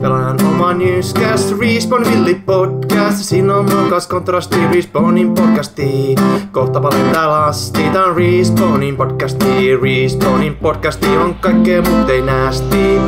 Pelaan 0.00 0.44
oman 0.44 0.78
newscast, 0.78 1.60
Respawn 1.60 2.04
Villi 2.10 2.34
podcast. 2.34 3.16
Siinä 3.18 3.54
on 3.54 3.74
mokas 3.74 4.06
kontrasti 4.06 4.56
Respawnin 4.74 5.34
podcasti. 5.34 6.14
Kohta 6.52 6.80
paljon 6.80 7.10
täällä 7.10 7.44
asti. 7.44 7.82
Tää 7.92 8.04
on 8.04 8.16
Respawnin 8.16 8.96
podcasti. 8.96 9.76
Respawnin 9.76 10.56
podcasti 10.56 11.06
on 11.06 11.34
kaikkea 11.34 11.82
mutta 11.82 12.12
ei 12.12 12.22
näästi. 12.22 13.00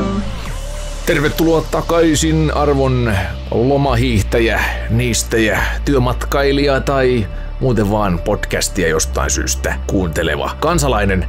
Tervetuloa 1.06 1.64
takaisin 1.70 2.52
arvon 2.54 3.12
lomahiihtäjä, 3.50 4.60
niistäjä, 4.90 5.62
työmatkailija 5.84 6.80
tai 6.80 7.26
muuten 7.60 7.90
vaan 7.90 8.18
podcastia 8.18 8.88
jostain 8.88 9.30
syystä 9.30 9.74
kuunteleva 9.86 10.50
kansalainen. 10.60 11.26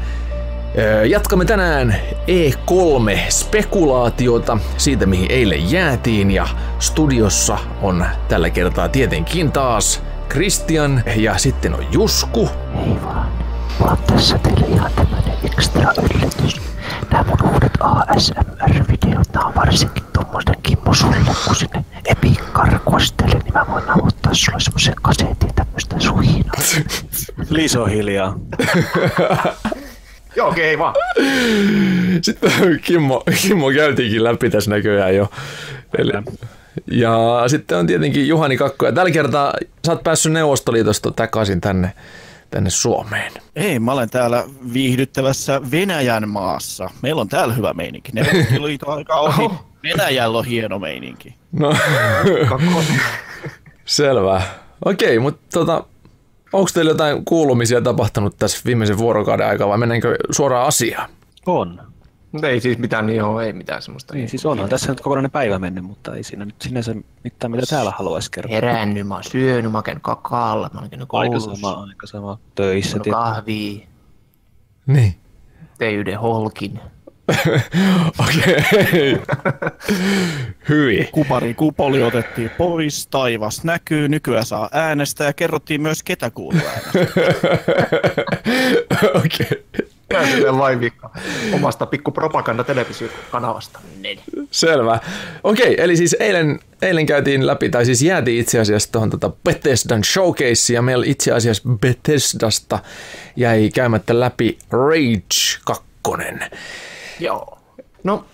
Jatkamme 1.10 1.46
tänään 1.46 1.96
E3-spekulaatiota 2.28 4.58
siitä, 4.78 5.06
mihin 5.06 5.32
eilen 5.32 5.72
jäätiin, 5.72 6.32
ja 6.32 6.48
studiossa 6.80 7.58
on 7.82 8.06
tällä 8.28 8.50
kertaa 8.50 8.90
tietenkin 8.90 9.52
taas 9.52 10.04
Christian 10.30 11.04
ja 11.16 11.38
sitten 11.38 11.74
on 11.74 11.86
Jusku. 11.92 12.50
Hei 12.76 12.98
vaan. 13.04 13.32
Mulla 13.80 13.92
on 13.92 13.98
tässä 13.98 14.38
teille 14.38 14.68
ihan 14.68 14.92
tämmönen 14.96 15.34
ekstra 15.44 15.92
yllätys. 16.04 16.62
Nää 17.12 17.24
mun 17.24 17.50
uudet 17.54 17.72
ASMR-videot, 17.80 19.34
nää 19.34 19.46
on 19.46 19.56
varsinkin 19.56 20.04
tommosen 20.14 20.56
Kimmo 20.64 20.94
sulle, 20.94 21.16
kun 21.46 21.56
sinne 21.56 21.86
Epic 22.06 22.40
karkuastele, 22.54 23.36
niin 23.44 23.54
mä 23.54 23.66
voin 23.72 23.90
aloittaa 23.90 24.34
sulle 24.34 24.60
semmosen 24.60 24.96
kasetin 25.02 25.56
tämmöstä 25.56 25.96
suhinaa. 26.00 26.62
Liso 27.50 27.86
hiljaa. 27.86 28.36
Joo, 30.36 30.50
okei 30.50 30.76
okay, 30.76 30.80
vaan. 30.80 30.96
Sitten 32.22 32.52
Kimmo, 32.82 33.24
Kimmo 33.42 33.72
käytiinkin 33.72 34.24
läpi 34.24 34.50
tässä 34.50 34.72
näköjään 34.72 35.16
jo. 35.16 35.30
Eli, 35.98 36.12
ja 36.92 37.44
sitten 37.48 37.78
on 37.78 37.88
tietenkin 37.88 38.28
Juhani 38.28 38.58
Kakko. 38.58 38.86
Ja 38.86 38.92
tällä 38.92 39.12
kertaa 39.12 39.54
sä 39.86 39.92
oot 39.92 40.04
päässyt 40.04 40.32
Neuvostoliitosta 40.32 41.12
takaisin 41.12 41.62
tänne, 41.62 41.94
tänne 42.52 42.70
Suomeen. 42.70 43.32
Ei, 43.56 43.80
mä 43.80 43.92
olen 43.92 44.10
täällä 44.10 44.44
viihdyttävässä 44.74 45.62
Venäjän 45.72 46.30
maassa. 46.30 46.90
Meillä 47.02 47.22
on 47.22 47.28
täällä 47.28 47.54
hyvä 47.54 47.74
meininki. 47.74 48.12
Neuvostoliiton 48.12 48.98
aika 48.98 49.16
ohi. 49.16 49.50
Venäjällä 49.84 50.38
on 50.38 50.46
hieno 50.46 50.80
meininki. 50.80 51.36
No, 51.52 51.76
selvä. 53.86 54.42
Okei, 54.86 55.20
mutta 55.20 55.42
tota, 55.54 55.84
onko 56.56 56.70
teillä 56.74 56.92
jotain 56.92 57.26
kuulumisia 57.26 57.82
tapahtunut 57.82 58.38
tässä 58.38 58.62
viimeisen 58.66 58.98
vuorokauden 58.98 59.48
aikaa 59.48 59.68
vai 59.68 59.78
mennäänkö 59.78 60.16
suoraan 60.32 60.68
asiaan? 60.68 61.10
On. 61.46 61.82
Mutta 62.32 62.48
ei 62.50 62.62
siis 62.62 62.78
mitään 62.78 63.06
niin 63.06 63.18
joo, 63.18 63.40
ei 63.42 63.54
mitään 63.54 63.82
semmoista. 63.82 64.14
Niin, 64.14 64.30
siis 64.30 64.46
onhan 64.46 64.70
tässä 64.70 64.92
nyt 64.92 65.02
kokonainen 65.02 65.32
päivä 65.32 65.60
mennyt, 65.60 65.84
mutta 65.84 66.16
ei 66.16 66.24
siinä 66.24 66.46
nyt 66.46 66.56
sinänsä 66.62 66.96
mitään, 67.24 67.52
mitä 67.52 67.64
täällä 67.70 67.92
haluaisi 67.98 68.32
kertoa. 68.32 68.56
Herännyt, 68.56 69.08
mä 69.08 69.14
oon 69.14 69.24
syönyt, 69.24 69.72
mä 69.72 69.78
oon 69.78 69.84
käynyt 69.84 70.04
kakaalla, 70.04 70.70
mä 70.74 70.80
oon 70.80 70.90
käynyt 70.90 71.08
Aika 71.14 71.30
koulussa, 71.30 71.56
sama, 71.56 71.84
aika 71.90 72.08
sama. 72.08 72.38
Töissä. 72.56 73.00
kahvia, 73.12 73.88
Niin. 74.88 75.16
tein 75.78 76.00
yhden 76.00 76.20
holkin. 76.20 76.80
Okei. 78.20 79.18
Hyvin. 80.70 81.08
Kupari 81.12 81.54
kupoli 81.54 82.04
otettiin 82.04 82.52
pois, 82.58 83.08
taivas 83.08 83.64
näkyy, 83.64 84.08
nykyään 84.08 84.46
saa 84.46 84.70
äänestää 84.72 85.28
ja 85.28 85.34
kerrottiin 85.34 85.82
myös 85.82 86.04
ketä 86.04 86.30
kuuluu. 86.30 86.62
Okei. 89.16 89.66
Mä 90.14 90.26
silleen 90.26 90.58
vaivikka 90.58 91.10
omasta 91.54 91.86
pikku 91.86 92.12
propaganda 92.12 92.64
televisiokanavasta. 92.64 93.80
Niin. 94.02 94.20
Selvä. 94.52 95.00
Okei, 95.44 95.76
eli 95.84 95.98
siis 95.98 96.16
eilen, 96.20 96.60
eilen 96.82 97.06
käytiin 97.06 97.48
läpi, 97.48 97.70
tai 97.70 97.86
siis 97.86 98.02
jäätiin 98.02 98.42
itse 98.42 98.60
asiassa 98.60 98.92
tuohon 98.92 99.10
tota 99.10 99.32
Bethesdan 99.44 100.04
showcase, 100.04 100.74
ja 100.74 100.82
meillä 100.82 101.06
itse 101.08 101.32
asiassa 101.32 101.64
Bethesdasta 101.82 102.80
jäi 103.36 103.70
käymättä 103.74 104.20
läpi 104.20 104.58
Rage 104.72 105.60
2. 105.66 105.84
Joo. 107.20 107.58
No, 108.04 108.26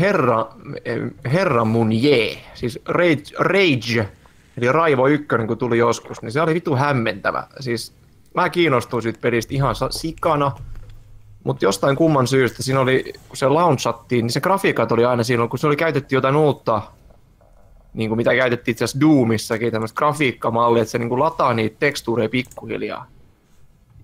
herra, 0.00 0.46
herra 1.32 1.64
mun 1.64 1.92
jee, 1.92 2.38
siis 2.54 2.78
Rage, 2.88 3.24
Rage, 3.38 4.08
eli 4.56 4.72
Raivo 4.72 5.06
1, 5.06 5.26
kun 5.46 5.58
tuli 5.58 5.78
joskus, 5.78 6.22
niin 6.22 6.32
se 6.32 6.40
oli 6.40 6.54
vitu 6.54 6.76
hämmentävä. 6.76 7.46
Siis 7.60 7.92
mä 8.34 8.48
kiinnostuin 8.48 9.02
siitä 9.02 9.18
pelistä 9.22 9.54
ihan 9.54 9.74
sikana, 9.90 10.52
mutta 11.44 11.64
jostain 11.64 11.96
kumman 11.96 12.26
syystä 12.26 12.62
siinä 12.62 12.80
oli, 12.80 13.12
kun 13.28 13.36
se 13.36 13.48
launchattiin, 13.48 14.22
niin 14.22 14.32
se 14.32 14.40
grafiikat 14.40 14.92
oli 14.92 15.04
aina 15.04 15.22
silloin, 15.22 15.50
kun 15.50 15.58
se 15.58 15.66
oli 15.66 15.76
käytetty 15.76 16.14
jotain 16.14 16.36
uutta, 16.36 16.82
niin 17.94 18.10
kuin 18.10 18.16
mitä 18.16 18.34
käytettiin 18.34 18.72
itse 18.72 18.84
asiassa 18.84 19.00
Doomissakin, 19.00 19.72
tämmöistä 19.72 19.98
grafiikkamallia, 19.98 20.82
että 20.82 20.92
se 20.92 20.98
niin 20.98 21.08
kuin 21.08 21.20
lataa 21.20 21.54
niitä 21.54 21.76
tekstuureja 21.78 22.28
pikkuhiljaa. 22.28 23.06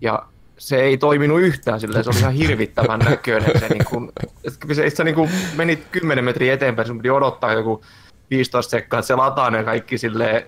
Ja 0.00 0.22
se 0.60 0.76
ei 0.76 0.98
toiminut 0.98 1.41
yhtään 1.41 1.81
sillä, 1.81 2.03
se 2.03 2.10
oli 2.10 2.19
ihan 2.19 2.32
hirvittävän 2.32 3.00
näköinen. 3.00 3.60
Se, 3.60 3.69
niin 3.69 3.84
kuin, 3.84 4.12
että 4.44 4.75
se, 4.75 4.91
se 4.91 5.04
niin 5.04 5.15
kuin 5.15 5.31
meni 5.56 5.76
10 5.76 6.25
metriä 6.25 6.54
eteenpäin, 6.54 6.88
sun 6.88 6.98
piti 6.98 7.10
odottaa 7.10 7.53
joku 7.53 7.84
15 8.31 8.71
sekkaa, 8.71 9.00
että 9.00 9.06
se 9.06 9.15
lataa 9.15 9.50
ne 9.50 9.65
kaikki 9.65 9.98
silleen 9.98 10.43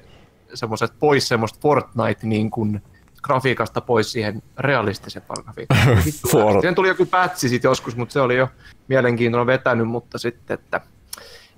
semmoiset 0.55 0.93
pois 0.99 1.29
semmoista 1.29 1.59
Fortnite 1.63 2.27
niin 2.27 2.51
kuin 2.51 2.83
grafiikasta 3.23 3.81
pois 3.81 4.13
siihen 4.13 4.43
realistisempaan 4.59 5.45
grafiikkaan. 5.45 6.03
Siihen 6.61 6.75
tuli 6.75 6.89
joku 6.89 7.07
pätsi 7.07 7.49
sitten 7.49 7.69
joskus, 7.69 7.97
mutta 7.97 8.13
se 8.13 8.21
oli 8.21 8.37
jo 8.37 8.49
mielenkiintoinen 8.89 9.47
vetänyt, 9.47 9.89
mutta 9.89 10.19
sitten, 10.19 10.55
että 10.55 10.81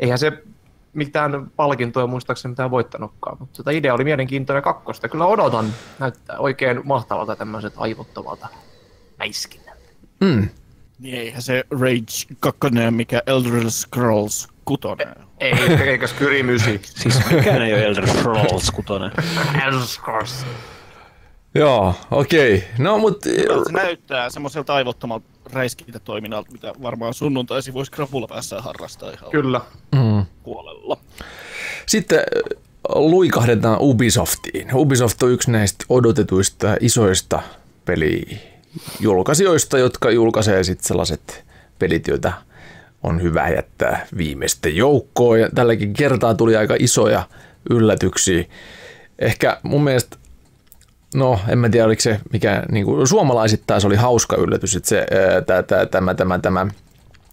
eihän 0.01 0.19
se 0.19 0.43
mitään 0.95 1.51
palkintoja 1.57 2.07
muistaakseni 2.07 2.53
mitään 2.53 2.71
voittanutkaan, 2.71 3.37
mutta 3.41 3.57
tota 3.57 3.71
idea 3.71 3.95
oli 3.95 4.05
mielenkiintoinen 4.05 4.63
kakkosta. 4.63 5.09
Kyllä 5.09 5.27
odotan, 5.27 5.67
näyttää 5.99 6.39
oikein 6.39 6.81
mahtavalta 6.85 7.37
tämmöiset 7.37 7.73
aivottomalta 7.77 8.49
mäiskinnältä. 9.19 9.89
Mm. 10.21 10.49
Niin 10.99 11.15
eihän 11.15 11.43
se 11.43 11.65
Rage 11.71 12.37
2, 12.41 12.61
mikä 12.91 13.23
Elder 13.27 13.71
Scrolls 13.71 14.49
6. 14.65 14.81
Ei, 15.41 15.53
eikä 15.89 16.07
Skyrimysi. 16.07 16.81
Siis 16.85 17.31
mikään 17.31 17.63
ei 17.63 17.75
ole 17.75 17.85
Elder 17.85 18.09
Scrolls 18.09 18.71
6. 18.71 18.89
Elskars. 19.67 20.47
Joo, 21.55 21.95
okei. 22.11 22.65
No 22.79 22.99
mut 22.99 23.23
Se 23.23 23.73
näyttää 23.73 24.31
semmoiselta 24.31 24.75
aivottomalta 24.75 25.27
räiskintätoiminnalta, 25.53 26.53
mitä 26.53 26.73
varmaan 26.83 27.15
sunnuntaisin 27.15 27.75
voisi 27.75 27.93
krapula 27.93 28.27
päässä 28.27 28.61
harrastaa 28.61 29.11
ihan 29.11 29.31
Kyllä. 29.31 29.61
mm. 29.95 30.27
puolella. 30.43 30.97
Sitten 31.87 32.19
äh, 32.19 32.25
luikahdetaan 32.95 33.79
Ubisoftiin. 33.81 34.75
Ubisoft 34.75 35.23
on 35.23 35.31
yksi 35.31 35.51
näistä 35.51 35.85
odotetuista 35.89 36.77
isoista 36.81 37.43
pelijulkaisijoista, 37.85 39.79
jotka 39.79 40.11
julkaisee 40.11 40.65
sitten 40.65 40.87
sellaiset 40.87 41.45
pelit, 41.79 42.09
joita 42.09 42.33
on 43.03 43.23
hyvä 43.23 43.49
jättää 43.49 44.07
viimeisten 44.17 44.77
joukkoon. 44.77 45.41
Ja 45.41 45.49
tälläkin 45.55 45.93
kertaa 45.93 46.35
tuli 46.35 46.57
aika 46.57 46.77
isoja 46.79 47.29
yllätyksiä. 47.71 48.45
Ehkä 49.19 49.61
mun 49.63 49.85
mielestä, 49.85 50.17
no 51.15 51.41
en 51.49 51.59
mä 51.59 51.69
tiedä 51.69 51.87
oliko 51.87 52.03
se 52.03 52.21
mikä, 52.33 52.63
niin 52.71 52.85
kuin 52.85 53.07
suomalaisittain 53.07 53.81
se 53.81 53.87
oli 53.87 53.97
hauska 53.97 54.37
yllätys, 54.37 54.77
että 54.77 54.89
se, 54.89 54.99
ää, 54.99 55.41
tää, 55.41 55.63
tää, 55.63 55.87
tämä, 55.87 56.15
tämä, 56.15 56.39
tämä 56.39 56.67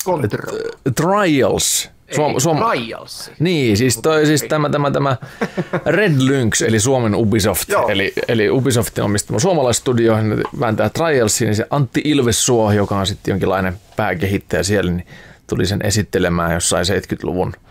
Control. 0.05 0.57
Trials, 0.95 1.89
Suom, 2.15 2.39
Suom, 2.39 2.57
Trials. 2.57 3.31
niin, 3.39 3.77
siis, 3.77 3.97
toi, 3.97 4.25
siis 4.25 4.43
tämä, 4.43 4.69
tämä, 4.69 4.91
tämä 4.91 5.17
Red 5.85 6.13
Lynx, 6.17 6.61
eli 6.61 6.79
Suomen 6.79 7.15
Ubisoft, 7.15 7.69
Joo. 7.69 7.89
eli, 7.89 8.13
eli 8.27 8.49
Ubisoftin 8.49 9.03
omistama 9.03 9.39
suomalaisstudio, 9.39 10.21
ne 10.21 10.35
vääntää 10.59 10.89
Trialsiin, 10.89 11.45
niin 11.47 11.55
se 11.55 11.67
Antti 11.69 12.01
Ilvessuo, 12.05 12.71
joka 12.71 12.97
on 12.97 13.07
sitten 13.07 13.31
jonkinlainen 13.31 13.73
pääkehittäjä 13.95 14.63
siellä, 14.63 14.91
niin 14.91 15.07
tuli 15.47 15.65
sen 15.65 15.85
esittelemään 15.85 16.53
jossain 16.53 16.85
70-luvun 16.85 17.53
äh, 17.55 17.70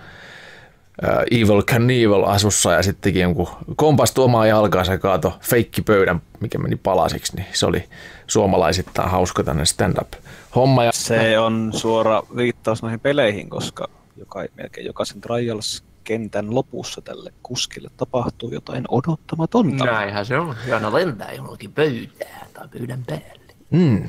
Evil 1.30 1.62
Knievel 1.66 2.24
asussa 2.24 2.72
ja 2.72 2.82
sitten 2.82 3.02
teki 3.02 3.20
jonkun 3.20 3.48
kompastui 3.76 4.24
omaa 4.24 4.46
jalkaansa 4.46 4.92
ja 4.92 4.98
kaato 4.98 5.38
feikkipöydän, 5.40 6.22
mikä 6.40 6.58
meni 6.58 6.76
palasiksi, 6.76 7.36
niin 7.36 7.46
se 7.52 7.66
oli 7.66 7.84
suomalaisittain 8.26 9.10
hauska 9.10 9.42
tänne 9.44 9.64
stand-up 9.64 10.12
homma. 10.54 10.84
Ja 10.84 10.92
Se 10.92 11.38
on 11.38 11.70
suora 11.74 12.22
viittaus 12.36 12.82
noihin 12.82 13.00
peleihin, 13.00 13.50
koska 13.50 13.88
joka, 14.16 14.44
melkein 14.56 14.86
jokaisen 14.86 15.20
Trials-kentän 15.20 16.54
lopussa 16.54 17.00
tälle 17.00 17.32
kuskille 17.42 17.88
tapahtuu 17.96 18.50
jotain 18.52 18.84
odottamatonta. 18.88 19.84
Näinhän 19.84 20.26
se 20.26 20.38
on. 20.38 20.56
Ja 20.66 20.80
ne 20.80 20.92
lentää 20.92 21.32
johonkin 21.32 21.72
pöytään 21.72 22.46
tai 22.52 22.68
pöydän 22.68 23.04
päälle. 23.06 23.54
mm, 23.70 24.08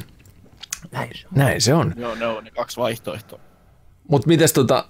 Näin 0.91 1.09
se 1.15 1.27
on. 1.27 1.31
näin 1.35 1.61
se 1.61 1.73
on. 1.73 1.93
Joo, 1.97 2.15
ne 2.15 2.27
on 2.27 2.43
ne 2.43 2.51
kaksi 2.51 2.77
vaihtoehtoa. 2.77 3.39
Mutta 4.07 4.27
mites 4.27 4.53
tota 4.53 4.85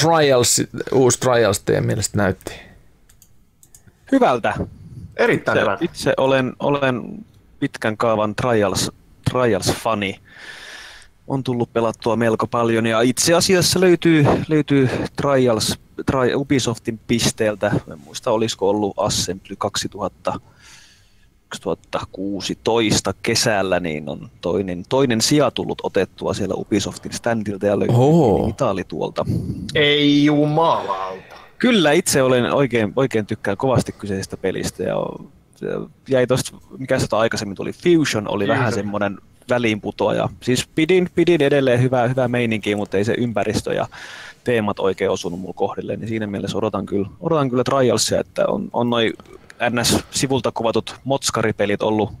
Trials, 0.00 0.62
uusi 0.92 1.20
Trials 1.20 1.60
teidän 1.60 1.86
mielestä 1.86 2.18
näytti? 2.18 2.52
Hyvältä. 4.12 4.54
Erittäin 5.16 5.58
Itse, 5.58 5.62
hyvä. 5.62 5.78
itse 5.80 6.14
olen, 6.16 6.52
olen 6.60 7.24
pitkän 7.60 7.96
kaavan 7.96 8.34
Trials, 8.34 8.90
Trials-fani. 9.30 10.20
on 11.26 11.44
tullut 11.44 11.72
pelattua 11.72 12.16
melko 12.16 12.46
paljon 12.46 12.86
ja 12.86 13.00
itse 13.00 13.34
asiassa 13.34 13.80
löytyy, 13.80 14.26
löytyy 14.48 14.90
Trials 15.16 15.78
Tri, 16.06 16.34
Ubisoftin 16.34 17.00
pisteeltä, 17.06 17.70
en 17.92 17.98
muista 18.04 18.30
olisiko 18.30 18.70
ollut 18.70 18.94
Assembly 18.96 19.56
2000, 19.58 20.40
2016 21.60 23.14
kesällä, 23.22 23.80
niin 23.80 24.08
on 24.08 24.30
toinen, 24.40 24.84
toinen 24.88 25.20
sija 25.20 25.50
tullut 25.50 25.78
otettua 25.82 26.34
siellä 26.34 26.54
Ubisoftin 26.54 27.12
standilta 27.12 27.66
ja 27.66 27.78
löytyy 27.78 27.96
Oho. 27.96 28.46
mitali 28.46 28.84
tuolta. 28.84 29.24
Ei 29.74 30.24
jumalauta. 30.24 31.34
Kyllä 31.58 31.92
itse 31.92 32.22
olen 32.22 32.52
oikein, 32.52 32.92
oikein 32.96 33.26
tykkään 33.26 33.56
kovasti 33.56 33.92
kyseisestä 33.92 34.36
pelistä 34.36 34.82
ja 34.82 34.96
jäi 36.08 36.26
tosta, 36.26 36.56
mikä 36.78 36.98
sitä 36.98 37.18
aikaisemmin 37.18 37.56
tuli, 37.56 37.72
Fusion 37.72 38.28
oli 38.28 38.44
Fusion. 38.44 38.58
vähän 38.58 38.72
semmoinen 38.72 39.18
väliinputoaja. 39.48 40.28
Siis 40.40 40.68
pidin, 40.74 41.08
pidin 41.14 41.42
edelleen 41.42 41.82
hyvää, 41.82 42.08
hyvää 42.08 42.28
meininkiä, 42.28 42.76
mutta 42.76 42.96
ei 42.96 43.04
se 43.04 43.14
ympäristö 43.18 43.74
ja 43.74 43.86
teemat 44.44 44.78
oikein 44.78 45.10
osunut 45.10 45.40
mulla 45.40 45.54
kohdille, 45.54 45.96
niin 45.96 46.08
siinä 46.08 46.26
mielessä 46.26 46.58
odotan 46.58 46.86
kyllä, 46.86 47.08
odotan 47.20 47.50
kyllä 47.50 47.64
Trialsia, 47.64 48.20
että 48.20 48.46
on, 48.46 48.68
on 48.72 48.90
noin 48.90 49.12
NS-sivulta 49.70 50.52
kuvatut 50.54 50.94
Motskaripelit 51.04 51.82
ollut, 51.82 52.12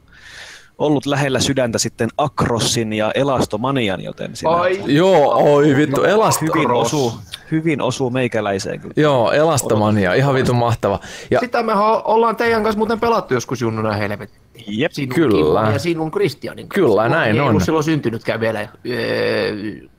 ollut 0.78 1.06
lähellä 1.06 1.40
sydäntä 1.40 1.78
sitten 1.78 2.08
Akrossin 2.18 2.92
ja 2.92 3.10
Elastomanian, 3.14 4.00
joten 4.00 4.36
siinä 4.36 4.50
Ai, 4.56 4.82
Joo, 4.86 5.32
oi 5.54 5.76
vittu, 5.76 6.02
elast... 6.04 6.40
hyvin 6.42 6.70
osuu, 6.70 7.12
hyvin 7.50 7.80
osuu 7.82 8.10
meikäläiseen 8.10 8.80
kyllä. 8.80 8.94
Joo, 8.96 9.32
elastomania, 9.32 10.14
ihan 10.14 10.34
vitun 10.34 10.56
mahtava. 10.56 11.00
Ja 11.30 11.40
sitä 11.40 11.62
me 11.62 11.72
ollaan 12.04 12.36
teidän 12.36 12.62
kanssa 12.62 12.78
muuten 12.78 13.00
pelattu 13.00 13.34
joskus 13.34 13.60
junnuna 13.60 13.92
helvettiin. 13.92 14.42
Jep. 14.66 14.92
Sinun 14.92 15.14
Kyllä. 15.14 15.60
Kimmo 15.60 15.72
ja 15.72 15.78
sinun 15.78 16.10
Kristianin 16.10 16.68
kanssa. 16.68 16.88
Kyllä, 16.88 17.02
Mä 17.02 17.08
näin 17.08 17.34
ei 17.34 17.40
on. 17.40 17.48
ollut 17.48 17.62
silloin 17.62 17.84
syntynytkään 17.84 18.40
vielä 18.40 18.68
öö, 18.88 19.52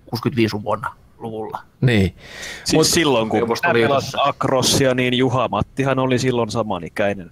65 0.05 0.63
vuonna 0.63 0.93
luvulla. 1.17 1.59
niin. 1.81 2.15
Siis 2.63 2.87
Mut- 2.87 2.93
silloin 2.93 3.29
kun 3.29 3.39
pelasin 3.73 4.19
Akrossia, 4.23 4.93
niin 4.95 5.13
Juha 5.17 5.47
Mattihan 5.47 5.99
oli 5.99 6.19
silloin 6.19 6.51
samanikäinen. 6.51 7.31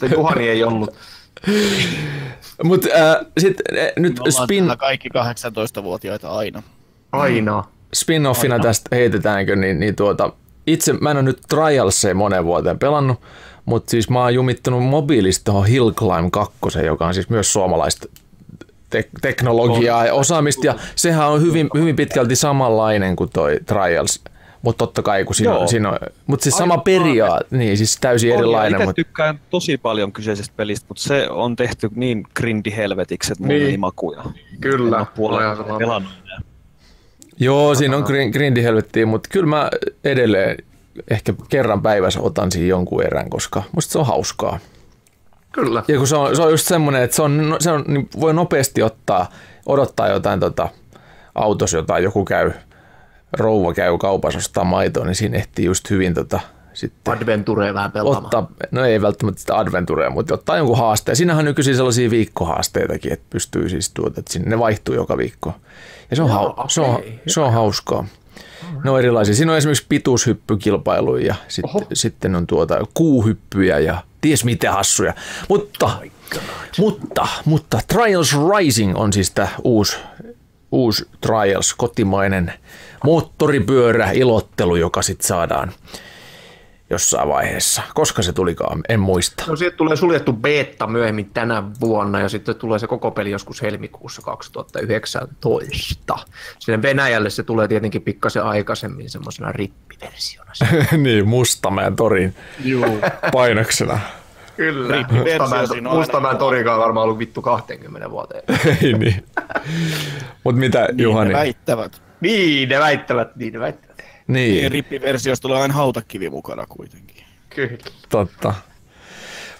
Se 0.00 0.06
Juhani 0.06 0.48
ei 0.48 0.64
ollut. 0.64 0.94
Mutta 2.64 2.88
äh, 2.94 3.26
sitten 3.38 3.78
äh, 3.78 3.92
nyt 3.96 4.20
Me 4.24 4.30
spin, 4.30 4.72
kaikki 4.78 5.08
18-vuotiaita 5.08 6.30
aina. 6.30 6.62
Aina. 7.12 7.64
spin-offina 7.96 8.62
tästä 8.62 8.96
heitetäänkö, 8.96 9.56
niin, 9.56 9.80
niin 9.80 9.96
tuota, 9.96 10.32
itse 10.66 10.92
mä 10.92 11.10
en 11.10 11.16
ole 11.16 11.22
nyt 11.22 11.40
Trialsia 11.48 12.14
monen 12.14 12.44
vuoteen 12.44 12.78
pelannut, 12.78 13.20
mutta 13.64 13.90
siis 13.90 14.10
mä 14.10 14.22
oon 14.22 14.34
jumittanut 14.34 14.84
mobiilista 14.84 15.44
tuohon 15.44 15.66
Hill 15.66 15.90
Climb 15.90 16.30
2, 16.32 16.58
joka 16.84 17.06
on 17.06 17.14
siis 17.14 17.28
myös 17.30 17.52
suomalaista 17.52 18.08
te- 18.90 19.08
teknologiaa 19.20 20.06
ja 20.06 20.14
osaamista, 20.14 20.66
ja 20.66 20.74
sehän 20.96 21.28
on 21.28 21.42
hyvin, 21.42 21.70
hyvin 21.74 21.96
pitkälti 21.96 22.36
samanlainen 22.36 23.16
kuin 23.16 23.30
toi 23.30 23.60
Trials, 23.66 24.20
mutta 24.62 24.78
totta 24.86 25.02
kai 25.02 25.24
kun 25.24 25.34
siinä 25.34 25.52
on, 25.52 25.58
Joo. 25.58 25.66
siinä 25.66 25.90
on 25.90 25.98
mutta 26.26 26.42
siis 26.44 26.56
sama 26.56 26.78
periaate, 26.78 27.46
niin 27.56 27.76
siis 27.76 27.98
täysin 28.00 28.32
erilainen, 28.32 28.72
Itse 28.72 28.84
mutta 28.84 28.94
tykkään 28.96 29.40
tosi 29.50 29.78
paljon 29.78 30.12
kyseisestä 30.12 30.54
pelistä, 30.56 30.86
mutta 30.88 31.02
se 31.02 31.30
on 31.30 31.56
tehty 31.56 31.90
niin 31.94 32.24
grindi 32.36 32.72
helvetiksi, 32.76 33.32
että 33.32 33.44
mulla 33.44 33.54
Niin. 33.58 33.70
ei 33.70 33.76
makuja. 33.76 34.22
Kyllä. 34.60 34.96
En 34.96 35.00
ole 35.00 35.08
puolella 35.16 35.78
pelannut. 35.78 36.12
Joo, 37.40 37.74
siinä 37.74 37.96
on 37.96 38.02
grin- 38.02 38.32
grindi 38.32 38.62
helvettiin, 38.62 39.08
mutta 39.08 39.28
kyllä 39.32 39.46
mä 39.46 39.70
edelleen 40.04 40.56
ehkä 41.10 41.34
kerran 41.48 41.82
päivässä 41.82 42.20
otan 42.20 42.52
siinä 42.52 42.66
jonkun 42.68 43.02
erän, 43.02 43.30
koska 43.30 43.62
musta 43.74 43.92
se 43.92 43.98
on 43.98 44.06
hauskaa. 44.06 44.58
Kyllä. 45.52 45.82
Ja 45.88 45.98
kun 45.98 46.06
se 46.06 46.16
on, 46.16 46.36
se 46.36 46.42
on 46.42 46.50
just 46.50 46.66
semmoinen, 46.68 47.02
että 47.02 47.16
se 47.16 47.22
on, 47.22 47.48
no, 47.48 47.56
se 47.60 47.70
on, 47.70 47.84
niin 47.88 48.08
voi 48.20 48.34
nopeasti 48.34 48.82
ottaa, 48.82 49.30
odottaa 49.66 50.08
jotain 50.08 50.40
tota, 50.40 50.68
autossa 51.34 51.76
jotain, 51.76 52.04
joku 52.04 52.24
käy, 52.24 52.52
rouva 53.32 53.74
käy 53.74 53.98
kaupassa 53.98 54.38
ostaa 54.38 54.64
maitoa, 54.64 55.04
niin 55.04 55.14
siinä 55.14 55.36
ehtii 55.36 55.64
just 55.64 55.90
hyvin 55.90 56.14
tota, 56.14 56.40
sitten 56.74 57.14
Adventure 57.14 57.74
vähän 57.74 57.92
pelaamaan. 57.92 58.24
ottaa, 58.24 58.48
no 58.70 58.84
ei 58.84 59.02
välttämättä 59.02 59.40
sitä 59.40 59.58
adventurea, 59.58 60.10
mutta 60.10 60.34
ottaa 60.34 60.56
jonkun 60.56 60.78
haasteen. 60.78 61.16
Siinähän 61.16 61.38
on 61.38 61.44
nykyisin 61.44 61.76
sellaisia 61.76 62.10
viikkohaasteitakin, 62.10 63.12
että 63.12 63.26
pystyy 63.30 63.68
siis 63.68 63.90
tuota, 63.90 64.20
että 64.20 64.32
sinne 64.32 64.50
ne 64.50 64.58
vaihtuu 64.58 64.94
joka 64.94 65.16
viikko. 65.16 65.54
Ja 66.10 66.16
se 66.16 66.22
on, 66.22 66.28
Joo, 66.28 66.54
hau, 66.56 66.68
se 66.68 66.80
on, 66.80 67.00
se 67.26 67.40
on 67.40 67.52
hauskaa. 67.52 68.06
Ne 68.84 68.90
on 68.90 68.98
erilaisia. 68.98 69.34
Siinä 69.34 69.52
on 69.52 69.58
esimerkiksi 69.58 69.86
pituushyppykilpailuja 69.88 71.26
ja 71.26 71.34
sit, 71.48 71.64
sitten 71.92 72.34
on 72.34 72.46
tuota 72.46 72.78
kuuhyppyjä 72.94 73.78
ja 73.78 74.02
ties 74.20 74.44
mitä 74.44 74.72
hassuja. 74.72 75.14
Mutta, 75.48 75.90
mutta, 76.78 77.28
mutta 77.44 77.80
Trials 77.88 78.36
Rising 78.56 78.96
on 78.96 79.12
siis 79.12 79.30
tämä 79.30 79.48
uusi, 79.64 79.96
uusi 80.72 81.08
Trials, 81.20 81.74
kotimainen 81.74 82.52
moottoripyörä 83.04 84.10
ilottelu, 84.10 84.76
joka 84.76 85.02
sitten 85.02 85.26
saadaan 85.28 85.72
jossain 86.90 87.28
vaiheessa. 87.28 87.82
Koska 87.94 88.22
se 88.22 88.32
tulikaan, 88.32 88.80
en 88.88 89.00
muista. 89.00 89.44
No 89.46 89.56
siitä 89.56 89.76
tulee 89.76 89.96
suljettu 89.96 90.32
beta 90.32 90.86
myöhemmin 90.86 91.30
tänä 91.34 91.62
vuonna 91.80 92.20
ja 92.20 92.28
sitten 92.28 92.56
tulee 92.56 92.78
se 92.78 92.86
koko 92.86 93.10
peli 93.10 93.30
joskus 93.30 93.62
helmikuussa 93.62 94.22
2019. 94.22 96.18
Sinne 96.58 96.82
Venäjälle 96.82 97.30
se 97.30 97.42
tulee 97.42 97.68
tietenkin 97.68 98.02
pikkasen 98.02 98.42
aikaisemmin 98.44 99.10
semmoisena 99.10 99.52
rippiversiona. 99.52 100.52
niin, 101.02 101.28
Mustamäen 101.28 101.96
torin 101.96 102.34
Juu. 102.64 102.98
painoksena. 103.32 103.98
Kyllä. 104.56 104.96
Rippiversio 104.96 105.58
Mustamäen, 105.60 105.96
Mustamäen 105.96 106.36
torikaan 106.36 106.80
varmaan 106.80 107.04
ollut 107.04 107.18
vittu 107.18 107.42
20 107.42 108.10
vuoteen. 108.10 108.42
Ei 108.82 108.92
niin. 108.92 109.24
Mutta 110.44 110.60
mitä 110.60 110.86
Niin 110.86 110.98
Juhani? 111.02 111.28
ne 111.28 111.34
väittävät. 111.38 112.02
Niin, 112.22 112.68
ne 112.68 112.78
väittävät, 112.78 113.36
niin 113.36 113.52
ne 113.52 113.60
väittävät. 113.60 114.02
Niin, 114.26 114.54
Niin. 114.54 114.72
Rippiversiossa 114.72 115.42
tulee 115.42 115.60
aina 115.60 115.74
hautakivi 115.74 116.30
mukana 116.30 116.66
kuitenkin. 116.68 117.24
Kyllä. 117.50 117.78
totta. 118.08 118.54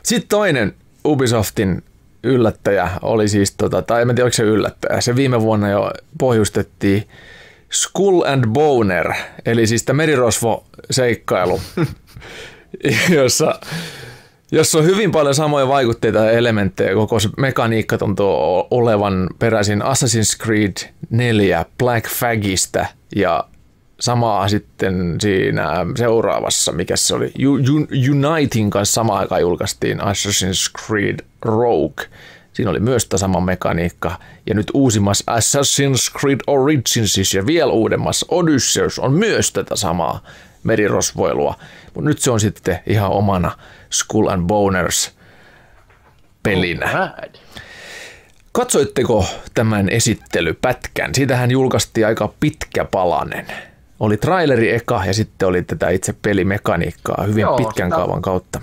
Sitten 0.03 0.29
toinen 0.29 0.75
Ubisoftin 1.05 1.83
yllättäjä 2.25 2.91
oli 3.03 3.29
siis, 3.29 3.55
tota, 3.55 3.83
tai 3.83 4.01
en 4.01 4.07
mä 4.07 4.15
tiedä 4.15 4.25
oliko 4.25 4.35
se 4.35 4.43
yllättäjä, 4.43 5.01
se 5.01 5.17
viime 5.17 5.41
vuonna 5.41 5.71
jo 5.71 5.91
pohjustettiin 6.19 7.09
Skull 7.73 8.23
and 8.27 8.45
Boner, 8.53 9.13
eli 9.47 9.67
siis 9.67 9.83
tämä 9.83 9.97
merirosvo-seikkailu, 9.97 11.61
jossa, 13.19 13.61
jossa 14.53 14.79
on 14.79 14.85
hyvin 14.85 15.13
paljon 15.13 15.35
samoja 15.35 15.69
vaikutteita 15.69 16.19
ja 16.19 16.31
elementtejä. 16.31 16.95
Koko 16.95 17.21
se 17.21 17.29
mekaniikka 17.37 17.99
tuntuu 17.99 18.67
olevan 18.71 19.29
peräisin 19.39 19.83
Assassin's 19.83 20.45
Creed 20.45 20.91
4 21.11 21.65
Black 21.79 22.09
Flagista 22.09 22.87
ja 23.17 23.45
samaa 24.01 24.49
sitten 24.49 25.17
siinä 25.21 25.87
seuraavassa, 25.97 26.73
mikä 26.73 26.97
se 26.97 27.15
oli, 27.15 27.33
U- 27.47 27.77
U- 27.77 27.89
Unitin 28.11 28.71
kanssa 28.71 28.95
samaan 28.95 29.21
aikaan 29.21 29.41
julkaistiin 29.41 30.01
Assassin's 30.01 30.87
Creed 30.87 31.19
Rogue. 31.43 32.07
Siinä 32.53 32.71
oli 32.71 32.81
myös 32.81 33.07
tämä 33.07 33.19
sama 33.19 33.41
mekaniikka. 33.41 34.19
Ja 34.47 34.55
nyt 34.55 34.71
uusimmassa 34.75 35.25
Assassin's 35.33 36.21
Creed 36.21 36.41
Originsissa 36.47 37.39
ja 37.39 37.47
vielä 37.47 37.73
uudemmassa 37.73 38.27
Odysseus 38.31 38.99
on 38.99 39.13
myös 39.13 39.53
tätä 39.53 39.77
samaa 39.77 40.25
merirosvoilua. 40.63 41.55
Mutta 41.95 42.09
nyt 42.11 42.19
se 42.19 42.31
on 42.31 42.41
sitten 42.41 42.79
ihan 42.87 43.11
omana 43.11 43.53
Skull 43.93 44.29
and 44.29 44.47
Boners 44.47 45.17
pelinä. 46.43 46.87
Bad. 46.93 47.35
Katsoitteko 48.53 49.25
tämän 49.55 49.89
esittelypätkän? 49.89 51.15
Siitähän 51.15 51.51
julkaistiin 51.51 52.07
aika 52.07 52.33
pitkä 52.41 52.85
palanen. 52.85 53.47
Oli 54.01 54.17
traileri 54.17 54.75
eka 54.75 55.03
ja 55.07 55.15
sitten 55.15 55.49
oli 55.49 55.63
tätä 55.63 55.89
itse 55.91 56.15
pelimekaniikkaa 56.23 57.25
hyvin 57.27 57.43
Joo, 57.43 57.57
pitkän 57.57 57.87
sitä- 57.87 57.97
kaavan 57.97 58.23
kautta. 58.23 58.61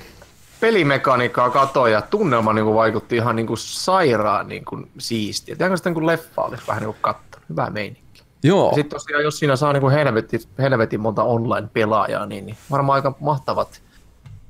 pelimekaniikkaa 0.60 1.50
katoin 1.50 1.94
ja 1.94 2.02
tunnelma 2.02 2.54
niin 2.54 2.66
kuin 2.66 2.76
vaikutti 2.76 3.16
ihan 3.16 3.36
niin 3.36 3.48
kuin 3.48 3.58
sairaan 3.58 4.48
niin 4.48 4.66
kuin 4.66 4.92
siistiä. 4.98 5.56
Tiedätkö 5.56 5.78
sitten 5.78 5.94
kun 5.94 6.08
leffa 6.08 6.42
olisi 6.42 6.64
vähän 6.68 6.82
niin 6.82 6.94
kuin 6.94 7.02
kattonut. 7.02 7.50
Hyvä 7.50 7.70
meininki. 7.70 8.24
Joo, 8.44 8.70
Sitten 8.76 8.90
tosiaan, 8.90 9.24
jos 9.24 9.40
siinä 9.40 9.56
saa 9.56 9.74
niin 9.74 9.82
kuin 9.82 9.94
helvetin, 9.94 10.40
helvetin 10.60 11.00
monta 11.00 11.24
online-pelaajaa, 11.24 12.26
niin, 12.26 12.46
niin 12.46 12.58
varmaan 12.72 12.96
aika 12.96 13.16
mahtavat 13.20 13.82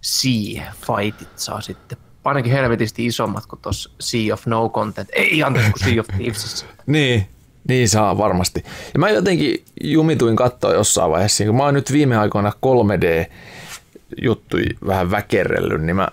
Sea-fightit 0.02 1.30
saa 1.36 1.62
sitten. 1.62 1.98
Ainakin 2.24 2.52
helvetisti 2.52 3.06
isommat 3.06 3.46
kuin 3.46 3.60
tuossa 3.62 3.90
Sea 4.00 4.34
of 4.34 4.46
No 4.46 4.70
Content. 4.70 5.10
Ei, 5.14 5.44
anteeksi, 5.44 5.72
kuin 5.72 5.84
Sea 5.84 6.00
of 6.00 6.08
Thievesissä. 6.08 6.66
niin, 6.86 7.28
niin 7.68 7.90
saa 7.90 8.18
varmasti. 8.18 8.64
Ja 8.94 9.00
mä 9.00 9.10
jotenkin 9.10 9.64
jumituin 9.84 10.36
katsoa 10.36 10.74
jossain 10.74 11.12
vaiheessa, 11.12 11.46
kun 11.46 11.56
mä 11.56 11.64
oon 11.64 11.74
nyt 11.74 11.92
viime 11.92 12.18
aikoina 12.18 12.52
3D-juttui 12.66 14.66
vähän 14.88 15.12
väkerrellyt, 15.12 15.82
niin 15.82 15.96
mä 15.96 16.08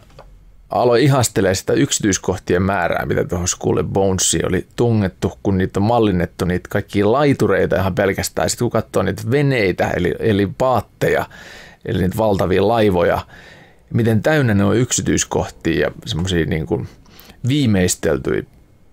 aloin 0.71 1.03
ihastelee 1.03 1.55
sitä 1.55 1.73
yksityiskohtien 1.73 2.63
määrää, 2.63 3.07
mitä 3.07 3.25
tuohon 3.25 3.49
Skull 3.49 3.79
and 3.79 3.89
Bonesiin 3.89 4.49
oli 4.49 4.67
tungettu, 4.77 5.39
kun 5.43 5.59
niitä 5.59 5.81
on 5.81 5.87
mallinnettu 5.87 6.45
niitä 6.45 6.69
kaikkia 6.69 7.13
laitureita 7.13 7.77
ihan 7.77 7.95
pelkästään. 7.95 8.51
Sitten 8.51 8.65
kun 8.65 8.71
katsoo 8.71 9.03
niitä 9.03 9.23
veneitä, 9.31 9.91
eli, 9.91 10.15
eli 10.19 10.49
paatteja, 10.59 11.27
eli 11.85 12.03
niitä 12.03 12.17
valtavia 12.17 12.69
laivoja, 12.69 13.21
miten 13.93 14.23
täynnä 14.23 14.55
ne 14.55 14.65
on 14.65 14.77
yksityiskohtia 14.77 15.81
ja 15.81 15.91
semmoisia 16.07 16.47
niin 16.47 16.67
kuin 16.67 16.89
viimeisteltyjä 17.49 18.43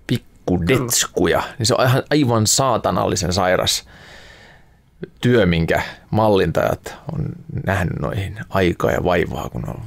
pikkudetskuja, 0.07 1.43
niin 1.59 1.65
se 1.65 1.75
on 1.77 1.85
ihan 1.85 2.03
aivan 2.09 2.47
saatanallisen 2.47 3.33
sairas 3.33 3.88
työ, 5.21 5.45
minkä 5.45 5.81
mallintajat 6.09 6.95
on 7.13 7.25
nähnyt 7.65 8.00
noihin 8.00 8.39
aikaa 8.50 8.91
ja 8.91 9.03
vaivaa, 9.03 9.50
kun 9.50 9.69
on 9.69 9.81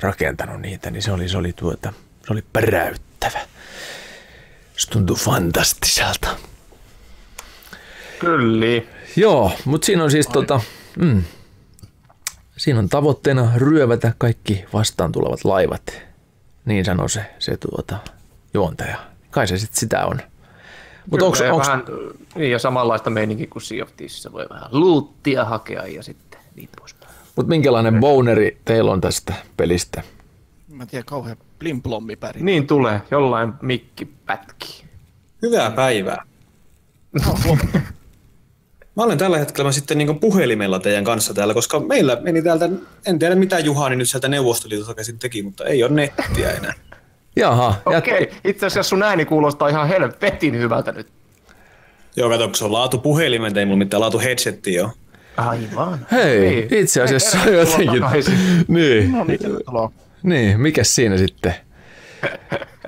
rakentanut 0.00 0.60
niitä, 0.60 0.90
niin 0.90 1.02
se 1.02 1.12
oli, 1.12 1.28
se 1.28 1.38
oli, 1.38 1.52
tuota, 1.52 1.92
se 2.26 2.32
oli 2.32 2.44
päräyttävä. 2.52 3.38
Se 4.76 4.90
tuntui 4.90 5.16
fantastiselta. 5.16 6.28
Kyllä. 8.18 8.82
Joo, 9.16 9.52
mutta 9.64 9.86
siinä 9.86 10.04
on 10.04 10.10
siis 10.10 10.26
tota, 10.26 10.60
mm, 10.98 11.22
siinä 12.56 12.78
on 12.78 12.88
tavoitteena 12.88 13.50
ryövätä 13.56 14.12
kaikki 14.18 14.64
vastaan 14.72 15.12
tulevat 15.12 15.44
laivat. 15.44 16.02
Niin 16.64 16.84
sanoi 16.84 17.10
se, 17.10 17.26
se 17.38 17.56
tuota, 17.56 17.96
juontaja. 18.54 18.96
Kai 19.30 19.46
se 19.46 19.58
sitten 19.58 19.80
sitä 19.80 20.06
on. 20.06 20.20
Mutta 21.10 21.26
onko, 21.26 21.38
onko... 21.44 21.58
Vähän, 21.58 21.84
niin, 22.34 22.50
ja 22.50 22.58
samanlaista 22.58 23.10
meininki 23.10 23.46
kuin 23.46 23.62
Sea 23.62 23.84
of 23.84 23.96
Thieves, 23.96 24.28
voi 24.32 24.46
vähän 24.50 24.68
luuttia 24.70 25.44
hakea 25.44 25.86
ja 25.86 26.02
sitten 26.02 26.40
niin 26.54 26.68
poispäin. 26.78 27.12
Mutta 27.36 27.50
minkälainen 27.50 28.00
boneri 28.00 28.58
teillä 28.64 28.92
on 28.92 29.00
tästä 29.00 29.34
pelistä? 29.56 30.02
Mä 30.68 30.86
tiedän, 30.86 31.06
kauhean 31.06 31.36
plimplommi 31.58 32.16
päri. 32.16 32.42
Niin 32.42 32.66
tulee, 32.66 33.02
jollain 33.10 33.52
mikki 33.62 34.04
pätki. 34.26 34.84
Hyvää 35.42 35.70
päivää. 35.70 36.22
No, 37.12 37.38
Mä 38.96 39.02
olen 39.02 39.18
tällä 39.18 39.38
hetkellä 39.38 39.72
sitten 39.72 39.98
niin 39.98 40.20
puhelimella 40.20 40.78
teidän 40.78 41.04
kanssa 41.04 41.34
täällä, 41.34 41.54
koska 41.54 41.80
meillä 41.80 42.18
meni 42.22 42.42
täältä, 42.42 42.68
en 43.06 43.18
tiedä 43.18 43.34
mitä 43.34 43.58
Juhani 43.58 43.96
nyt 43.96 44.08
sieltä 44.08 44.28
Neuvostoliitosta 44.28 44.94
käsin 44.94 45.18
teki, 45.18 45.42
mutta 45.42 45.64
ei 45.64 45.84
ole 45.84 45.92
nettiä 45.92 46.50
enää. 46.50 46.74
Jaha. 47.36 47.74
Okei, 47.86 48.22
okay. 48.22 48.36
itse 48.44 48.66
asiassa 48.66 48.88
sun 48.88 49.02
ääni 49.02 49.24
kuulostaa 49.24 49.68
ihan 49.68 49.88
helvetin 49.88 50.58
hyvältä 50.58 50.92
nyt. 50.92 51.06
Joo, 52.16 52.30
kato, 52.30 52.44
kun 52.44 52.54
se 52.54 52.64
on 52.64 52.72
laatu 52.72 52.98
puhelimen, 52.98 53.58
ei 53.58 53.64
mulla 53.64 53.78
mitään 53.78 54.00
laatu 54.00 54.18
headsettiä 54.18 54.80
jo. 54.80 54.90
Aivan. 55.36 56.06
Hei, 56.12 56.40
Hei. 56.40 56.68
itse 56.70 57.02
asiassa 57.02 57.38
on 57.46 57.54
jotenkin. 57.54 58.02
Niin. 58.68 59.12
No, 59.12 59.24
niin, 59.24 59.40
niin, 60.22 60.60
mikä 60.60 60.84
siinä 60.84 61.16
sitten? 61.16 61.54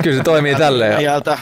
Kyllä 0.02 0.16
se 0.16 0.22
toimii 0.22 0.54
tälleen. 0.54 0.92
Venäjältä, 0.92 1.38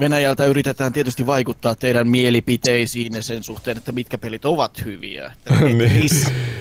Venäjältä 0.00 0.46
yritetään 0.46 0.92
tietysti 0.92 1.26
vaikuttaa 1.26 1.74
teidän 1.74 2.08
mielipiteisiin 2.08 3.14
ja 3.14 3.22
sen 3.22 3.42
suhteen, 3.42 3.76
että 3.76 3.92
mitkä 3.92 4.18
pelit 4.18 4.44
ovat 4.44 4.84
hyviä. 4.84 5.32
niin. 5.78 6.10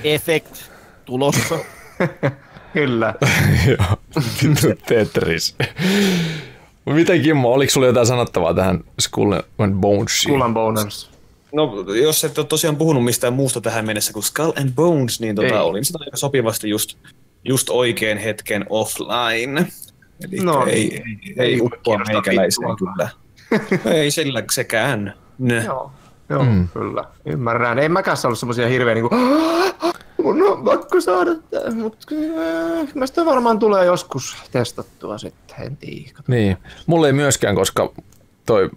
Effect 0.03 0.55
tulossa. 1.05 1.59
Kyllä. 2.73 3.13
Joo, 3.67 3.97
Tetris. 4.87 5.55
Miten 6.85 7.21
Kimmo, 7.21 7.53
oliko 7.53 7.71
sulla 7.71 7.87
jotain 7.87 8.07
sanottavaa 8.07 8.53
tähän 8.53 8.83
Skull 8.99 9.33
and 9.57 9.75
Bones? 9.75 10.21
Skull 10.21 10.41
and 10.41 10.53
Bones. 10.53 11.09
No, 11.53 11.85
jos 12.01 12.23
et 12.23 12.37
ole 12.37 12.47
tosiaan 12.47 12.75
puhunut 12.75 13.03
mistään 13.03 13.33
muusta 13.33 13.61
tähän 13.61 13.85
mennessä 13.85 14.13
kuin 14.13 14.23
Skull 14.23 14.51
and 14.55 14.71
Bones, 14.75 15.19
niin 15.19 15.35
tota, 15.35 15.61
olin 15.61 15.85
sitä 15.85 15.99
aika 16.01 16.17
sopivasti 16.17 16.69
just, 16.69 16.97
just 17.43 17.69
oikein 17.69 18.17
hetken 18.17 18.65
offline. 18.69 19.67
Eli 20.23 20.37
no, 20.43 20.65
ei, 20.65 20.75
ei, 20.75 21.03
ei, 21.25 21.33
ei 21.37 21.61
uppoa 21.61 21.97
meikäläiseen 21.97 22.75
kyllä. 22.77 23.09
ei 23.85 24.11
sillä 24.11 24.43
sekään. 24.51 25.13
Ne. 25.39 25.63
Joo, 25.63 25.91
joo 26.29 26.43
mm. 26.43 26.67
kyllä. 26.67 27.03
Ymmärrän. 27.25 27.79
Ei 27.79 27.89
mäkään 27.89 28.17
ollut 28.23 28.39
semmoisia 28.39 28.67
hirveä 28.67 28.93
niinku, 28.93 29.15
mun 30.23 30.43
on 30.43 30.63
pakko 30.63 31.01
saada 31.01 31.31
tämä, 31.51 31.75
mutta 31.75 32.15
mä 32.95 33.07
sitä 33.07 33.25
varmaan 33.25 33.59
tulee 33.59 33.85
joskus 33.85 34.37
testattua 34.51 35.17
sitten, 35.17 35.65
en 35.65 35.77
tiedä. 35.77 36.09
Niin, 36.27 36.57
mulle 36.85 37.07
ei 37.07 37.13
myöskään, 37.13 37.55
koska 37.55 37.93
toi 38.45 38.69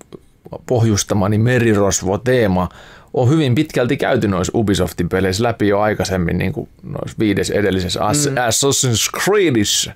pohjustamani 0.66 1.38
merirosvo-teema 1.38 2.68
on 3.14 3.28
hyvin 3.28 3.54
pitkälti 3.54 3.96
käyty 3.96 4.28
noissa 4.28 4.58
Ubisoftin 4.58 5.08
peleissä 5.08 5.42
läpi 5.42 5.68
jo 5.68 5.80
aikaisemmin, 5.80 6.38
niin 6.38 6.52
kuin 6.52 6.68
noissa 6.82 7.16
viides 7.18 7.50
edellisessä 7.50 8.00
mm. 8.00 8.06
Assassin's 8.06 9.20
Creedissä. 9.24 9.94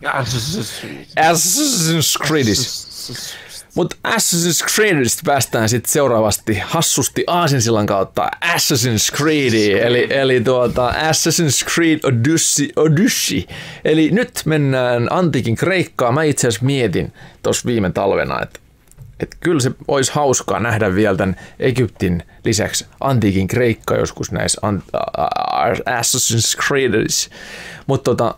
Assassin's 1.20 2.26
Creedissä. 2.26 3.43
Mutta 3.74 3.96
Assassin's 4.08 4.74
Creedistä 4.74 5.22
päästään 5.24 5.68
sitten 5.68 5.92
seuraavasti 5.92 6.58
hassusti 6.64 7.24
Aasinsillan 7.26 7.86
kautta 7.86 8.30
Assassin's 8.44 9.16
Creed, 9.16 9.80
eli, 9.82 10.06
eli 10.10 10.40
tuota 10.40 10.90
Assassin's 10.90 11.74
Creed 11.74 11.98
Odyssey, 12.04 12.68
Odyssey. 12.76 13.42
Eli 13.84 14.10
nyt 14.10 14.42
mennään 14.44 15.06
antiikin 15.10 15.54
Kreikkaan. 15.54 16.14
Mä 16.14 16.22
itse 16.22 16.48
asiassa 16.48 16.66
mietin 16.66 17.12
tuossa 17.42 17.66
viime 17.66 17.90
talvena, 17.90 18.42
että 18.42 18.60
että 19.20 19.36
kyllä 19.40 19.60
se 19.60 19.70
olisi 19.88 20.12
hauskaa 20.14 20.60
nähdä 20.60 20.94
vielä 20.94 21.16
tämän 21.16 21.36
Egyptin 21.58 22.22
lisäksi 22.44 22.86
antiikin 23.00 23.48
Kreikka 23.48 23.96
joskus 23.96 24.32
näissä 24.32 24.60
Assassin's 26.00 26.66
Creedissä. 26.66 27.30
Mutta 27.86 28.10
tota, 28.10 28.34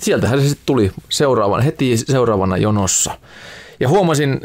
sieltähän 0.00 0.40
se 0.40 0.48
sitten 0.48 0.66
tuli 0.66 0.92
seuraavana, 1.08 1.62
heti 1.62 1.96
seuraavana 1.96 2.56
jonossa. 2.56 3.18
Ja 3.80 3.88
huomasin 3.88 4.40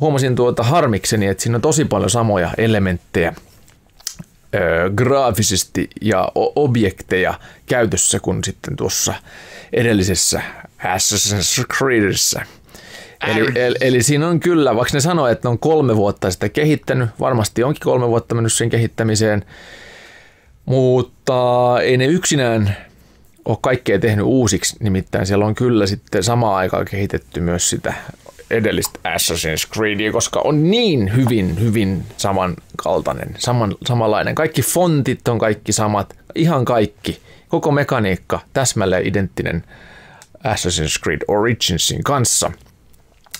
huomasin 0.00 0.36
tuota 0.36 0.62
harmikseni, 0.62 1.26
että 1.26 1.42
siinä 1.42 1.56
on 1.56 1.62
tosi 1.62 1.84
paljon 1.84 2.10
samoja 2.10 2.50
elementtejä 2.58 3.34
öö, 4.54 4.90
graafisesti 4.90 5.90
ja 6.00 6.32
objekteja 6.34 7.34
käytössä 7.66 8.20
kuin 8.20 8.44
sitten 8.44 8.76
tuossa 8.76 9.14
edellisessä 9.72 10.42
Assassin's 10.84 11.64
Creedissä. 11.76 12.42
Eli, 13.26 13.52
eli, 13.54 13.76
eli 13.80 14.02
siinä 14.02 14.28
on 14.28 14.40
kyllä, 14.40 14.76
vaikka 14.76 14.96
ne 14.96 15.00
sanoo, 15.00 15.26
että 15.26 15.48
ne 15.48 15.50
on 15.50 15.58
kolme 15.58 15.96
vuotta 15.96 16.30
sitä 16.30 16.48
kehittänyt, 16.48 17.10
varmasti 17.20 17.62
onkin 17.62 17.80
kolme 17.84 18.08
vuotta 18.08 18.34
mennyt 18.34 18.52
sen 18.52 18.70
kehittämiseen, 18.70 19.44
mutta 20.64 21.76
ei 21.82 21.96
ne 21.96 22.06
yksinään 22.06 22.76
ole 23.44 23.58
kaikkea 23.60 23.98
tehnyt 23.98 24.24
uusiksi, 24.24 24.76
nimittäin 24.80 25.26
siellä 25.26 25.46
on 25.46 25.54
kyllä 25.54 25.86
sitten 25.86 26.22
samaan 26.22 26.56
aikaan 26.56 26.84
kehitetty 26.84 27.40
myös 27.40 27.70
sitä 27.70 27.94
edellistä 28.50 29.00
Assassin's 29.04 29.72
Creedia, 29.74 30.12
koska 30.12 30.40
on 30.40 30.70
niin 30.70 31.16
hyvin, 31.16 31.60
hyvin 31.60 32.04
samankaltainen, 32.16 33.34
saman, 33.38 33.76
samanlainen. 33.86 34.34
Kaikki 34.34 34.62
fontit 34.62 35.28
on 35.28 35.38
kaikki 35.38 35.72
samat, 35.72 36.16
ihan 36.34 36.64
kaikki. 36.64 37.20
Koko 37.48 37.70
mekaniikka 37.70 38.40
täsmälleen 38.52 39.06
identtinen 39.06 39.64
Assassin's 40.38 41.02
Creed 41.02 41.20
Originsin 41.28 42.04
kanssa. 42.04 42.52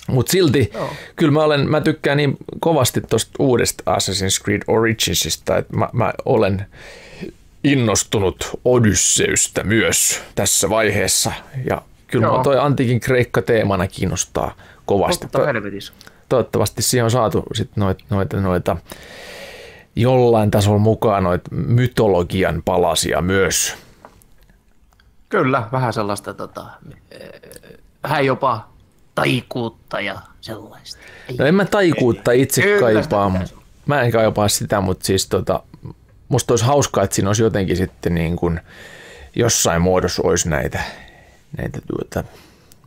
Mutta 0.07 0.31
silti, 0.31 0.71
no. 0.73 0.89
kyllä 1.15 1.31
mä, 1.31 1.43
olen, 1.43 1.69
mä 1.69 1.81
tykkään 1.81 2.17
niin 2.17 2.37
kovasti 2.59 3.01
tuosta 3.01 3.31
uudesta 3.39 3.83
Assassin's 3.95 4.43
Creed 4.43 4.61
Originsista, 4.67 5.57
että 5.57 5.77
mä, 5.77 5.89
mä 5.93 6.13
olen 6.25 6.65
innostunut 7.63 8.59
Odysseystä 8.65 9.63
myös 9.63 10.21
tässä 10.35 10.69
vaiheessa. 10.69 11.31
Ja 11.69 11.81
kyllä 12.07 12.27
Joo. 12.27 12.43
toi 12.43 12.59
antiikin 12.59 12.99
kreikka 12.99 13.41
teemana 13.41 13.87
kiinnostaa 13.87 14.55
kovasti. 14.91 15.27
Toivottavasti 16.29 16.81
siihen 16.81 17.03
on 17.03 17.11
saatu 17.11 17.43
sit 17.53 17.69
noita, 17.75 18.03
noita, 18.09 18.37
noita 18.37 18.77
jollain 19.95 20.51
tasolla 20.51 20.79
mukaan 20.79 21.23
noita 21.23 21.49
mytologian 21.51 22.61
palasia 22.65 23.21
myös. 23.21 23.75
Kyllä, 25.29 25.67
vähän 25.71 25.93
sellaista 25.93 26.33
tota, 26.33 26.65
vähän 28.03 28.25
jopa 28.25 28.69
taikuutta 29.15 30.01
ja 30.01 30.19
sellaista. 30.41 31.01
Ei, 31.29 31.35
no 31.35 31.45
en 31.45 31.55
mä 31.55 31.65
taikuutta 31.65 32.31
itse 32.31 32.61
Kyllä 32.61 32.79
kaipaa. 32.79 33.31
Mä 33.85 34.01
en 34.01 34.11
kaipaa 34.11 34.47
sitä, 34.47 34.81
mutta 34.81 35.05
siis 35.05 35.27
tota, 35.27 35.63
musta 36.29 36.53
olisi 36.53 36.65
hauskaa, 36.65 37.03
että 37.03 37.15
siinä 37.15 37.29
olisi 37.29 37.43
jotenkin 37.43 37.77
sitten 37.77 38.15
niin 38.15 38.35
kuin 38.35 38.59
jossain 39.35 39.81
muodossa 39.81 40.21
olisi 40.25 40.49
näitä, 40.49 40.83
näitä 41.57 41.79
tuota, 41.87 42.23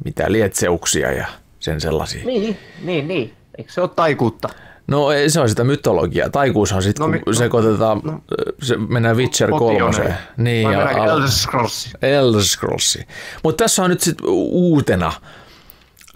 mitä 0.05 0.33
lietseuksia 0.33 1.13
ja 1.13 1.27
sen 1.65 1.81
sellaisia. 1.81 2.25
Niin, 2.25 2.59
niin, 2.83 3.09
niin. 3.09 3.35
Eikö 3.59 3.73
se 3.73 3.81
ole 3.81 3.91
taikuutta? 3.97 4.49
No 4.87 5.09
se 5.29 5.41
on 5.41 5.49
sitä 5.49 5.65
mytologiaa. 5.65 6.31
Taikuus 6.31 6.73
on 6.73 6.83
sitten, 6.83 7.07
no, 7.07 7.13
kun 7.13 7.21
no, 7.27 7.33
sekoitetaan, 7.33 8.01
no, 8.05 8.21
se 8.63 8.77
mennään 8.77 9.17
Witcher 9.17 9.51
kolmoseen. 9.51 10.15
Niin, 10.37 10.73
ja 10.73 10.91
Elder 10.91 11.29
Scrolls. 11.29 11.91
Elder 12.03 12.43
Scrolls. 12.43 12.99
Mutta 13.43 13.65
tässä 13.65 13.83
on 13.83 13.91
nyt 13.91 14.01
sitten 14.01 14.27
uutena 14.31 15.13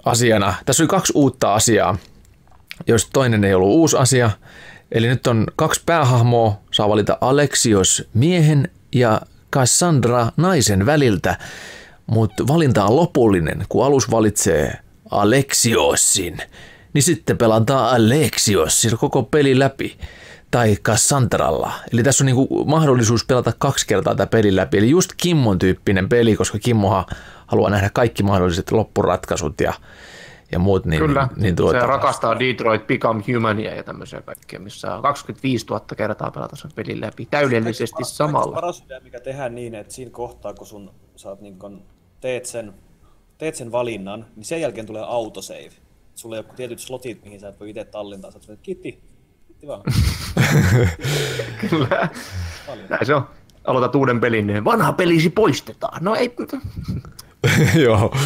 asiana, 0.05 0.55
tässä 0.67 0.83
oli 0.83 0.89
kaksi 0.89 1.13
uutta 1.17 1.55
asiaa, 1.55 1.97
joista 2.87 3.11
toinen 3.13 3.45
ei 3.45 3.55
ollut 3.55 3.69
uusi 3.69 3.97
asia. 3.97 4.31
Eli 4.93 5.07
nyt 5.07 5.27
on 5.27 5.47
kaksi 5.57 5.83
päähahmoa, 5.87 6.61
saa 6.73 6.89
valita 6.89 7.19
Alexios 7.21 8.09
miehen 8.15 8.71
ja 8.95 9.21
Cassandra 9.53 10.27
naisen 10.37 10.87
väliltä, 10.87 11.39
mutta 12.07 12.47
valinta 12.47 12.85
on 12.85 12.97
lopullinen, 12.97 13.65
kun 13.69 13.87
alus 13.87 14.11
valitsee 14.11 14.79
Alexiosin, 15.11 16.39
niin 16.93 17.03
sitten 17.03 17.39
pelataan 17.39 17.95
Alexios 17.95 18.87
koko 19.01 19.23
peli 19.23 19.59
läpi 19.59 19.99
tai 20.51 20.77
Cassandralla. 20.77 21.73
Eli 21.93 22.03
tässä 22.03 22.25
on 22.25 22.27
niinku 22.27 22.65
mahdollisuus 22.65 23.25
pelata 23.25 23.53
kaksi 23.59 23.87
kertaa 23.87 24.15
tätä 24.15 24.31
peli 24.31 24.57
läpi. 24.57 24.79
Eli 24.79 24.91
just 24.91 25.13
Kimmon 25.17 25.59
tyyppinen 25.59 26.09
peli, 26.09 26.37
koska 26.37 26.59
Kimmohan 26.59 27.05
haluaa 27.47 27.71
nähdä 27.71 27.91
kaikki 27.93 28.23
mahdolliset 28.23 28.73
loppuratkaisut 28.73 29.61
ja, 29.61 29.73
ja 30.53 30.59
muut. 30.59 30.87
Niin, 30.87 31.01
Kyllä, 31.01 31.29
niin 31.37 31.57
tuota, 31.57 31.81
se 31.81 31.87
rakastaa 31.87 32.39
Detroit 32.39 32.87
Become 32.87 33.23
Humania 33.35 33.75
ja 33.75 33.83
tämmöisiä 33.83 34.23
kaikkea, 34.23 34.61
missä 34.61 34.95
on 34.95 35.03
25 35.03 35.67
000 35.67 35.85
kertaa 35.97 36.31
pelata 36.31 36.57
sen 36.57 36.71
pelin 36.75 37.01
läpi 37.01 37.29
täydellisesti 37.31 38.05
samalla. 38.05 38.55
Paras 38.55 38.83
idea, 38.87 39.01
mikä 39.01 39.21
tehdään 39.21 39.55
niin, 39.55 39.75
että 39.75 39.95
siinä 39.95 40.11
kohtaa, 40.11 40.55
kun 40.55 40.67
sun, 40.67 40.91
sä 41.17 41.29
oot 41.29 41.41
niin 41.41 41.59
kun, 41.59 41.83
teet, 42.21 42.47
sen, 42.47 42.75
teet 43.39 43.55
sen 43.55 43.73
valinnan, 43.73 44.27
niin 44.37 44.45
sen 44.45 44.61
jälkeen 44.61 44.87
tulee 44.87 45.03
autosave. 45.03 45.71
Sulla 46.15 46.35
on 46.35 46.39
joku 46.39 46.55
tietyt 46.57 46.79
slotit, 46.79 47.25
mihin 47.25 47.41
sä 47.41 47.49
et 47.49 47.61
voi 47.61 47.71
itse 47.71 47.85
tallentaa. 47.85 48.31
Sä 48.31 48.39
oot 48.49 48.59
kiitti, 48.63 48.99
kiitti 49.47 49.67
vaan. 49.67 49.83
Kyllä, 51.71 52.09
näin 52.89 53.07
se 53.07 53.15
on. 53.15 53.29
Aloitat 53.65 53.95
uuden 53.95 54.21
pelin, 54.21 54.47
niin 54.47 54.65
vanha 54.65 54.93
pelisi 54.93 55.31
poistetaan. 55.31 56.05
No 56.05 56.15
ei, 56.15 56.35
Joo, 57.85 58.17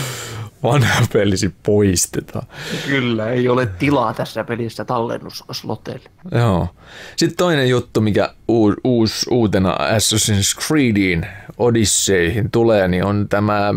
vanha 0.63 1.07
pelisi 1.13 1.55
poistetaan. 1.63 2.47
kyllä, 2.87 3.31
ei 3.31 3.49
ole 3.49 3.67
tilaa 3.67 4.15
tässä 4.15 4.45
pelissä 4.45 4.85
tallennusloteille. 4.85 6.11
Joo. 6.31 6.69
Sitten 7.17 7.37
toinen 7.37 7.69
juttu, 7.69 8.01
mikä 8.01 8.35
uus, 8.49 8.75
uus, 8.85 9.27
uutena 9.31 9.73
Assassin's 9.73 10.67
Creediin 10.67 11.27
Odysseihin 11.59 12.51
tulee, 12.51 12.89
niin 12.89 13.05
on 13.05 13.27
tämä 13.29 13.75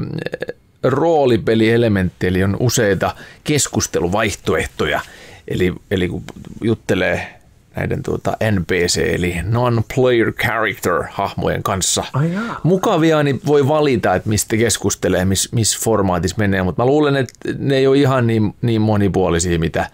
roolipelielementti, 0.90 2.28
eli 2.28 2.44
on 2.44 2.58
useita 2.60 3.16
keskusteluvaihtoehtoja. 3.44 5.00
Eli, 5.48 5.74
eli 5.92 6.08
kun 6.08 6.24
juttelee 6.64 7.36
näiden 7.76 8.04
tuota 8.04 8.38
NPC, 8.52 8.98
eli 9.14 9.36
non-player 9.44 10.32
character 10.34 11.04
hahmojen 11.12 11.64
kanssa 11.64 12.04
Ai 12.14 12.34
jaa. 12.34 12.60
mukavia, 12.64 13.24
niin 13.24 13.42
voi 13.46 13.68
valita, 13.68 14.16
että 14.16 14.30
mistä 14.30 14.58
keskustelee, 14.58 15.26
missä 15.26 15.50
mis 15.52 15.80
formaatissa 15.80 16.38
menee, 16.38 16.64
mutta 16.64 16.82
mä 16.82 16.86
luulen, 16.86 17.16
että 17.16 17.34
ne 17.58 17.76
ei 17.76 17.88
ole 17.88 17.98
ihan 17.98 18.28
niin, 18.28 18.56
niin 18.62 18.82
monipuolisia, 18.82 19.60
mitä 19.60 19.90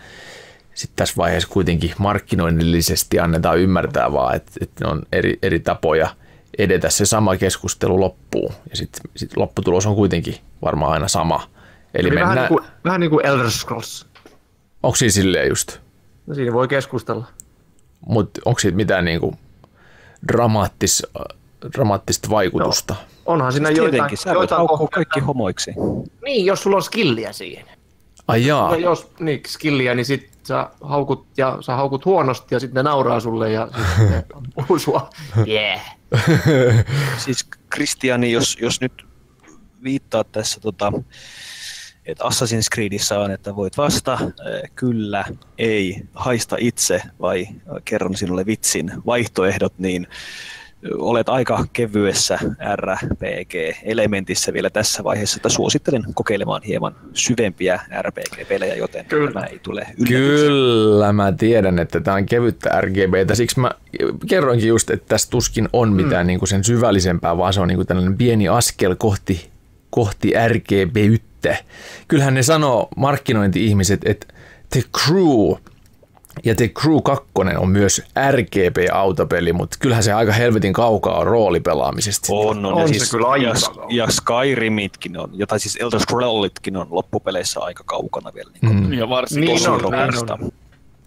sitten 0.74 0.96
tässä 0.96 1.16
vaiheessa 1.18 1.50
kuitenkin 1.50 1.92
markkinoinnillisesti 1.98 3.20
annetaan 3.20 3.60
ymmärtää 3.60 4.12
vaan, 4.12 4.36
että, 4.36 4.52
että 4.62 4.86
ne 4.86 4.92
on 4.92 5.02
eri, 5.12 5.40
eri 5.42 5.60
tapoja 5.60 6.10
edetä 6.58 6.90
se 6.90 7.06
sama 7.06 7.38
keskustelu 7.38 8.00
loppuun. 8.00 8.54
Ja 8.70 8.76
sitten 8.76 9.02
sit 9.16 9.38
lopputulos 9.38 9.86
on 9.86 9.96
kuitenkin 9.96 10.36
varmaan 10.62 10.92
aina 10.94 11.08
sama. 11.08 11.48
Eli 11.94 12.08
Eli 12.08 12.16
vähän, 12.16 12.30
mennään, 12.30 12.50
niin 12.52 12.60
kuin, 12.62 12.72
vähän 12.84 13.00
niin 13.00 13.10
kuin 13.10 13.26
Elder 13.26 13.52
Scrolls. 13.52 14.08
onko 14.84 14.96
siinä 14.96 15.12
silleen 15.12 15.50
just? 15.50 15.78
No 16.28 16.36
siinä 16.36 16.54
voi 16.54 16.68
keskustella. 16.68 17.26
Mutta 18.06 18.42
onko 18.46 18.60
siitä 18.60 18.76
mitään 18.76 19.06
niinku 19.06 19.36
dramaattis, 20.28 21.04
dramaattista 21.74 22.30
vaikutusta? 22.30 22.96
Onhan 23.26 23.52
siinä 23.54 23.70
joitain, 23.70 23.92
Tietenkin, 23.92 24.18
sä 24.18 24.36
voit 24.36 24.50
joitain 24.52 24.90
kaikki 24.92 25.20
homoiksi. 25.20 25.74
Niin, 26.24 26.46
jos 26.46 26.64
sulla 26.64 26.76
on 26.76 26.84
skilliä 26.84 27.32
siihen. 27.34 27.66
Ai 28.28 28.46
jaa, 28.46 28.76
Ja 28.76 28.82
jos 28.82 29.12
niin, 29.20 29.42
skilliä, 29.48 29.96
niin 29.96 30.06
sit 30.06 30.30
sä 30.44 30.70
haukut, 30.82 31.26
ja 31.38 31.58
sä 31.62 31.76
haukut 31.76 32.06
huonosti 32.06 32.56
ja 32.56 32.60
sitten 32.60 32.76
ne 32.86 32.90
nauraa 32.90 33.20
sulle 33.20 33.52
ja 33.52 33.68
sitten 33.88 34.10
ne 34.12 34.24
ampuu 34.58 34.80
sua. 34.80 35.10
Yeah. 35.48 35.98
Siis 37.26 37.46
Kristiani, 37.70 38.32
jos, 38.32 38.58
jos 38.62 38.82
nyt 38.82 39.06
viittaa 39.84 40.24
tässä, 40.24 40.60
tota, 40.60 40.94
että 42.06 42.24
Assassin's 42.24 42.74
Creedissä 42.74 43.20
on, 43.20 43.32
että 43.32 43.56
voit 43.56 43.78
vasta, 43.78 44.14
äh, 44.14 44.30
kyllä, 44.76 45.26
ei, 45.58 46.04
haista 46.14 46.56
itse 46.60 47.02
vai 47.22 47.48
kerron 47.86 48.18
sinulle 48.18 48.46
vitsin 48.46 48.92
vaihtoehdot, 49.06 49.80
niin 49.80 50.08
olet 50.98 51.30
aika 51.30 51.66
kevyessä 51.74 52.40
RPG-elementissä 52.76 54.54
vielä 54.54 54.70
tässä 54.70 55.04
vaiheessa, 55.04 55.38
että 55.38 55.50
suosittelen 55.50 56.04
kokeilemaan 56.14 56.62
hieman 56.64 56.96
syvempiä 57.14 57.82
RPG-pelejä, 58.02 58.76
joten 58.76 59.06
Kyllä. 59.06 59.32
tämä 59.32 59.46
ei 59.46 59.60
tule 59.60 59.82
yllätyksenä. 59.82 60.20
Kyllä, 60.20 61.14
mä 61.14 61.32
tiedän, 61.32 61.80
että 61.80 62.00
tämä 62.00 62.18
on 62.18 62.26
kevyttä 62.26 62.82
RGBtä. 62.82 63.36
Siksi 63.36 63.60
mä 63.60 63.72
kerroinkin 64.30 64.68
just, 64.68 64.90
että 64.90 65.06
tässä 65.08 65.30
tuskin 65.30 65.70
on 65.74 65.94
mitään 65.94 66.26
mm. 66.26 66.28
niin 66.28 66.48
sen 66.48 66.64
syvällisempää, 66.64 67.38
vaan 67.38 67.54
se 67.54 67.62
on 67.62 67.68
niin 67.68 67.88
tällainen 67.88 68.18
pieni 68.18 68.48
askel 68.48 68.96
kohti, 68.96 69.50
kohti 69.90 70.34
RGByttä. 70.48 71.56
Kyllähän 72.08 72.34
ne 72.34 72.44
sanoo 72.44 72.90
markkinointi-ihmiset, 72.96 74.02
että 74.06 74.28
The 74.70 74.82
Crew 74.98 75.56
ja 76.46 76.56
The 76.56 76.68
Crew 76.68 76.98
2 77.04 77.26
on 77.58 77.70
myös 77.70 78.02
RGB-autopeli, 78.32 79.54
mutta 79.54 79.78
kyllähän 79.80 80.04
se 80.04 80.14
aika 80.14 80.32
helvetin 80.32 80.74
kaukaa 80.74 81.18
on 81.20 81.28
roolipelaamisesta. 81.28 82.28
On, 82.34 82.66
on, 82.66 82.74
On 82.74 82.82
ja, 82.82 82.88
se 82.88 82.94
siis, 82.94 83.12
kyllä 83.12 83.28
aika 83.28 83.48
ja, 83.48 83.54
ja 83.90 84.08
Skyrimitkin 84.12 85.18
on, 85.20 85.30
jota 85.34 85.60
siis 85.60 85.78
Elder 85.82 86.00
Scrollitkin 86.00 86.78
on 86.78 86.88
loppupeleissä 86.90 87.60
aika 87.60 87.84
kaukana 87.86 88.34
vielä. 88.34 88.52
Niin 88.62 88.76
Mm. 88.84 88.94
Ja 88.94 89.10
varsinkin, 89.10 89.56
Niin 89.56 89.70
on, 89.70 89.82
niin 89.82 90.32
on. 90.32 90.52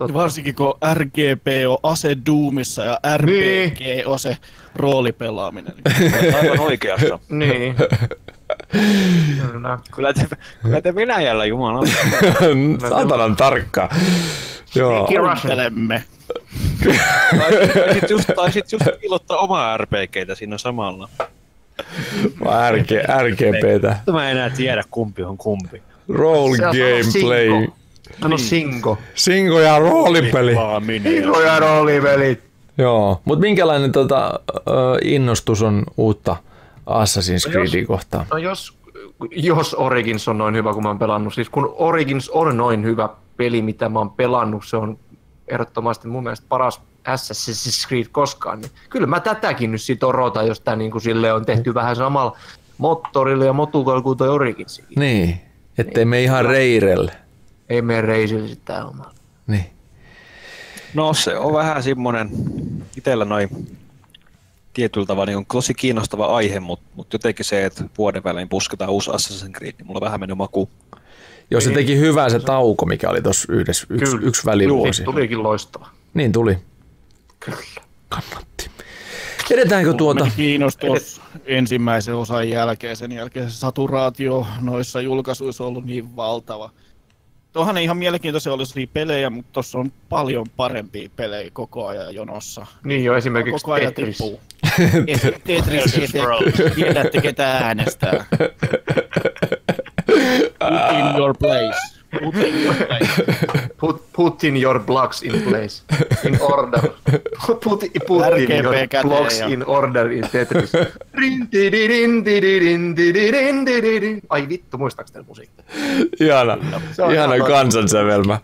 ja 0.00 0.14
varsinkin 0.14 0.54
kun 0.54 0.74
RGP 0.94 1.46
on 1.68 1.78
ase 1.82 2.16
Doomissa 2.26 2.84
ja 2.84 2.98
RPG 3.16 3.80
on 4.06 4.18
se 4.18 4.36
roolipelaaminen. 4.76 5.74
Aivan 6.42 6.60
oikeassa. 6.60 7.18
Niin. 7.28 7.74
Kyllä. 9.52 9.78
Kyllä 9.94 10.12
te, 10.12 10.26
kyllä 10.62 10.80
te 10.80 10.94
Venäjällä 10.94 11.44
jumala. 11.44 11.86
Saatanan 12.88 13.36
tarkka. 13.36 13.88
Joo. 14.74 15.06
Kuuntelemme. 15.06 16.04
Taisit 17.84 18.10
just, 18.10 18.30
taisit 18.36 18.72
just 18.72 18.84
piilottaa 19.00 19.38
omaa 19.38 19.76
RPGtä 19.76 20.34
siinä 20.34 20.58
samalla. 20.58 21.08
RG, 22.70 22.90
RGBtä. 23.22 23.96
Mä 24.12 24.30
en 24.30 24.36
enää 24.36 24.50
tiedä 24.50 24.82
kumpi 24.90 25.22
on 25.22 25.36
kumpi. 25.36 25.82
On 26.18 26.50
gameplay. 26.50 27.68
Sano 28.22 28.38
Singo. 28.38 28.98
Singo 29.14 29.60
ja 29.60 29.78
roolipeli. 29.78 30.56
Singo 31.02 31.40
ja 31.40 31.58
roolipelit. 31.60 32.40
Joo, 32.78 33.20
mutta 33.24 33.40
minkälainen 33.40 33.92
tota, 33.92 34.40
innostus 35.02 35.62
on 35.62 35.84
uutta 35.96 36.36
Assassin's 36.86 37.50
Creedia 37.50 37.86
kohtaan? 37.86 38.26
No 38.30 38.38
jos, 38.38 38.78
jos 39.30 39.74
Origins 39.74 40.28
on 40.28 40.38
noin 40.38 40.54
hyvä, 40.54 40.72
kun 40.72 40.82
mä 40.82 40.88
oon 40.88 40.98
pelannut, 40.98 41.34
siis 41.34 41.50
kun 41.50 41.74
Origins 41.78 42.30
on 42.30 42.56
noin 42.56 42.84
hyvä 42.84 43.08
peli, 43.36 43.62
mitä 43.62 43.88
mä 43.88 43.98
oon 43.98 44.10
pelannut, 44.10 44.62
se 44.66 44.76
on 44.76 44.98
ehdottomasti 45.48 46.08
mun 46.08 46.22
mielestä 46.22 46.46
paras 46.48 46.80
Assassin's 47.08 47.88
Creed 47.88 48.06
koskaan, 48.12 48.60
niin 48.60 48.70
kyllä 48.90 49.06
mä 49.06 49.20
tätäkin 49.20 49.72
nyt 49.72 49.82
sit 49.82 50.02
odotan, 50.02 50.46
jos 50.46 50.60
tää 50.60 50.76
niin 50.76 50.90
kuin 50.90 51.02
sille 51.02 51.32
on 51.32 51.46
tehty 51.46 51.74
vähän 51.74 51.96
samalla 51.96 52.36
moottorilla 52.78 53.44
ja 53.44 53.52
motukalla 53.52 54.02
kuin 54.02 54.18
toi 54.18 54.28
Originsikin. 54.28 55.00
Niin, 55.00 55.40
ettei 55.78 56.04
me 56.04 56.22
ihan 56.22 56.44
reirelle. 56.44 57.12
Ei 57.68 57.82
mene 57.82 58.00
reisille 58.00 58.48
sit 58.48 58.64
tää 58.64 58.84
oma. 58.84 59.10
Niin. 59.46 59.66
No 60.94 61.14
se 61.14 61.38
on 61.38 61.52
vähän 61.52 61.82
semmonen, 61.82 62.30
itellä 62.96 63.24
noin 63.24 63.48
tietyllä 64.74 65.06
tavalla 65.06 65.26
niin 65.26 65.36
on 65.36 65.46
tosi 65.52 65.74
kiinnostava 65.74 66.26
aihe, 66.26 66.60
mutta 66.60 66.86
mut 66.94 67.12
jotenkin 67.12 67.44
se, 67.44 67.64
että 67.64 67.84
vuoden 67.98 68.24
välein 68.24 68.48
pusketaan 68.48 68.90
uusi 68.90 69.10
Assassin's 69.10 69.52
Creed, 69.52 69.74
niin 69.78 69.86
mulla 69.86 69.98
on 69.98 70.04
vähän 70.04 70.20
mennyt 70.20 70.38
maku. 70.38 70.68
Jos 71.50 71.64
se 71.64 71.70
teki 71.70 71.98
hyvää 71.98 72.28
se 72.28 72.40
tauko, 72.40 72.86
mikä 72.86 73.10
oli 73.10 73.22
tuossa 73.22 73.52
yhdessä, 73.52 73.86
yksi, 73.90 74.16
yksi 74.22 74.46
välivuosi. 74.46 74.96
Siitä 74.96 75.12
tulikin 75.12 75.42
loistava. 75.42 75.88
Niin 76.14 76.32
tuli. 76.32 76.58
Kyllä. 77.40 77.58
Kannatti. 78.08 78.70
Edetäänkö 79.50 79.92
tuota? 79.92 80.28
Kiinnostus 80.36 81.20
ensimmäisen 81.44 82.14
osan 82.14 82.48
jälkeen. 82.48 82.96
Sen 82.96 83.12
jälkeen 83.12 83.50
se 83.50 83.56
saturaatio 83.56 84.46
noissa 84.60 85.00
julkaisuissa 85.00 85.64
on 85.64 85.68
ollut 85.68 85.84
niin 85.84 86.16
valtava. 86.16 86.70
Tuohan 87.52 87.78
ihan 87.78 87.96
mielenkiintoisia 87.96 88.52
olisi 88.52 88.86
pelejä, 88.86 89.30
mutta 89.30 89.52
tuossa 89.52 89.78
on 89.78 89.92
paljon 90.08 90.46
parempia 90.56 91.08
pelejä 91.16 91.50
koko 91.52 91.86
ajan 91.86 92.14
jonossa. 92.14 92.66
Niin 92.84 93.04
jo 93.04 93.16
esimerkiksi 93.16 93.62
Koko 93.62 93.72
ajan 93.72 93.94
Tetris. 93.94 94.18
tippuu. 94.18 94.40
Et- 95.06 95.40
Tetris, 95.44 95.94
tiedätte 96.74 97.20
ketä 97.20 97.50
äänestää. 97.58 98.24
Put 100.06 100.98
in 100.98 101.16
your 101.18 101.34
place. 101.38 101.94
Put 102.22 102.34
in 102.36 102.64
your 102.64 102.74
place. 102.74 103.22
Put, 103.80 104.02
put 104.12 104.44
in 104.44 104.56
your 104.62 104.80
blocks 104.80 105.22
in 105.22 105.42
place. 105.42 105.82
In 106.28 106.38
order. 106.40 106.80
Put, 107.46 107.60
put 107.60 107.82
in 107.82 108.64
your 108.64 108.74
blocks 109.02 109.40
in 109.52 109.64
order 109.66 110.10
in 110.12 110.24
Tetris. 110.32 110.72
Ai 114.28 114.48
vittu, 114.48 114.78
muistaaks 114.78 115.10
teillä 115.12 115.26
musiikkia? 115.26 115.64
Ihana, 116.20 116.58
ihana 117.12 117.34
ihan 117.34 117.48
kansansävelmä. 117.50 118.38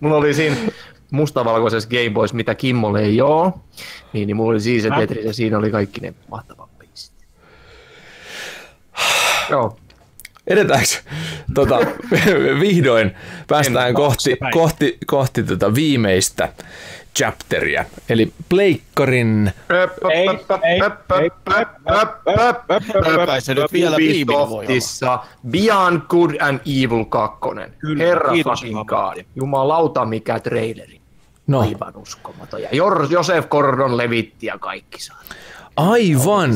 Mulla 0.00 0.16
oli 0.16 0.34
siinä 0.34 0.56
mustavalkoisessa 1.10 1.88
Game 1.88 2.10
Boys, 2.10 2.32
mitä 2.34 2.54
Kimmolle 2.54 3.00
ei 3.00 3.20
oo. 3.20 3.60
Niin, 4.12 4.26
niin 4.26 4.36
mulla 4.36 4.50
oli 4.50 4.60
siis 4.60 4.82
se 4.82 4.90
Tetris 4.98 5.24
ja 5.24 5.32
siinä 5.32 5.58
oli 5.58 5.70
kaikki 5.70 6.00
ne 6.00 6.14
mahtavat 6.28 6.78
biisit. 6.78 7.12
Joo. 9.50 9.76
Edetäänkö? 10.46 10.88
Tota, 11.54 11.78
vihdoin 12.60 13.10
päästään 13.48 13.88
En 13.88 13.94
kohti, 13.94 14.30
taaksepäin. 14.30 14.52
kohti, 14.52 14.98
kohti 15.06 15.42
tota 15.42 15.74
viimeistä, 15.74 16.48
chapteria, 17.16 17.84
eli 18.08 18.32
Pleikkarin 18.48 19.52
Kai 23.26 23.40
se 23.40 23.54
nyt 23.54 23.72
vielä. 23.72 23.96
Ubisoftissa 23.96 25.18
Beyond 25.50 26.00
Good 26.08 26.30
and 26.40 26.60
Evil 26.66 27.04
2. 27.04 27.38
Kyllä, 27.78 28.04
Herra 28.04 28.32
fucking. 28.44 28.84
God. 28.86 29.24
Jumalauta 29.36 30.04
mikä 30.04 30.40
traileri. 30.40 30.99
No, 31.50 31.60
Aivan 31.60 31.96
uskomaton. 31.96 32.62
Ja 32.62 32.68
Josef 33.10 33.48
Gordon 33.48 33.96
levitti 33.96 34.46
ja 34.46 34.58
kaikki 34.58 35.02
saa. 35.02 35.20
aivan. 35.76 36.50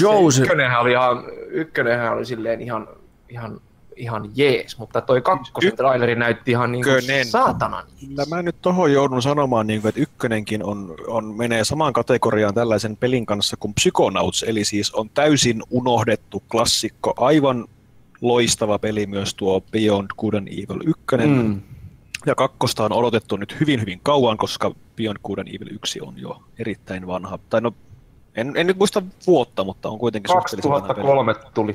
Joseph, 0.00 0.42
Ykkönenhän 0.42 0.80
oli, 0.80 0.92
ihan, 0.92 1.24
ykkönenhän 1.48 2.12
oli 2.12 2.26
silleen 2.26 2.60
ihan, 2.60 2.88
ihan, 3.28 3.60
ihan 3.96 4.30
jees, 4.34 4.78
mutta 4.78 5.00
toi 5.00 5.20
kakkosen 5.20 5.76
traileri 5.76 6.14
näytti 6.14 6.50
ihan 6.50 6.72
niin 6.72 6.84
kuin 6.84 7.26
saatanan. 7.26 7.86
Kyllä 8.00 8.24
mä 8.28 8.42
nyt 8.42 8.56
tohon 8.62 8.92
joudun 8.92 9.22
sanomaan, 9.22 9.66
niin 9.66 9.82
kuin, 9.82 9.88
että 9.88 10.00
ykkönenkin 10.00 10.64
on, 10.64 10.94
on, 11.06 11.36
menee 11.36 11.64
samaan 11.64 11.92
kategoriaan 11.92 12.54
tällaisen 12.54 12.96
pelin 12.96 13.26
kanssa 13.26 13.56
kuin 13.56 13.74
Psychonauts, 13.74 14.42
eli 14.42 14.64
siis 14.64 14.94
on 14.94 15.10
täysin 15.10 15.62
unohdettu 15.70 16.42
klassikko, 16.50 17.14
aivan 17.16 17.66
loistava 18.20 18.78
peli 18.78 19.06
myös 19.06 19.34
tuo 19.34 19.60
Beyond 19.60 20.06
Good 20.18 20.34
and 20.34 20.48
Evil 20.48 20.80
1. 20.86 21.26
Mm. 21.26 21.60
Ja 22.26 22.34
kakkosta 22.34 22.84
on 22.84 22.92
odotettu 22.92 23.36
nyt 23.36 23.60
hyvin 23.60 23.80
hyvin 23.80 24.00
kauan, 24.02 24.36
koska 24.36 24.70
Beyond 24.96 25.18
Good 25.24 25.38
and 25.38 25.48
Evil 25.48 25.74
1 25.74 26.00
on 26.00 26.14
jo 26.16 26.42
erittäin 26.58 27.06
vanha. 27.06 27.38
Tai 27.50 27.60
no, 27.60 27.74
en, 28.34 28.52
en 28.56 28.66
nyt 28.66 28.78
muista 28.78 29.02
vuotta, 29.26 29.64
mutta 29.64 29.88
on 29.88 29.98
kuitenkin 29.98 30.32
suhteellisen 30.32 30.70
vanha 30.70 30.94
peli. 30.94 31.06
2003 31.06 31.34
tuli. 31.54 31.72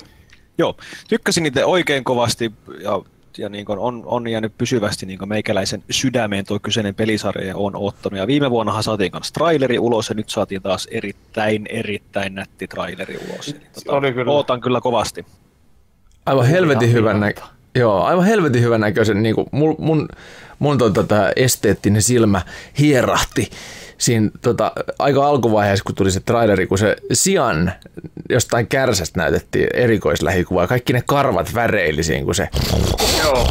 Joo, 0.58 0.76
tykkäsin 1.08 1.44
niitä 1.44 1.66
oikein 1.66 2.04
kovasti 2.04 2.52
ja, 2.84 3.02
ja 3.38 3.50
niin 3.50 3.66
kuin 3.66 3.80
on, 3.80 4.04
on 4.06 4.28
jäänyt 4.28 4.58
pysyvästi 4.58 5.06
niin 5.06 5.20
kuin 5.20 5.30
meikäläisen 5.30 5.84
sydämeen 5.90 6.46
tuo 6.46 6.60
kyseinen 6.60 6.96
pelisarja 6.96 7.48
ja 7.48 7.58
on 7.58 7.76
ottanut. 7.76 8.20
Ja 8.20 8.28
viime 8.28 8.50
vuonnahan 8.52 8.84
saatiin 8.84 9.12
kanssa 9.12 9.34
traileri 9.34 9.80
ulos 9.80 10.10
ja 10.10 10.16
nyt 10.16 10.30
saatiin 10.30 10.62
taas 10.62 10.88
erittäin, 10.92 11.68
erittäin 11.70 12.36
nätti 12.36 12.68
traileri 12.68 13.18
ulos. 13.30 13.48
Eli, 13.48 13.60
tota, 13.74 13.92
Oli 13.92 14.14
kyllä. 14.14 14.32
Ootan 14.32 14.62
kyllä 14.62 14.82
kovasti. 14.82 15.26
aivan 16.26 16.46
helvetin 16.48 16.94
hyvän 16.94 17.20
nä- 17.20 17.26
hyvältä. 17.26 17.63
Joo, 17.76 18.04
aivan 18.04 18.26
helvetin 18.26 18.62
hyvän 18.62 18.82
näköisen. 18.82 19.24
Niin 19.24 19.36
mun 19.52 19.76
mun, 19.80 20.08
mun 20.60 20.78
tota, 20.78 21.04
tää 21.04 21.32
esteettinen 21.36 22.02
silmä 22.02 22.42
hierahti 22.80 23.50
siinä 23.98 24.30
tota, 24.42 24.72
aika 25.00 25.28
alkuvaiheessa, 25.28 25.84
kun 25.84 25.96
tuli 25.96 26.12
se 26.12 26.20
traileri, 26.20 26.68
kun 26.68 26.78
se 26.78 26.96
Sian 27.14 27.72
jostain 28.30 28.68
kärsästä 28.68 29.20
näytettiin 29.20 29.68
erikoislähikuvaa. 29.74 30.68
Kaikki 30.68 30.94
ne 30.94 31.04
karvat 31.06 31.54
väreili 31.54 32.04
siinä, 32.04 32.26
kun 32.26 32.36
se 32.36 32.50
Joo. 33.24 33.48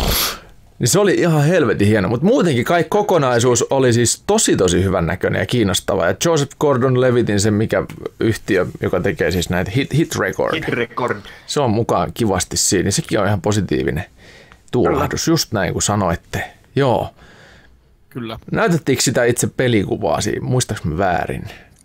Niin 0.82 0.88
se 0.88 0.98
oli 0.98 1.14
ihan 1.14 1.44
helvetin 1.44 1.88
hieno, 1.88 2.08
mutta 2.08 2.26
muutenkin 2.26 2.64
kaikki 2.64 2.88
kokonaisuus 2.88 3.64
oli 3.70 3.92
siis 3.92 4.22
tosi 4.26 4.56
tosi 4.56 4.84
hyvän 4.84 5.06
näköinen 5.06 5.40
ja 5.40 5.46
kiinnostava. 5.46 6.06
Ja 6.06 6.14
Joseph 6.24 6.56
Gordon-Levitin 6.64 7.40
se 7.40 7.50
mikä 7.50 7.84
yhtiö, 8.20 8.66
joka 8.80 9.00
tekee 9.00 9.30
siis 9.30 9.50
näitä 9.50 9.70
Hit, 9.70 9.94
hit 9.94 10.16
Record, 10.16 10.54
Hit 10.54 10.68
record. 10.68 11.16
se 11.46 11.60
on 11.60 11.70
mukaan 11.70 12.10
kivasti 12.14 12.56
siinä, 12.56 12.82
niin 12.82 12.92
sekin 12.92 13.20
on 13.20 13.26
ihan 13.26 13.40
positiivinen 13.40 14.04
tuulahdus, 14.72 15.28
just 15.28 15.52
näin 15.52 15.72
kuin 15.72 15.82
sanoitte. 15.82 16.44
Joo. 16.76 17.10
Kyllä. 18.08 18.38
Näytettiinkö 18.52 19.02
sitä 19.02 19.24
itse 19.24 19.46
pelikuvaa 19.46 20.20
siinä, 20.20 20.46
muistaaks 20.46 20.84
mä 20.84 20.98
väärin? 20.98 21.44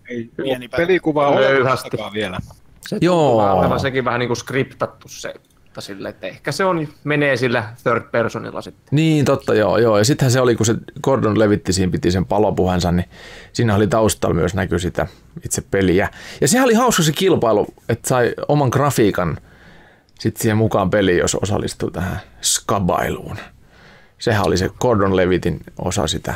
Ei 0.10 0.30
pelikuvaa 0.78 1.28
olemattakaan 1.28 2.14
vielä. 2.14 2.40
Se 2.88 2.98
Joo. 3.02 3.58
olevan 3.60 3.80
sekin 3.80 4.06
vähän 4.06 4.20
niin 4.20 4.30
kuin 4.30 4.38
skriptattu 4.38 5.08
se. 5.08 5.34
Mutta 5.78 5.86
sille, 5.86 6.10
että 6.10 6.28
ehkä 6.28 6.52
se 6.52 6.66
on, 6.66 6.88
menee 7.04 7.38
sillä 7.38 7.74
third 7.84 8.02
personilla 8.12 8.62
sitten. 8.62 8.88
Niin, 8.92 9.26
totta, 9.26 9.54
joo, 9.54 9.78
joo. 9.78 9.98
Ja 9.98 10.04
sittenhän 10.06 10.32
se 10.32 10.42
oli, 10.42 10.56
kun 10.56 10.66
se 10.66 10.76
Gordon 11.04 11.40
levitti 11.40 11.74
siinä, 11.74 11.92
piti 11.92 12.12
sen 12.12 12.26
palopuhensa, 12.26 12.92
niin 12.92 13.10
siinä 13.54 13.76
oli 13.76 13.88
taustalla 13.88 14.36
myös 14.36 14.54
näkyy 14.54 14.80
sitä 14.80 15.08
itse 15.46 15.62
peliä. 15.62 16.10
Ja 16.42 16.48
sehän 16.48 16.66
oli 16.66 16.74
hauska 16.74 17.04
se 17.04 17.12
kilpailu, 17.12 17.68
että 17.90 18.10
sai 18.10 18.34
oman 18.48 18.70
grafiikan 18.70 19.38
sitten 20.20 20.42
siihen 20.42 20.58
mukaan 20.58 20.90
peliin, 20.90 21.18
jos 21.18 21.36
osallistui 21.36 21.92
tähän 21.92 22.20
skabailuun. 22.42 23.38
Sehän 24.20 24.46
oli 24.46 24.58
se 24.58 24.70
Gordon 24.80 25.16
Levitin 25.16 25.60
osa 25.78 26.08
sitä. 26.08 26.36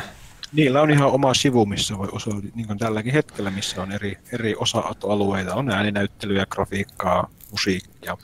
Niillä 0.52 0.82
on 0.82 0.90
ihan 0.90 1.10
oma 1.10 1.34
sivu, 1.34 1.66
missä 1.66 1.98
voi 1.98 2.08
osoittaa, 2.12 2.50
niin 2.54 2.66
kuin 2.66 2.78
tälläkin 2.78 3.12
hetkellä, 3.12 3.50
missä 3.50 3.82
on 3.82 3.92
eri, 3.92 4.18
eri 4.32 4.54
osa-alueita. 4.58 5.54
On 5.54 5.70
ääninäyttelyä, 5.70 6.46
grafiikkaa, 6.50 7.30
musiikkia. 7.50 8.16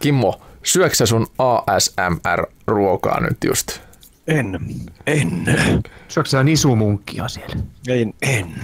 Kimmo, 0.00 0.40
syöksä 0.62 1.06
sun 1.06 1.26
ASMR-ruokaa 1.38 3.20
nyt 3.20 3.36
just? 3.46 3.80
En, 4.26 4.60
en, 5.06 5.44
Syöksä 6.08 6.30
sä 6.30 6.44
nisumunkkia 6.44 7.28
siellä? 7.28 7.56
en, 7.88 8.14
en. 8.22 8.54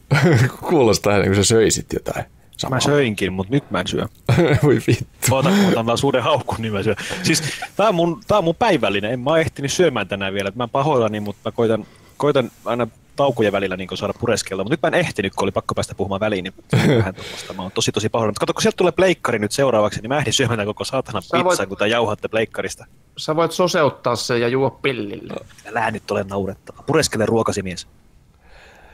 Kuulostaa 0.68 1.12
ennen 1.12 1.28
kuin 1.28 1.36
sä 1.36 1.44
söisit 1.44 1.86
jotain. 1.92 2.24
Mä 2.70 2.80
söinkin, 2.80 3.32
mutta 3.32 3.52
nyt 3.52 3.70
mä 3.70 3.80
en 3.80 3.86
syö. 3.86 4.06
Voi 4.62 4.78
vittu. 4.86 5.34
Otan, 5.36 5.66
otan 5.68 5.86
vaan 5.86 5.98
suuren 5.98 6.22
haukkun, 6.22 6.56
niin 6.58 6.72
mä 6.72 6.82
syön. 6.82 6.96
Siis 7.22 7.42
tää 7.76 7.88
on, 7.88 7.94
mun, 7.94 8.20
tää 8.28 8.38
on 8.38 8.44
mun 8.44 8.54
päivällinen. 8.54 9.12
En 9.12 9.20
mä 9.20 9.30
oo 9.30 9.36
ehtinyt 9.36 9.72
syömään 9.72 10.08
tänään 10.08 10.34
vielä. 10.34 10.52
Mä 10.54 10.68
pahoillani, 10.68 11.20
mutta 11.20 11.50
mä 11.50 11.52
koitan, 11.52 11.86
koitan 12.22 12.50
aina 12.64 12.86
taukojen 13.16 13.52
välillä 13.52 13.76
niin 13.76 13.88
saada 13.94 14.14
pureskella. 14.20 14.62
Mutta 14.64 14.72
nyt 14.72 14.82
mä 14.82 14.88
en 14.88 14.94
ehtinyt, 14.94 15.34
kun 15.34 15.42
oli 15.44 15.52
pakko 15.52 15.74
päästä 15.74 15.94
puhumaan 15.94 16.20
väliin. 16.20 16.44
Niin 16.44 16.54
vähän 16.98 17.14
tuommoista. 17.14 17.52
Mä 17.52 17.62
oon 17.62 17.72
tosi 17.72 17.92
tosi 17.92 18.08
pahoillani. 18.08 18.30
Mutta 18.30 18.40
kato, 18.40 18.52
kun 18.52 18.62
sieltä 18.62 18.76
tulee 18.76 18.92
pleikkari 18.92 19.38
nyt 19.38 19.52
seuraavaksi, 19.52 20.00
niin 20.00 20.08
mä 20.08 20.18
ehdin 20.18 20.32
syömään 20.32 20.56
tämän 20.56 20.66
koko 20.66 20.84
saatana 20.84 21.20
Sä 21.20 21.28
pizzan, 21.32 21.44
voit- 21.44 21.68
kun 21.68 21.78
te 21.78 21.88
jauhatte 21.88 22.28
pleikkarista. 22.28 22.86
Sä 23.16 23.36
voit 23.36 23.52
soseuttaa 23.52 24.16
sen 24.16 24.40
ja 24.40 24.48
juo 24.48 24.70
pillille. 24.70 25.34
Älä 25.66 25.90
nyt 25.90 26.10
ole 26.10 26.24
naurettava. 26.24 26.82
Pureskele 26.82 27.26
ruokasi 27.26 27.62
mies. 27.62 27.88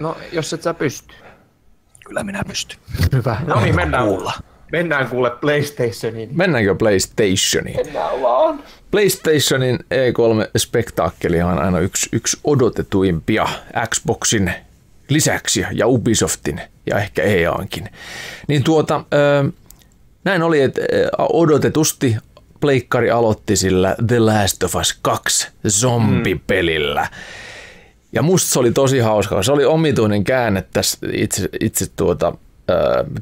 No, 0.00 0.16
jos 0.32 0.52
et 0.52 0.62
sä 0.62 0.74
pysty. 0.74 1.14
Kyllä 2.04 2.24
minä 2.24 2.42
pystyn. 2.48 2.78
Hyvä. 3.12 3.40
No 3.46 3.60
niin, 3.60 3.76
mennään. 3.76 4.06
Kuulla. 4.06 4.32
Mennään 4.72 5.09
kuule 5.09 5.31
PlayStationiin. 5.31 6.31
Mennäänkö 6.33 6.74
PlayStationiin? 6.74 7.76
Mennään 7.87 8.22
vaan. 8.22 8.62
PlayStationin 8.90 9.78
E3-spektaakkeli 9.78 11.42
on 11.42 11.59
aina 11.59 11.81
yksi, 11.81 12.09
yksi 12.12 12.38
odotetuimpia 12.44 13.48
Xboxin 13.88 14.52
lisäksi 15.09 15.66
ja 15.72 15.87
Ubisoftin 15.87 16.61
ja 16.87 16.98
ehkä 16.98 17.22
EAankin. 17.22 17.88
Niin 18.48 18.64
tuota, 18.64 19.04
näin 20.24 20.42
oli, 20.42 20.61
että 20.61 20.81
odotetusti 21.18 22.16
Pleikkari 22.61 23.11
aloitti 23.11 23.57
sillä 23.57 23.96
The 24.07 24.18
Last 24.18 24.62
of 24.62 24.74
Us 24.74 24.98
2 25.02 25.48
zombipelillä. 25.68 27.09
Ja 28.12 28.22
musta 28.22 28.52
se 28.52 28.59
oli 28.59 28.72
tosi 28.72 28.98
hauska. 28.98 29.42
Se 29.42 29.52
oli 29.52 29.64
omituinen 29.64 30.24
käänne 30.24 30.64
tässä 30.72 30.98
itse, 31.12 31.48
itse 31.61 31.87
tuota, 31.96 32.33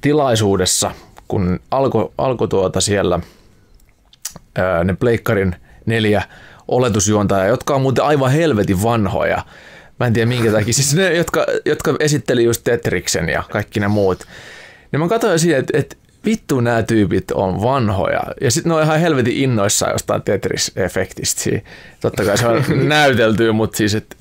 tilaisuudessa, 0.00 0.90
kun 1.28 1.60
alkoi 1.70 2.12
alko 2.18 2.46
tuota 2.46 2.80
siellä 2.80 3.20
ää, 4.58 4.84
ne 4.84 4.94
Pleikkarin 4.94 5.56
neljä 5.86 6.22
oletusjuontajaa, 6.68 7.46
jotka 7.46 7.74
on 7.74 7.82
muuten 7.82 8.04
aivan 8.04 8.32
helvetin 8.32 8.82
vanhoja. 8.82 9.44
Mä 10.00 10.06
en 10.06 10.12
tiedä 10.12 10.28
minkä 10.28 10.52
takia. 10.52 10.74
Siis 10.74 10.94
ne, 10.94 11.14
jotka, 11.14 11.46
jotka 11.64 11.94
esitteli 12.00 12.44
just 12.44 12.64
Tetriksen 12.64 13.28
ja 13.28 13.42
kaikki 13.50 13.80
ne 13.80 13.88
muut. 13.88 14.24
Niin 14.92 15.00
mä 15.00 15.08
katsoin 15.08 15.38
siihen, 15.38 15.60
että, 15.60 15.78
että 15.78 15.96
vittu 16.24 16.60
nämä 16.60 16.82
tyypit 16.82 17.30
on 17.30 17.62
vanhoja. 17.62 18.22
Ja 18.40 18.50
sitten 18.50 18.70
ne 18.70 18.76
on 18.76 18.82
ihan 18.82 19.00
helvetin 19.00 19.36
innoissaan 19.36 19.92
jostain 19.92 20.22
Tetris-efektistä. 20.22 21.60
Totta 22.00 22.24
kai 22.24 22.38
se 22.38 22.46
on 22.46 22.64
näytelty, 22.88 23.52
mutta 23.52 23.76
siis, 23.76 23.94
että 23.94 24.16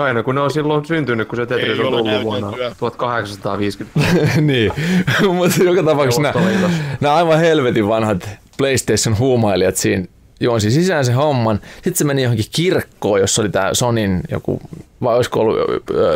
Kai 0.00 0.14
no, 0.14 0.22
kun 0.22 0.34
ne 0.34 0.40
on 0.40 0.50
silloin 0.50 0.84
syntynyt, 0.84 1.28
kun 1.28 1.36
se 1.36 1.46
Tetris 1.46 1.78
on 1.80 1.86
tullut 1.86 2.22
vuonna 2.22 2.50
näyteltyä. 2.50 2.74
1850. 2.78 4.00
niin, 4.40 4.72
mutta 5.36 5.64
joka 5.64 5.82
tapauksessa 5.82 6.22
nämä, 6.22 6.70
nämä 7.00 7.14
aivan 7.14 7.38
helvetin 7.38 7.88
vanhat 7.88 8.28
PlayStation 8.58 9.18
huumailijat 9.18 9.76
siinä 9.76 10.04
juonsi 10.40 10.70
sisään 10.70 11.04
se 11.04 11.12
homman. 11.12 11.60
Sitten 11.74 11.94
se 11.94 12.04
meni 12.04 12.22
johonkin 12.22 12.44
kirkkoon, 12.56 13.20
jossa 13.20 13.42
oli 13.42 13.48
tämä 13.48 13.74
Sonin 13.74 14.20
joku, 14.30 14.60
vai 15.02 15.16
olisiko 15.16 15.40
ollut 15.40 15.56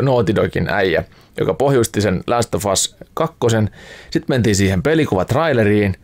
Naughty 0.03 0.35
Dogin 0.35 0.69
äijä, 0.69 1.05
joka 1.39 1.55
pohjusti 1.55 2.01
sen 2.01 2.23
Last 2.27 2.55
of 2.55 2.67
Us 2.67 2.97
2. 3.15 3.37
Sitten 4.11 4.35
mentiin 4.35 4.57
siihen 4.57 4.83
pelikuvatraileriin. 4.83 5.97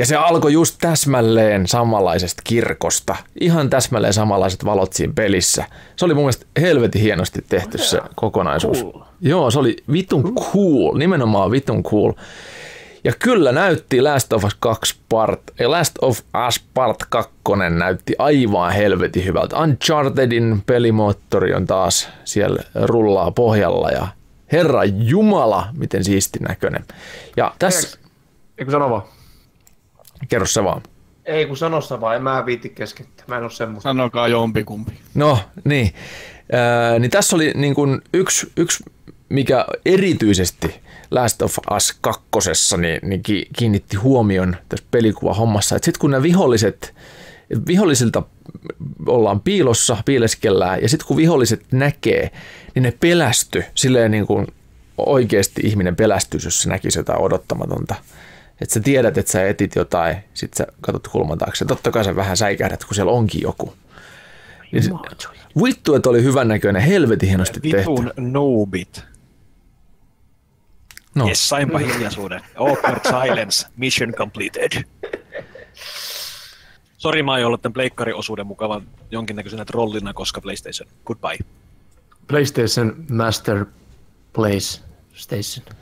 Ja 0.00 0.06
se 0.06 0.16
alkoi 0.16 0.52
just 0.52 0.76
täsmälleen 0.80 1.66
samanlaisesta 1.66 2.42
kirkosta. 2.44 3.16
Ihan 3.40 3.70
täsmälleen 3.70 4.12
samanlaiset 4.12 4.64
valot 4.64 4.92
siinä 4.92 5.12
pelissä. 5.16 5.64
Se 5.96 6.04
oli 6.04 6.14
mun 6.14 6.22
mielestä 6.22 6.46
helvetin 6.60 7.02
hienosti 7.02 7.44
tehty 7.48 7.78
se 7.78 8.00
kokonaisuus. 8.14 8.82
Cool. 8.82 9.02
Joo, 9.20 9.50
se 9.50 9.58
oli 9.58 9.76
vitun 9.92 10.34
cool, 10.34 10.98
nimenomaan 10.98 11.50
vitun 11.50 11.82
cool. 11.82 12.12
Ja 13.04 13.12
kyllä 13.18 13.52
näytti 13.52 14.02
Last 14.02 14.32
of 14.32 14.44
Us 14.44 14.56
2 14.60 14.96
part, 15.08 15.40
Last 15.66 15.94
of 16.02 16.20
Us 16.48 16.64
part 16.74 16.98
2 17.08 17.32
näytti 17.70 18.14
aivan 18.18 18.72
helvetin 18.72 19.24
hyvältä. 19.24 19.58
Unchartedin 19.58 20.62
pelimoottori 20.66 21.54
on 21.54 21.66
taas 21.66 22.08
siellä 22.24 22.62
rullaa 22.74 23.30
pohjalla 23.30 23.90
ja 23.90 24.08
herra 24.52 24.84
jumala, 24.84 25.68
miten 25.72 26.04
siisti 26.04 26.38
näköinen. 26.38 26.84
Ja 27.36 27.54
tässä, 27.58 27.98
Eikö 28.58 28.70
sano 28.70 28.90
vaan? 28.90 29.02
Kerro 30.28 30.46
se 30.46 30.64
vaan. 30.64 30.82
Ei 31.24 31.46
kun 31.46 31.56
sano 31.56 31.80
sä 31.80 32.00
vaan, 32.00 32.16
en 32.16 32.22
mä 32.22 32.46
viitti 32.46 32.68
keskeyttää. 32.68 33.24
Mä 33.28 33.36
en 33.36 33.42
oo 33.42 33.50
semmoista. 33.50 33.88
Sanokaa 33.88 34.28
jompikumpi. 34.28 34.92
No 35.14 35.38
niin, 35.64 35.94
Ää, 36.52 36.98
niin 36.98 37.10
tässä 37.10 37.36
oli 37.36 37.52
niin 37.54 37.74
kuin 37.74 38.00
yksi, 38.12 38.52
yksi, 38.56 38.84
mikä 39.28 39.66
erityisesti 39.84 40.80
Last 41.10 41.42
of 41.42 41.58
Us 41.76 41.98
kakkosessa 42.00 42.76
niin, 42.76 43.00
niin 43.02 43.22
kiinnitti 43.58 43.96
huomion 43.96 44.56
tässä 44.68 44.86
pelikuvahommassa, 44.90 45.76
että 45.76 45.84
sitten 45.84 46.00
kun 46.00 46.10
nämä 46.10 46.22
viholliset, 46.22 46.94
vihollisilta 47.66 48.22
ollaan 49.06 49.40
piilossa, 49.40 49.96
piileskellään, 50.04 50.82
ja 50.82 50.88
sitten 50.88 51.06
kun 51.06 51.16
viholliset 51.16 51.64
näkee, 51.72 52.30
niin 52.74 52.82
ne 52.82 52.92
pelästy, 53.00 53.64
silleen 53.74 54.10
niin 54.10 54.26
kuin 54.26 54.46
oikeasti 54.96 55.62
ihminen 55.64 55.96
pelästyisi, 55.96 56.46
jos 56.46 56.62
se 56.62 56.68
näkisi 56.68 56.98
jotain 56.98 57.20
odottamatonta. 57.20 57.94
Että 58.60 58.74
sä 58.74 58.80
tiedät, 58.80 59.18
että 59.18 59.32
sä 59.32 59.48
etit 59.48 59.74
jotain, 59.74 60.16
sit 60.34 60.54
sä 60.54 60.66
katsot 60.80 61.08
kulman 61.08 61.38
taakse. 61.38 61.64
Totta 61.64 61.90
kai 61.90 62.04
sä 62.04 62.16
vähän 62.16 62.36
säikähdät, 62.36 62.84
kun 62.84 62.94
siellä 62.94 63.12
onkin 63.12 63.42
joku. 63.42 63.74
Niin 64.72 64.82
se, 64.82 64.90
vittu, 65.64 65.94
että 65.94 66.10
oli 66.10 66.22
hyvän 66.22 66.48
näköinen, 66.48 66.82
helvetin 66.82 67.28
hienosti 67.28 67.60
tehty. 67.60 67.78
Vitun 67.78 68.12
noobit. 68.16 69.04
No. 71.14 71.28
Yes, 71.28 71.48
sainpa 71.48 71.78
hiljaisuuden. 71.88 72.40
Awkward 72.56 73.00
silence, 73.04 73.66
mission 73.76 74.12
completed. 74.12 74.84
Sori, 76.98 77.22
mä 77.22 77.32
oon 77.32 77.44
ollut 77.44 77.62
tämän 77.62 77.72
pleikkariosuuden 77.72 78.46
mukavan 78.46 78.86
jonkinnäköisenä 79.10 79.64
trollina, 79.64 80.14
koska 80.14 80.40
PlayStation. 80.40 80.88
Goodbye. 81.06 81.38
PlayStation 82.26 83.04
Master 83.10 83.66
Place 84.32 84.80
Station. 85.14 85.79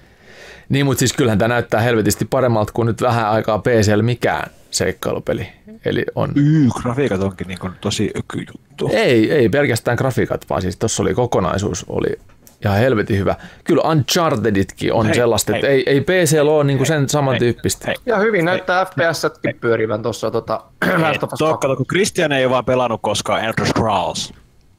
Niin, 0.69 0.87
mutta 0.87 0.99
siis 0.99 1.13
kyllähän 1.13 1.39
tämä 1.39 1.55
näyttää 1.55 1.81
helvetisti 1.81 2.25
paremmalta 2.25 2.73
kuin 2.73 2.87
nyt 2.87 3.03
vähän 3.03 3.29
aikaa 3.29 3.59
PCL 3.59 4.03
mikään 4.03 4.51
seikkailupeli. 4.71 5.49
Eli 5.85 6.05
on... 6.15 6.33
Yy, 6.35 6.69
grafiikat 6.83 7.23
onkin 7.23 7.49
niin 7.49 7.59
tosi 7.81 8.13
juttu. 8.53 8.91
Ei, 8.93 9.33
ei 9.33 9.49
pelkästään 9.49 9.97
grafiikat, 9.97 10.45
vaan 10.51 10.63
siis 10.63 10.77
tuossa 10.77 11.03
oli 11.03 11.15
kokonaisuus, 11.15 11.85
oli 11.89 12.19
ihan 12.65 12.79
helvetin 12.79 13.19
hyvä. 13.19 13.35
Kyllä 13.65 13.83
Uncharteditkin 13.83 14.93
on 14.93 15.07
hei, 15.07 15.15
sellaista, 15.15 15.53
hei, 15.53 15.59
että 15.59 15.69
ei, 15.69 15.83
ei 15.87 16.01
PC 16.01 16.39
ole 16.43 16.65
niin 16.65 16.77
kuin 16.77 16.87
sen 16.87 17.09
samantyyppistä. 17.09 17.87
Hei, 17.87 17.97
ja 18.07 18.19
hyvin 18.19 18.45
näyttää 18.45 18.85
FPS-sätkin 18.85 19.61
pyörivän 19.61 20.03
tuossa 20.03 20.31
tota, 20.31 20.65
Last 20.99 21.23
of 21.23 21.33
Us 21.33 21.41
kun 21.77 21.87
Christian 21.87 22.33
ei 22.33 22.45
ole 22.45 22.53
vaan 22.53 22.65
pelannut 22.65 23.01
koskaan 23.03 23.45
Elder 23.45 23.67
Scrolls. 23.67 24.35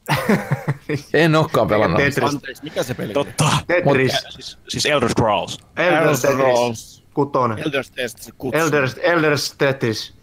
en 1.14 1.36
olekaan 1.36 1.68
pelannut. 1.68 2.00
Tetris. 2.00 2.34
Anteeksi, 2.34 2.64
mikä 2.64 2.82
se 2.82 2.94
peli? 2.94 3.12
Totta. 3.12 3.50
Tetris. 3.66 4.12
Mut, 4.12 4.22
siis, 4.30 4.58
siis 4.68 4.86
Elder 4.86 5.08
Scrolls. 5.08 5.58
Elder 5.76 6.16
Scrolls. 6.16 7.04
Kutonen. 7.14 7.58
Elder 7.58 7.84
Tetris. 7.94 8.32
Elder, 8.52 8.88
Elder 9.02 9.36
Tetris. 9.58 10.14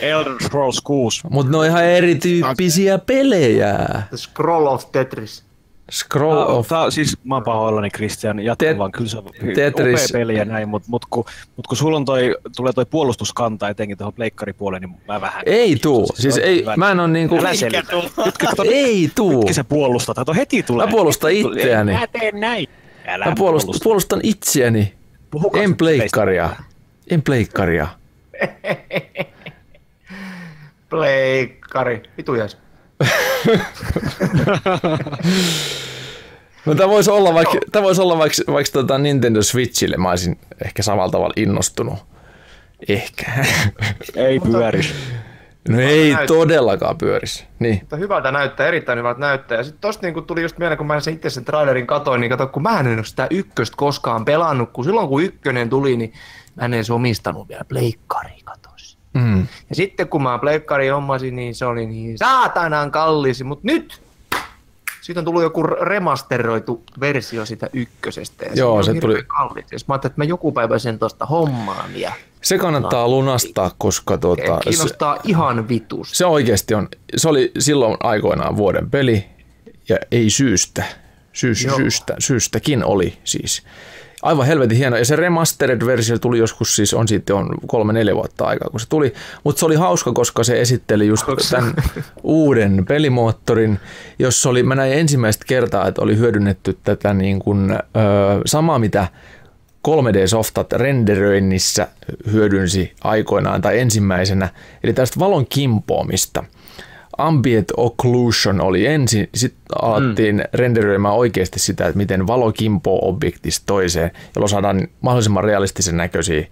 Elder 0.00 0.34
Scrolls 0.42 0.80
6. 0.80 1.20
Mutta 1.30 1.52
ne 1.52 1.58
on 1.58 1.66
ihan 1.66 1.84
erityyppisiä 1.84 2.98
pelejä. 2.98 3.78
The 4.08 4.16
Scroll 4.16 4.66
of 4.66 4.92
Tetris. 4.92 5.45
Scroll 5.92 6.36
tää, 6.36 6.46
of... 6.46 6.68
Tää, 6.68 6.90
siis 6.90 7.18
mä 7.24 7.34
oon 7.34 7.44
pahoillani 7.44 7.90
Christian, 7.90 8.40
jatka 8.40 8.66
Tet- 8.66 8.78
vaan, 8.78 8.92
kyllä 8.92 9.10
se 9.10 9.18
on 9.18 9.24
Tetris. 9.54 10.04
upea 10.04 10.20
peli 10.20 10.34
ja 10.36 10.44
näin, 10.44 10.68
mutta 10.68 10.88
mut, 10.90 11.04
kun, 11.10 11.24
mut 11.56 11.66
kun 11.66 11.76
sulla 11.76 11.96
on 11.96 12.04
toi, 12.04 12.36
tulee 12.56 12.72
toi 12.72 12.86
puolustuskanta 12.86 13.68
etenkin 13.68 13.98
tuohon 13.98 14.12
pleikkaripuoleen, 14.12 14.82
niin 14.82 14.96
mä 15.08 15.20
vähän... 15.20 15.42
Ei 15.46 15.76
tuu, 15.76 16.06
siis 16.14 16.38
ei, 16.38 16.60
hyvä. 16.60 16.76
mä 16.76 16.90
en 16.90 17.00
oo 17.00 17.06
niinku... 17.06 17.38
Älä 17.38 17.54
selitä. 17.54 17.82
ei 18.64 19.10
tuu. 19.14 19.32
Nytkin 19.32 19.54
se 19.54 19.64
puolustaa, 19.64 20.14
kato 20.14 20.34
heti 20.34 20.62
tulee. 20.62 20.86
Mä 20.86 20.90
puolustan 20.90 21.30
itseäni. 21.30 21.92
Mä 21.92 22.06
teen 22.06 22.40
näin. 22.40 22.66
Älä 23.06 23.24
mä 23.24 23.34
puolustan, 23.38 23.66
puolusta. 23.66 23.84
puolustan 23.84 24.20
itseäni. 24.22 24.94
Puhukaa 25.30 25.62
en 25.62 25.76
pleikkaria. 25.76 26.50
En 27.10 27.22
pleikkaria. 27.22 27.88
Pleikkari. 30.90 32.02
Vitu 32.16 32.34
jäs. 32.34 32.58
No 36.66 36.74
tämä 36.74 36.88
voisi 36.88 37.10
olla 37.10 37.34
vaikka, 37.34 37.58
tämä 37.72 37.82
voisi 37.82 38.00
olla 38.00 38.18
vaikka, 38.18 38.52
vaikka 38.52 38.72
tuota 38.72 38.98
Nintendo 38.98 39.42
Switchille, 39.42 39.96
mä 39.96 40.10
olisin 40.10 40.38
ehkä 40.64 40.82
samalla 40.82 41.10
tavalla 41.10 41.34
innostunut. 41.36 41.98
Ehkä. 42.88 43.32
Ei 44.16 44.40
pyörisi. 44.40 44.94
No 45.68 45.80
ei 45.80 46.12
näyttää. 46.12 46.26
todellakaan 46.26 46.98
pyörisi. 46.98 47.44
Niin. 47.58 47.78
Mutta 47.80 47.96
hyvältä 47.96 48.32
näyttää, 48.32 48.66
erittäin 48.66 48.98
hyvältä 48.98 49.20
näyttää. 49.20 49.58
Ja 49.58 49.64
sitten 49.64 49.80
tosta 49.80 50.06
niin 50.06 50.24
tuli 50.26 50.42
just 50.42 50.58
mieleen, 50.58 50.78
kun 50.78 50.86
mä 50.86 51.00
sen 51.00 51.14
itse 51.14 51.30
sen 51.30 51.44
trailerin 51.44 51.86
katoin, 51.86 52.20
niin 52.20 52.30
kato, 52.30 52.46
kun 52.46 52.62
mä 52.62 52.80
en 52.80 52.86
ole 52.86 53.04
sitä 53.04 53.26
ykköstä 53.30 53.76
koskaan 53.76 54.24
pelannut, 54.24 54.70
kun 54.72 54.84
silloin 54.84 55.08
kun 55.08 55.22
ykkönen 55.22 55.70
tuli, 55.70 55.96
niin 55.96 56.12
mä 56.54 56.64
en 56.64 56.74
edes 56.74 56.90
omistanut 56.90 57.48
vielä 57.48 57.64
pleikkari. 57.68 58.35
Mm. 59.16 59.46
Ja 59.68 59.74
sitten 59.74 60.08
kun 60.08 60.22
mä 60.22 60.38
pleikkari 60.38 60.88
hommasin, 60.88 61.36
niin 61.36 61.54
se 61.54 61.66
oli 61.66 61.86
niin 61.86 62.18
saatanan 62.18 62.90
kallis, 62.90 63.44
mutta 63.44 63.66
nyt 63.66 64.00
siitä 65.00 65.20
on 65.20 65.24
tullut 65.24 65.42
joku 65.42 65.62
remasteroitu 65.62 66.82
versio 67.00 67.46
sitä 67.46 67.70
ykkösestä. 67.72 68.44
Ja 68.44 68.52
Joo, 68.54 68.82
se, 68.82 68.94
tuli. 68.94 69.22
Kallis. 69.22 69.64
Jos 69.72 69.88
mä 69.88 69.94
ajattelin, 69.94 70.12
että 70.12 70.20
mä 70.20 70.24
joku 70.24 70.52
päivä 70.52 70.78
sen 70.78 70.98
tuosta 70.98 71.26
hommaan. 71.26 71.90
Ja 72.00 72.12
se 72.42 72.58
kannattaa 72.58 73.08
lunastaa, 73.08 73.70
koska 73.78 74.18
tuota, 74.18 74.58
kiinnostaa 74.60 75.16
se, 75.16 75.20
ihan 75.24 75.68
vitus. 75.68 76.10
Se 76.12 76.26
oikeasti 76.26 76.74
on, 76.74 76.88
se 77.16 77.28
oli 77.28 77.52
silloin 77.58 77.96
aikoinaan 78.00 78.56
vuoden 78.56 78.90
peli 78.90 79.24
ja 79.88 79.96
ei 80.10 80.30
syystä. 80.30 80.84
Syys, 81.32 81.66
syystä, 81.76 82.14
syystäkin 82.18 82.84
oli 82.84 83.18
siis. 83.24 83.62
Aivan 84.22 84.46
helvetin 84.46 84.78
hieno. 84.78 84.96
Ja 84.96 85.04
se 85.04 85.16
remastered-versio 85.16 86.18
tuli 86.18 86.38
joskus, 86.38 86.76
siis 86.76 86.94
on 86.94 87.08
sitten 87.08 87.36
on 87.36 87.48
kolme-neljä 87.66 88.14
vuotta 88.14 88.44
aikaa, 88.44 88.68
kun 88.70 88.80
se 88.80 88.88
tuli. 88.88 89.14
Mutta 89.44 89.60
se 89.60 89.66
oli 89.66 89.74
hauska, 89.74 90.12
koska 90.12 90.44
se 90.44 90.60
esitteli 90.60 91.06
just 91.06 91.26
tämän 91.50 91.74
uuden 92.22 92.84
pelimoottorin, 92.88 93.80
jossa 94.18 94.50
oli, 94.50 94.62
mä 94.62 94.74
näin 94.74 94.92
ensimmäistä 94.92 95.44
kertaa, 95.48 95.88
että 95.88 96.02
oli 96.02 96.16
hyödynnetty 96.16 96.78
tätä 96.84 97.14
niin 97.14 97.38
kuin, 97.38 97.70
ö, 97.70 97.76
samaa, 98.46 98.78
mitä 98.78 99.08
3D-softat 99.88 100.72
renderöinnissä 100.72 101.88
hyödynsi 102.32 102.92
aikoinaan 103.04 103.60
tai 103.60 103.78
ensimmäisenä, 103.78 104.48
eli 104.84 104.92
tästä 104.92 105.20
valon 105.20 105.46
kimpoamista– 105.46 106.44
ambient 107.18 107.72
occlusion 107.76 108.60
oli 108.60 108.86
ensin, 108.86 109.28
sitten 109.34 109.62
alettiin 109.82 110.36
mm. 110.36 110.42
renderöimään 110.54 111.14
oikeasti 111.14 111.58
sitä, 111.58 111.86
että 111.86 111.96
miten 111.96 112.26
valo 112.26 112.52
kimpoo 112.52 112.98
objektista 113.08 113.62
toiseen, 113.66 114.10
jolloin 114.36 114.50
saadaan 114.50 114.88
mahdollisimman 115.00 115.44
realistisen 115.44 115.96
näköisiä 115.96 116.46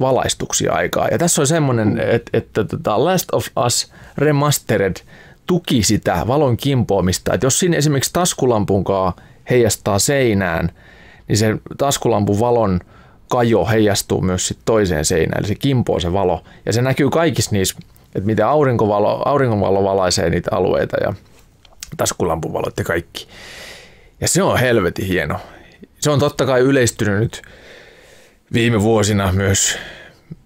valaistuksia 0.00 0.72
aikaa. 0.72 1.08
Ja 1.08 1.18
tässä 1.18 1.42
on 1.42 1.46
semmoinen, 1.46 1.88
mm. 1.88 2.00
että, 2.00 2.30
että 2.32 2.64
tota 2.64 3.04
Last 3.04 3.28
of 3.34 3.46
Us 3.66 3.92
Remastered 4.18 4.96
tuki 5.46 5.82
sitä 5.82 6.24
valon 6.26 6.56
kimpoamista, 6.56 7.34
että 7.34 7.46
jos 7.46 7.58
siinä 7.58 7.76
esimerkiksi 7.76 8.12
taskulampunkaan 8.12 9.12
heijastaa 9.50 9.98
seinään, 9.98 10.70
niin 11.28 11.36
se 11.36 11.56
taskulampun 11.78 12.40
valon 12.40 12.80
kajo 13.28 13.66
heijastuu 13.66 14.20
myös 14.20 14.48
sit 14.48 14.58
toiseen 14.64 15.04
seinään, 15.04 15.40
eli 15.40 15.48
se 15.48 15.54
kimpoo 15.54 16.00
se 16.00 16.12
valo. 16.12 16.42
Ja 16.66 16.72
se 16.72 16.82
näkyy 16.82 17.10
kaikissa 17.10 17.50
niissä 17.52 17.78
että 18.18 18.26
miten 18.26 18.46
aurinkovalo, 18.46 19.22
aurinkovalo 19.24 19.84
valaisee 19.84 20.30
niitä 20.30 20.50
alueita 20.52 20.96
ja 20.96 21.14
taskulampuvalot 21.96 22.78
ja 22.78 22.84
kaikki. 22.84 23.28
Ja 24.20 24.28
se 24.28 24.42
on 24.42 24.58
helvetin 24.58 25.06
hieno. 25.06 25.40
Se 26.00 26.10
on 26.10 26.18
totta 26.18 26.46
kai 26.46 26.60
yleistynyt 26.60 27.18
nyt 27.18 27.42
viime 28.52 28.82
vuosina 28.82 29.32
myös, 29.32 29.78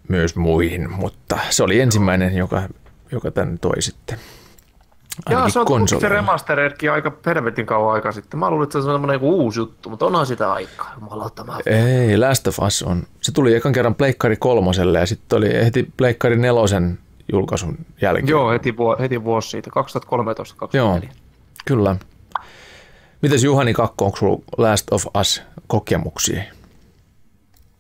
myös 0.09 0.37
muihin, 0.37 0.91
mutta 0.91 1.39
se 1.51 1.63
oli 1.63 1.81
ensimmäinen, 1.81 2.37
joka, 2.37 2.63
joka 3.13 3.31
tänne 3.31 3.59
toi 3.61 3.83
sitten. 3.83 4.19
Joo, 5.31 5.49
se 5.49 5.59
on 5.61 5.89
se 5.89 6.09
remasteredkin 6.09 6.93
aika 6.93 7.13
helvetin 7.27 7.67
kauan 7.67 7.95
aikaa 7.95 8.13
sitten. 8.13 8.41
Mä 8.41 8.51
luulin, 8.51 8.65
että 8.65 8.73
se 8.73 8.89
on 8.89 8.95
semmoinen 8.95 9.21
uusi 9.21 9.61
juttu, 9.61 9.91
mutta 9.91 10.07
onhan 10.07 10.27
sitä 10.27 10.53
aikaa. 10.53 10.95
Mä... 11.47 11.59
Ei, 11.67 12.19
Last 12.19 12.47
of 12.47 12.59
Us 12.59 12.83
on. 12.83 13.03
Se 13.21 13.33
tuli 13.33 13.55
ekan 13.55 13.73
kerran 13.73 13.95
Pleikkari 13.95 14.37
kolmoselle 14.37 14.99
ja 14.99 15.07
sitten 15.07 15.37
oli 15.37 15.65
heti 15.65 15.89
Pleikkari 15.97 16.37
nelosen 16.37 16.99
julkaisun 17.33 17.79
jälkeen. 18.01 18.29
Joo, 18.29 18.51
heti, 18.51 18.77
vuo, 18.77 18.97
heti 19.01 19.25
vuosi 19.25 19.49
siitä, 19.51 19.71
2013-2014. 20.67 20.77
Joo, 20.77 21.01
kyllä. 21.65 21.97
Mites 23.23 23.45
Juhani 23.45 23.73
Kakko, 23.75 24.05
onko 24.05 24.17
sulla 24.17 24.43
Last 24.59 24.93
of 24.93 25.07
Us 25.21 25.43
kokemuksia? 25.67 26.43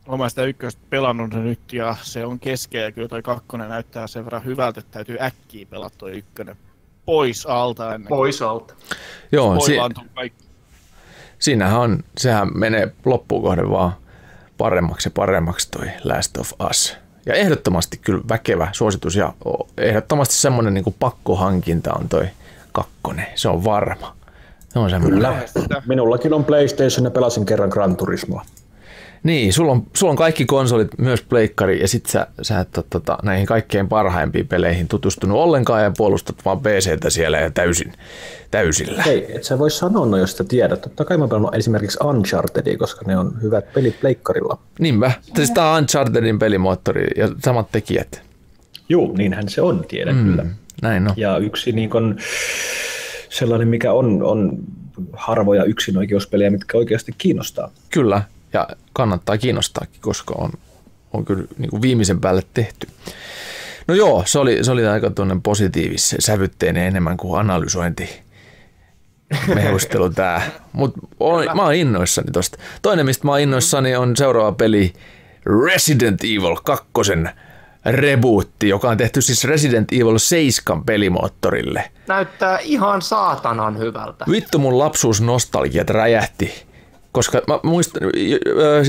Olen 0.08 0.30
sitä 0.30 0.44
ykköstä 0.44 0.82
pelannut 0.90 1.30
nyt 1.34 1.72
ja 1.72 1.96
se 2.02 2.26
on 2.26 2.38
keskeä 2.38 2.82
ja 2.82 2.92
kyllä 2.92 3.08
toi 3.08 3.22
kakkonen 3.22 3.68
näyttää 3.68 4.06
sen 4.06 4.24
verran 4.24 4.44
hyvältä, 4.44 4.80
että 4.80 4.92
täytyy 4.92 5.16
äkkiä 5.20 5.66
pelata 5.70 5.96
toi 5.98 6.12
ykkönen 6.12 6.56
pois 7.04 7.46
alta 7.46 7.94
ennen 7.94 8.08
Pois 8.08 8.42
alta. 8.42 8.74
Joo, 9.32 9.60
si- 9.60 9.76
kaikki. 10.14 10.44
siinähän 11.38 11.80
on, 11.80 11.98
sehän 12.18 12.48
menee 12.58 12.92
loppuun 13.04 13.42
kohden 13.42 13.70
vaan 13.70 13.92
paremmaksi 14.58 15.06
ja 15.06 15.10
paremmaksi 15.14 15.70
toi 15.70 15.86
Last 16.04 16.36
of 16.36 16.52
Us. 16.70 16.96
Ja 17.26 17.34
ehdottomasti 17.34 17.98
kyllä 17.98 18.22
väkevä 18.28 18.68
suositus 18.72 19.16
ja 19.16 19.32
ehdottomasti 19.78 20.34
semmoinen 20.34 20.74
niin 20.74 20.94
pakkohankinta 20.98 21.92
on 21.94 22.08
toi 22.08 22.26
kakkonen. 22.72 23.26
Se 23.34 23.48
on 23.48 23.64
varma. 23.64 24.16
Se 24.68 24.78
on 24.78 24.90
semmoinen. 24.90 25.18
Kyllä. 25.18 25.42
Minullakin 25.86 26.34
on 26.34 26.44
PlayStation 26.44 27.04
ja 27.04 27.10
pelasin 27.10 27.46
kerran 27.46 27.68
Gran 27.68 27.96
Turismoa. 27.96 28.44
Niin, 29.22 29.52
sulla 29.52 29.72
on, 29.72 29.86
sulla 29.96 30.10
on 30.10 30.16
kaikki 30.16 30.44
konsolit, 30.44 30.98
myös 30.98 31.22
pleikkari, 31.22 31.80
ja 31.80 31.88
sit 31.88 32.06
sä, 32.06 32.26
sä 32.42 32.60
et 32.60 32.76
ole 32.76 32.84
tota, 32.90 33.18
näihin 33.22 33.46
kaikkein 33.46 33.88
parhaimpiin 33.88 34.48
peleihin 34.48 34.88
tutustunut 34.88 35.38
ollenkaan 35.38 35.82
ja 35.82 35.92
puolustat 35.96 36.36
vaan 36.44 36.60
PCtä 36.60 37.10
siellä 37.10 37.38
ja 37.38 37.50
täysin, 37.50 37.92
täysillä. 38.50 39.02
Hei, 39.02 39.36
et 39.36 39.44
sä 39.44 39.58
voi 39.58 39.70
sanoa 39.70 40.06
no, 40.06 40.16
jos 40.16 40.36
sä 40.36 40.44
tiedät. 40.44 40.80
Totta 40.80 41.04
kai 41.04 41.18
mä 41.18 41.28
pelannut 41.28 41.54
esimerkiksi 41.54 41.98
Unchartedia, 42.04 42.78
koska 42.78 43.04
ne 43.06 43.18
on 43.18 43.42
hyvät 43.42 43.72
pelit 43.72 44.00
pleikkarilla. 44.00 44.58
Niinpä. 44.78 45.12
Siis 45.36 45.50
tää 45.50 45.70
on 45.70 45.78
Unchartedin 45.78 46.38
pelimoottori 46.38 47.06
ja 47.16 47.28
samat 47.44 47.72
tekijät. 47.72 48.22
Joo, 48.88 49.12
niinhän 49.16 49.48
se 49.48 49.62
on, 49.62 49.84
tiedän 49.88 50.16
mm, 50.16 50.24
kyllä. 50.24 50.46
Näin 50.82 51.08
on. 51.08 51.14
Ja 51.16 51.38
yksi 51.38 51.72
niin 51.72 51.90
kun, 51.90 52.16
sellainen, 53.28 53.68
mikä 53.68 53.92
on, 53.92 54.22
on 54.22 54.58
harvoja 55.12 55.64
yksinoikeuspelejä, 55.64 56.50
mitkä 56.50 56.78
oikeasti 56.78 57.14
kiinnostaa. 57.18 57.70
Kyllä, 57.90 58.22
ja 58.52 58.68
kannattaa 58.92 59.38
kiinnostaakin, 59.38 60.00
koska 60.00 60.34
on, 60.38 60.50
on 61.12 61.24
kyllä 61.24 61.44
niin 61.58 61.70
kuin 61.70 61.82
viimeisen 61.82 62.20
päälle 62.20 62.42
tehty. 62.54 62.88
No 63.88 63.94
joo, 63.94 64.22
se 64.26 64.38
oli, 64.38 64.64
se 64.64 64.70
oli 64.70 64.86
aika 64.86 65.10
tuonne 65.10 65.36
positiivis 65.42 66.16
sävytteinen 66.18 66.86
enemmän 66.86 67.16
kuin 67.16 67.40
analysointi 67.40 68.22
mehustelu 69.54 70.10
tää. 70.10 70.42
Mutta 70.72 71.00
mä 71.54 71.62
oon 71.62 71.74
innoissani 71.74 72.32
tosta. 72.32 72.58
Toinen, 72.82 73.06
mistä 73.06 73.26
mä 73.26 73.32
oon 73.32 73.40
innoissani, 73.40 73.96
on 73.96 74.16
seuraava 74.16 74.52
peli 74.52 74.92
Resident 75.66 76.24
Evil 76.24 76.56
2 76.64 76.86
rebootti, 77.84 78.68
joka 78.68 78.88
on 78.88 78.96
tehty 78.96 79.22
siis 79.22 79.44
Resident 79.44 79.92
Evil 79.92 80.18
7 80.18 80.84
pelimoottorille. 80.84 81.90
Näyttää 82.08 82.58
ihan 82.58 83.02
saatanan 83.02 83.78
hyvältä. 83.78 84.24
Vittu 84.30 84.58
mun 84.58 84.78
lapsuus 84.78 85.20
nostalgiat 85.20 85.90
räjähti. 85.90 86.71
Koska 87.12 87.42
mä 87.48 87.60
muistan, 87.62 88.02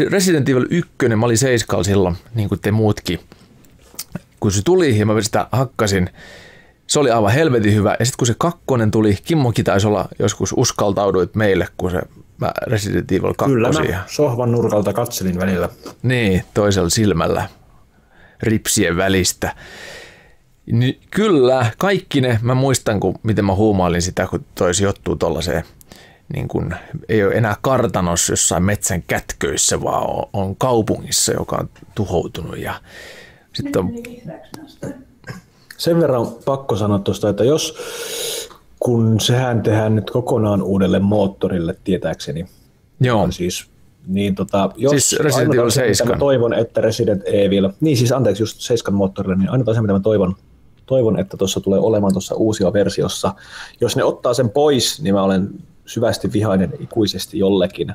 Resident 0.10 0.50
Evil 0.50 0.66
1, 0.70 0.92
mä 1.16 1.26
olin 1.26 1.38
seiskalla 1.38 1.84
silloin, 1.84 2.16
niin 2.36 2.50
kuin 2.50 2.62
te 2.62 2.72
muutkin. 2.72 3.20
Kun 4.40 4.52
se 4.52 4.62
tuli 4.66 5.00
ja 5.00 5.06
mä 5.06 5.22
sitä 5.22 5.48
hakkasin, 5.52 6.10
se 6.88 7.00
oli 7.00 7.12
aivan 7.12 7.32
helvetin 7.32 7.76
hyvä. 7.76 7.96
Ja 8.00 8.06
sitten 8.06 8.18
kun 8.18 8.28
se 8.28 8.36
kakkonen 8.38 8.92
tuli, 8.92 9.18
Kimmokin 9.26 9.66
taisi 9.66 9.88
olla 9.88 10.08
joskus 10.20 10.54
uskaltauduit 10.58 11.36
meille, 11.36 11.68
kun 11.78 11.92
se 11.92 12.02
mä 12.38 12.52
Resident 12.68 13.12
Evil 13.12 13.34
2. 13.38 13.54
Kyllä 13.54 13.72
mä 13.72 14.04
sohvan 14.08 14.52
nurkalta 14.52 14.94
katselin 14.94 15.40
välillä. 15.40 15.70
Niin, 16.04 16.44
toisella 16.54 16.90
silmällä 16.90 17.50
ripsien 18.42 18.98
välistä. 18.98 19.56
Niin 20.72 21.00
kyllä, 21.12 21.72
kaikki 21.78 22.22
ne, 22.22 22.40
mä 22.42 22.54
muistan, 22.54 23.00
kun, 23.00 23.20
miten 23.24 23.46
mä 23.46 23.56
huumailin 23.56 24.02
sitä, 24.02 24.28
kun 24.28 24.46
toi 24.56 24.74
sijoittuu 24.74 25.16
tuollaiseen, 25.16 25.64
niin 26.34 26.48
kun, 26.48 26.76
ei 27.10 27.24
ole 27.24 27.34
enää 27.34 27.56
kartanossa 27.62 28.34
jossain 28.34 28.64
metsän 28.64 29.04
kätköissä, 29.04 29.82
vaan 29.82 30.10
on, 30.10 30.30
on 30.34 30.56
kaupungissa, 30.56 31.34
joka 31.34 31.56
on 31.56 31.70
tuhoutunut. 31.96 32.58
Ja 32.58 32.74
sitten 33.54 33.82
on... 33.82 33.92
Sen 35.78 36.00
verran 36.00 36.28
pakko 36.46 36.76
sanoa 36.76 37.00
tuosta, 37.00 37.30
että 37.30 37.44
jos 37.44 37.78
kun 38.80 39.20
sehän 39.20 39.62
tehdään 39.62 39.96
nyt 39.96 40.12
kokonaan 40.12 40.62
uudelle 40.62 41.00
moottorille, 41.00 41.76
tietääkseni. 41.84 42.46
Joo. 43.00 43.32
Siis 43.32 43.68
niin 44.08 44.36
tota, 44.36 44.70
jos 44.76 44.92
siis 44.92 45.20
Resident 45.20 45.54
Evil 45.54 45.70
7. 45.70 46.16
Mä 46.16 46.20
toivon, 46.20 46.54
että 46.54 46.82
Resident 46.82 47.22
Evil, 47.26 47.70
niin 47.82 47.98
siis 47.98 48.12
anteeksi 48.12 48.44
just 48.44 48.62
7 48.62 48.98
moottorille, 48.98 49.36
niin 49.36 49.50
ainoa 49.50 49.72
asia, 49.72 49.82
mitä 49.82 49.94
mä 49.94 50.00
toivon, 50.00 50.36
toivon 50.86 51.20
että 51.20 51.38
tuossa 51.38 51.60
tulee 51.60 51.80
olemaan 51.80 52.14
tuossa 52.14 52.36
uusia 52.36 52.74
versiossa. 52.74 53.34
Jos 53.82 53.96
ne 53.96 54.04
ottaa 54.04 54.34
sen 54.34 54.50
pois, 54.50 55.02
niin 55.02 55.16
mä 55.16 55.24
olen 55.24 55.50
syvästi 55.86 56.34
vihainen 56.34 56.74
ikuisesti 56.80 57.40
jollekin, 57.40 57.94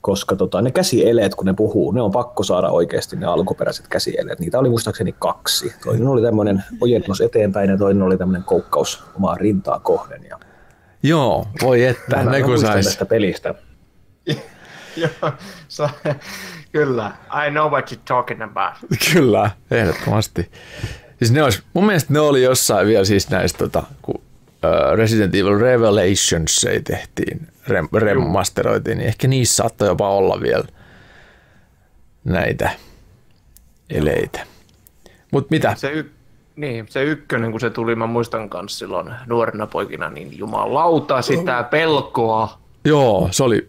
koska 0.00 0.36
tota, 0.36 0.62
ne 0.62 0.70
käsieleet, 0.70 1.34
kun 1.34 1.46
ne 1.46 1.54
puhuu, 1.54 1.92
ne 1.92 2.02
on 2.02 2.10
pakko 2.10 2.42
saada 2.42 2.68
oikeasti 2.68 3.16
ne 3.16 3.26
alkuperäiset 3.26 3.88
käsieleet. 3.88 4.40
Niitä 4.40 4.58
oli 4.58 4.68
muistaakseni 4.68 5.14
kaksi. 5.18 5.74
Toinen 5.84 6.08
oli 6.08 6.22
tämmöinen 6.22 6.64
ojennus 6.80 7.20
eteenpäin 7.20 7.70
ja 7.70 7.78
toinen 7.78 8.02
oli 8.02 8.18
tämmöinen 8.18 8.44
koukkaus 8.44 9.04
omaa 9.16 9.34
rintaa 9.34 9.80
kohden. 9.80 10.24
Ja... 10.24 10.38
Joo, 11.02 11.46
voi 11.62 11.84
että, 11.84 12.22
ne 12.24 12.42
kun 12.42 12.58
sais. 12.58 12.86
tästä 12.86 13.06
pelistä. 13.06 13.54
Joo, 14.96 15.32
so, 15.68 15.88
kyllä. 16.72 17.12
I 17.46 17.50
know 17.50 17.70
what 17.70 17.92
you're 17.92 18.00
talking 18.04 18.42
about. 18.42 18.74
Kyllä, 19.12 19.50
ehdottomasti. 19.70 20.50
Siis 21.18 21.32
ne 21.32 21.42
olisi, 21.42 21.62
mun 21.74 21.86
mielestä 21.86 22.12
ne 22.12 22.20
oli 22.20 22.42
jossain 22.42 22.86
vielä 22.86 23.04
siis 23.04 23.30
näistä, 23.30 23.58
tota, 23.58 23.82
kun 24.02 24.20
Resident 24.94 25.34
Evil 25.34 25.58
Revelations 25.58 26.64
ei 26.64 26.80
tehtiin, 26.82 27.48
rem, 27.68 27.88
remasteroitiin, 27.92 28.98
niin 28.98 29.08
ehkä 29.08 29.28
niissä 29.28 29.56
saattoi 29.56 29.88
jopa 29.88 30.10
olla 30.10 30.40
vielä 30.40 30.64
näitä 32.24 32.70
eleitä. 33.90 34.46
Mutta 35.32 35.48
mitä? 35.50 35.74
Se, 35.74 35.90
y- 35.90 36.10
niin, 36.56 36.86
se 36.90 37.02
ykkönen, 37.02 37.50
kun 37.50 37.60
se 37.60 37.70
tuli, 37.70 37.94
mä 37.94 38.06
muistan 38.06 38.48
kanssa 38.48 38.78
silloin 38.78 39.10
nuorena 39.26 39.66
poikina, 39.66 40.10
niin 40.10 40.38
jumalauta 40.38 41.22
sitä 41.22 41.62
pelkoa. 41.62 42.58
Joo, 42.84 43.28
se 43.30 43.44
oli 43.44 43.68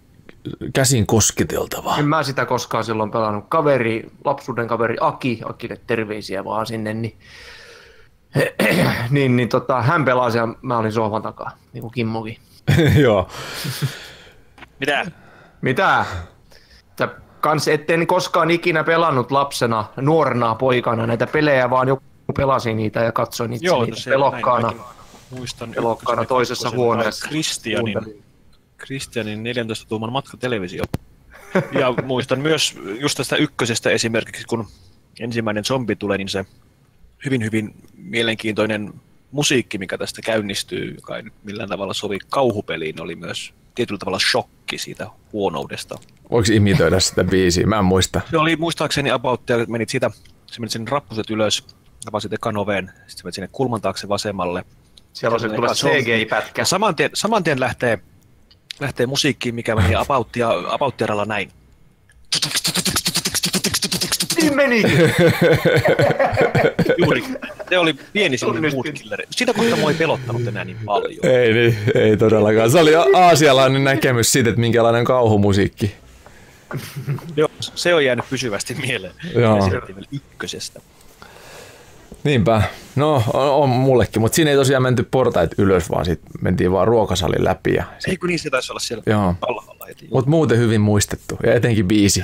käsin 0.74 1.06
kosketeltavaa. 1.06 1.98
En 1.98 2.08
mä 2.08 2.24
sitä 2.24 2.46
koskaan 2.46 2.84
silloin 2.84 3.12
pelannut. 3.12 3.46
Kaveri, 3.50 4.12
lapsuuden 4.26 4.68
kaveri 4.68 4.96
Aki, 5.00 5.42
Akille 5.46 5.78
terveisiä 5.88 6.46
vaan 6.46 6.66
sinne, 6.66 6.94
niin, 6.94 7.18
niin, 9.10 9.36
niin 9.36 9.50
tota, 9.50 9.82
hän 9.82 10.06
pelasi 10.06 10.38
ja 10.38 10.48
mä 10.62 10.78
olin 10.78 10.92
sohvan 10.92 11.22
takaa, 11.22 11.52
niin 11.74 11.82
kuin 11.82 11.92
Kimmokin. 11.92 12.38
Joo. 13.04 13.28
Mitä? 14.80 15.12
Mitä? 15.62 16.06
Sä 17.00 17.10
kans 17.40 17.68
etten 17.68 18.08
koskaan 18.08 18.52
ikinä 18.52 18.84
pelannut 18.84 19.32
lapsena, 19.32 19.86
nuorena 19.96 20.56
poikana 20.56 21.08
näitä 21.08 21.28
pelejä, 21.28 21.70
vaan 21.70 21.88
joku 21.88 22.04
pelasi 22.38 22.74
niitä 22.74 23.00
ja 23.00 23.12
katsoi 23.12 23.48
niitä, 23.48 23.66
Joo, 23.66 23.86
niitä 23.86 24.10
pelokkaana, 24.10 24.74
muistan 25.30 25.72
pelokkaana 25.76 26.26
toisessa 26.26 26.70
huoneessa. 26.70 27.28
Kristianin 27.28 28.24
Kristianin 28.78 29.44
14 29.44 29.88
tuuman 29.90 30.12
matkatelevisio. 30.12 30.84
Ja 31.80 31.94
muistan 32.04 32.40
myös 32.40 32.80
just 33.00 33.18
tästä 33.18 33.36
ykkösestä 33.36 33.90
esimerkiksi, 33.90 34.46
kun 34.46 34.68
ensimmäinen 35.20 35.66
zombi 35.66 35.96
tulee, 35.96 36.18
niin 36.18 36.30
se 36.30 36.46
hyvin 37.26 37.44
hyvin 37.44 37.76
mielenkiintoinen 37.98 38.94
musiikki, 39.32 39.78
mikä 39.78 39.98
tästä 39.98 40.22
käynnistyy, 40.22 40.94
joka 40.96 41.18
ei 41.18 41.24
nyt 41.24 41.34
millään 41.44 41.70
tavalla 41.70 41.94
sovi 41.94 42.18
kauhupeliin, 42.30 43.02
oli 43.02 43.16
myös 43.16 43.54
tietyllä 43.76 43.98
tavalla 43.98 44.20
shokki 44.20 44.78
siitä 44.78 45.08
huonoudesta. 45.34 46.00
Voiko 46.32 46.48
imitoida 46.54 47.00
sitä 47.00 47.24
biisiä? 47.24 47.66
Mä 47.66 47.80
en 47.80 47.86
muista. 47.86 48.22
Se 48.32 48.38
oli 48.38 48.56
muistaakseni 48.56 49.12
about, 49.12 49.50
ja 49.50 49.58
menit 49.68 49.90
siitä, 49.90 50.12
se 50.46 50.60
menit 50.60 50.72
sinne 50.72 50.92
rappuset 50.92 51.30
ylös, 51.30 51.68
avasit 52.10 52.34
ekan 52.34 52.58
oveen, 52.58 52.92
sitten 53.08 53.26
menit 53.26 53.36
sinne 53.36 53.50
kulman 53.52 53.82
taakse 53.82 54.10
vasemmalle. 54.10 54.66
Siellä 55.14 55.34
on 55.34 55.40
se 55.40 55.50
tulee 55.50 55.74
CGI-pätkä. 55.74 56.66
Saman 56.66 56.96
tien, 56.96 57.10
saman 57.14 57.44
tien 57.44 57.60
lähtee 57.60 58.00
lähtee 58.80 59.06
musiikkiin, 59.06 59.56
mikä 59.56 59.76
meni 59.76 59.96
apauttia, 60.06 60.50
apauttiaralla 60.70 61.26
näin. 61.26 61.52
Niin 64.44 64.56
meni. 64.56 64.82
Juuri. 66.98 67.24
Se 67.70 67.78
oli 67.78 67.96
pieni 68.14 68.38
semmoinen 68.38 68.76
moodkilleri. 68.76 69.26
Sitä 69.30 69.54
kohtaa 69.54 69.78
mua 69.78 69.92
ei 69.92 69.96
pelottanut 69.96 70.48
enää 70.48 70.66
niin 70.66 70.78
paljon. 70.86 71.26
Ei, 71.26 71.54
niin, 71.54 71.78
ei 71.96 72.18
todellakaan. 72.18 72.72
Se 72.72 72.80
oli 72.80 72.92
aasialainen 72.96 73.84
näkemys 73.84 74.32
siitä, 74.32 74.50
että 74.50 74.62
minkälainen 74.62 75.06
kauhumusiikki. 75.06 75.96
Joo, 77.36 77.50
se 77.60 77.94
on 77.94 78.06
jäänyt 78.06 78.26
pysyvästi 78.30 78.76
mieleen. 78.76 79.14
Joo. 79.36 79.70
ykkösestä. 80.12 80.82
Niinpä. 82.24 82.62
No, 82.96 83.24
on, 83.34 83.50
on 83.50 83.70
mullekin, 83.70 84.22
mutta 84.22 84.36
siinä 84.36 84.52
ei 84.52 84.58
tosiaan 84.58 84.84
menty 84.84 85.08
portait 85.12 85.52
ylös, 85.58 85.90
vaan 85.90 86.06
sitten 86.06 86.32
mentiin 86.42 86.72
vaan 86.72 86.88
ruokasalin 86.88 87.44
läpi. 87.44 87.74
Ja 87.74 87.84
sit... 88.00 88.10
Ei 88.10 88.18
kun 88.18 88.30
niin 88.30 88.40
se 88.40 88.50
taisi 88.50 88.72
olla 88.72 88.80
siellä 88.80 89.04
Joo. 89.06 89.36
alhaalla. 89.42 89.88
Mutta 90.12 90.30
muuten 90.30 90.58
hyvin 90.58 90.82
muistettu, 90.82 91.38
ja 91.44 91.54
etenkin 91.54 91.88
biisi. 91.88 92.22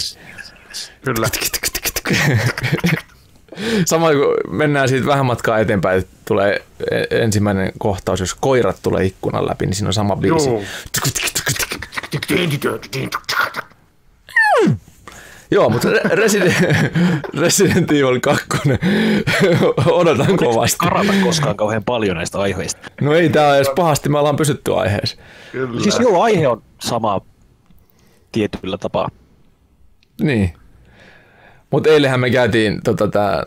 Kyllä. 1.06 1.28
Sama 3.86 4.10
kun 4.12 4.58
mennään 4.58 4.90
siitä 4.90 5.06
vähän 5.08 5.26
matkaa 5.26 5.60
eteenpäin, 5.60 6.00
että 6.00 6.12
tulee 6.28 6.66
e- 6.92 7.22
ensimmäinen 7.24 7.72
kohtaus, 7.78 8.20
jos 8.20 8.36
koirat 8.36 8.80
tulee 8.84 9.06
ikkunan 9.06 9.48
läpi, 9.48 9.66
niin 9.66 9.76
siinä 9.76 9.90
on 9.90 9.94
sama 9.94 10.16
biisi. 10.16 10.50
Joo. 10.50 10.62
Joo, 15.52 15.70
mutta 15.70 15.90
Resident, 15.90 16.54
Resident 17.42 17.92
Evil 17.92 18.20
2 18.20 18.46
odotan 19.92 20.38
kovasti. 20.38 20.78
karata 20.78 21.14
koskaan 21.24 21.56
kauhean 21.58 21.84
paljon 21.84 22.18
näistä 22.18 22.40
aiheista. 22.40 22.90
No 23.02 23.14
ei 23.14 23.30
tää 23.30 23.56
edes 23.56 23.70
pahasti, 23.76 24.10
me 24.10 24.18
ollaan 24.20 24.36
pysytty 24.36 24.74
aiheessa. 24.76 25.18
Kyllä. 25.52 25.82
Siis 25.82 26.00
joo, 26.00 26.22
aihe 26.22 26.48
on 26.48 26.62
sama 26.80 27.22
tietyllä 28.32 28.78
tapaa. 28.78 29.10
Niin. 30.22 30.54
Mutta 31.72 31.90
eilenhän 31.90 32.20
me 32.20 32.30
käytiin 32.30 32.82
tota, 32.84 33.08
tää 33.08 33.46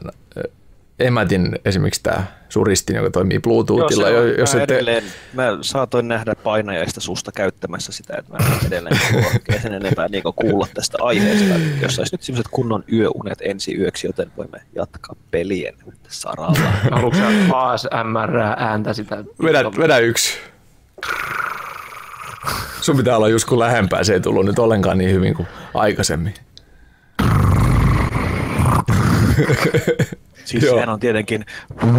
emätin 0.98 1.58
esimerkiksi 1.64 2.02
tämä 2.02 2.24
suristin, 2.48 2.96
joka 2.96 3.10
toimii 3.10 3.38
Bluetoothilla. 3.38 4.08
Joo, 4.08 4.24
Joo, 4.24 4.34
jos 4.38 4.54
mä, 4.54 4.62
ette... 4.62 4.74
edelleen, 4.74 5.04
mä 5.32 5.58
saatoin 5.60 6.08
nähdä 6.08 6.34
painajaista 6.34 7.00
susta 7.00 7.32
käyttämässä 7.32 7.92
sitä, 7.92 8.14
että 8.18 8.32
mä 8.32 8.38
en 8.38 8.66
edelleen 8.66 9.00
sen 9.62 9.74
enempää 9.74 10.08
niin 10.08 10.22
kuulla 10.36 10.66
tästä 10.74 10.98
aiheesta. 11.00 11.54
Jos 11.82 11.98
olisi 11.98 12.14
nyt 12.14 12.22
sellaiset 12.22 12.48
kunnon 12.50 12.84
yöunet 12.92 13.38
ensi 13.40 13.76
yöksi, 13.76 14.06
joten 14.06 14.32
voimme 14.36 14.58
jatkaa 14.74 15.16
pelien 15.30 15.74
saralla. 16.08 16.72
Haluatko 16.90 17.18
sä 17.18 17.28
ASMR-ääntä 17.52 18.92
sitä? 18.92 19.24
Vedä, 19.42 19.64
vedä 19.64 19.98
yksi. 19.98 20.38
Sun 22.80 22.96
pitää 22.96 23.16
olla 23.16 23.28
just 23.28 23.48
kun 23.48 23.58
lähempää, 23.58 24.04
se 24.04 24.14
ei 24.14 24.20
tullut 24.20 24.46
nyt 24.46 24.58
ollenkaan 24.58 24.98
niin 24.98 25.10
hyvin 25.10 25.34
kuin 25.34 25.48
aikaisemmin. 25.74 26.34
Siis 30.44 30.64
Joo. 30.64 30.74
sehän 30.74 30.88
on 30.88 31.00
tietenkin, 31.00 31.44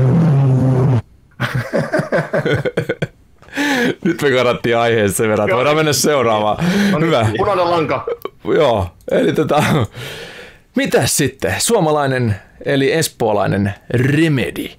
Nyt 4.06 4.22
me 4.22 4.32
karattiin 4.32 4.78
aiheesta 4.78 5.18
sen 5.18 5.30
verran, 5.30 5.48
että 5.48 5.56
voidaan 5.56 5.76
mennä 5.76 5.94
seuraavaan. 5.94 6.58
Hyvä. 7.02 7.28
Punainen 7.38 7.72
lanka. 7.72 8.06
Joo, 8.44 8.88
eli 9.12 9.34
tota, 9.34 9.64
mitäs 10.76 11.18
sitten? 11.18 11.56
Suomalainen, 11.58 12.36
eli 12.66 12.92
espoolainen 12.92 13.74
Remedy. 13.90 14.70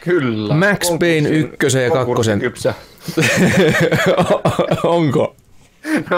Kyllä. 0.00 0.54
Max 0.54 0.88
Payne 1.00 1.28
ykkösen 1.28 1.84
ja 1.84 1.90
kakkosen. 1.90 2.42
Onko? 4.82 5.36
No, 6.10 6.16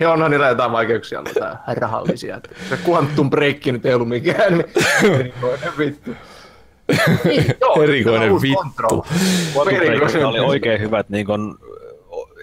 ja 0.00 0.12
onhan 0.12 0.30
niillä 0.30 0.48
jotain 0.48 0.72
vaikeuksia 0.72 1.22
tää 1.22 1.64
rahallisia. 1.66 2.40
Se 2.68 2.78
Quantum 2.88 3.30
Break 3.30 3.66
nyt 3.66 3.86
ei 3.86 3.94
ollut 3.94 4.08
mikään 4.08 4.58
niin 4.58 4.66
erikoinen 5.14 5.78
vittu. 5.78 6.10
Niin, 7.24 7.44
joo, 7.60 7.82
Erikoinen 7.82 8.42
vittu. 8.42 8.62
Quantum 8.80 9.02
oli 10.24 10.40
oikein 10.40 10.80
hyvät 10.80 11.08
niin 11.08 11.26
kun, 11.26 11.58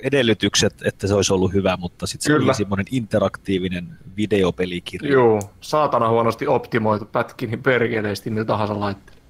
edellytykset, 0.03 0.73
että 0.86 1.07
se 1.07 1.13
olisi 1.13 1.34
ollut 1.34 1.53
hyvä, 1.53 1.78
mutta 1.78 2.07
sitten 2.07 2.39
se 2.39 2.45
oli 2.45 2.53
semmoinen 2.53 2.86
interaktiivinen 2.91 3.88
videopelikirja. 4.17 5.11
Joo, 5.11 5.39
saatana 5.61 6.09
huonosti 6.09 6.47
optimoitu 6.47 7.05
pätki 7.05 7.47
niin 7.47 7.63
perkeleesti 7.63 8.30
millä 8.30 8.45
tahansa 8.45 8.80
laitteella. 8.80 9.21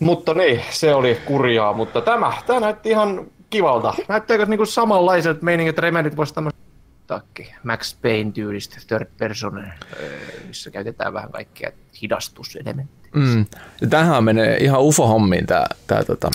mutta 0.00 0.34
niin, 0.34 0.60
se 0.70 0.94
oli 0.94 1.18
kurjaa, 1.24 1.72
mutta 1.72 2.00
tämä, 2.00 2.32
tämä 2.46 2.60
näytti 2.60 2.90
ihan 2.90 3.26
kivalta. 3.52 3.94
Näyttääkö 4.08 4.46
niinku 4.46 4.66
samanlaiset 4.66 5.42
meiningit, 5.42 5.70
että 5.70 5.82
Remedit 5.82 6.16
voisi 6.16 6.34
tämmöistä 6.34 6.60
takki, 7.06 7.54
Max 7.64 7.96
Payne 8.02 8.32
tyylistä 8.32 8.76
third 8.88 9.06
person, 9.18 9.58
öö, 9.58 10.10
missä 10.46 10.70
käytetään 10.70 11.12
vähän 11.12 11.32
kaikkia 11.32 11.72
hidastuselementtejä. 12.02 13.12
Mm. 13.14 13.46
Tähän 13.90 14.24
menee 14.24 14.56
ihan 14.56 14.80
ufo-hommiin 14.80 15.46
tämä 15.46 15.66
tää, 15.86 16.04
tota, 16.04 16.30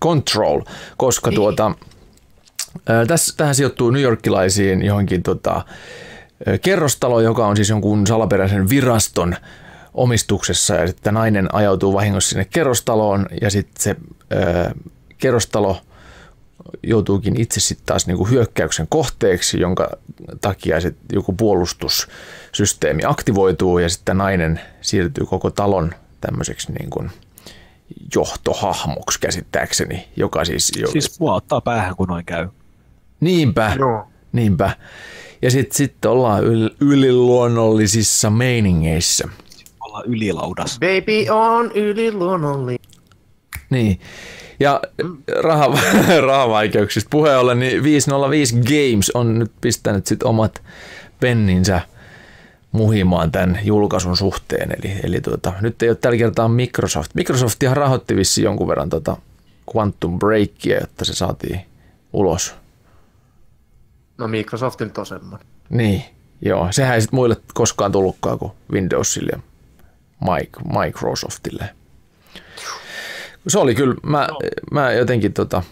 Control, 0.00 0.60
koska 0.96 1.30
tuota, 1.32 1.72
ää, 2.86 3.06
tässä, 3.06 3.36
tähän 3.36 3.54
sijoittuu 3.54 3.90
New 3.90 4.02
Yorkilaisiin 4.02 4.82
johonkin 4.82 5.22
tota, 5.22 5.64
ää, 6.46 6.58
kerrostalo, 6.58 7.20
joka 7.20 7.46
on 7.46 7.56
siis 7.56 7.68
jonkun 7.68 8.06
salaperäisen 8.06 8.68
viraston 8.68 9.36
omistuksessa 9.94 10.74
ja 10.74 10.86
sitten 10.86 11.14
nainen 11.14 11.54
ajautuu 11.54 11.92
vahingossa 11.94 12.28
sinne 12.28 12.44
kerrostaloon 12.44 13.26
ja 13.42 13.50
sitten 13.50 13.82
se 13.82 13.96
ää, 14.30 14.72
kerrostalo 15.18 15.80
joutuukin 16.82 17.40
itse 17.40 17.60
sitten 17.60 17.86
taas 17.86 18.06
niinku 18.06 18.24
hyökkäyksen 18.24 18.86
kohteeksi, 18.88 19.60
jonka 19.60 19.90
takia 20.40 20.80
sit 20.80 20.96
joku 21.12 21.32
puolustussysteemi 21.32 23.02
aktivoituu 23.06 23.78
ja 23.78 23.88
sitten 23.88 24.18
nainen 24.18 24.60
siirtyy 24.80 25.26
koko 25.26 25.50
talon 25.50 25.92
tämmöiseksi 26.20 26.72
niin 26.72 26.90
kuin 26.90 27.10
johtohahmoksi 28.14 29.20
käsittääkseni, 29.20 30.08
joka 30.16 30.44
siis... 30.44 30.72
Jo, 30.80 30.88
Siis 30.90 31.20
mua 31.20 31.34
ottaa 31.34 31.60
päähän, 31.60 31.96
kun 31.96 32.08
noin 32.08 32.24
käy. 32.24 32.48
niinpä, 33.20 33.72
Joo. 33.78 34.08
niinpä. 34.32 34.70
Ja 35.42 35.50
sitten 35.50 35.76
sit 35.76 36.04
ollaan 36.04 36.44
yl, 36.44 36.70
yliluonnollisissa 36.80 38.30
meiningeissä. 38.30 39.28
Ollaan 39.80 40.04
ylilaudas. 40.06 40.78
Baby 40.78 41.28
on 41.30 41.72
yliluonnollinen. 41.72 42.78
Niin. 43.70 44.00
Ja 44.60 44.80
raha, 45.42 45.78
rahavaikeuksista 46.26 47.08
puheen 47.10 47.38
ollen, 47.38 47.58
niin 47.58 47.82
505 47.82 48.54
Games 48.54 49.10
on 49.14 49.38
nyt 49.38 49.52
pistänyt 49.60 50.06
sit 50.06 50.22
omat 50.22 50.62
penninsä 51.20 51.80
muhimaan 52.72 53.32
tämän 53.32 53.60
julkaisun 53.62 54.16
suhteen. 54.16 54.76
Eli, 54.78 55.00
eli 55.02 55.20
tuota, 55.20 55.52
nyt 55.60 55.82
ei 55.82 55.88
ole 55.88 55.96
tällä 55.96 56.18
kertaa 56.18 56.48
Microsoft. 56.48 57.14
Microsoftihan 57.14 57.76
rahoitti 57.76 58.16
vissiin 58.16 58.44
jonkun 58.44 58.68
verran 58.68 58.90
tota 58.90 59.16
Quantum 59.76 60.18
Breakia, 60.18 60.80
jotta 60.80 61.04
se 61.04 61.14
saatiin 61.14 61.60
ulos. 62.12 62.54
No 64.18 64.28
Microsoft 64.28 64.80
nyt 64.80 64.98
on 64.98 65.06
semmoinen. 65.06 65.46
Niin, 65.70 66.02
joo. 66.42 66.68
Sehän 66.70 66.94
ei 66.94 67.00
sitten 67.00 67.16
muille 67.16 67.36
koskaan 67.54 67.92
tullutkaan 67.92 68.38
kuin 68.38 68.52
Windowsille 68.72 69.32
ja 69.32 69.40
Mic- 70.24 70.80
Microsoftille. 70.84 71.70
Se 73.48 73.58
oli 73.58 73.74
kyllä, 73.74 73.94
mä, 74.02 74.28
mä 74.70 74.92
jotenkin 74.92 75.32
tota, 75.32 75.62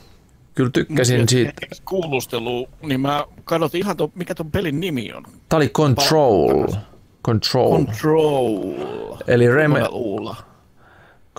kyllä 0.55 0.71
tykkäsin 0.71 1.29
siitä. 1.29 1.53
Kuulustelu, 1.85 2.69
niin 2.83 3.01
mä 3.01 3.25
katsoin 3.45 3.71
ihan, 3.75 3.97
ton, 3.97 4.13
mikä 4.15 4.35
ton 4.35 4.51
pelin 4.51 4.81
nimi 4.81 5.13
on. 5.13 5.23
Tämä 5.49 5.59
oli 5.59 5.69
Control. 5.69 6.67
Control. 7.25 7.71
Control. 7.71 8.73
Eli 9.27 9.47
Rem- 9.49 9.69
Monella 9.69 9.89
uulla. 9.89 10.37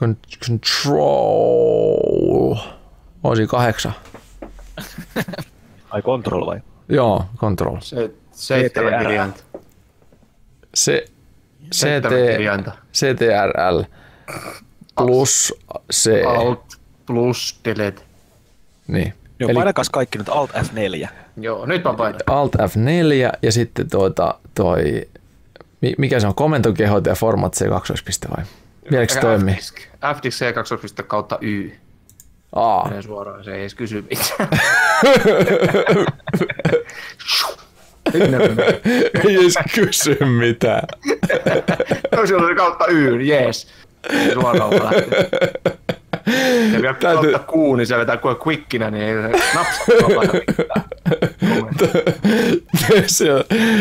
Con- 0.04 0.18
control. 0.48 1.96
Olisi 3.24 3.48
kahdeksan. 3.48 3.94
Ai 5.90 6.02
Control 6.02 6.46
vai? 6.46 6.62
Joo, 6.90 7.26
Control. 7.38 7.78
Se, 7.80 8.12
seitsemän 8.32 8.94
CTR. 8.94 9.02
kirjainta. 9.02 9.42
Se. 10.74 11.08
CTRL 12.94 13.82
plus 14.98 15.54
C. 15.94 16.10
Alt 16.26 16.62
plus 17.06 17.60
delete. 17.66 18.02
Niin. 18.88 19.14
Joo, 19.40 19.50
Eli 19.50 19.56
painakas 19.58 19.90
kaikki 19.90 20.18
nyt 20.18 20.30
Alt 20.30 20.52
F4. 20.52 21.08
Joo, 21.38 21.66
nyt 21.66 21.84
mä 21.84 21.94
painan. 21.94 22.22
Alt 22.28 22.56
F4 22.56 23.38
ja 23.42 23.52
sitten 23.52 23.90
tuota, 23.90 24.36
toi, 24.56 25.08
mi- 25.82 25.96
mikä 25.98 26.20
se 26.20 26.28
on, 26.28 26.36
komentokehot 26.36 27.06
ja 27.06 27.16
format 27.16 27.54
C 27.54 27.70
kaksoispiste 27.70 28.28
vai? 28.38 28.44
Vieläkö 28.92 29.14
se 29.14 29.20
toimii? 29.20 29.54
F-disk. 29.56 29.78
F-disk 30.16 30.42
C2 31.02 31.04
kautta 31.04 31.38
Y. 31.42 31.72
Aa, 32.56 32.88
Menee 32.88 33.02
suoraan, 33.02 33.44
se 33.44 33.54
ei 33.54 33.60
edes 33.62 33.76
kysy 33.76 34.02
mitään. 34.10 34.50
Ei 39.26 39.36
edes 39.36 39.54
kysy 39.76 40.18
mitään. 40.26 40.84
Oli 42.18 42.56
kautta 42.56 42.86
Y, 42.88 43.22
jees. 43.22 43.68
Suoraan. 44.34 44.94
Ja 46.74 46.82
vielä 46.82 46.94
Täytyy- 46.94 47.32
kautta 47.32 47.54
Q, 47.54 47.56
niin 47.78 47.88
se 47.88 47.98
vetää 47.98 48.18
kuin 48.18 48.36
quickinä, 48.48 48.92
niin 48.92 49.04
ei 49.04 49.14
se 49.14 49.34
se 53.08 53.26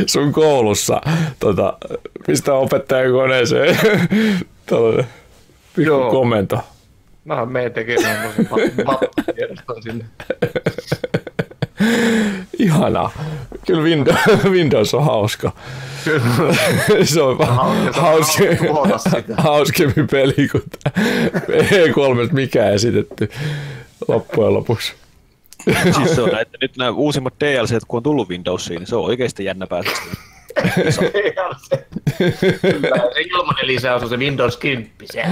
sun 0.06 0.32
koulussa, 0.32 1.00
tota, 1.40 1.78
pistä 2.26 2.54
opettajan 2.54 3.12
koneeseen 3.12 3.78
tällainen 4.66 5.06
pikku 5.76 5.90
Joo. 5.90 6.10
komento. 6.10 6.58
Mä 7.24 7.46
menen 7.46 7.72
tekemään 7.72 8.28
vapputiedoston 8.86 9.82
sinne. 9.82 10.04
Ihanaa. 12.58 13.12
Kyllä 13.66 13.82
Windows, 13.88 14.18
Windows 14.50 14.94
on 14.98 15.04
hauska. 15.04 15.52
se 17.04 17.22
on 17.22 17.38
tuhota 18.66 18.98
sitä. 18.98 19.34
hauskempi 19.42 20.02
peli 20.10 20.48
kuin 20.48 20.62
tää 20.82 21.02
E3 21.50 22.32
mikään 22.32 22.74
esitetty 22.74 23.30
loppujen 24.08 24.54
lopuksi. 24.54 24.94
siis 25.96 26.14
se 26.14 26.22
on, 26.22 26.40
että 26.40 26.58
nyt 26.60 26.76
nämä 26.76 26.90
uusimmat 26.90 27.34
DLC, 27.40 27.78
kun 27.88 27.96
on 27.96 28.02
tullut 28.02 28.28
Windowsiin, 28.28 28.78
niin 28.78 28.86
se 28.86 28.96
on 28.96 29.04
oikeasti 29.04 29.44
jännä 29.44 29.66
se. 31.68 31.86
Kyllä, 32.60 32.96
se 33.14 33.20
ilmanen 33.20 33.66
lisäys 33.66 34.02
on 34.02 34.08
se 34.08 34.16
Windows 34.16 34.56
10. 34.56 34.90
Se. 35.04 35.22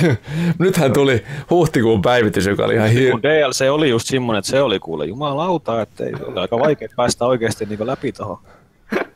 Nythän 0.58 0.92
tuli 0.92 1.24
huhtikuun 1.50 2.02
päivitys, 2.02 2.46
joka 2.46 2.64
oli 2.64 2.74
ihan. 2.74 2.90
Kun 3.10 3.22
DLC 3.22 3.64
oli 3.70 3.90
just 3.90 4.06
semmoinen, 4.08 4.38
että 4.38 4.50
se 4.50 4.62
oli 4.62 4.78
kuule 4.78 5.06
jumalauta, 5.06 5.82
että 5.82 6.04
ei 6.04 6.12
ole 6.26 6.40
aika 6.40 6.58
vaikea 6.58 6.88
päästä 6.96 7.24
oikeasti 7.26 7.64
niin 7.66 7.86
läpi 7.86 8.12
tuohon. 8.12 8.38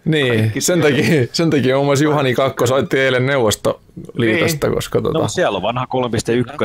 Niin, 0.05 0.53
sen 0.59 0.81
takia, 0.81 1.05
sen 1.33 1.51
takia 1.51 1.75
muun 1.75 1.87
muassa 1.87 2.05
Juhani 2.05 2.35
Kakko 2.35 2.67
soitti 2.67 2.99
eilen 3.01 3.27
Neuvostoliitosta, 3.27 4.71
koska 4.71 4.99
No, 4.99 5.03
tota... 5.03 5.19
mutta 5.19 5.33
siellä 5.33 5.57
on 5.57 5.63
vanha 5.63 5.87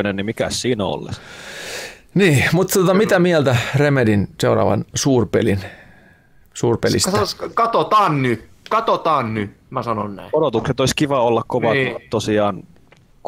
3.1, 0.06 0.12
niin 0.12 0.26
mikä 0.26 0.50
siinä 0.50 0.84
on? 0.84 1.08
Niin, 2.14 2.44
mutta 2.52 2.78
tota, 2.78 2.94
mitä 2.94 3.18
mieltä 3.18 3.56
Remedin 3.76 4.28
seuraavan 4.40 4.84
suurpelin, 4.94 5.60
suurpelistä? 6.54 7.10
Kato- 7.10 7.50
Katsotaan 7.54 8.22
nyt. 8.22 8.44
Katsotaan 8.70 9.34
nyt. 9.34 9.50
Mä 9.70 9.82
sanon 9.82 10.16
näin. 10.16 10.30
Odotukset 10.32 10.80
olisi 10.80 10.96
kiva 10.96 11.20
olla 11.20 11.42
kovat, 11.46 11.72
Niin. 11.72 11.96
tosiaan 12.10 12.62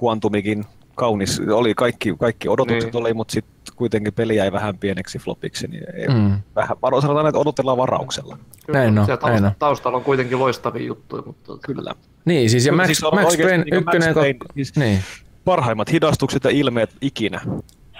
Quantumikin 0.04 0.64
kaunis, 0.94 1.40
oli 1.52 1.74
kaikki, 1.74 2.14
kaikki 2.18 2.48
odotukset 2.48 2.92
niin. 2.92 3.00
oli, 3.00 3.14
mutta 3.14 3.32
sitten 3.32 3.76
kuitenkin 3.76 4.12
peli 4.12 4.36
jäi 4.36 4.52
vähän 4.52 4.78
pieneksi 4.78 5.18
flopiksi, 5.18 5.66
niin 5.66 5.84
ei, 5.94 6.08
mm. 6.08 6.38
vähän, 6.56 6.76
vaan 6.82 7.02
sanotaan, 7.02 7.26
että 7.26 7.38
odotellaan 7.38 7.78
varauksella. 7.78 8.38
Kyllä, 8.66 8.78
näin 8.78 8.98
on, 8.98 9.06
taust- 9.06 9.28
näin 9.28 9.44
on. 9.44 9.52
taustalla 9.58 9.98
on 9.98 10.04
kuitenkin 10.04 10.38
loistavia 10.38 10.86
juttuja, 10.86 11.22
mutta... 11.26 11.52
Kyllä. 11.64 11.94
Niin, 12.24 12.50
siis 12.50 12.66
ja 12.66 12.72
Max, 12.72 12.86
siis 12.86 13.02
Max 13.02 13.36
Payne 13.36 13.58
niin 13.58 13.74
ykkönen, 13.74 14.08
Max 14.08 14.14
Payne, 14.14 14.38
kak- 14.44 14.52
siis 14.54 14.76
niin. 14.76 14.98
parhaimmat 15.44 15.92
hidastukset 15.92 16.44
ja 16.44 16.50
ilmeet 16.50 16.90
ikinä. 17.00 17.40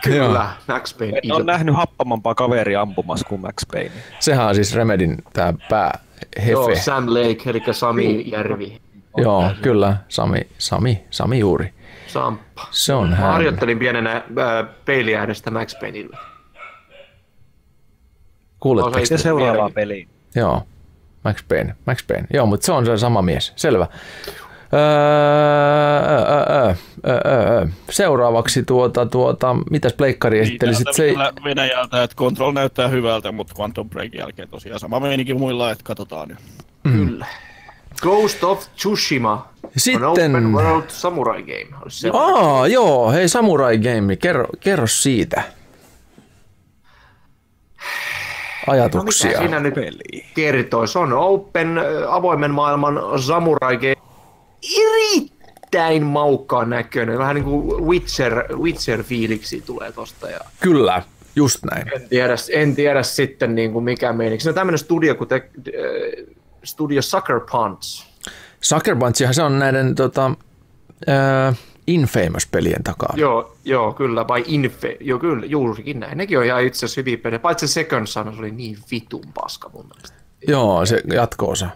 Kyllä, 0.04 0.50
Max 0.68 0.98
Payne. 0.98 1.20
En 1.24 1.32
ole 1.32 1.44
nähnyt 1.44 1.76
happamampaa 1.76 2.34
kaveria 2.34 2.80
ampumassa 2.80 3.28
kuin 3.28 3.40
Max 3.40 3.54
Payne. 3.72 3.90
Sehän 4.20 4.46
on 4.46 4.54
siis 4.54 4.74
Remedin 4.74 5.22
tää 5.32 5.54
päähefe. 5.70 6.50
Joo, 6.50 6.76
Sam 6.76 7.06
Lake, 7.06 7.50
eli 7.50 7.62
Sami 7.72 8.30
Järvi. 8.30 8.80
Joo, 9.16 9.50
kyllä, 9.62 9.96
Sami, 10.08 10.40
Sami, 10.58 11.04
Sami 11.10 11.38
juuri. 11.38 11.72
Samppa. 12.14 12.66
Se 12.70 12.92
on 12.92 13.08
Mä 13.10 13.16
hän. 13.16 13.32
harjoittelin 13.32 13.78
pienenä 13.78 14.12
äh, 14.16 14.22
peiliäänestä 14.84 15.50
Max 15.50 15.78
Payneillä. 15.80 16.18
Kuuletteko? 18.60 18.96
Osa 19.02 19.06
Se 19.06 19.18
seuraavaan 19.22 19.72
peliin. 19.72 20.08
Joo, 20.34 20.62
Max 21.24 21.44
Payne, 21.48 21.76
Max 21.86 22.06
Payne. 22.06 22.26
Joo, 22.32 22.46
mutta 22.46 22.66
se 22.66 22.72
on 22.72 22.86
se 22.86 22.96
sama 22.96 23.22
mies, 23.22 23.52
selvä. 23.56 23.86
Öö, 24.72 24.80
öö, 26.08 26.44
öö, 26.56 26.74
öö, 27.06 27.56
öö. 27.58 27.66
Seuraavaksi 27.90 28.62
tuota, 28.62 29.06
tuota, 29.06 29.56
mitäs 29.70 29.92
pleikkari 29.92 30.40
esittelisit? 30.40 30.86
Se, 30.92 31.02
Vielä 31.02 31.32
Venäjältä, 31.44 32.02
että 32.02 32.16
Control 32.16 32.52
näyttää 32.52 32.88
hyvältä, 32.88 33.32
mutta 33.32 33.54
Quantum 33.58 33.90
Breakin 33.90 34.18
jälkeen 34.18 34.48
tosiaan 34.48 34.80
sama 34.80 35.00
meininki 35.00 35.34
muilla, 35.34 35.70
että 35.70 35.84
katsotaan 35.84 36.28
nyt. 36.28 36.38
Kyllä. 36.82 37.26
Ghost 38.04 38.44
of 38.44 38.66
Tsushima. 38.76 39.48
Sitten- 39.76 40.04
On 40.04 40.10
open 40.10 40.52
world 40.52 40.84
samurai 40.88 41.42
game. 41.42 41.76
Aa, 42.12 42.66
joo, 42.68 43.12
hei 43.12 43.28
Samurai 43.28 43.78
Game, 43.78 44.16
kerro, 44.16 44.46
kerro 44.60 44.86
siitä. 44.86 45.42
Ajatuksia. 48.66 49.30
No, 49.30 49.36
mitä 49.36 49.40
siinä 49.40 49.60
nyt 49.60 49.74
kertoo? 50.34 50.86
Se 50.86 50.98
on 50.98 51.12
open, 51.12 51.80
avoimen 52.08 52.50
maailman 52.50 53.00
samurai 53.22 53.76
game. 53.76 53.94
Erittäin 54.80 56.02
maukkaan 56.02 56.70
näköinen. 56.70 57.18
Vähän 57.18 57.34
niin 57.34 57.44
kuin 57.44 57.84
Witcher, 57.86 58.44
Witcher-fiiliksi 58.56 59.62
tulee 59.66 59.92
tosta. 59.92 60.30
Ja 60.30 60.38
Kyllä, 60.60 61.02
just 61.36 61.64
näin. 61.64 61.92
en, 61.94 62.08
tiedä, 62.08 62.34
en 62.52 62.74
tiedä 62.76 63.02
sitten 63.02 63.54
niin 63.54 63.72
kuin 63.72 63.84
mikä 63.84 64.12
meiniksi. 64.12 64.44
Se 64.44 64.48
on 64.50 64.54
tämmöinen 64.54 64.78
studio 64.78 65.14
kuin 65.14 65.28
te, 65.28 65.48
studio 66.64 67.02
Sucker 67.02 67.40
Punch. 67.50 68.06
Sucker 68.60 68.96
Punchihan 68.96 69.34
se 69.34 69.42
on 69.42 69.58
näiden 69.58 69.94
tota, 69.94 70.30
äh, 71.08 71.56
Infamous-pelien 71.86 72.82
takaa. 72.82 73.14
Joo, 73.16 73.56
joo, 73.64 73.92
kyllä, 73.92 74.28
vai 74.28 74.44
Infe, 74.46 74.96
joo, 75.00 75.18
kyllä, 75.18 75.46
juurikin 75.46 76.00
näin. 76.00 76.18
Nekin 76.18 76.38
on 76.38 76.44
ihan 76.44 76.62
itse 76.62 76.86
asiassa 76.86 77.00
hyviä 77.00 77.18
pelejä, 77.18 77.38
paitsi 77.38 77.68
se 77.68 77.72
Second 77.72 78.06
Son 78.06 78.34
se 78.34 78.38
oli 78.38 78.50
niin 78.50 78.78
vitun 78.90 79.32
paska 79.34 79.68
mun 79.68 79.86
mielestä. 79.94 80.16
Joo, 80.48 80.86
se 80.86 81.02
jatko-osa. 81.12 81.68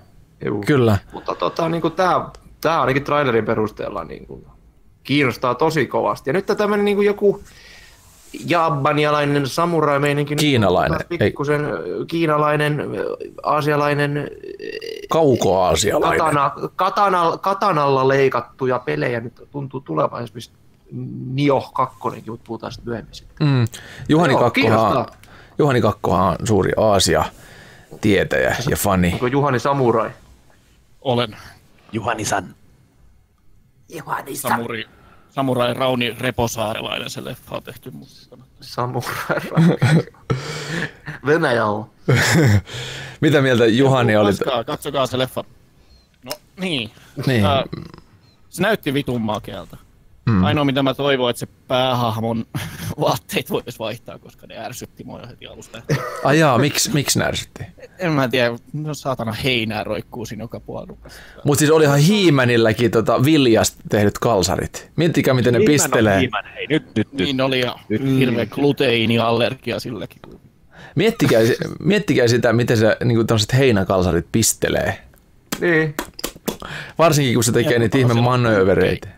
Juu. 0.45 0.63
Kyllä. 0.67 0.99
Mutta 1.13 1.35
tota, 1.35 1.69
niin 1.69 1.83
tää, 1.97 2.31
tää 2.61 2.81
ainakin 2.81 3.05
trailerin 3.05 3.45
perusteella 3.45 4.05
niin 4.05 4.27
kuin, 4.27 4.47
kiinnostaa 5.03 5.55
tosi 5.55 5.87
kovasti. 5.87 6.31
Ja 6.31 6.35
nyt 6.35 6.47
tämmöinen 6.47 6.85
niin 6.85 7.03
joku 7.03 7.43
japanialainen 8.33 9.47
samurai-meininki. 9.47 10.35
nyt 10.35 10.41
Kiinalainen, 10.41 11.01
Pikkusen 11.19 11.65
ö, 11.65 11.85
kiinalainen, 12.07 12.83
aasialainen, 13.43 14.31
Kauko-aasialainen. 15.11 16.19
katana, 16.19 16.51
katana, 16.77 17.39
katanalla 17.41 18.09
leikattuja 18.09 18.79
pelejä 18.79 19.21
nyt 19.21 19.49
tuntuu 19.51 19.81
tulevan 19.81 20.23
esimerkiksi 20.25 20.51
Nio 21.33 21.61
2, 21.75 21.99
mutta 22.31 22.45
puhutaan 22.47 22.73
sitten 22.73 22.89
myöhemmin. 22.91 23.15
sitten. 23.15 23.47
Mm. 23.47 23.67
Juhani, 24.09 24.33
Joo, 24.33 24.41
Kakkohan. 24.41 25.07
Juhani 25.59 25.81
Kakkohan 25.81 26.37
on 26.41 26.47
suuri 26.47 26.73
Aasia-tietäjä 26.77 28.57
ja 28.71 28.77
fani. 28.77 29.11
Onko 29.13 29.27
Juhani 29.27 29.59
Samurai? 29.59 30.11
Olen 31.03 31.37
Juhani-san. 31.93 32.55
samuri, 34.35 34.87
samurai 35.39 35.75
Rauni 35.75 36.17
Reposaarelainen, 36.19 37.11
se 37.11 37.25
leffa 37.25 37.57
on 37.57 37.63
tehty 37.63 37.91
musta. 37.91 38.39
Samurai. 38.61 39.41
Venäjällä. 41.27 41.85
Mitä 43.21 43.41
mieltä 43.43 43.67
Juhani 43.67 44.17
oli? 44.17 44.31
Katsokaa, 44.31 44.65
katsokaa 44.65 45.07
se 45.07 45.19
leffa. 45.19 45.45
No 46.25 46.33
niin. 46.61 46.91
Niin. 47.27 47.45
Ää, 47.45 47.65
se 48.49 48.63
näytti 48.63 48.95
vitun 48.95 49.23
makealta. 49.23 49.77
Mm. 50.29 50.45
Ainoa 50.45 50.65
mitä 50.65 50.83
mä 50.83 50.95
toivon, 50.95 51.31
että 51.31 51.41
se 51.41 51.47
päähahmon 51.69 52.45
vaatteet 53.01 53.51
voisi 53.51 53.79
vaihtaa, 53.79 54.19
koska 54.19 54.47
ne 54.47 54.59
ärsytti 54.59 55.05
mua 55.05 55.27
heti 55.27 55.47
alusta. 55.47 55.83
Ajaa, 56.25 56.59
miksi, 56.59 56.91
miksi 56.93 57.19
närsytti? 57.19 57.65
en 57.99 58.13
mä 58.13 58.29
tiedä, 58.29 58.59
no 58.73 58.95
saatana 58.95 59.33
heinää 59.33 59.85
roikkuu 59.85 60.27
siinä 60.27 60.45
joka 60.45 60.61
puolella. 60.61 60.97
Mutta 61.45 61.59
siis 61.59 61.71
olihan 61.71 61.99
Hiimänilläkin 61.99 62.91
tota 62.91 63.25
viljasta 63.25 63.83
tehdyt 63.89 64.19
kalsarit. 64.19 64.91
Miettikää, 64.97 65.35
miten 65.35 65.55
ne 65.55 65.61
pistelee. 65.61 66.21
Hiimän, 66.21 66.45
hei, 66.55 66.67
nyt, 66.67 66.87
nyt, 66.97 67.13
nyt. 67.13 67.27
Niin 67.27 67.41
oli 67.41 67.61
ja 67.61 67.79
hirveä 68.19 68.47
gluteiiniallergia 68.47 69.81
silläkin. 69.81 70.23
Miettikää, 70.95 71.41
miettikää 71.81 72.29
sitä, 72.29 72.53
miten 72.53 72.77
se 72.77 72.97
niin 73.05 73.27
tämmöiset 73.27 73.53
heinäkalsarit 73.55 74.27
pistelee. 74.33 74.99
Niin. 75.61 75.95
Varsinkin, 76.99 77.35
kun 77.35 77.45
se 77.45 77.53
tekee 77.53 77.79
niitä 77.79 77.99
ihme 77.99 78.15
manöövereitä. 78.15 79.09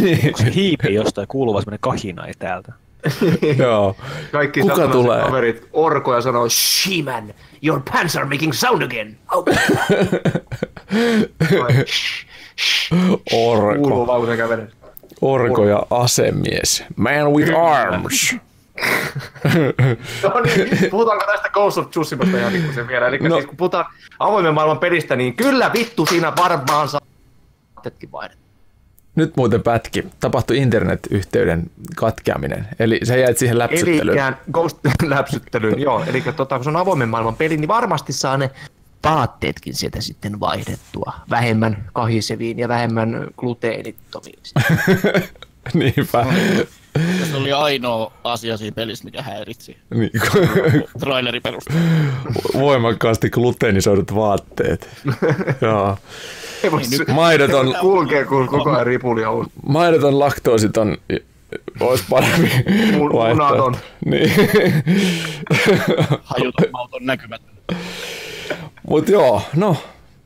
Niin, 0.00 0.32
Se 0.38 0.54
hiipii 0.54 0.94
jostain 0.94 1.28
kuuluva 1.28 1.60
semmoinen 1.60 1.80
kahina 1.80 2.26
ei 2.26 2.34
täältä. 2.38 2.72
Joo. 3.58 3.96
Kaikki 4.32 4.60
Kuka 4.60 4.88
tulee? 4.88 5.22
kaverit 5.22 5.68
orkoja 5.72 6.20
sanoo, 6.20 6.48
She-man, 6.48 7.34
your 7.62 7.80
pants 7.92 8.16
are 8.16 8.24
making 8.24 8.52
sound 8.52 8.82
again. 8.82 9.16
Orko. 13.32 13.74
Kuuluu 13.82 14.06
lause 14.06 14.36
kävelen. 14.36 14.72
Orko 15.20 15.64
ja 15.64 15.82
asemies. 15.90 16.84
Man 16.96 17.32
with 17.32 17.52
arms. 17.58 18.34
No 20.22 20.40
niin, 20.40 20.90
puhutaanko 20.90 21.24
tästä 21.26 21.48
Ghost 21.48 21.78
of 21.78 21.90
Tsushimasta 21.90 22.38
ihan 22.38 22.52
pikkusen 22.52 22.88
vielä. 22.88 23.08
Eli 23.08 23.18
No. 23.18 23.34
siis 23.34 23.46
kun 23.46 23.56
puhutaan 23.56 23.84
avoimen 24.18 24.54
maailman 24.54 24.78
pelistä, 24.78 25.16
niin 25.16 25.34
kyllä 25.36 25.70
vittu 25.72 26.06
siinä 26.06 26.32
varmaan 26.36 26.88
saa 26.88 27.00
vaatteetkin 27.76 28.12
vaihdettua. 28.12 28.47
Nyt 29.18 29.36
muuten 29.36 29.62
pätki. 29.62 30.06
Tapahtui 30.20 30.56
internetyhteyden 30.58 31.70
katkeaminen. 31.96 32.68
Eli 32.78 33.00
sä 33.02 33.16
jäit 33.16 33.38
siihen 33.38 33.58
läpsyttelyyn. 33.58 34.08
Elikään 34.08 34.36
Ghost 34.52 34.78
läpsyttelyyn, 35.02 35.80
joo. 35.80 36.04
Eli 36.06 36.20
tota, 36.36 36.56
kun 36.56 36.64
se 36.64 36.70
on 36.70 36.76
avoimen 36.76 37.08
maailman 37.08 37.36
peli, 37.36 37.56
niin 37.56 37.68
varmasti 37.68 38.12
saa 38.12 38.36
ne 38.36 38.50
vaatteetkin 39.04 39.74
sieltä 39.74 40.00
sitten 40.00 40.40
vaihdettua. 40.40 41.12
Vähemmän 41.30 41.84
kahiseviin 41.92 42.58
ja 42.58 42.68
vähemmän 42.68 43.26
gluteenittomiin. 43.36 44.38
Niinpä. 45.74 46.26
Se 47.30 47.36
oli 47.36 47.52
ainoa 47.52 48.12
asia 48.24 48.56
siinä 48.56 48.74
pelissä, 48.74 49.04
mikä 49.04 49.22
häiritsi. 49.22 49.76
Niin, 49.94 50.10
Traileri 51.00 51.40
perusteella. 51.40 51.82
voimakkaasti 52.54 53.30
gluteenisoidut 53.30 54.14
vaatteet. 54.14 54.88
Joo. 55.60 55.98
Nyt- 56.90 57.08
Maidoton, 57.08 57.74
kulkee 57.80 58.24
kun 58.24 58.46
koko 58.48 58.70
ajan 58.70 58.86
ripuli 58.86 59.26
uusi. 59.26 59.50
maidoton 59.66 60.18
laktoositon 60.18 60.96
olisi 61.80 62.04
parempi 62.10 62.50
Mun- 62.92 63.12
munaton. 63.12 63.76
Niin. 64.04 64.32
Hajuton 66.22 66.66
mauton 66.72 67.06
näkymättä. 67.06 67.52
Mut 68.88 69.08
joo, 69.08 69.42
no 69.56 69.76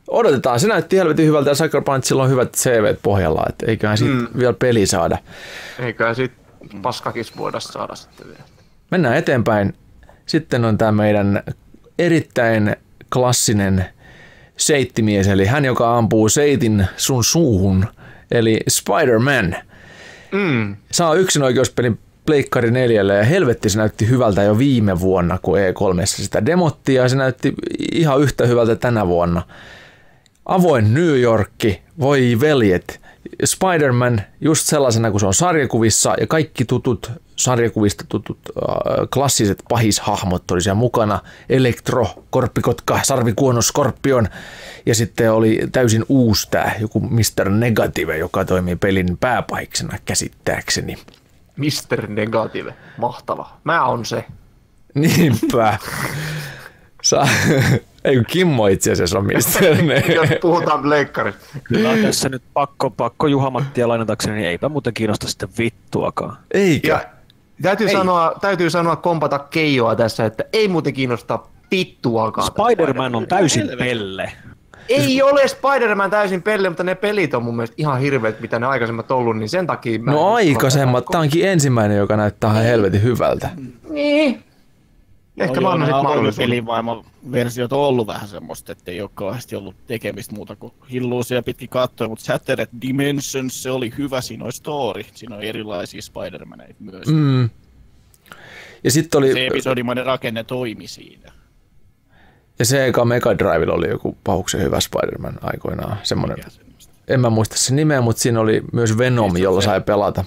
odotetaan. 0.09 0.61
Se 0.61 0.69
näytti 0.69 0.97
helvetin 0.97 1.27
hyvältä 1.27 1.51
ja 1.51 1.55
Sucker 1.55 1.83
Punchilla 1.83 2.23
on 2.23 2.31
hyvät 2.31 2.53
CV 2.57 2.95
pohjalla, 3.03 3.43
että 3.49 3.67
eiköhän 3.67 3.99
siitä 3.99 4.15
mm. 4.15 4.29
vielä 4.39 4.53
peli 4.53 4.87
saada. 4.87 5.19
Eiköhän 5.79 6.15
sit 6.17 6.33
paskakis 6.83 7.37
voida 7.37 7.61
saada 7.61 7.95
sitten 7.95 8.27
vielä. 8.27 8.41
Mennään 8.91 9.17
eteenpäin. 9.17 9.75
Sitten 10.27 10.65
on 10.65 10.79
tämä 10.79 10.93
meidän 10.93 11.43
erittäin 11.99 12.77
klassinen 13.13 13.85
seittimies, 14.57 15.29
eli 15.29 15.47
hän, 15.47 15.65
joka 15.65 15.99
ampuu 15.99 16.29
seitin 16.29 16.87
sun 16.97 17.25
suuhun, 17.25 17.87
eli 18.31 18.61
Spider-Man. 18.69 19.57
Mm. 20.33 20.77
Saa 20.93 21.15
yksinoikeuspelin 21.15 21.99
Pleikkari 22.27 22.71
4 22.71 23.03
ja 23.03 23.25
helvetti 23.25 23.71
se 23.71 23.79
näytti 23.79 24.09
hyvältä 24.09 24.43
jo 24.43 24.59
viime 24.59 25.01
vuonna, 25.01 25.39
kun 25.43 25.59
E3 25.59 26.07
sitä 26.07 26.47
demottiin 26.47 26.97
ja 26.97 27.09
se 27.09 27.17
näytti 27.17 27.55
ihan 27.93 28.21
yhtä 28.21 28.47
hyvältä 28.47 28.77
tänä 28.77 29.07
vuonna. 29.07 29.43
Avoin 30.45 30.95
New 30.95 31.21
Yorkki, 31.21 31.83
voi 32.01 32.37
veljet, 32.41 33.01
Spider-Man 33.45 34.23
just 34.41 34.67
sellaisena 34.67 35.11
kuin 35.11 35.21
se 35.21 35.27
on 35.27 35.35
sarjakuvissa 35.35 36.15
ja 36.21 36.27
kaikki 36.27 36.65
tutut 36.65 37.13
sarjakuvista 37.43 38.05
tutut 38.09 38.39
äh, 38.49 39.09
klassiset 39.13 39.63
pahishahmot 39.69 40.51
oli 40.51 40.61
siellä 40.61 40.75
mukana. 40.79 41.21
Elektro, 41.49 42.07
Korppikotka, 42.31 43.01
Sarvikuono, 43.03 43.63
Skorpion 43.63 44.29
ja 44.87 44.95
sitten 44.95 45.33
oli 45.33 45.61
täysin 45.73 46.05
uusi 46.09 46.49
tämä 46.51 46.73
joku 46.81 47.01
Mr. 47.01 47.51
Negative, 47.51 48.19
joka 48.19 48.45
toimii 48.45 48.77
pelin 48.77 49.19
pääpahiksena 49.21 49.99
käsittääkseni. 50.05 50.97
Mr. 51.57 52.07
Negative, 52.07 52.75
mahtava. 52.97 53.51
Mä 53.65 53.85
on 53.85 54.05
se. 54.05 54.25
Niinpä. 54.95 55.79
Sa- 57.03 57.29
Ei 58.05 58.17
kun 58.17 58.25
Kimmo 58.29 58.67
itse 58.67 58.93
asiassa 58.93 59.19
on 59.19 59.25
Mr. 59.25 59.33
Jos 60.15 60.29
puhutaan 60.41 60.91
leikkarista. 60.91 61.41
Kyllä 61.65 61.91
on 61.91 61.99
tässä 61.99 62.29
nyt 62.29 62.43
pakko, 62.55 62.91
pakko 62.91 63.27
Juha-Mattia 63.27 63.89
lainatakseni, 63.89 64.37
niin 64.37 64.49
eipä 64.49 64.69
muuten 64.69 64.95
kiinnosta 64.95 65.29
sitten 65.29 65.49
vittuakaan. 65.59 66.37
Eikä. 66.55 66.89
Ja 66.89 67.05
täytyy, 67.63 67.87
Ei. 67.87 67.93
sanoa, 67.93 68.35
täytyy 68.41 68.71
sanoa 68.71 68.97
kompata 68.97 69.39
Keijoa 69.39 69.97
tässä, 69.97 70.27
että 70.27 70.45
ei 70.53 70.69
muuten 70.69 70.93
kiinnosta 70.93 71.39
pittuakaan. 71.71 72.47
Spider-Man 72.47 73.15
on 73.15 73.27
täysin 73.27 73.69
pelle. 73.79 74.33
Ei 74.89 75.23
ole 75.23 75.49
Spider-Man 75.49 76.11
täysin 76.11 76.43
pelle, 76.43 76.69
mutta 76.69 76.85
ne 76.85 76.95
pelit 76.95 77.35
on 77.35 77.43
mun 77.43 77.57
mielestä 77.57 77.75
ihan 77.79 78.01
hirveät, 78.01 78.41
mitä 78.41 78.59
ne 78.59 78.67
aikaisemmat 78.67 79.11
ollut, 79.11 79.37
niin 79.37 79.49
sen 79.49 79.67
takia... 79.67 79.99
mä 79.99 80.13
No 80.13 80.35
aikaisemmat. 80.35 81.05
Tämä 81.11 81.23
onkin 81.23 81.49
ensimmäinen, 81.49 81.97
joka 81.97 82.17
näyttää 82.17 82.51
ihan 82.51 82.65
helvetin 82.65 83.03
hyvältä. 83.03 83.49
Niin. 83.91 84.43
Ehkä 85.39 85.61
mä 85.61 85.71
annan 85.71 85.89
sit 85.89 86.03
mahdollisuuden. 86.03 86.65
Pelivaimo-versiot 87.23 87.73
on 87.73 87.79
ollut 87.79 88.07
vähän 88.07 88.29
semmoista, 88.29 88.73
että 88.73 88.91
ei 88.91 89.01
ole 89.01 89.11
kauheasti 89.15 89.57
ollut 89.57 89.77
tekemistä 89.87 90.35
muuta 90.35 90.57
kuin 90.57 90.73
hilluusia 90.91 91.43
pitkin 91.43 91.69
katsoa, 91.69 92.09
mutta 92.09 92.25
Shattered 92.25 92.69
Dimensions, 92.83 93.63
se 93.63 93.71
oli 93.71 93.93
hyvä, 93.99 94.21
siinä 94.21 94.45
oli 94.45 94.53
story, 94.53 95.03
siinä 95.15 95.37
on 95.37 95.43
erilaisia 95.43 96.01
Spider-Maneita 96.01 96.77
myös. 96.81 97.07
Mm. 97.07 97.51
Ja 98.85 98.91
sitten 98.91 99.19
oli, 99.19 99.33
Se 99.33 99.47
episodimainen 99.47 100.07
rakenne 100.07 100.45
toimi 100.45 100.87
siinä. 100.87 101.33
ja 102.59 102.65
se 102.65 102.87
eka 102.87 103.05
Mega 103.05 103.39
Drivella 103.39 103.75
oli 103.75 103.89
joku 103.89 104.17
pahuksen 104.25 104.63
hyvä 104.63 104.81
Spider-Man 104.81 105.39
aikoinaan. 105.43 105.97
Semmoinen, 106.03 106.39
en 107.09 107.21
mä 107.21 107.31
muista 107.31 107.57
sen 107.59 107.77
nimeä, 107.77 108.01
mutta 108.01 108.23
siinä 108.23 108.41
oli 108.41 108.63
myös 108.73 108.99
Venom, 108.99 109.37
jolla 109.37 109.61
sai 109.61 109.81
pelata. 109.81 110.25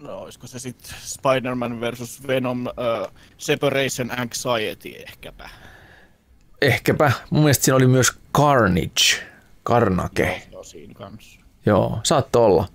No, 0.00 0.18
olisiko 0.18 0.46
se 0.46 0.58
sitten 0.58 0.94
Spider-Man 1.02 1.80
versus 1.80 2.26
Venom 2.26 2.66
uh, 2.66 3.12
Separation 3.38 4.10
Anxiety 4.20 4.88
ehkäpä. 5.08 5.48
Ehkäpä. 6.62 7.12
Mun 7.30 7.42
mielestä 7.42 7.64
siinä 7.64 7.76
oli 7.76 7.86
myös 7.86 8.12
Carnage. 8.34 9.26
Karnake. 9.62 10.42
No 10.52 10.62
siinä 10.62 10.94
kanssa. 10.94 11.40
Joo, 11.66 12.00
saattoi 12.02 12.44
olla. 12.44 12.68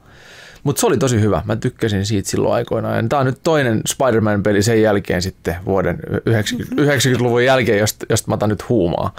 Mutta 0.63 0.80
se 0.80 0.86
oli 0.86 0.97
tosi 0.97 1.21
hyvä. 1.21 1.41
Mä 1.45 1.55
tykkäsin 1.55 2.05
siitä 2.05 2.30
silloin 2.30 2.53
aikoinaan. 2.53 3.09
Tämä 3.09 3.19
on 3.19 3.26
nyt 3.26 3.39
toinen 3.43 3.82
Spider-Man-peli 3.88 4.63
sen 4.63 4.82
jälkeen 4.82 5.21
sitten 5.21 5.55
vuoden 5.65 5.99
90, 6.26 6.76
90-luvun 6.82 7.45
jälkeen, 7.51 7.80
josta, 7.80 8.05
josta 8.09 8.28
mä 8.28 8.36
otan 8.36 8.49
nyt 8.49 8.69
huumaa. 8.69 9.15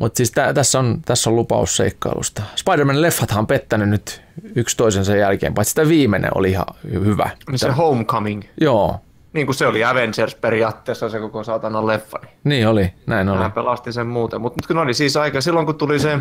Mutta 0.00 0.16
siis 0.16 0.30
tä, 0.30 0.54
tässä, 0.54 0.78
on, 0.78 1.02
tässä 1.04 1.30
on 1.30 1.36
lupaus 1.36 1.76
seikkailusta. 1.76 2.42
Spider-Man-leffathan 2.56 3.38
on 3.38 3.46
pettänyt 3.46 3.88
nyt 3.88 4.22
yksi 4.54 4.76
toisensa 4.76 5.16
jälkeen, 5.16 5.54
paitsi 5.54 5.74
tämä 5.74 5.88
viimeinen 5.88 6.30
oli 6.34 6.50
ihan 6.50 6.66
hyvä. 6.84 7.30
Niin 7.50 7.58
se 7.58 7.70
Homecoming. 7.70 8.42
Joo, 8.60 9.00
Niin 9.32 9.46
kuin 9.46 9.56
se 9.56 9.66
oli 9.66 9.84
Avengers 9.84 10.34
periaatteessa 10.34 11.08
se 11.08 11.18
koko 11.20 11.44
saatanan 11.44 11.86
leffa. 11.86 12.18
Niin 12.44 12.68
oli, 12.68 12.92
näin 13.06 13.28
oli. 13.28 13.38
Hän 13.42 13.52
pelasti 13.52 13.92
sen 13.92 14.06
muuten. 14.06 14.40
Mutta 14.40 14.68
kun 14.68 14.78
oli 14.78 14.94
siis 14.94 15.16
aika, 15.16 15.40
silloin 15.40 15.66
kun 15.66 15.74
tuli 15.74 15.98
se, 15.98 16.18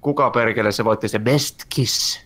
kuka 0.00 0.30
perkele 0.30 0.72
se 0.72 0.84
voitti 0.84 1.08
se 1.08 1.18
Best 1.18 1.62
Kiss, 1.68 2.20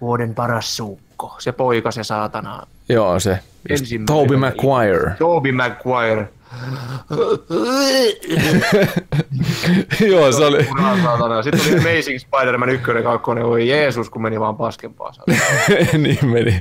vuoden 0.00 0.34
paras 0.34 0.76
suukko. 0.76 1.36
Se 1.38 1.52
poika 1.52 1.90
se 1.90 2.04
saatana. 2.04 2.66
Joo, 2.88 3.20
se. 3.20 3.38
peli. 3.68 4.38
Maguire. 4.38 5.14
Tobey 5.18 5.52
Maguire. 5.52 6.28
Joo, 10.10 10.32
se 10.32 10.44
oli. 10.44 10.66
Sitten 11.42 11.60
tuli 11.60 11.78
Amazing 11.78 12.18
Spider-Man 12.18 12.68
1 12.68 12.90
ja 12.90 13.02
2, 13.02 13.30
voi 13.30 13.68
Jeesus, 13.68 14.10
kun 14.10 14.22
meni 14.22 14.40
vaan 14.40 14.56
paskempaa. 14.56 15.12
niin 15.98 16.18
meni. 16.22 16.60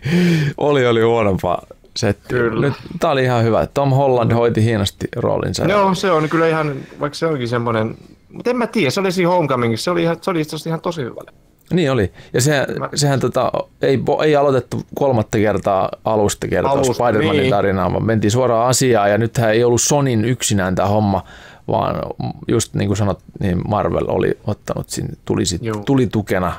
Oli, 0.57 0.88
oli 0.88 1.01
huonompaa 1.01 1.61
settiä. 1.97 2.38
Kyllä. 2.38 2.67
Nyt, 2.67 2.73
tää 2.99 3.11
oli 3.11 3.23
ihan 3.23 3.43
hyvä. 3.43 3.67
Tom 3.67 3.89
Holland 3.91 4.31
hoiti 4.31 4.63
hienosti 4.63 5.07
roolinsa. 5.15 5.65
Joo, 5.65 5.95
se 5.95 6.11
on 6.11 6.29
kyllä 6.29 6.47
ihan, 6.47 6.75
vaikka 6.99 7.17
se 7.17 7.25
onkin 7.25 7.47
semmoinen, 7.47 7.97
mutta 8.29 8.49
en 8.49 8.57
mä 8.57 8.67
tiedä, 8.67 8.89
se 8.89 8.99
oli 8.99 9.11
siinä 9.11 9.29
Homecomingissa, 9.29 9.83
se 9.83 9.91
oli, 9.91 10.01
ihan, 10.01 10.17
se 10.21 10.31
oli 10.31 10.41
itse 10.41 10.55
asiassa 10.55 10.69
ihan 10.69 10.81
tosi 10.81 11.01
hyvä. 11.01 11.21
Niin 11.74 11.91
oli. 11.91 12.11
Ja 12.34 12.41
se, 12.41 12.66
Mä- 12.80 12.89
sehän 12.95 13.20
tota, 13.20 13.51
ei, 13.82 13.99
ei 14.26 14.36
aloitettu 14.36 14.82
kolmatta 14.95 15.38
kertaa 15.38 15.89
alusta 16.05 16.47
kertaa 16.47 16.72
Alusta, 16.72 16.93
Spider-Manin 16.93 17.38
niin. 17.41 17.49
tarinaa, 17.49 17.93
vaan 17.93 18.05
mentiin 18.05 18.32
suoraan 18.32 18.70
asiaan. 18.70 19.11
Ja 19.11 19.18
nythän 19.18 19.51
ei 19.51 19.63
ollut 19.63 19.82
Sonin 19.82 20.26
yksinään 20.26 20.76
tämä 20.76 20.88
homma, 20.88 21.24
vaan 21.68 21.95
just 22.47 22.74
niin 22.74 22.88
kuin 22.88 22.97
sanot, 22.97 23.20
niin 23.39 23.61
Marvel 23.68 24.05
oli 24.07 24.38
ottanut 24.47 24.89
sinne, 24.89 25.13
tuli, 25.26 25.45
sit, 25.45 25.63
Juu. 25.63 25.84
tuli 25.86 26.07
tukena 26.07 26.53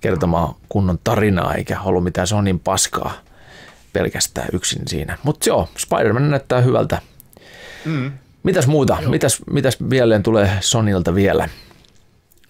kertomaan 0.00 0.54
kunnon 0.68 0.98
tarinaa, 1.04 1.54
eikä 1.54 1.80
ollut 1.80 2.04
mitään 2.04 2.26
Sonin 2.26 2.60
paskaa 2.60 3.12
pelkästään 3.92 4.48
yksin 4.52 4.82
siinä. 4.86 5.18
Mutta 5.22 5.48
joo, 5.48 5.68
Spider-Man 5.78 6.30
näyttää 6.30 6.60
hyvältä. 6.60 6.98
Mm. 7.84 8.12
Mitäs 8.42 8.66
muuta? 8.66 8.96
Mitäs, 9.08 9.42
mitäs 9.50 9.80
mieleen 9.80 10.22
tulee 10.22 10.50
Sonilta 10.60 11.14
vielä? 11.14 11.48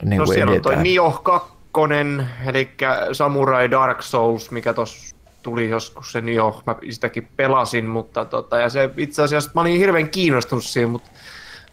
Niin 0.04 0.18
No 0.18 0.26
siellä 0.26 0.52
on 0.52 0.62
toi? 0.62 0.76
Nioh 0.76 1.22
2, 1.22 1.52
eli 2.46 2.70
Samurai 3.12 3.70
Dark 3.70 4.02
Souls, 4.02 4.50
mikä 4.50 4.74
tuossa 4.74 5.16
tuli 5.42 5.70
joskus 5.70 6.12
se 6.12 6.20
Nioh, 6.20 6.62
mä 6.66 6.76
sitäkin 6.90 7.28
pelasin, 7.36 7.84
mutta 7.84 8.24
tota, 8.24 8.58
ja 8.58 8.68
se 8.68 8.90
itse 8.96 9.22
asiassa 9.22 9.50
mä 9.54 9.60
olin 9.60 9.78
hirveän 9.78 10.08
kiinnostunut 10.08 10.64
siihen, 10.64 10.90
mutta 10.90 11.10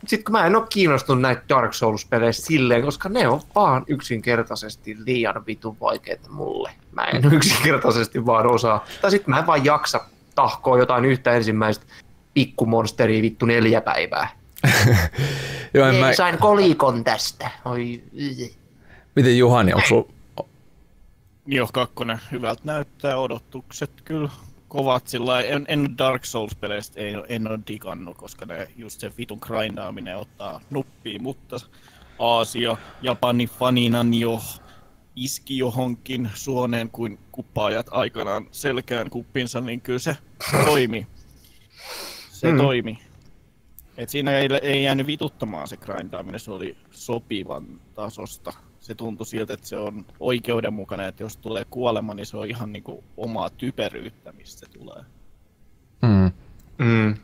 sitten 0.08 0.24
kun 0.24 0.32
mä 0.32 0.46
en 0.46 0.56
ole 0.56 0.66
kiinnostunut 0.70 1.22
näitä 1.22 1.42
Dark 1.50 1.74
Souls-peleistä 1.74 2.46
silleen, 2.46 2.82
koska 2.82 3.10
ne 3.10 3.28
on 3.28 3.42
vaan 3.56 3.84
yksinkertaisesti 3.88 4.98
liian 5.06 5.46
vitun 5.46 5.78
vaikeita 5.80 6.30
mulle. 6.30 6.72
Mä 6.92 7.04
en 7.04 7.34
yksinkertaisesti 7.34 8.26
vaan 8.26 8.48
osaa. 8.48 8.86
Tai 9.02 9.12
sitten 9.12 9.30
mä 9.30 9.40
en 9.40 9.48
vaan 9.48 9.66
jaksa 9.66 10.02
tahkoa 10.36 10.78
jotain 10.78 11.06
yhtä 11.06 11.32
ensimmäistä 11.32 11.86
pikkumonsteria 12.34 13.22
vittu 13.22 13.46
neljä 13.46 13.82
päivää. 13.82 14.30
Joo, 15.74 15.88
en 15.88 15.96
Ei, 15.96 16.02
mä, 16.02 16.14
sain 16.14 16.38
kolikon 16.38 17.04
tästä. 17.04 17.52
Oi. 17.66 18.04
Miten 19.16 19.38
Juhani, 19.38 19.74
onko 19.74 19.88
sulla 19.88 20.08
Nioh 21.46 21.72
2 21.74 21.96
hyvältä 22.32 22.62
näyttää, 22.64 23.18
odotukset 23.18 23.92
kyllä 24.02 24.30
kovat 24.68 25.08
sillä 25.08 25.42
en, 25.42 25.66
en 25.68 25.98
Dark 25.98 26.26
Souls-peleistä 26.26 27.00
en, 27.02 27.24
en 27.30 27.48
ole 27.48 27.60
digannut, 27.68 28.18
koska 28.18 28.46
ne, 28.46 28.68
just 28.78 29.00
se 29.00 29.12
vitun 29.18 29.40
grindaaminen 29.42 30.18
ottaa 30.18 30.62
nuppiin, 30.70 31.24
mutta 31.24 31.58
Aasia, 32.20 32.78
Japani 33.02 33.48
fanina 33.48 34.04
Nioh 34.04 34.62
iski 35.16 35.58
johonkin 35.58 36.30
suoneen 36.34 36.90
kuin 36.90 37.20
kuppaajat 37.32 37.88
aikanaan 37.92 38.48
selkään 38.52 39.10
kuppinsa, 39.10 39.62
niin 39.62 39.82
kyllä 39.82 40.00
se 40.00 40.18
toimi. 40.66 41.08
Se 42.30 42.48
Mm. 42.48 42.54
mm. 42.54 42.58
toimi. 42.58 43.00
Et 43.98 44.10
siinä 44.10 44.38
ei, 44.38 44.50
ei 44.62 44.84
jäänyt 44.84 45.08
vituttamaan 45.08 45.68
se 45.68 45.78
grindaaminen, 45.78 46.40
se 46.40 46.52
oli 46.52 46.78
sopivan 46.92 47.82
tasosta. 47.94 48.54
Se 48.86 48.96
tuntui 48.96 49.26
siltä, 49.26 49.54
että 49.54 49.68
se 49.68 49.78
on 49.78 50.06
oikeudenmukainen, 50.20 51.08
että 51.08 51.24
jos 51.24 51.38
tulee 51.38 51.66
kuolema, 51.70 52.14
niin 52.14 52.26
se 52.26 52.38
on 52.38 52.50
ihan 52.50 52.72
niinku 52.74 53.04
omaa 53.18 53.50
typeryyttä, 53.50 54.32
mistä 54.32 54.60
se 54.60 54.66
tulee. 54.72 55.04
Mm. 56.02 56.32
Mm. 56.78 57.16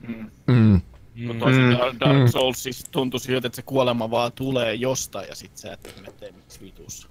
Mm. 0.48 0.82
Kun 1.28 1.40
tosi 1.40 1.60
Mm. 1.60 1.72
Dark- 1.74 2.00
Dark 2.00 2.28
Souls 2.30 2.64
siis 2.64 2.86
tuntui 2.92 3.20
siltä, 3.20 3.48
että 3.48 3.56
se 3.56 3.62
kuolema 3.62 4.12
vaan 4.12 4.32
tulee 4.32 4.74
jostain 4.74 5.28
ja 5.30 5.36
sit 5.36 5.58
sä 5.58 5.74
et 5.74 5.96
tee 6.20 6.32
miksi 6.32 6.62
vitussa. 6.62 7.10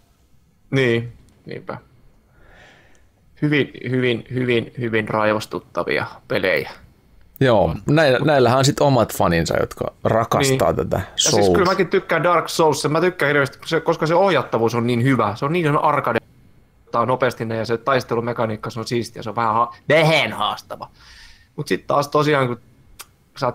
Niin, 0.71 1.13
niinpä. 1.47 1.79
Hyvin, 3.43 3.71
hyvin, 3.91 4.25
hyvin, 4.35 4.73
hyvin 4.79 5.09
raivostuttavia 5.09 6.07
pelejä. 6.29 6.71
Joo, 7.41 7.75
näillä, 7.87 8.19
näillähän 8.19 8.59
on 8.59 8.65
sitten 8.65 8.87
omat 8.87 9.17
faninsa, 9.17 9.57
jotka 9.61 9.93
rakastaa 10.05 10.73
niin. 10.73 10.77
tätä 10.77 10.97
Ja 10.97 11.03
siis 11.17 11.35
Souls. 11.35 11.51
kyllä 11.51 11.71
mäkin 11.71 11.89
tykkään 11.89 12.23
Dark 12.23 12.49
Souls, 12.49 12.89
mä 12.89 13.01
tykkään 13.01 13.29
hirveästi, 13.29 13.81
koska 13.85 14.07
se 14.07 14.15
ohjattavuus 14.15 14.75
on 14.75 14.87
niin 14.87 15.03
hyvä. 15.03 15.37
Se 15.37 15.45
on 15.45 15.53
niin 15.53 15.77
arcade 15.79 16.19
ottaa 16.87 17.07
nopeasti 17.07 17.45
ne 17.45 17.57
ja 17.57 17.65
se 17.65 17.79
taistelumekaniikka 17.79 18.71
se 18.71 18.81
on 18.81 18.87
siistiä, 18.87 19.23
se 19.23 19.29
on 19.29 19.37
vähän, 19.37 19.55
ha- 19.55 19.75
vähän 19.89 20.33
haastava. 20.33 20.89
Mut 21.57 21.69
sitten 21.69 21.87
taas 21.87 22.09
tosiaan, 22.09 22.47
kun 22.49 22.61
sä 23.39 23.53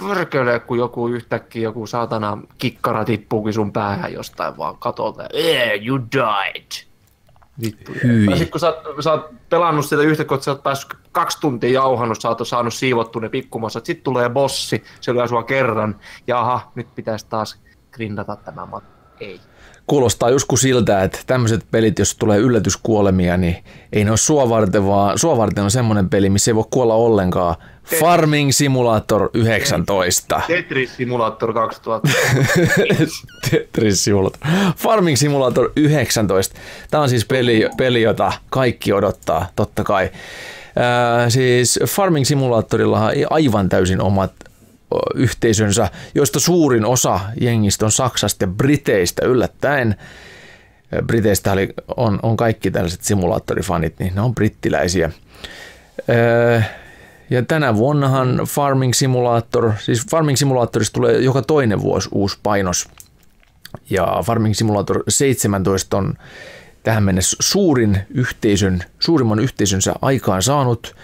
pörkölee, 0.00 0.60
kun 0.60 0.78
joku 0.78 1.08
yhtäkkiä 1.08 1.62
joku 1.62 1.86
saatana 1.86 2.38
kikkara 2.58 3.04
tippuukin 3.04 3.52
sun 3.52 3.72
päähän 3.72 4.12
jostain 4.12 4.56
vaan 4.58 4.76
katolta. 4.78 5.24
Yeah, 5.34 5.86
you 5.86 5.98
died. 6.12 6.93
Vittu. 7.62 7.92
Hyi. 8.04 8.26
Ja 8.30 8.36
sit 8.36 8.50
kun 8.50 8.60
sä, 8.60 8.70
oot- 8.70 9.02
sä 9.02 9.12
oot 9.12 9.30
pelannut 9.48 9.86
sitä 9.86 10.02
yhtä, 10.02 10.24
kun 10.24 10.42
sä 10.42 10.50
oot 10.50 10.62
päässyt 10.62 10.94
kaksi 11.12 11.40
tuntia 11.40 11.70
jauhannut, 11.70 12.20
sä 12.20 12.28
oot 12.28 12.38
saanut 12.48 12.74
siivottua 12.74 13.22
ne 13.22 13.28
pikkumassa, 13.28 13.80
sit 13.84 14.02
tulee 14.02 14.28
bossi, 14.30 14.82
se 15.00 15.14
lyö 15.14 15.28
sua 15.28 15.42
kerran, 15.42 15.96
jaha, 16.26 16.72
nyt 16.74 16.94
pitäisi 16.94 17.26
taas 17.28 17.58
grindata 17.92 18.36
tämä 18.36 18.66
mat- 18.72 18.84
Ei. 19.20 19.40
Kuulostaa 19.86 20.30
joskus 20.30 20.60
siltä, 20.60 21.02
että 21.02 21.18
tämmöiset 21.26 21.66
pelit, 21.70 21.98
jos 21.98 22.16
tulee 22.16 22.38
yllätyskuolemia, 22.38 23.36
niin 23.36 23.56
ei 23.92 24.04
ne 24.04 24.10
ole 24.10 24.16
sua 24.16 24.48
varten, 24.48 24.86
vaan 24.86 25.18
sua 25.18 25.36
varten 25.36 25.64
on 25.64 25.70
semmoinen 25.70 26.08
peli, 26.10 26.30
missä 26.30 26.50
ei 26.50 26.54
voi 26.54 26.64
kuolla 26.70 26.94
ollenkaan. 26.94 27.54
Farming 27.84 28.52
Simulator 28.52 29.30
19. 29.34 30.40
Tetris 30.46 30.96
Simulator 30.96 31.54
2000. 31.54 32.08
Tetris 33.50 34.04
Simulator. 34.04 34.40
Farming 34.76 35.16
Simulator 35.16 35.72
19. 35.76 36.54
Tämä 36.90 37.02
on 37.02 37.08
siis 37.08 37.24
peli, 37.24 37.68
peli 37.76 38.02
jota 38.02 38.32
kaikki 38.50 38.92
odottaa, 38.92 39.46
totta 39.56 39.84
kai. 39.84 40.04
Äh, 40.04 41.28
siis 41.28 41.80
Farming 41.86 42.24
Simulatorilla 42.24 43.00
on 43.00 43.12
aivan 43.30 43.68
täysin 43.68 44.00
omat 44.00 44.32
yhteisönsä, 45.14 45.90
joista 46.14 46.40
suurin 46.40 46.84
osa 46.84 47.20
jengistä 47.40 47.84
on 47.84 47.92
Saksasta 47.92 48.44
ja 48.44 48.48
Briteistä 48.48 49.26
yllättäen. 49.26 49.96
Briteistä 51.06 51.52
oli, 51.52 51.68
on, 51.96 52.18
on 52.22 52.36
kaikki 52.36 52.70
tällaiset 52.70 53.02
simulaattorifanit, 53.02 53.98
niin 53.98 54.14
ne 54.14 54.20
on 54.20 54.34
brittiläisiä. 54.34 55.10
Ja 57.30 57.42
tänä 57.42 57.76
vuonnahan 57.76 58.40
Farming 58.48 58.92
Simulator, 58.92 59.72
siis 59.78 60.06
Farming 60.10 60.36
Simulatorista 60.36 60.94
tulee 60.94 61.20
joka 61.20 61.42
toinen 61.42 61.82
vuosi 61.82 62.08
uusi 62.12 62.38
painos. 62.42 62.88
Ja 63.90 64.18
Farming 64.24 64.54
Simulator 64.54 65.02
17 65.08 65.96
on 65.96 66.14
tähän 66.82 67.02
mennessä 67.02 67.36
suurin 67.40 67.98
yhteisön, 68.10 68.82
suurimman 68.98 69.38
yhteisönsä 69.38 69.94
aikaan 70.02 70.42
saanut 70.42 70.96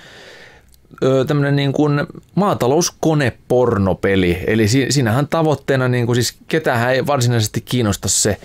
tämmöinen 1.26 1.56
niin 1.56 1.72
kuin 1.72 2.06
maatalouskonepornopeli. 2.34 4.44
Eli 4.46 4.68
siinähän 4.68 5.28
tavoitteena, 5.28 5.88
niin 5.88 6.06
kuin 6.06 6.16
siis 6.16 6.38
ketähän 6.48 6.92
ei 6.92 7.06
varsinaisesti 7.06 7.60
kiinnosta 7.60 8.08
se 8.08 8.36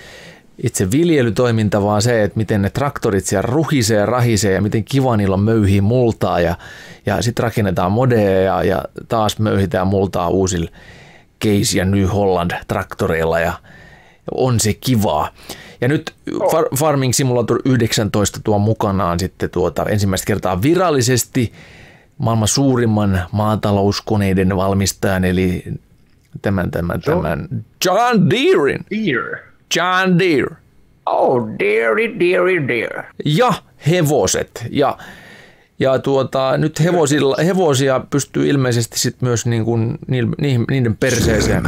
itse 0.63 0.91
viljelytoiminta, 0.91 1.83
vaan 1.83 2.01
se, 2.01 2.23
että 2.23 2.37
miten 2.37 2.61
ne 2.61 2.69
traktorit 2.69 3.25
siellä 3.25 3.47
ruhisee 3.51 3.97
ja 3.97 4.05
rahisee 4.05 4.53
ja 4.53 4.61
miten 4.61 4.83
kiva 4.83 5.17
niillä 5.17 5.33
on 5.33 5.39
möyhiä 5.39 5.81
multaa 5.81 6.39
ja, 6.39 6.55
ja 7.05 7.21
sitten 7.21 7.43
rakennetaan 7.43 7.91
modeja 7.91 8.41
ja, 8.41 8.63
ja 8.63 8.83
taas 9.07 9.39
möyhitään 9.39 9.87
multaa 9.87 10.29
uusilla 10.29 10.71
Case 11.43 11.77
ja 11.77 11.85
New 11.85 12.05
Holland 12.05 12.51
traktoreilla 12.67 13.39
ja 13.39 13.53
on 14.31 14.59
se 14.59 14.73
kivaa. 14.73 15.29
Ja 15.81 15.87
nyt 15.87 16.13
Far- 16.31 16.77
Farming 16.77 17.13
Simulator 17.13 17.61
19 17.65 18.39
tuo 18.43 18.59
mukanaan 18.59 19.19
sitten 19.19 19.49
tuota 19.49 19.85
ensimmäistä 19.85 20.25
kertaa 20.25 20.61
virallisesti 20.61 21.53
maailman 22.17 22.47
suurimman 22.47 23.21
maatalouskoneiden 23.31 24.55
valmistajan, 24.55 25.25
eli 25.25 25.63
tämän, 26.41 26.71
tämän, 26.71 27.01
tämän 27.01 27.47
John 27.85 28.29
Deerein. 28.29 28.85
Deere. 28.91 29.54
John 29.75 30.19
Deere. 30.19 30.55
Oh, 31.05 31.47
dearie, 31.59 32.19
dearie, 32.19 32.67
dear. 32.67 33.03
Ja 33.25 33.53
hevoset. 33.87 34.65
Ja, 34.69 34.97
ja 35.79 35.99
tuota, 35.99 36.57
nyt 36.57 36.83
hevosilla, 36.83 37.35
hevosia 37.45 38.01
pystyy 38.09 38.49
ilmeisesti 38.49 38.99
sit 38.99 39.21
myös 39.21 39.45
niin 39.45 39.65
kuin, 39.65 39.97
niiden, 40.07 40.65
niiden 40.69 40.97
perseeseen. 40.97 41.63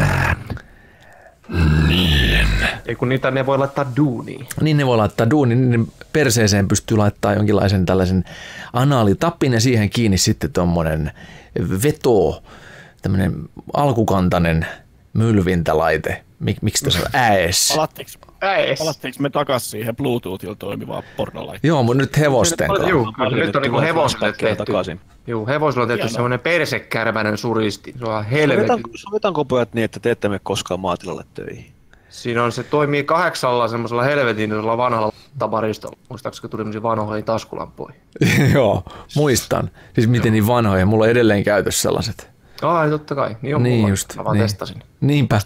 Niin. 1.87 2.47
Ei 2.85 2.95
kun 2.95 3.09
niitä 3.09 3.31
ne 3.31 3.45
voi 3.45 3.57
laittaa 3.57 3.91
duuniin. 3.97 4.47
Niin 4.61 4.77
ne 4.77 4.85
voi 4.85 4.97
laittaa 4.97 5.29
duuniin, 5.29 5.69
niin 5.69 5.91
perseeseen 6.13 6.67
pystyy 6.67 6.97
laittaa 6.97 7.33
jonkinlaisen 7.33 7.85
tällaisen 7.85 8.23
anaalitapin 8.73 9.53
ja 9.53 9.59
siihen 9.59 9.89
kiinni 9.89 10.17
sitten 10.17 10.53
tuommoinen 10.53 11.11
veto, 11.83 12.43
tämmöinen 13.01 13.33
alkukantainen 13.73 14.65
mylvintälaite. 15.13 16.23
Mik, 16.39 16.61
miksi 16.61 16.85
tässä 16.85 16.99
on 16.99 17.05
ääs? 17.13 17.73
Palattiinko 18.79 19.19
me 19.19 19.29
takaisin 19.29 19.69
siihen 19.69 19.95
Bluetoothilla 19.95 20.55
toimivaan 20.55 21.03
pornolaitteeseen? 21.17 21.69
Joo, 21.69 21.83
mutta 21.83 22.01
nyt 22.01 22.17
hevosten 22.17 22.67
kanssa. 22.67 22.89
Joo, 22.89 23.13
nyt 23.31 23.55
on 23.55 23.61
niinku 23.61 23.79
hevosille 23.79 24.33
tehty. 24.33 24.65
Takaisin. 24.65 24.99
Joo, 25.27 25.47
hevosilla 25.47 25.81
on 25.83 25.87
tehty 25.87 26.09
semmoinen 26.09 26.39
persekärmäinen 26.39 27.37
suristi. 27.37 27.93
Se 27.99 28.05
on 28.05 28.25
helvetin. 28.25 28.83
Sovitaanko 28.95 29.45
pojat 29.45 29.73
niin, 29.73 29.85
että 29.85 29.99
te 29.99 30.11
ette 30.11 30.29
mene 30.29 30.39
koskaan 30.43 30.79
maatilalle 30.79 31.23
töihin? 31.33 31.65
Siinä 32.09 32.43
on, 32.43 32.51
se 32.51 32.63
toimii 32.63 33.03
kahdeksalla 33.03 33.67
semmoisella 33.67 34.03
helvetin 34.03 34.63
vanhalla 34.63 35.13
tabaristolla. 35.39 35.97
Muistaakseni 36.09 36.49
tuli 36.49 36.59
semmoisia 36.59 36.83
vanhoja 36.83 37.23
taskulampuja? 37.23 37.95
Joo, 38.53 38.83
muistan. 39.15 39.71
Siis 39.95 40.07
miten 40.07 40.31
niin 40.31 40.47
vanhoja. 40.47 40.85
Mulla 40.85 41.03
on 41.03 41.09
edelleen 41.09 41.43
käytössä 41.43 41.81
sellaiset. 41.81 42.29
Ai, 42.61 42.89
totta 42.89 43.15
kai. 43.15 43.35
Niin 43.41 43.55
on 43.55 43.63
niin 43.63 43.75
mulla. 43.75 43.89
just. 43.89 44.15
Mä 44.15 44.23
vaan 44.23 44.37
niin. 44.37 44.43
testasin. 44.43 44.83
Niinpä. 45.01 45.41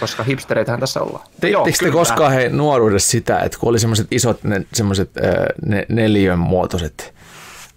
koska 0.00 0.22
hipstereitähän 0.22 0.80
tässä 0.80 1.02
ollaan. 1.02 1.26
Teittekö 1.40 1.78
te 1.84 1.90
koskaan 1.90 2.32
he 2.32 2.48
nuoruudessa 2.48 3.10
sitä, 3.10 3.38
että 3.38 3.58
kun 3.58 3.68
oli 3.68 3.78
semmoiset 3.78 4.06
isot 4.10 4.44
ne, 4.44 4.66
semmoiset 4.74 5.10
ne, 5.66 5.86
neljön 5.88 6.38
muotoiset 6.38 7.14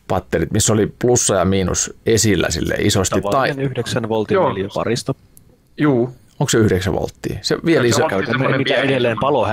patterit, 0.07 0.51
missä 0.51 0.73
oli 0.73 0.93
plussa 1.01 1.35
ja 1.35 1.45
miinus 1.45 1.93
esillä 2.05 2.49
sille 2.49 2.75
isosti. 2.79 3.21
Tai 3.31 3.49
9 3.57 4.09
voltin 4.09 4.37
paristo. 4.73 5.15
Juu, 5.77 6.15
Onko 6.41 6.49
se 6.49 6.57
9 6.57 6.93
volttia? 6.93 7.39
Se 7.41 7.57
vielä 7.65 7.85
iso. 7.85 8.07
Käytämme 8.07 8.57
mitä 8.57 8.75
edelleen 8.75 9.17
palo 9.21 9.47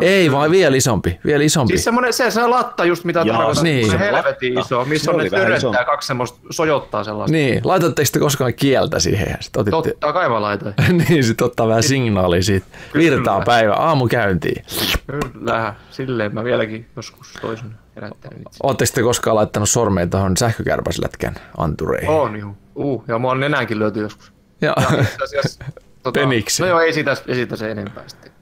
Ei, 0.00 0.32
vaan 0.32 0.50
vielä 0.50 0.76
isompi. 0.76 1.20
Vielä 1.26 1.44
isompi. 1.44 1.72
Siis 1.72 1.84
semmoinen, 1.84 2.12
se, 2.12 2.30
se 2.30 2.46
latta 2.46 2.84
just 2.84 3.04
mitä 3.04 3.24
tarkoitan, 3.24 3.64
niin. 3.64 3.90
se 3.90 3.98
helvetin 3.98 4.58
iso, 4.58 4.84
missä 4.84 5.10
on 5.10 5.16
ne 5.18 5.30
töröttää 5.30 5.84
kaksi 5.84 6.06
semmoista, 6.06 6.38
sojottaa 6.50 7.04
sellaista. 7.04 7.32
Niin, 7.32 7.60
laitatteko 7.64 8.08
te 8.12 8.18
koskaan 8.18 8.54
kieltä 8.54 8.98
siihen? 8.98 9.36
Sit 9.40 9.56
otitte... 9.56 9.90
Totta 9.90 10.12
kai 10.12 10.28
mä 10.28 10.42
laitoin. 10.42 10.74
niin, 11.08 11.24
sit 11.24 11.42
ottaa 11.42 11.68
vähän 11.68 11.82
signaalia 11.82 12.42
siitä. 12.42 12.66
Virtaa 12.94 13.40
päivä, 13.40 13.74
aamu 13.74 14.08
käyntiin. 14.08 14.64
Kyllä, 15.06 15.74
silleen 15.90 16.34
mä 16.34 16.44
vieläkin 16.44 16.86
joskus 16.96 17.32
toisen 17.40 17.70
herättänyt. 17.96 18.42
Oletteko 18.62 18.90
te 18.94 19.02
koskaan 19.02 19.36
laittanut 19.36 19.68
sormeen 19.68 20.10
tuohon 20.10 20.36
sähkökärpäslätkän 20.36 21.34
antureihin? 21.56 22.10
On, 22.10 22.38
juu. 22.38 22.56
Uh, 22.74 23.04
ja 23.08 23.18
mua 23.18 23.30
on 23.30 23.40
nenäänkin 23.40 23.78
löyty 23.78 24.00
joskus. 24.00 24.32
Ja, 24.60 24.74
ja 24.78 25.42
tota, 26.12 26.20
Peniksi. 26.20 26.62
No 26.62 26.68
joo, 26.68 26.80
ei 26.80 26.92
siitä, 26.92 27.16
ei 27.26 27.34
siitä 27.34 27.56
se 27.56 27.70
enempää 27.70 28.04
sitten. 28.06 28.32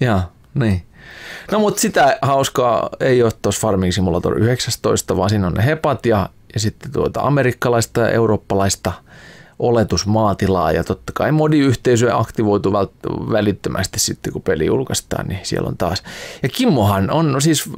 Joo, 0.00 0.20
niin. 0.54 0.82
No 1.52 1.58
mutta 1.58 1.80
sitä 1.80 2.18
hauskaa 2.22 2.90
ei 3.00 3.22
ole 3.22 3.32
tuossa 3.42 3.60
Farming 3.60 3.92
Simulator 3.92 4.38
19, 4.38 5.16
vaan 5.16 5.30
siinä 5.30 5.46
on 5.46 5.54
ne 5.54 5.64
hepat 5.64 6.06
ja, 6.06 6.28
ja 6.54 6.60
sitten 6.60 6.92
tuota 6.92 7.20
amerikkalaista 7.20 8.00
ja 8.00 8.10
eurooppalaista 8.10 8.92
oletusmaatilaa 9.58 10.72
ja 10.72 10.84
totta 10.84 11.12
kai 11.14 11.32
modiyhteisö 11.32 12.16
aktivoitu 12.16 12.72
välittömästi 13.32 14.00
sitten 14.00 14.32
kun 14.32 14.42
peli 14.42 14.66
julkaistaan, 14.66 15.28
niin 15.28 15.40
siellä 15.42 15.68
on 15.68 15.76
taas. 15.76 16.02
Ja 16.42 16.48
Kimmohan 16.48 17.10
on 17.10 17.42
siis 17.42 17.70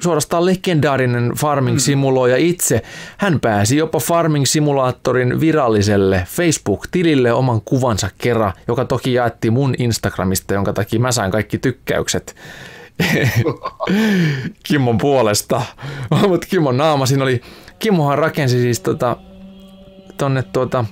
suorastaan 0.00 0.46
legendaarinen 0.46 1.32
farming 1.36 1.78
simuloija 1.78 2.36
itse. 2.36 2.82
Hän 3.18 3.40
pääsi 3.40 3.76
jopa 3.76 3.98
farming 3.98 4.44
simulaattorin 4.44 5.40
viralliselle 5.40 6.26
Facebook-tilille 6.28 7.32
oman 7.32 7.60
kuvansa 7.60 8.10
kerran, 8.18 8.52
joka 8.68 8.84
toki 8.84 9.14
jaetti 9.14 9.50
mun 9.50 9.74
Instagramista, 9.78 10.54
jonka 10.54 10.72
takia 10.72 11.00
mä 11.00 11.12
sain 11.12 11.30
kaikki 11.30 11.58
tykkäykset. 11.58 12.36
Kimmon 14.66 14.98
puolesta. 14.98 15.62
Mutta 16.28 16.46
Kimmon 16.50 16.76
naama 16.76 17.06
siinä 17.06 17.24
oli, 17.24 17.40
Kimmohan 17.78 18.18
rakensi 18.18 18.60
siis 18.60 18.80
tota, 18.80 19.16
tonne 20.16 20.42
tuota, 20.42 20.84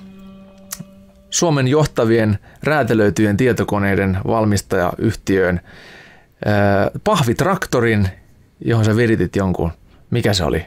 Suomen 1.29 1.67
johtavien 1.67 2.39
räätälöityjen 2.63 3.37
tietokoneiden 3.37 4.17
valmistajayhtiöön 4.27 5.61
pahvitraktorin, 7.03 8.09
johon 8.65 8.85
sä 8.85 8.95
viritit 8.95 9.35
jonkun. 9.35 9.71
Mikä 10.09 10.33
se 10.33 10.43
oli? 10.43 10.65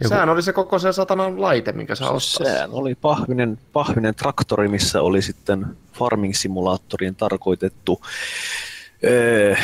Joku... 0.00 0.08
Sehän 0.08 0.28
oli 0.28 0.42
se 0.42 0.52
koko 0.52 0.78
se 0.78 0.92
satanan 0.92 1.42
laite, 1.42 1.72
minkä 1.72 1.94
sä 1.94 2.10
ostat. 2.10 2.46
Sehän 2.46 2.70
oli 2.72 2.94
pahvinen, 2.94 3.58
pahvinen 3.72 4.14
traktori, 4.14 4.68
missä 4.68 5.02
oli 5.02 5.22
sitten 5.22 5.66
farming-simulaattoriin 5.92 7.16
tarkoitettu 7.16 8.00
äh, 8.04 9.58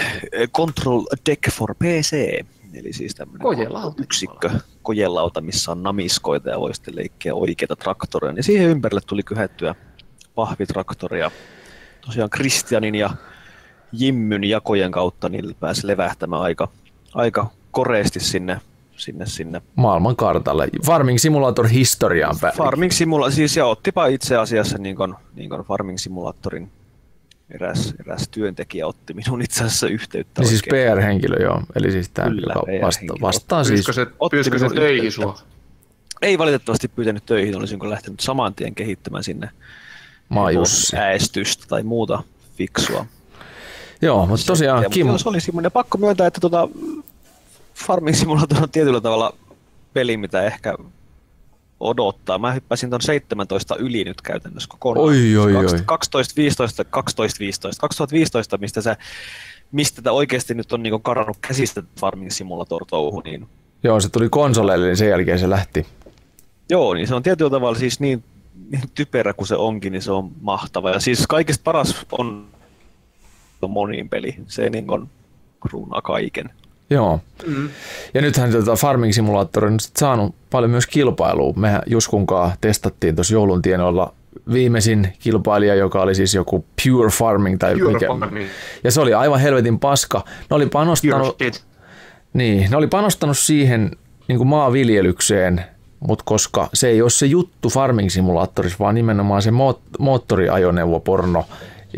Control 0.57 1.05
Deck 1.31 1.51
for 1.51 1.75
PC, 1.75 2.13
eli 2.75 2.93
siis 2.93 3.15
tämmöinen 3.15 3.49
yksikkö, 4.03 4.51
kojelauta, 4.83 5.41
missä 5.41 5.73
on 5.73 5.83
namiskoita 5.83 6.51
ja 6.51 6.61
voi 6.61 6.75
sitten 6.75 6.97
leikkiä 6.97 7.35
oikeita 7.35 7.77
traktoreja. 7.77 8.35
Ja 8.37 8.43
siihen 8.43 8.69
ympärille 8.69 9.01
tuli 9.07 9.23
kyhettyä 9.23 9.75
pahvitraktoria. 10.35 11.31
Tosiaan 12.01 12.31
Kristianin 12.31 12.95
ja 12.95 13.11
Jimmyn 13.93 14.45
jakojen 14.45 14.91
kautta 14.91 15.29
niillä 15.29 15.55
pääsi 15.61 15.87
levähtämään 15.87 16.43
aika, 16.43 16.69
aika 17.15 17.51
koreesti 17.73 18.21
sinne 18.21 18.61
sinne, 18.97 19.27
sinne. 19.27 19.63
Maailman 19.77 20.17
kartalle. 20.17 20.69
Farming 20.87 21.19
Simulator 21.19 21.69
historiaan 21.69 22.37
päin. 22.41 22.57
Farming 22.57 22.93
Simulator, 22.93 23.33
siis 23.33 23.57
ja 23.57 23.67
ottipa 23.67 24.07
itse 24.07 24.37
asiassa 24.37 24.79
niin 24.79 24.97
kuin, 24.97 25.15
niin 25.35 25.51
kuin 25.51 25.63
Farming 25.63 25.99
Simulatorin 25.99 26.71
eräs, 27.51 27.95
eräs 28.01 28.29
työntekijä 28.29 28.87
otti 28.87 29.15
minun 29.15 29.43
itse 29.43 29.65
asiassa 29.65 29.87
yhteyttä. 29.87 30.41
Niin 30.41 30.49
siis 30.49 30.63
PR-henkilö, 30.63 31.43
joo. 31.43 31.63
Eli 31.75 31.93
siis 31.93 32.09
tämä, 32.09 32.29
Kyllä, 32.29 32.55
joka 32.57 32.87
vasta, 32.87 33.15
vastaa 33.21 33.65
siis. 33.65 33.85
Se, 33.85 34.07
pyyskö 34.31 34.59
se 34.59 34.69
töihin 34.75 35.13
sua? 35.13 35.39
Ei 36.23 36.39
valitettavasti 36.39 36.89
pyytänyt 36.89 37.27
töihin, 37.27 37.57
olisinko 37.57 37.91
lähtenyt 37.91 38.21
saman 38.21 38.55
tien 38.55 38.75
kehittämään 38.75 39.25
sinne 39.25 39.51
Maajussi. 40.29 40.97
äästystä 40.97 41.65
tai 41.69 41.83
muuta 41.83 42.23
fiksua. 42.57 43.07
Joo, 44.03 44.27
mutta 44.27 44.47
tosiaan 44.47 44.85
Kim... 44.91 45.07
Joo, 45.07 45.19
se 45.19 45.29
oli 45.29 45.41
semmoinen 45.41 45.73
pakko 45.73 45.99
myöntää, 45.99 46.27
että 46.27 46.41
tota, 46.41 46.69
Farming 47.75 48.17
Simulator 48.17 48.63
on 48.63 48.71
tietyllä 48.71 49.01
tavalla 49.01 49.35
peli, 49.93 50.17
mitä 50.17 50.43
ehkä 50.43 50.75
odottaa. 51.81 52.39
Mä 52.39 52.53
hyppäsin 52.53 52.91
ton 52.91 53.01
17 53.01 53.77
yli 53.77 54.05
nyt 54.05 54.21
käytännössä 54.21 54.69
kokonaan. 54.69 55.07
Oi, 55.07 55.37
oi, 55.37 55.57
oi. 55.57 55.65
12, 55.87 56.35
15, 56.37 56.85
12, 56.85 57.39
15. 57.41 57.81
2015, 57.81 58.59
mistä 58.59 58.81
se 58.81 58.97
mistä 59.73 60.03
tämä 60.03 60.15
oikeasti 60.15 60.55
nyt 60.55 60.73
on 60.73 60.83
niinku 60.83 60.99
karannut 60.99 61.37
käsistä 61.41 61.83
Farming 62.01 62.31
Simulator 62.31 62.85
touhu, 62.87 63.21
niin 63.21 63.49
Joo, 63.83 64.01
se 64.01 64.09
tuli 64.09 64.29
konsoleille, 64.29 64.87
niin 64.87 64.97
sen 64.97 65.09
jälkeen 65.09 65.39
se 65.39 65.51
lähti. 65.51 65.87
Joo, 66.71 66.95
niin 66.95 67.09
se 67.09 67.15
on 67.15 67.23
tietyllä 67.23 67.51
tavalla 67.51 67.79
siis 67.79 68.01
niin, 68.01 68.25
niin 68.71 68.83
typerä 68.95 69.33
kuin 69.33 69.49
se 69.49 69.57
onkin, 69.57 69.93
niin 69.93 70.03
se 70.03 70.13
on 70.13 70.31
mahtava. 70.41 70.91
Ja 70.91 71.01
siis 71.01 71.27
kaikista 71.27 71.63
paras 71.65 72.07
on 72.13 72.47
moniin 73.69 74.09
peli. 74.09 74.37
Se 74.47 74.71
niin 74.71 74.91
on 74.91 75.09
kruunaa 75.61 76.03
kaiken. 76.03 76.51
Joo. 76.93 77.21
Mm. 77.47 77.69
Ja 78.15 78.23
nythän 78.23 78.53
tota 78.53 78.77
Farming 78.77 79.13
Simulator 79.13 79.65
on 79.65 79.77
saanut 79.81 80.35
paljon 80.51 80.71
myös 80.71 80.87
kilpailua. 80.87 81.53
Mehän 81.57 81.83
Juskunkaa 81.87 82.53
testattiin 82.61 83.15
tuossa 83.15 83.35
joulun 83.35 83.63
tienoilla 83.63 84.15
viimeisin 84.53 85.13
kilpailija, 85.19 85.75
joka 85.75 86.03
oli 86.03 86.15
siis 86.15 86.35
joku 86.35 86.65
Pure 86.85 87.11
Farming 87.11 87.59
tai 87.59 87.77
Pure 87.77 87.93
mikä. 87.93 88.07
Farming. 88.07 88.49
Ja 88.85 88.91
se 88.91 89.01
oli 89.01 89.15
aivan 89.15 89.41
helvetin 89.41 89.79
paska. 89.79 90.25
Ne 90.51 90.57
oli 90.57 90.67
panostanut, 90.67 91.39
niin, 92.33 92.71
ne 92.71 92.77
oli 92.77 92.87
panostanut 92.87 93.39
siihen 93.39 93.91
niin 94.29 94.39
kuin 94.39 94.49
maanviljelykseen, 94.49 95.65
mutta 96.01 96.23
koska 96.27 96.69
se 96.75 96.89
ei 96.89 97.03
ole 97.03 97.11
se 97.11 97.27
juttu 97.27 97.69
Farming 97.69 98.11
Simulatorissa, 98.11 98.79
vaan 98.81 98.95
nimenomaan 98.95 99.43
se 99.43 99.51
moot- 99.51 99.97
moottoriajoneuvoporno 99.99 101.45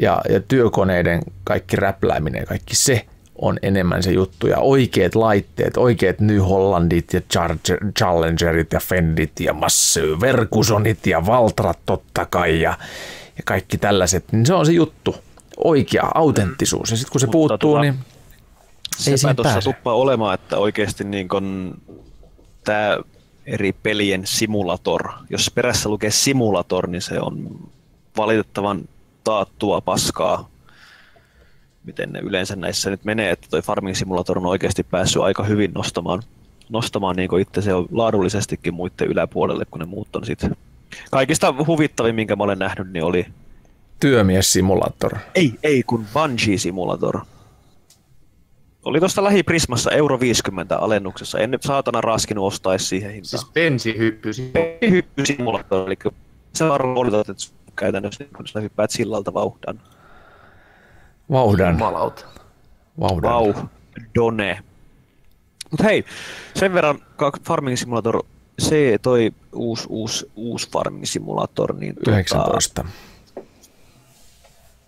ja, 0.02 0.20
ja 0.28 0.40
työkoneiden 0.40 1.20
kaikki 1.44 1.76
räplääminen 1.76 2.40
ja 2.40 2.46
kaikki 2.46 2.76
se 2.76 3.06
on 3.34 3.58
enemmän 3.62 4.02
se 4.02 4.12
juttu. 4.12 4.46
Ja 4.46 4.58
oikeat 4.58 5.14
laitteet, 5.14 5.76
oikeat 5.76 6.20
New 6.20 6.38
Hollandit 6.38 7.12
ja 7.12 7.20
Charger, 7.20 7.78
Challengerit 7.98 8.72
ja 8.72 8.80
Fendit 8.80 9.40
ja 9.40 9.52
Massey, 9.52 10.20
Verkusonit 10.20 11.06
ja 11.06 11.26
Valtrat 11.26 11.78
totta 11.86 12.26
kai 12.26 12.60
ja, 12.60 12.78
ja 13.36 13.42
kaikki 13.44 13.78
tällaiset, 13.78 14.24
niin 14.32 14.46
se 14.46 14.54
on 14.54 14.66
se 14.66 14.72
juttu. 14.72 15.16
Oikea 15.56 16.10
autenttisuus. 16.14 16.90
Ja 16.90 16.96
sitten 16.96 17.12
kun 17.12 17.20
se 17.20 17.26
Mutta 17.26 17.32
puuttuu, 17.32 17.72
tota, 17.72 17.80
niin 17.80 17.94
ei 19.06 19.18
Sepä 19.18 19.34
tuossa 19.34 19.60
tuppaa 19.60 19.94
olemaan, 19.94 20.34
että 20.34 20.58
oikeasti 20.58 21.04
niin 21.04 21.28
kun 21.28 21.76
tämä 22.64 22.98
eri 23.46 23.72
pelien 23.72 24.22
simulator, 24.26 25.08
jos 25.30 25.50
perässä 25.54 25.88
lukee 25.88 26.10
simulator, 26.10 26.86
niin 26.86 27.02
se 27.02 27.20
on 27.20 27.58
valitettavan 28.16 28.88
taattua 29.24 29.80
paskaa, 29.80 30.48
miten 31.84 32.12
ne 32.12 32.18
yleensä 32.18 32.56
näissä 32.56 32.90
nyt 32.90 33.04
menee, 33.04 33.30
että 33.30 33.46
toi 33.50 33.62
Farming 33.62 33.96
Simulator 33.96 34.38
on 34.38 34.46
oikeasti 34.46 34.82
päässyt 34.82 35.22
aika 35.22 35.44
hyvin 35.44 35.72
nostamaan, 35.74 36.22
nostamaan 36.68 37.16
niin 37.16 37.40
itse 37.40 37.62
se 37.62 37.74
on 37.74 37.86
laadullisestikin 37.90 38.74
muiden 38.74 39.08
yläpuolelle, 39.08 39.64
kun 39.70 39.80
ne 39.80 39.86
muut 39.86 40.16
on 40.16 40.26
sitten. 40.26 40.56
Kaikista 41.10 41.54
huvittavin, 41.66 42.14
minkä 42.14 42.36
mä 42.36 42.44
olen 42.44 42.58
nähnyt, 42.58 42.92
niin 42.92 43.04
oli, 43.04 43.26
Työmies 44.00 44.52
Simulator. 44.52 45.16
ei, 45.34 45.54
ei 45.62 45.82
kun 45.82 46.06
Bungie 46.12 46.58
Simulator. 46.58 47.20
Oli 48.84 48.98
tuosta 48.98 49.24
lähiprismassa 49.24 49.90
euro 49.90 50.20
50 50.20 50.76
alennuksessa. 50.76 51.38
En 51.38 51.50
nyt 51.50 51.62
saatana 51.62 52.00
raskinut 52.00 52.46
ostaa 52.46 52.78
siihen 52.78 53.10
hintaan. 53.10 53.28
Siis 53.28 53.52
bensi 53.52 53.98
hyppysi. 53.98 54.52
hyppy 54.90 55.26
simulaattori, 55.26 55.86
eli 55.86 56.12
se 56.52 56.68
varmaan 56.68 57.14
että 57.14 57.34
käytännössä 57.76 58.24
kun 58.36 58.46
sä 58.46 58.60
hyppäät 58.60 58.90
sillalta 58.90 59.34
vauhdan. 59.34 59.80
Vauhdan. 61.30 61.74
Jumalauta. 61.74 62.24
Vauhdan. 63.00 63.32
Vau, 63.32 63.54
done. 64.14 64.58
Mut 65.70 65.82
hei, 65.82 66.04
sen 66.54 66.74
verran 66.74 66.98
Farming 67.44 67.76
Simulator, 67.76 68.22
se 68.58 68.98
toi 69.02 69.32
uusi, 69.52 69.86
uusi, 69.88 70.30
uusi 70.36 70.70
Farming 70.70 71.04
Simulator, 71.04 71.76
niin 71.76 71.94
tota, 71.94 72.10
19. 72.10 72.84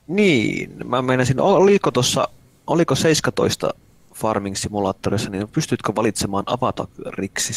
niin, 0.07 0.89
mä 0.89 1.03
meinasin, 1.03 1.41
oliko 1.41 1.91
tuossa, 1.91 2.28
oliko 2.66 2.95
17 2.95 3.74
Farming 4.14 4.57
Simulatorissa, 4.57 5.30
niin 5.30 5.49
pystytkö 5.49 5.93
valitsemaan 5.97 6.45
avatariksi 6.47 7.53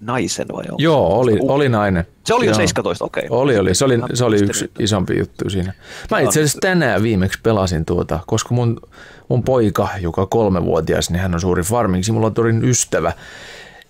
naisen 0.00 0.46
vai 0.52 0.64
onko 0.64 0.76
Joo, 0.78 1.20
oli, 1.20 1.38
Uh, 1.40 1.50
oli 1.50 1.68
nainen. 1.68 2.06
Se 2.24 2.34
oli 2.34 2.44
jo 2.46 2.50
Joo. 2.50 2.54
17, 2.56 3.04
okei. 3.04 3.26
Oli, 3.30 3.58
oli. 3.58 3.74
Se 3.74 3.84
oli, 3.84 3.98
se 4.14 4.24
oli 4.24 4.36
yksi 4.36 4.70
isompi 4.78 5.18
juttu 5.18 5.50
siinä. 5.50 5.72
Mä 6.10 6.20
itse 6.20 6.40
asiassa 6.40 6.58
tänään 6.60 7.02
viimeksi 7.02 7.38
pelasin 7.42 7.84
tuota, 7.84 8.18
koska 8.26 8.54
mun, 8.54 8.80
mun 9.28 9.42
poika, 9.42 9.88
joka 10.00 10.20
on 10.22 10.28
kolmevuotias, 10.28 11.10
niin 11.10 11.20
hän 11.20 11.34
on 11.34 11.40
suuri 11.40 11.62
Farming 11.62 12.04
Simulatorin 12.04 12.64
ystävä, 12.64 13.12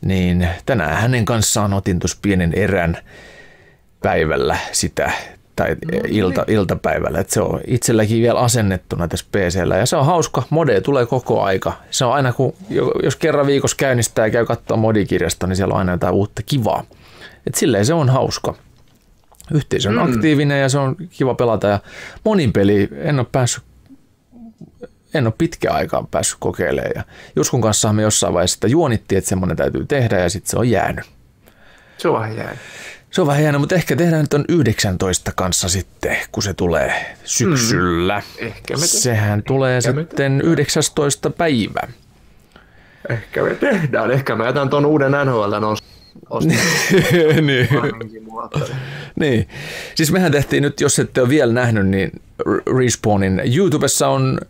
niin 0.01 0.49
tänään 0.67 0.97
hänen 0.97 1.25
kanssaan 1.25 1.73
otin 1.73 1.99
tuossa 1.99 2.19
pienen 2.23 2.55
erän 2.55 2.99
päivällä 4.03 4.57
sitä, 4.73 5.13
tai 5.59 5.77
ilta, 6.09 6.45
iltapäivällä, 6.49 7.21
että 7.21 7.35
se 7.35 7.41
on 7.41 7.61
itselläkin 7.67 8.23
vielä 8.23 8.41
asennettuna 8.41 9.09
tässä 9.09 9.27
PCllä 9.33 9.77
ja 9.77 9.87
se 9.87 9.97
on 9.97 10.07
hauska, 10.07 10.43
mode 10.51 10.81
tulee 10.81 11.07
koko 11.07 11.43
aika. 11.43 11.73
Se 11.91 12.05
on 12.05 12.13
aina 12.13 12.33
kun, 12.33 12.55
jos 13.03 13.17
kerran 13.17 13.47
viikossa 13.47 13.77
käynnistää 13.77 14.27
ja 14.27 14.31
käy 14.31 14.47
katsoa 14.47 14.77
modikirjasta, 14.77 15.47
niin 15.47 15.57
siellä 15.57 15.73
on 15.73 15.79
aina 15.79 15.93
jotain 15.93 16.15
uutta 16.15 16.43
kivaa. 16.43 16.85
Et 17.47 17.55
silleen 17.55 17.87
se 17.87 17.95
on 17.95 18.09
hauska. 18.09 18.55
Yhteisö 19.55 19.89
on 19.89 19.95
mm. 19.95 20.03
aktiivinen 20.03 20.61
ja 20.61 20.69
se 20.69 20.79
on 20.79 20.97
kiva 21.11 21.35
pelata 21.35 21.67
ja 21.67 21.79
monin 22.25 22.53
peli 22.53 22.89
en 22.93 23.19
ole 23.19 23.27
päässyt 23.33 23.65
en 25.15 25.27
ole 25.27 25.35
pitkään 25.39 25.77
aikaan 25.77 26.07
päässyt 26.07 26.37
kokeilemaan. 26.41 26.93
Ja 26.95 27.03
Juskun 27.37 27.61
kanssa 27.61 27.93
me 27.93 28.03
jossain 28.03 28.35
vaiheessa 28.35 28.55
sitä 28.55 28.67
juonittiin, 28.67 29.19
että 29.19 29.29
semmoinen 29.29 29.57
täytyy 29.57 29.87
tehdä 29.87 30.19
ja 30.19 30.29
sitten 30.29 30.51
se 30.51 30.59
on 30.59 30.71
jäänyt. 30.71 31.05
Se 31.99 32.09
on 32.09 32.37
jäänyt. 32.37 32.59
Se 33.11 33.21
on 33.21 33.27
vähän 33.27 33.43
jäänyt, 33.43 33.61
mutta 33.61 33.75
ehkä 33.75 33.97
tehdään 33.97 34.21
nyt 34.21 34.35
on 34.35 34.45
19 34.49 35.33
kanssa 35.37 35.69
sitten, 35.69 36.17
kun 36.33 36.43
se 36.43 36.55
tulee 36.55 37.17
syksyllä. 37.25 38.23
Ehkä 38.39 38.77
me 38.77 38.87
Sehän 38.87 39.43
tulee 39.43 39.77
ehkä 39.77 39.93
me 39.93 40.01
sitten 40.01 40.41
19. 40.41 41.31
päivä. 41.31 41.81
Ehkä 43.09 43.43
me 43.43 43.55
tehdään. 43.55 44.11
Ehkä 44.11 44.37
mä 44.37 44.47
jätän 44.47 44.69
ton 44.69 44.87
uuden 44.87 45.13
NHL 45.13 45.53
on 46.31 46.43
niin. 47.47 47.69
niin. 49.17 49.49
Siis 49.95 50.13
mehän 50.13 50.33
tehtiin 50.33 50.63
nyt, 50.63 50.81
jos 50.81 50.99
ette 50.99 51.21
ole 51.21 51.29
vielä 51.29 51.53
nähnyt, 51.53 51.87
niin 51.87 52.13
Respawnin 52.79 53.43
YouTubessa 53.57 54.09
on 54.09 54.41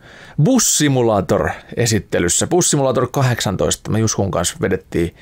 Bus 0.42 0.78
Simulator 0.78 1.50
esittelyssä. 1.76 2.46
Bus 2.46 2.70
Simulator 2.70 3.08
18. 3.10 3.90
Me 3.90 3.98
Juskun 3.98 4.30
kanssa 4.30 4.56
vedettiin, 4.60 5.14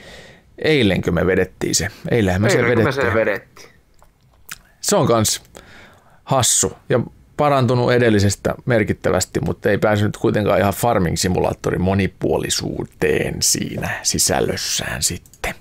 eilenkö 0.58 1.10
me 1.12 1.26
vedettiin 1.26 1.74
se. 1.74 1.88
Eilenhän 2.10 2.42
me 2.42 2.50
se 2.50 2.58
Eilen 2.58 2.74
kun 2.74 2.78
me 2.78 2.84
vedettiin. 2.84 3.06
se 3.12 3.14
vedettiin. 3.14 3.68
Se 4.80 4.96
on 4.96 5.06
kans 5.06 5.42
hassu 6.24 6.72
ja 6.88 7.00
parantunut 7.36 7.92
edellisestä 7.92 8.54
merkittävästi, 8.64 9.40
mutta 9.40 9.70
ei 9.70 9.78
päässyt 9.78 10.16
kuitenkaan 10.16 10.60
ihan 10.60 10.72
Farming 10.74 11.16
Simulatorin 11.16 11.80
monipuolisuuteen 11.80 13.34
siinä 13.40 13.90
sisällössään 14.02 15.02
sitten. 15.02 15.54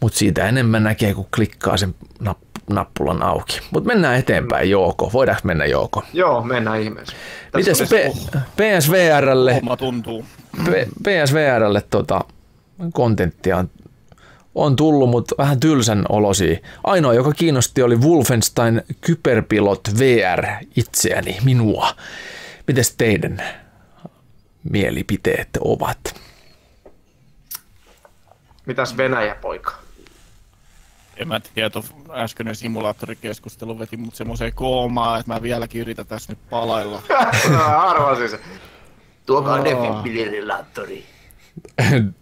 Mutta 0.00 0.18
siitä 0.18 0.48
enemmän 0.48 0.82
näkee, 0.82 1.14
kun 1.14 1.26
klikkaa 1.34 1.76
sen 1.76 1.94
napp- 2.22 2.62
nappulan 2.70 3.22
auki. 3.22 3.60
Mutta 3.70 3.86
mennään 3.86 4.16
eteenpäin, 4.18 4.70
Jouko. 4.70 5.10
Voidaanko 5.12 5.40
mennä, 5.44 5.66
Jouko? 5.66 6.02
Joo, 6.12 6.42
mennään 6.42 6.80
ihmeessä. 6.80 7.16
Mites 7.56 7.78
P- 7.82 8.36
PSVRlle, 8.56 9.60
tuntuu. 9.78 10.24
P- 10.64 11.02
PSVRlle 11.02 11.82
tota, 11.90 12.20
kontenttia 12.92 13.56
on, 13.56 13.70
on 14.54 14.76
tullut, 14.76 15.10
mutta 15.10 15.34
vähän 15.38 15.60
tylsän 15.60 16.04
olosia. 16.08 16.58
Ainoa, 16.84 17.14
joka 17.14 17.32
kiinnosti, 17.32 17.82
oli 17.82 17.96
Wolfenstein 17.96 18.82
Kyberpilot 19.00 19.80
VR 19.98 20.46
itseäni, 20.76 21.38
minua. 21.44 21.94
Mites 22.66 22.96
teidän 22.96 23.42
mielipiteet 24.70 25.48
ovat? 25.60 26.20
Mitäs 28.66 28.96
Venäjä, 28.96 29.34
poika? 29.34 29.74
En 31.16 31.28
mä 31.28 31.40
tiedä, 31.54 31.70
äskeinen 32.10 32.56
simulaattorikeskustelu 32.56 33.78
veti 33.78 33.96
mut 33.96 34.14
semmoiseen 34.14 34.52
koomaan, 34.54 35.20
että 35.20 35.32
mä 35.32 35.42
vieläkin 35.42 35.80
yritän 35.80 36.06
tässä 36.06 36.32
nyt 36.32 36.38
palailla. 36.50 37.02
Arvasin 37.88 38.28
se. 38.28 38.40
Tuokaa 39.26 39.58
Oo. 39.58 39.64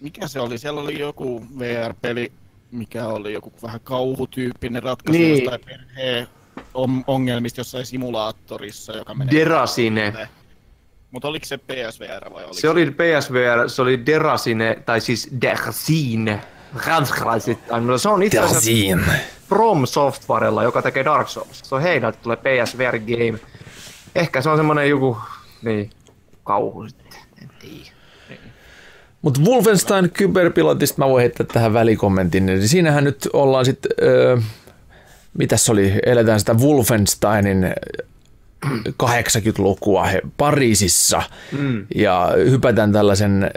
Mikä 0.00 0.28
se 0.28 0.40
oli? 0.40 0.58
Siellä 0.58 0.80
oli 0.80 0.98
joku 0.98 1.46
VR-peli, 1.58 2.32
mikä 2.70 3.06
oli 3.06 3.32
joku 3.32 3.52
vähän 3.62 3.80
kauhutyyppinen 3.84 4.82
ratkaisu 4.82 5.18
Niin. 5.20 5.36
jostain 5.44 5.60
perheen 5.64 6.28
on- 6.74 7.04
ongelmista 7.06 7.60
jossain 7.60 7.86
simulaattorissa, 7.86 8.96
joka 8.96 9.14
menee. 9.14 9.34
Derasine. 9.34 10.28
Mutta 11.10 11.28
oliko 11.28 11.46
se 11.46 11.58
PSVR 11.58 12.32
vai 12.32 12.42
oliko 12.44 12.54
Se 12.54 12.68
oli 12.68 12.90
PSVR, 12.90 13.68
se 13.70 13.82
oli 13.82 14.06
Derasine, 14.06 14.82
tai 14.86 15.00
siis 15.00 15.28
Dersine. 15.40 16.40
Ranskalaiset, 16.86 17.58
no 17.80 17.98
se 17.98 18.08
on 18.08 18.22
itse 18.22 18.38
asiassa 18.38 18.70
From 19.48 19.86
Softwarella, 19.86 20.62
joka 20.62 20.82
tekee 20.82 21.04
Dark 21.04 21.28
Souls. 21.28 21.60
Se 21.64 21.74
on 21.74 21.82
heidän, 21.82 22.12
tulee 22.22 22.36
PSVR 22.36 22.98
Game. 22.98 23.38
Ehkä 24.14 24.42
se 24.42 24.48
on 24.50 24.56
semmoinen 24.56 24.88
joku, 24.88 25.18
niin, 25.62 25.90
kauhu 26.44 26.88
sitten. 26.88 27.20
En 27.42 27.48
tiedä. 27.60 27.97
Mutta 29.28 29.50
Wolfenstein 29.50 30.10
Kyberpilotista 30.10 30.98
mä 30.98 31.08
voin 31.08 31.20
heittää 31.20 31.46
tähän 31.52 31.72
välikommentin. 31.72 32.48
Eli 32.48 32.68
siinähän 32.68 33.04
nyt 33.04 33.28
ollaan 33.32 33.64
sitten, 33.64 33.90
öö, 34.02 34.36
mitäs 35.38 35.64
se 35.64 35.72
oli, 35.72 35.92
eletään 36.06 36.40
sitä 36.40 36.54
Wolfensteinin 36.54 37.74
80-lukua 39.02 40.04
he, 40.04 40.22
Pariisissa 40.36 41.22
mm. 41.58 41.86
ja 41.94 42.32
hypätään 42.50 42.92
tällaisen, 42.92 43.50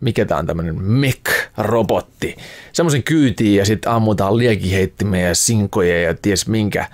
mikä 0.00 0.24
tämä 0.24 0.38
on 0.38 0.46
tämmöinen 0.46 0.76
mech-robotti, 0.82 2.36
semmoisen 2.72 3.02
kyytiin 3.02 3.58
ja 3.58 3.64
sitten 3.64 3.92
ammutaan 3.92 4.38
liekiheittimeen 4.38 5.28
ja 5.28 5.34
sinkoja 5.34 6.02
ja 6.02 6.14
ties 6.22 6.48
minkä 6.48 6.86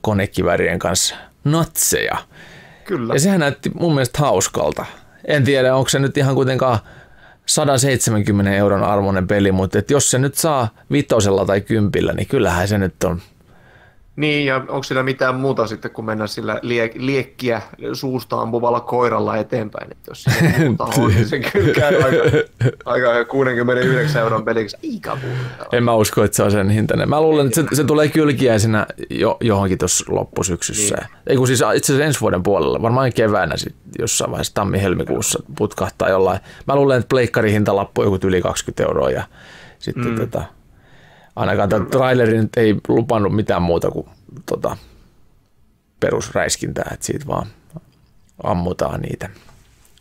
konekivärien 0.00 0.78
kanssa 0.78 1.14
natseja. 1.44 2.16
Kyllä. 2.84 3.14
Ja 3.14 3.20
sehän 3.20 3.40
näytti 3.40 3.70
mun 3.74 3.94
mielestä 3.94 4.18
hauskalta. 4.18 4.86
En 5.24 5.44
tiedä, 5.44 5.74
onko 5.74 5.88
se 5.88 5.98
nyt 5.98 6.16
ihan 6.16 6.34
kuitenkaan 6.34 6.78
170 7.50 8.52
euron 8.54 8.82
arvoinen 8.82 9.26
peli, 9.26 9.52
mutta 9.52 9.78
et 9.78 9.90
jos 9.90 10.10
se 10.10 10.18
nyt 10.18 10.34
saa 10.34 10.68
vitosella 10.92 11.44
tai 11.44 11.60
kympillä, 11.60 12.12
niin 12.12 12.26
kyllähän 12.26 12.68
se 12.68 12.78
nyt 12.78 13.04
on 13.04 13.20
niin, 14.16 14.46
ja 14.46 14.56
onko 14.56 14.82
sillä 14.82 15.02
mitään 15.02 15.34
muuta 15.34 15.66
sitten, 15.66 15.90
kun 15.90 16.04
mennä 16.04 16.26
sillä 16.26 16.54
lie- 16.54 16.92
liekkiä 16.94 17.62
suusta 17.92 18.40
ampuvalla 18.40 18.80
koiralla 18.80 19.36
eteenpäin, 19.36 19.92
että 19.92 20.10
jos 20.10 20.22
se 20.22 20.30
on, 21.02 21.08
niin 21.08 21.28
se 21.28 21.40
kyllä 21.40 21.74
käy 21.74 22.02
aika, 22.02 22.16
aika 22.84 23.24
69 23.24 24.22
euron 24.22 24.44
peliksi. 24.44 24.76
Aika 24.94 25.18
En 25.72 25.84
mä 25.84 25.94
usko, 25.94 26.24
että 26.24 26.36
se 26.36 26.42
on 26.42 26.50
sen 26.50 26.70
hintainen. 26.70 27.08
Mä 27.08 27.20
luulen, 27.20 27.46
että 27.46 27.62
se, 27.62 27.76
se 27.76 27.84
tulee 27.84 28.08
kylkiäisenä 28.08 28.86
jo, 29.10 29.36
johonkin 29.40 29.78
tuossa 29.78 30.04
loppusyksyssä. 30.08 30.96
Niin. 30.96 31.08
Ei 31.26 31.36
kun 31.36 31.46
siis 31.46 31.60
itse 31.60 31.92
asiassa 31.92 32.04
ensi 32.04 32.20
vuoden 32.20 32.42
puolella, 32.42 32.82
varmaan 32.82 33.12
keväänä 33.12 33.56
sit 33.56 33.74
jossain 33.98 34.30
vaiheessa 34.30 34.54
tammi-helmikuussa 34.54 35.42
putkahtaa 35.58 36.08
jollain. 36.08 36.40
Mä 36.66 36.76
luulen, 36.76 36.98
että 36.98 37.08
pleikkari 37.08 37.52
hinta 37.52 37.76
lappu 37.76 38.02
joku 38.02 38.18
yli 38.24 38.42
20 38.42 38.82
euroa 38.82 39.10
ja 39.10 39.24
sitten 39.78 40.08
mm. 40.08 40.16
tota, 40.16 40.42
ainakaan 41.36 41.68
tämä 41.68 41.86
traileri 41.86 42.38
nyt 42.38 42.56
ei 42.56 42.76
lupannut 42.88 43.36
mitään 43.36 43.62
muuta 43.62 43.90
kuin 43.90 44.06
tota, 44.46 44.76
perusräiskintää, 46.00 46.90
että 46.94 47.06
siitä 47.06 47.26
vaan 47.26 47.46
ammutaan 48.42 49.00
niitä. 49.00 49.28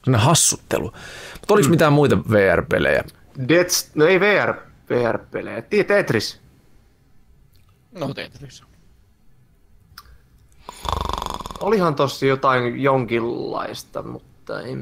Sellainen 0.03 0.25
hassuttelu. 0.25 0.93
Mutta 1.33 1.53
oliko 1.53 1.67
mm. 1.67 1.71
mitään 1.71 1.93
muita 1.93 2.17
VR-pelejä? 2.17 3.03
Deads, 3.47 3.91
no 3.95 4.05
ei 4.05 4.19
VR, 4.19 4.53
VR-pelejä. 4.89 5.61
Tetris. 5.87 6.39
No 7.91 8.13
Tetris. 8.13 8.63
Olihan 11.59 11.95
tossa 11.95 12.25
jotain 12.25 12.81
jonkinlaista, 12.81 14.03
mutta 14.03 14.61
en 14.61 14.79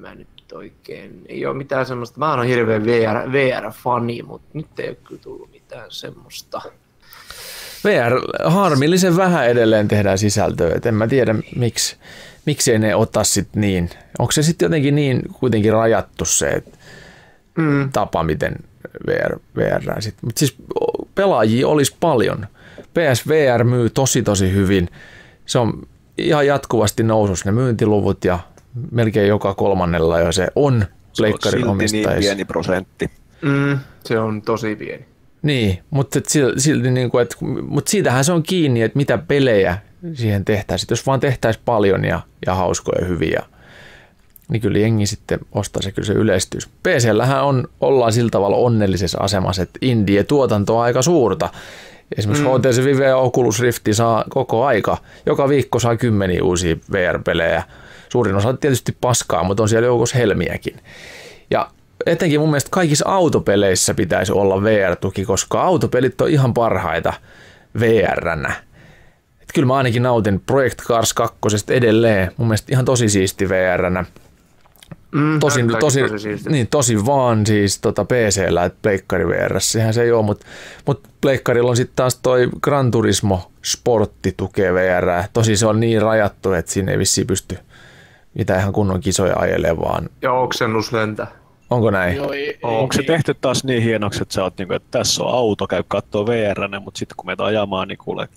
mä 0.00 0.14
nyt 0.14 0.28
oikein, 0.52 1.22
ei 1.28 1.46
ole 1.46 1.56
mitään 1.56 1.86
semmoista, 1.86 2.18
mä 2.18 2.34
oon 2.34 2.46
hirveän 2.46 2.84
VR, 2.84 3.32
VR-fani, 3.32 4.22
mutta 4.22 4.48
nyt 4.52 4.78
ei 4.78 4.88
ole 4.88 4.96
kyllä 5.04 5.20
tullut 5.20 5.51
mitään 5.72 5.90
semmoista. 5.90 6.62
VR, 7.84 8.12
harmillisen 8.44 9.16
vähän 9.16 9.48
edelleen 9.48 9.88
tehdään 9.88 10.18
sisältöä, 10.18 10.74
et 10.76 10.86
en 10.86 10.94
mä 10.94 11.06
tiedä 11.06 11.34
miksi, 11.56 11.96
miksi 12.46 12.72
ei 12.72 12.78
ne 12.78 12.94
ota 12.94 13.24
sit 13.24 13.48
niin. 13.56 13.90
Onko 14.18 14.32
se 14.32 14.42
sitten 14.42 14.66
jotenkin 14.66 14.94
niin 14.94 15.22
kuitenkin 15.32 15.72
rajattu 15.72 16.24
se 16.24 16.48
et, 16.48 16.78
mm. 17.56 17.92
tapa, 17.92 18.22
miten 18.22 18.56
VR, 19.06 19.38
VR 19.56 20.02
sit. 20.02 20.14
Mutta 20.22 20.38
siis 20.38 20.56
pelaajia 21.14 21.68
olisi 21.68 21.96
paljon. 22.00 22.46
PSVR 22.94 23.64
myy 23.64 23.90
tosi 23.90 24.22
tosi 24.22 24.52
hyvin. 24.52 24.88
Se 25.46 25.58
on 25.58 25.82
ihan 26.18 26.46
jatkuvasti 26.46 27.02
nousus 27.02 27.44
ne 27.44 27.52
myyntiluvut 27.52 28.24
ja 28.24 28.38
melkein 28.90 29.28
joka 29.28 29.54
kolmannella 29.54 30.20
jo 30.20 30.32
se 30.32 30.48
on 30.56 30.84
pleikkarin 31.16 31.68
omistajissa. 31.68 32.10
niin 32.10 32.20
pieni 32.20 32.44
prosentti. 32.44 33.10
Mm, 33.42 33.78
se 34.04 34.18
on 34.18 34.42
tosi 34.42 34.76
pieni. 34.76 35.11
Niin, 35.42 35.78
mutta 35.90 36.20
silti 36.56 36.90
niin 36.90 37.10
kuin, 37.10 37.22
että, 37.22 37.36
mutta 37.62 37.90
siitähän 37.90 38.24
se 38.24 38.32
on 38.32 38.42
kiinni, 38.42 38.82
että 38.82 38.96
mitä 38.96 39.18
pelejä 39.18 39.78
siihen 40.14 40.44
tehtäisiin. 40.44 40.86
Jos 40.90 41.06
vaan 41.06 41.20
tehtäisiin 41.20 41.62
paljon 41.64 42.04
ja, 42.04 42.20
ja 42.46 42.54
hauskoja 42.54 43.00
ja 43.00 43.06
hyviä, 43.06 43.42
niin 44.48 44.62
kyllä 44.62 44.78
jengi 44.78 45.06
sitten 45.06 45.40
ostaa 45.52 45.82
se, 45.82 45.92
kyllä 45.92 46.06
se 46.06 46.12
yleistyisi. 46.12 46.68
PCllähän 46.82 47.44
on, 47.44 47.68
ollaan 47.80 48.12
sillä 48.12 48.30
tavalla 48.30 48.56
onnellisessa 48.56 49.18
asemassa, 49.20 49.62
että 49.62 49.78
indie-tuotanto 49.82 50.76
on 50.76 50.84
aika 50.84 51.02
suurta. 51.02 51.48
Esimerkiksi 52.16 52.48
mm. 52.48 52.58
HTC 52.58 52.84
Vive 52.84 53.04
ja 53.04 53.16
Oculus 53.16 53.60
Rift 53.60 53.82
saa 53.92 54.24
koko 54.28 54.64
aika. 54.64 54.96
Joka 55.26 55.48
viikko 55.48 55.78
saa 55.78 55.96
kymmeniä 55.96 56.44
uusia 56.44 56.76
VR-pelejä. 56.92 57.62
Suurin 58.08 58.34
osa 58.34 58.54
tietysti 58.54 58.96
paskaa, 59.00 59.44
mutta 59.44 59.62
on 59.62 59.68
siellä 59.68 59.86
joukossa 59.86 60.18
helmiäkin. 60.18 60.76
Ja 61.50 61.70
etenkin 62.06 62.40
mun 62.40 62.50
mielestä 62.50 62.70
kaikissa 62.70 63.08
autopeleissä 63.08 63.94
pitäisi 63.94 64.32
olla 64.32 64.62
VR-tuki, 64.62 65.24
koska 65.24 65.62
autopelit 65.62 66.20
on 66.20 66.28
ihan 66.28 66.54
parhaita 66.54 67.12
VR-nä. 67.80 68.52
Et 69.42 69.48
kyllä 69.54 69.66
mä 69.66 69.76
ainakin 69.76 70.02
nautin 70.02 70.40
Project 70.40 70.82
Cars 70.82 71.14
2 71.14 71.38
edelleen. 71.68 72.32
Mun 72.36 72.48
mielestä 72.48 72.72
ihan 72.72 72.84
tosi 72.84 73.08
siisti 73.08 73.48
VR-nä. 73.48 74.04
Mm, 75.12 75.40
tosi, 75.40 75.64
tosi, 75.80 76.00
tosi, 76.08 76.28
niin, 76.48 76.66
tosi 76.66 77.06
vaan 77.06 77.46
siis 77.46 77.78
tota 77.80 78.04
PC-llä, 78.04 78.64
että 78.64 78.78
Pleikkari 78.82 79.28
VR, 79.28 79.60
sehän 79.60 79.94
se 79.94 80.02
ei 80.02 80.12
ole, 80.12 80.24
mutta 80.24 80.46
mut 80.86 81.08
Pleikkarilla 81.20 81.70
on 81.70 81.76
sitten 81.76 81.96
taas 81.96 82.18
toi 82.22 82.48
Gran 82.62 82.90
Turismo 82.90 83.50
Sportti 83.62 84.34
tukee 84.36 84.74
VR. 84.74 85.06
Tosi 85.32 85.56
se 85.56 85.66
on 85.66 85.80
niin 85.80 86.02
rajattu, 86.02 86.52
että 86.52 86.72
siinä 86.72 86.92
ei 86.92 86.98
vissiin 86.98 87.26
pysty 87.26 87.58
mitä 88.34 88.58
ihan 88.58 88.72
kunnon 88.72 89.00
kisoja 89.00 89.36
ajelee 89.36 89.76
vaan. 89.76 90.08
Ja 90.22 90.32
oksennus 90.32 90.92
lentää. 90.92 91.41
Onko 91.72 91.90
näin? 91.90 92.16
Joo, 92.16 92.32
ei, 92.32 92.58
Onko 92.62 92.92
se 92.92 93.02
tehty 93.02 93.34
taas 93.40 93.64
niin 93.64 93.82
hienoksi, 93.82 94.22
että 94.22 94.34
sä 94.34 94.42
oot 94.44 94.58
niinku, 94.58 94.74
että 94.74 94.88
tässä 94.98 95.24
on 95.24 95.34
auto, 95.34 95.66
käy 95.66 95.82
kattoo 95.88 96.26
VR, 96.26 96.68
mutta 96.80 96.98
sitten 96.98 97.16
kun 97.16 97.26
meitä 97.26 97.44
ajamaan, 97.44 97.88
niin 97.88 97.98
kuule, 97.98 98.28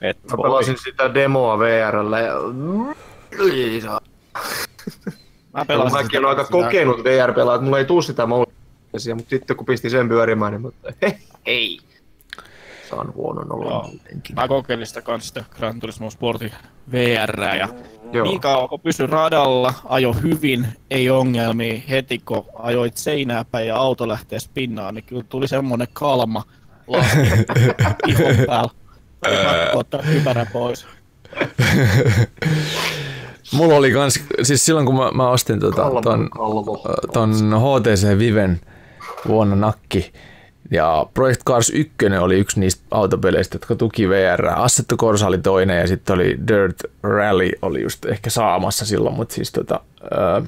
et 0.00 0.18
Mä 0.30 0.36
voi. 0.36 0.42
pelasin 0.42 0.76
sitä 0.84 1.14
demoa 1.14 1.58
VRllä 1.58 2.20
ja... 2.20 2.34
Mä 5.52 5.64
pelasin 5.64 5.92
Mäkin 5.98 6.18
olen 6.18 6.28
aika 6.28 6.44
kokenut 6.44 7.04
VR-pelaa, 7.04 7.54
että 7.54 7.64
mulla 7.64 7.78
ei 7.78 7.84
tuu 7.84 8.02
sitä 8.02 8.26
moottoria, 8.26 9.14
mutta 9.14 9.30
sitten 9.30 9.56
kun 9.56 9.66
pisti 9.66 9.90
sen 9.90 10.08
pyörimään, 10.08 10.52
niin 10.52 10.62
mutta 10.62 10.92
hei, 11.46 11.78
Saan 12.92 13.14
huonon 13.14 13.52
olla 13.52 13.88
Mä 14.34 14.48
kokeilin 14.48 14.86
sitä 14.86 15.02
kanssa 15.02 15.28
sitä 15.28 15.44
Gran 15.56 15.80
Turismo 15.80 16.10
Sportin 16.10 16.52
VR 16.92 17.40
ja 17.40 17.68
Joo. 18.12 18.24
Niin 18.24 18.40
kauan 18.40 18.68
kun 18.68 18.80
pysy 18.80 19.06
radalla, 19.06 19.74
ajo 19.84 20.12
hyvin, 20.12 20.66
ei 20.90 21.10
ongelmia. 21.10 21.80
Heti 21.90 22.18
kun 22.18 22.44
ajoit 22.54 22.96
seinää 22.96 23.44
päin 23.44 23.68
ja 23.68 23.76
auto 23.76 24.08
lähtee 24.08 24.40
spinnaan, 24.40 24.94
niin 24.94 25.04
kyllä 25.04 25.24
tuli 25.28 25.48
semmonen 25.48 25.88
kalma 25.92 26.42
ihon 28.08 28.34
päällä. 28.46 28.70
ottaa 29.74 30.00
ympärä 30.02 30.46
pois. 30.52 30.86
Mulla 33.52 33.74
oli 33.74 33.92
kans, 33.92 34.24
siis 34.42 34.64
silloin 34.64 34.86
kun 34.86 34.96
mä, 34.96 35.10
mä 35.10 35.28
ostin 35.28 35.60
tota, 35.60 35.90
ton, 36.02 36.30
ton 37.12 37.30
HTC 37.60 38.18
Viven 38.18 38.60
vuonna 39.28 39.56
nakki, 39.56 40.12
ja 40.72 41.06
Project 41.14 41.40
Cars 41.46 41.70
1 41.70 41.92
oli 42.20 42.38
yksi 42.38 42.60
niistä 42.60 42.82
autopeleistä, 42.90 43.54
jotka 43.54 43.74
tuki 43.74 44.08
VR. 44.08 44.46
Assetto 44.46 44.96
Corsa 44.96 45.26
oli 45.26 45.38
toinen 45.38 45.80
ja 45.80 45.86
sitten 45.86 46.14
oli 46.14 46.38
Dirt 46.48 46.76
Rally 47.02 47.50
oli 47.62 47.82
just 47.82 48.04
ehkä 48.04 48.30
saamassa 48.30 48.86
silloin, 48.86 49.14
mutta 49.14 49.34
siis 49.34 49.52
tota, 49.52 49.80
öö, 50.12 50.42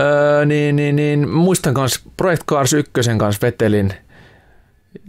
öö, 0.00 0.44
niin, 0.44 0.76
niin, 0.76 0.96
niin, 0.96 1.28
muistan 1.28 1.74
kanssa 1.74 2.00
Project 2.16 2.44
Cars 2.44 2.72
1 2.72 2.92
kanssa 3.18 3.46
vetelin, 3.46 3.94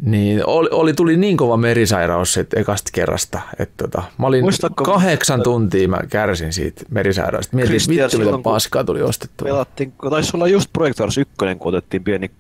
niin 0.02 0.46
oli, 0.46 0.70
oli, 0.72 0.94
tuli 0.94 1.18
niin 1.18 1.38
kova 1.38 1.58
merisairaus 1.58 2.38
että 2.38 2.60
ekasta 2.60 2.90
kerrasta, 2.94 3.42
että 3.60 3.84
tota, 3.84 4.04
mä 4.18 4.28
olin 4.28 4.44
Muistatko, 4.44 4.84
kahdeksan 4.84 5.44
tuntia 5.44 5.88
mä 5.88 6.00
kärsin 6.10 6.54
siitä 6.54 6.82
merisairaudesta. 6.90 7.56
Mietin, 7.56 7.80
vittu 7.90 8.18
mitä 8.18 8.44
paskaa 8.44 8.84
tuli 8.84 9.02
ostettua. 9.02 9.46
Pelattiin, 9.46 9.94
taisi 10.10 10.32
olla 10.34 10.48
just 10.48 10.70
Project 10.74 10.98
Cars 10.98 11.18
1, 11.18 11.34
kun 11.36 11.58
otettiin 11.62 12.04
pieni 12.04 12.32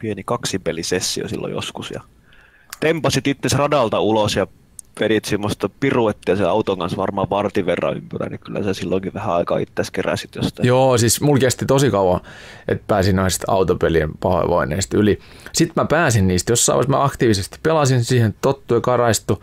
pieni 0.00 0.22
kaksipelisessio 0.24 1.28
silloin 1.28 1.52
joskus 1.52 1.90
ja 1.90 2.00
tempasit 2.80 3.26
itse 3.26 3.56
radalta 3.56 4.00
ulos 4.00 4.36
ja 4.36 4.46
vedit 5.00 5.24
semmoista 5.24 5.68
piruettia 5.80 6.36
sen 6.36 6.48
auton 6.48 6.78
kanssa 6.78 6.96
varmaan 6.96 7.30
vartin 7.30 7.66
verran 7.66 7.96
ympyrä, 7.96 8.26
niin 8.28 8.40
kyllä 8.40 8.62
sä 8.62 8.74
silloinkin 8.74 9.14
vähän 9.14 9.34
aikaa 9.34 9.58
itse 9.58 9.82
keräsit 9.92 10.34
jostain. 10.34 10.66
Joo, 10.66 10.98
siis 10.98 11.20
mulla 11.20 11.40
kesti 11.40 11.66
tosi 11.66 11.90
kauan, 11.90 12.20
että 12.68 12.84
pääsin 12.86 13.16
noista 13.16 13.52
autopelien 13.52 14.10
pahoinvoinneista 14.20 14.96
yli. 14.96 15.18
Sitten 15.52 15.82
mä 15.82 15.84
pääsin 15.84 16.28
niistä, 16.28 16.52
jossain 16.52 16.74
vaiheessa 16.76 16.98
mä 16.98 17.04
aktiivisesti 17.04 17.58
pelasin 17.62 18.04
siihen 18.04 18.34
tottu 18.40 18.74
ja 18.74 18.80
karaistu, 18.80 19.42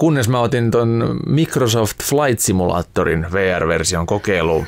kunnes 0.00 0.28
mä 0.28 0.40
otin 0.40 0.70
ton 0.70 1.20
Microsoft 1.26 2.02
Flight 2.02 2.40
Simulatorin 2.40 3.26
VR-version 3.32 4.06
kokeiluun. 4.06 4.66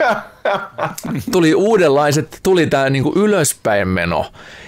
Tuli 1.32 1.54
uudenlaiset, 1.54 2.40
tuli 2.42 2.66
tää 2.66 2.90
niinku 2.90 3.12
ylöspäin 3.16 3.88
meno 3.88 4.26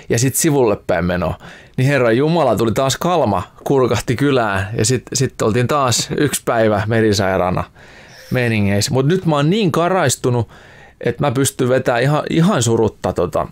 ja 0.09 0.19
sitten 0.19 0.41
sivulle 0.41 0.77
päin 0.87 1.05
meno. 1.05 1.35
Niin 1.77 1.89
herra 1.89 2.13
Jumala, 2.13 2.57
tuli 2.57 2.73
taas 2.73 2.97
kalma, 2.97 3.43
kurkahti 3.65 4.17
kylään 4.17 4.69
ja 4.79 4.85
sitten 4.85 5.17
sit 5.17 5.43
oltiin 5.43 5.67
taas 5.67 6.09
yksi 6.17 6.43
päivä 6.45 6.83
merisairaana. 6.87 7.65
meningeissä. 8.31 8.95
Mutta 8.95 9.13
nyt 9.13 9.27
mä 9.27 9.37
oon 9.37 9.51
niin 9.51 9.73
karaistunut, 9.73 10.49
että 11.01 11.27
mä 11.27 11.31
pystyn 11.31 11.69
vetämään 11.69 12.03
ihan, 12.03 12.23
ihan 12.31 12.63
surutta 12.63 13.13
tota, 13.13 13.49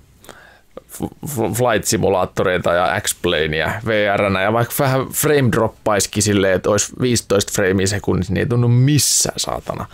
flight 1.54 1.84
simulaattoreita 1.84 2.72
ja 2.72 3.00
X-Planea 3.00 3.72
VR 3.86 4.22
ja 4.42 4.52
vaikka 4.52 4.74
vähän 4.78 5.08
frame 5.08 5.48
droppaisikin 5.52 6.22
silleen, 6.22 6.56
että 6.56 6.70
olisi 6.70 6.92
15 7.00 7.52
framea 7.54 7.86
sekunnissa, 7.86 8.32
niin 8.32 8.40
ei 8.40 8.46
tunnu 8.46 8.68
missään 8.68 9.38
saatana. 9.38 9.86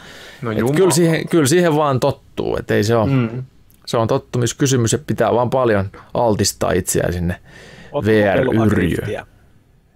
No 0.42 0.50
kyllä, 0.76 0.90
siihen, 0.90 1.28
kyllä 1.28 1.46
siihen 1.46 1.76
vaan 1.76 2.00
tottuu, 2.00 2.56
että 2.56 2.74
ei 2.74 2.84
se 2.84 2.96
ole. 2.96 3.10
Mm. 3.10 3.42
Se 3.86 3.96
on 3.96 4.08
tottumiskysymys, 4.08 4.94
että 4.94 5.06
pitää 5.06 5.34
vaan 5.34 5.50
paljon 5.50 5.90
altistaa 6.14 6.72
itseään 6.72 7.12
sinne 7.12 7.40
VR-yrjöön. 8.04 9.26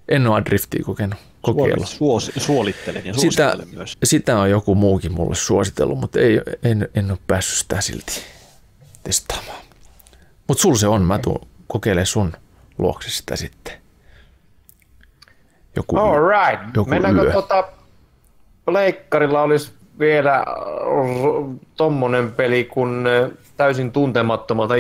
En 0.09 0.27
ole 0.27 0.43
driftiä 0.45 0.83
kokenut 0.85 1.19
kokeilla. 1.43 1.87
Suos, 1.87 2.31
suolittelen 2.37 3.07
ja 3.07 3.15
sitä, 3.15 3.57
myös. 3.73 3.99
Sitä 4.05 4.39
on 4.39 4.51
joku 4.51 4.75
muukin 4.75 5.13
mulle 5.13 5.35
suositellut, 5.35 5.99
mutta 5.99 6.21
ei, 6.21 6.41
en, 6.63 6.89
en 6.95 7.11
ole 7.11 7.19
päässyt 7.27 7.59
sitä 7.59 7.81
silti 7.81 8.21
testaamaan. 9.05 9.62
Mutta 10.49 10.63
sul 10.63 10.75
se 10.75 10.87
on, 10.89 11.03
mä 11.03 11.19
tuun 11.19 11.49
kokeilemaan 11.67 12.07
sun 12.07 12.33
luokse 12.79 13.11
sitä 13.11 13.37
sitten. 13.37 13.75
Joku, 15.77 15.97
All 15.99 16.29
right. 16.29 16.77
Joku 16.77 16.91
Mennäänkö 16.91 17.23
yö. 17.23 17.33
tota, 17.33 17.69
leikkarilla 18.71 19.43
olisi 19.43 19.73
vielä 19.99 20.45
tommonen 21.77 22.33
peli 22.33 22.65
kuin 22.65 23.05
täysin 23.57 23.93
tuntemattomalta 23.93 24.75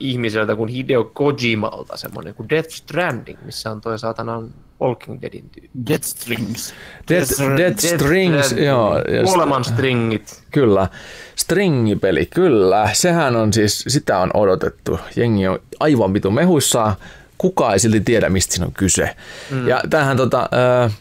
ihmiseltä 0.00 0.56
kuin 0.56 0.68
Hideo 0.68 1.04
Kojimalta, 1.04 1.96
semmoinen 1.96 2.34
kuin 2.34 2.48
Death 2.48 2.70
Stranding, 2.70 3.38
missä 3.44 3.70
on 3.70 3.80
toi 3.80 3.98
saatanan 3.98 4.50
Walking 4.80 5.22
Deadin 5.22 5.50
tyyppi. 5.50 5.70
Death 5.88 6.04
Strings. 6.04 6.74
Death, 7.08 7.40
Death, 7.40 7.56
Death 7.56 7.78
Strings, 7.78 8.50
Death, 8.50 8.62
joo. 8.62 8.94
Kuoleman 9.24 9.64
stringit. 9.64 10.42
Kyllä. 10.50 10.88
Stringipeli, 11.36 12.26
kyllä. 12.26 12.90
Sehän 12.92 13.36
on 13.36 13.52
siis, 13.52 13.84
sitä 13.88 14.18
on 14.18 14.30
odotettu. 14.34 15.00
Jengi 15.16 15.48
on 15.48 15.58
aivan 15.80 16.14
vitu 16.14 16.30
mehuissaan. 16.30 16.94
Kukaan 17.38 17.72
ei 17.72 17.78
silti 17.78 18.00
tiedä, 18.00 18.28
mistä 18.28 18.54
siinä 18.54 18.66
on 18.66 18.72
kyse. 18.72 19.16
Mm. 19.50 19.68
Ja 19.68 19.80
tämähän 19.90 20.16
tota, 20.16 20.48
äh, 20.84 20.92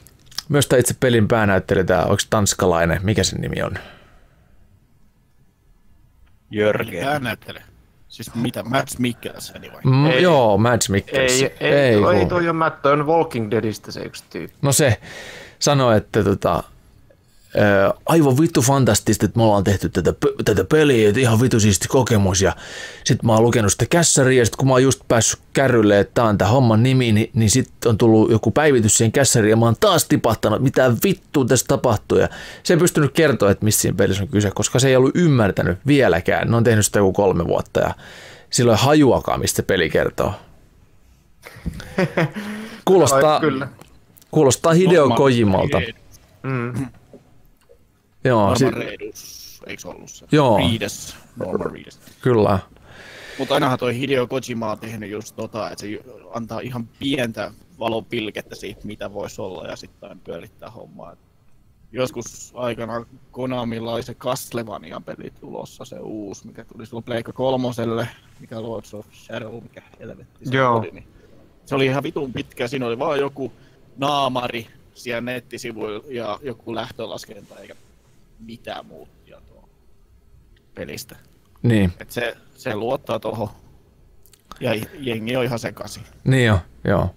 myös 0.49 0.67
tämä 0.67 0.79
itse 0.79 0.95
pelin 0.99 1.27
päänäyttelijä, 1.27 1.83
tämä, 1.83 2.01
onko 2.03 2.21
tanskalainen, 2.29 2.99
mikä 3.03 3.23
sen 3.23 3.41
nimi 3.41 3.61
on? 3.61 3.77
Jörgen. 6.51 7.03
Päänäyttelijä. 7.03 7.63
Siis 8.07 8.35
mitä, 8.35 8.63
Mads 8.63 8.99
Mikkelsen 8.99 9.61
vai? 9.73 9.81
Mm, 9.83 10.05
ei, 10.05 10.23
joo, 10.23 10.57
Mads 10.57 10.89
Mikkelsen. 10.89 11.51
Ei, 11.59 11.67
ei, 11.67 11.73
ei, 11.73 11.93
ei, 11.93 12.19
ei 12.19 12.25
toi 12.25 12.49
on 12.49 12.55
Matt, 12.55 12.81
toi 12.81 12.93
on 12.93 13.07
Walking 13.07 13.51
Deadistä 13.51 13.91
se 13.91 14.01
yksi 14.01 14.23
tyyppi. 14.29 14.57
No 14.61 14.71
se 14.71 14.99
sanoi, 15.59 15.97
että 15.97 16.23
tota, 16.23 16.63
aivan 18.05 18.37
vittu 18.37 18.61
fantastista, 18.61 19.25
että 19.25 19.39
me 19.39 19.43
ollaan 19.43 19.63
tehty 19.63 19.89
tätä, 19.89 20.13
tätä 20.45 20.63
peliä, 20.63 21.09
että 21.09 21.21
ihan 21.21 21.41
vittu 21.41 21.59
siisti 21.59 21.87
kokemus. 21.87 22.41
Ja 22.41 22.55
sitten 23.03 23.27
mä 23.27 23.33
oon 23.33 23.43
lukenut 23.43 23.71
sitä 23.71 23.85
kässäriä, 23.89 24.41
ja 24.41 24.45
sitten 24.45 24.57
kun 24.57 24.67
mä 24.67 24.73
oon 24.73 24.83
just 24.83 25.01
päässyt 25.07 25.39
kärrylle, 25.53 25.99
että 25.99 26.11
tää 26.13 26.23
on 26.23 26.37
tämä 26.37 26.51
homman 26.51 26.83
nimi, 26.83 27.11
niin, 27.11 27.29
niin 27.33 27.49
sitten 27.49 27.89
on 27.89 27.97
tullut 27.97 28.31
joku 28.31 28.51
päivitys 28.51 28.97
siihen 28.97 29.11
kässäriin, 29.11 29.49
ja 29.49 29.55
mä 29.55 29.65
oon 29.65 29.75
taas 29.79 30.05
tipahtanut, 30.05 30.61
mitä 30.61 30.91
vittu 31.03 31.45
tässä 31.45 31.65
tapahtuu. 31.67 32.17
Ja 32.17 32.29
se 32.63 32.73
ei 32.73 32.79
pystynyt 32.79 33.11
kertoa, 33.13 33.51
että 33.51 33.65
missä 33.65 33.81
siinä 33.81 33.97
pelissä 33.97 34.23
on 34.23 34.29
kyse, 34.29 34.51
koska 34.51 34.79
se 34.79 34.87
ei 34.87 34.95
ollut 34.95 35.15
ymmärtänyt 35.15 35.77
vieläkään. 35.87 36.51
Ne 36.51 36.57
on 36.57 36.63
tehnyt 36.63 36.85
sitä 36.85 36.99
joku 36.99 37.13
kolme 37.13 37.47
vuotta, 37.47 37.79
ja 37.79 37.93
silloin 38.49 38.77
hajuakaan, 38.77 39.39
mistä 39.39 39.55
se 39.55 39.63
peli 39.63 39.89
kertoo. 39.89 40.33
Kuulostaa, 42.85 43.41
kuulostaa 44.31 44.73
Hideo 44.73 45.09
Kojimalta. 45.09 45.81
Mm. 46.43 46.87
Joo, 48.24 48.39
Norman 48.39 48.57
si- 48.57 48.71
Reedus, 48.71 49.61
eikö 49.67 49.88
ollut 49.89 50.09
se? 50.09 50.26
Joo. 50.32 50.57
Reedus, 50.57 51.15
Norman 51.38 51.71
Reedus. 51.71 51.99
Kyllä. 52.21 52.59
Mutta 53.39 53.53
ainahan 53.53 53.80
toi 53.80 53.97
Hideo 53.97 54.28
Kojima 54.28 54.71
on 54.71 54.80
tehnyt 54.80 55.09
just 55.09 55.36
tota, 55.36 55.69
että 55.71 55.82
se 55.82 55.99
antaa 56.34 56.59
ihan 56.59 56.88
pientä 56.99 57.51
valopilkettä 57.80 58.55
siitä, 58.55 58.82
mitä 58.88 59.13
voisi 59.13 59.41
olla, 59.41 59.67
ja 59.67 59.76
sitten 59.76 60.19
pyörittää 60.19 60.69
hommaa. 60.69 61.15
Joskus 61.91 62.51
aikana 62.55 63.05
Konamilla 63.32 63.93
oli 63.93 64.03
se 64.03 64.13
Castlevania-peli 64.13 65.34
tulossa, 65.39 65.86
se 65.86 65.95
uusi, 65.99 66.47
mikä 66.47 66.65
tuli 66.65 66.86
silloin 66.86 67.03
Pleikka 67.03 67.34
kolmoselle, 67.34 68.07
mikä 68.39 68.61
Lords 68.61 68.93
of 68.93 69.05
Shadow, 69.13 69.63
mikä 69.63 69.82
helvetti 69.99 70.45
se 70.45 70.55
Joo. 70.55 70.78
oli. 70.78 70.91
Niin 70.91 71.07
se 71.65 71.76
oli 71.76 71.86
ihan 71.86 72.03
vitun 72.03 72.34
pitkä, 72.34 72.67
siinä 72.67 72.86
oli 72.88 72.99
vaan 72.99 73.19
joku 73.19 73.53
naamari 73.97 74.67
siellä 74.93 75.21
nettisivuilla 75.21 76.03
ja 76.09 76.39
joku 76.43 76.76
lähtölaskenta, 76.76 77.59
eikä 77.59 77.76
mitään 78.45 78.85
muuta 78.85 79.11
tietoa 79.25 79.67
pelistä. 80.75 81.15
Niin. 81.63 81.93
Et 81.99 82.11
se, 82.11 82.37
se 82.55 82.75
luottaa 82.75 83.19
tuohon 83.19 83.49
ja 84.59 84.71
jengi 84.99 85.35
on 85.35 85.43
ihan 85.43 85.59
sekasi. 85.59 85.99
Niin 86.23 86.45
jo, 86.45 86.59
joo. 86.83 87.15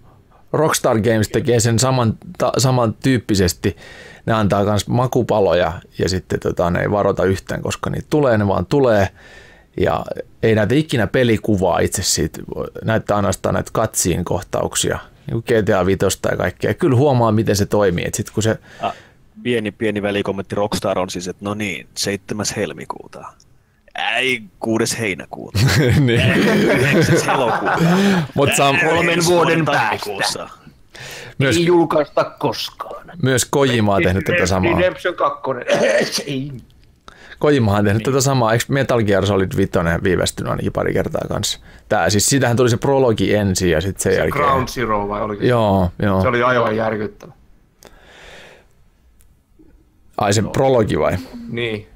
Rockstar 0.53 1.01
Games 1.01 1.29
tekee 1.29 1.59
sen 1.59 1.79
saman, 1.79 2.17
ta, 2.37 2.51
samantyyppisesti. 2.57 3.77
Ne 4.25 4.33
antaa 4.33 4.63
myös 4.63 4.87
makupaloja 4.87 5.73
ja 5.99 6.09
sitten 6.09 6.39
tota, 6.39 6.69
ne 6.69 6.81
ei 6.81 6.91
varota 6.91 7.23
yhtään, 7.23 7.61
koska 7.61 7.89
niitä 7.89 8.07
tulee, 8.09 8.37
ne 8.37 8.47
vaan 8.47 8.65
tulee. 8.65 9.09
Ja 9.79 10.05
ei 10.43 10.55
näitä 10.55 10.75
ikinä 10.75 11.07
pelikuvaa 11.07 11.79
itse 11.79 12.03
siitä, 12.03 12.39
näyttää 12.83 13.17
ainoastaan 13.17 13.55
näitä 13.55 13.71
katsiin 13.73 14.25
kohtauksia, 14.25 14.99
niin 15.27 15.43
GTA 15.63 15.85
5 15.85 15.99
ja 16.31 16.37
kaikkea. 16.37 16.73
Kyllä 16.73 16.97
huomaa, 16.97 17.31
miten 17.31 17.55
se 17.55 17.65
toimii. 17.65 18.05
Et 18.07 18.13
sit 18.13 18.29
kun 18.29 18.43
se... 18.43 18.57
Ah, 18.81 18.93
pieni, 19.43 19.71
pieni 19.71 20.01
välikommentti 20.01 20.55
Rockstar 20.55 20.99
on 20.99 21.09
siis, 21.09 21.27
että 21.27 21.45
no 21.45 21.53
niin, 21.53 21.87
7. 21.95 22.45
helmikuuta. 22.55 23.25
Ei, 24.15 24.43
6. 24.59 24.99
heinäkuuta. 24.99 25.59
niin. 25.99 26.21
9. 26.33 27.29
elokuuta. 27.29 27.77
Mutta 28.33 28.55
saa 28.55 28.73
kolmen 28.85 29.25
vuoden 29.25 29.65
päästä. 29.65 30.49
Myös, 31.37 31.57
Ei 31.57 31.65
julkaista 31.65 32.23
koskaan. 32.23 33.05
Myös 33.23 33.45
Kojima 33.45 33.95
on 33.95 34.03
tehnyt 34.03 34.25
tätä 34.25 34.45
samaa. 34.45 34.77
Redemption 34.77 35.15
2. 35.15 35.41
Kojimahan 37.39 37.79
on 37.79 37.85
tehnyt 37.85 37.99
niin. 37.99 38.13
tätä 38.13 38.21
samaa. 38.21 38.53
Eikö 38.53 38.65
Metal 38.67 39.03
Gear 39.03 39.25
Solid 39.25 39.51
5 39.57 39.71
viivästynyt 40.03 40.51
ainakin 40.51 40.71
pari 40.71 40.93
kertaa 40.93 41.21
kanssa? 41.27 41.59
Tää, 41.89 42.09
siis 42.09 42.25
sitähän 42.25 42.57
tuli 42.57 42.69
se 42.69 42.77
prologi 42.77 43.35
ensin 43.35 43.71
ja 43.71 43.81
sitten 43.81 44.01
sen 44.01 44.11
se 44.11 44.19
jälkeen... 44.19 44.45
Ground 44.45 44.67
Zero 44.67 45.07
vai 45.07 45.21
oliko 45.21 45.43
Joo, 45.43 45.91
joo. 46.01 46.21
Se 46.21 46.27
oli 46.27 46.43
aivan 46.43 46.75
järkyttävä. 46.75 47.31
Ai 50.17 50.33
se 50.33 50.41
prologi 50.41 50.99
vai? 50.99 51.17
Niin. 51.49 51.87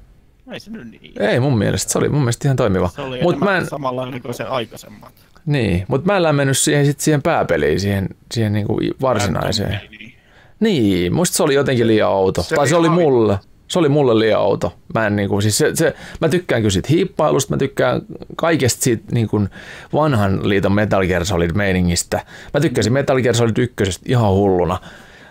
Ei 0.52 0.60
se 0.60 0.70
nyt 0.70 0.90
niin. 0.90 1.22
Ei 1.22 1.40
mun 1.40 1.58
mielestä, 1.58 1.92
se 1.92 1.98
oli 1.98 2.08
mun 2.08 2.20
mielestä 2.20 2.48
ihan 2.48 2.56
toimiva. 2.56 2.90
Se 2.94 3.02
oli 3.02 3.22
Mut 3.22 3.40
mä 3.40 3.56
en... 3.56 3.66
samanlainen 3.66 4.22
kuin 4.22 4.34
se 4.34 4.44
aikaisemmat. 4.44 5.12
Niin, 5.46 5.84
mutta 5.88 6.06
mä 6.06 6.16
en 6.16 6.22
lämmennyt 6.22 6.58
siihen, 6.58 6.86
sit 6.86 7.00
siihen 7.00 7.22
pääpeliin, 7.22 7.80
siihen, 7.80 8.08
siihen 8.32 8.52
niinku 8.52 8.80
varsinaiseen. 9.00 9.80
Niin. 9.90 10.14
niin, 10.60 11.14
musta 11.14 11.36
se 11.36 11.42
oli 11.42 11.54
jotenkin 11.54 11.86
liian 11.86 12.10
outo. 12.10 12.42
Se 12.42 12.54
tai 12.54 12.68
se 12.68 12.76
oli 12.76 12.88
mulle. 12.88 13.38
Se 13.68 13.78
oli 13.78 13.88
mulle 13.88 14.18
liian 14.18 14.40
outo. 14.40 14.74
Mä, 14.94 15.06
en, 15.06 15.16
niin 15.16 15.28
kuin, 15.28 15.42
siis 15.42 15.58
se, 15.58 15.70
se, 15.74 15.94
mä 16.20 16.28
tykkään 16.28 16.62
kyllä 16.62 16.72
siitä 16.72 16.88
hiippailusta, 16.90 17.54
mä 17.54 17.58
tykkään 17.58 18.02
kaikesta 18.36 18.82
siitä 18.82 19.04
niin 19.12 19.28
kuin 19.28 19.48
vanhan 19.92 20.48
liiton 20.48 20.72
Metal 20.72 21.06
Gear 21.06 21.24
Solid 21.24 21.50
meiningistä. 21.54 22.20
Mä 22.54 22.60
tykkäsin 22.60 22.92
Metal 22.92 23.20
Gear 23.20 23.34
Solid 23.34 23.58
1 23.58 24.00
ihan 24.06 24.30
hulluna, 24.30 24.78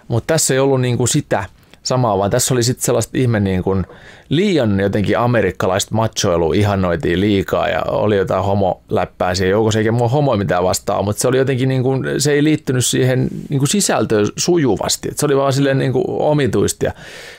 mutta 0.08 0.34
tässä 0.34 0.54
ei 0.54 0.60
ollut 0.60 0.82
niin 0.82 0.98
kuin 0.98 1.08
sitä– 1.08 1.46
samaa, 1.84 2.18
vaan 2.18 2.32
tässä 2.32 2.54
oli 2.54 2.64
sitten 2.64 2.86
sellaista 2.86 3.18
ihme 3.18 3.40
niin 3.40 3.64
kuin 3.64 3.86
liian 4.30 4.80
jotenkin 4.80 5.18
amerikkalaista 5.18 5.96
machoilu 5.96 6.54
ihannoitiin 6.54 7.20
liikaa 7.20 7.68
ja 7.68 7.82
oli 7.88 8.18
jotain 8.18 8.44
homoläppää 8.44 9.36
siihen 9.36 9.52
joukossa, 9.52 9.80
eikä 9.80 9.92
mua 9.92 10.08
homo 10.08 10.38
mitään 10.38 10.64
vastaa, 10.64 11.04
mutta 11.04 11.22
se 11.22 11.28
oli 11.28 11.38
jotenkin 11.38 11.70
niin 11.70 11.84
kuin, 11.84 12.22
se 12.22 12.32
ei 12.32 12.44
liittynyt 12.44 12.86
siihen 12.86 13.28
niin 13.50 13.60
kuin 13.60 13.70
sisältöön 13.70 14.28
sujuvasti, 14.38 15.08
että 15.08 15.20
se 15.20 15.26
oli 15.26 15.38
vaan 15.38 15.54
silleen 15.54 15.78
niin 15.78 15.94
kuin 15.94 16.06
omituista 16.08 16.86
ja 16.86 16.92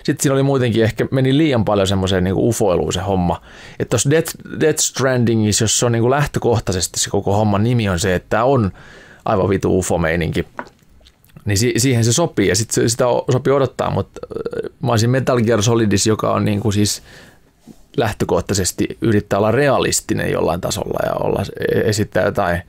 sitten 0.04 0.22
siinä 0.22 0.34
oli 0.34 0.42
muutenkin 0.42 0.84
ehkä 0.84 1.06
meni 1.10 1.36
liian 1.38 1.64
paljon 1.64 1.86
semmoiseen 1.86 2.24
niin 2.24 2.34
ufoiluun 2.36 2.92
se 2.92 3.00
homma, 3.00 3.40
että 3.78 3.90
tuossa 3.90 4.10
Death, 4.10 4.34
Death 4.60 4.80
Strandingissa, 4.80 5.64
jos 5.64 5.78
se 5.78 5.86
on 5.86 5.92
niin 5.92 6.02
kuin 6.02 6.10
lähtökohtaisesti 6.10 7.00
se 7.00 7.10
koko 7.10 7.36
homman 7.36 7.64
nimi 7.64 7.88
on 7.88 7.98
se, 7.98 8.14
että 8.14 8.44
on 8.44 8.72
aivan 9.24 9.48
vitu 9.48 9.78
ufo-meininki, 9.78 10.46
niin 11.44 11.58
si- 11.58 11.74
siihen 11.76 12.04
se 12.04 12.12
sopii 12.12 12.48
ja 12.48 12.56
sit 12.56 12.70
sitä 12.70 13.04
sopii 13.32 13.52
odottaa, 13.52 13.90
mutta 13.90 14.20
äh, 14.24 14.70
mä 14.82 14.90
olisin 14.90 15.10
Metal 15.10 15.40
Gear 15.40 15.62
Solidis, 15.62 16.06
joka 16.06 16.32
on 16.32 16.44
niin 16.44 16.60
kuin 16.60 16.72
siis 16.72 17.02
lähtökohtaisesti 17.96 18.98
yrittää 19.00 19.38
olla 19.38 19.50
realistinen 19.50 20.32
jollain 20.32 20.60
tasolla 20.60 21.06
ja 21.06 21.12
olla, 21.14 21.42
e-, 21.42 21.80
esittää 21.80 22.24
jotain, 22.24 22.62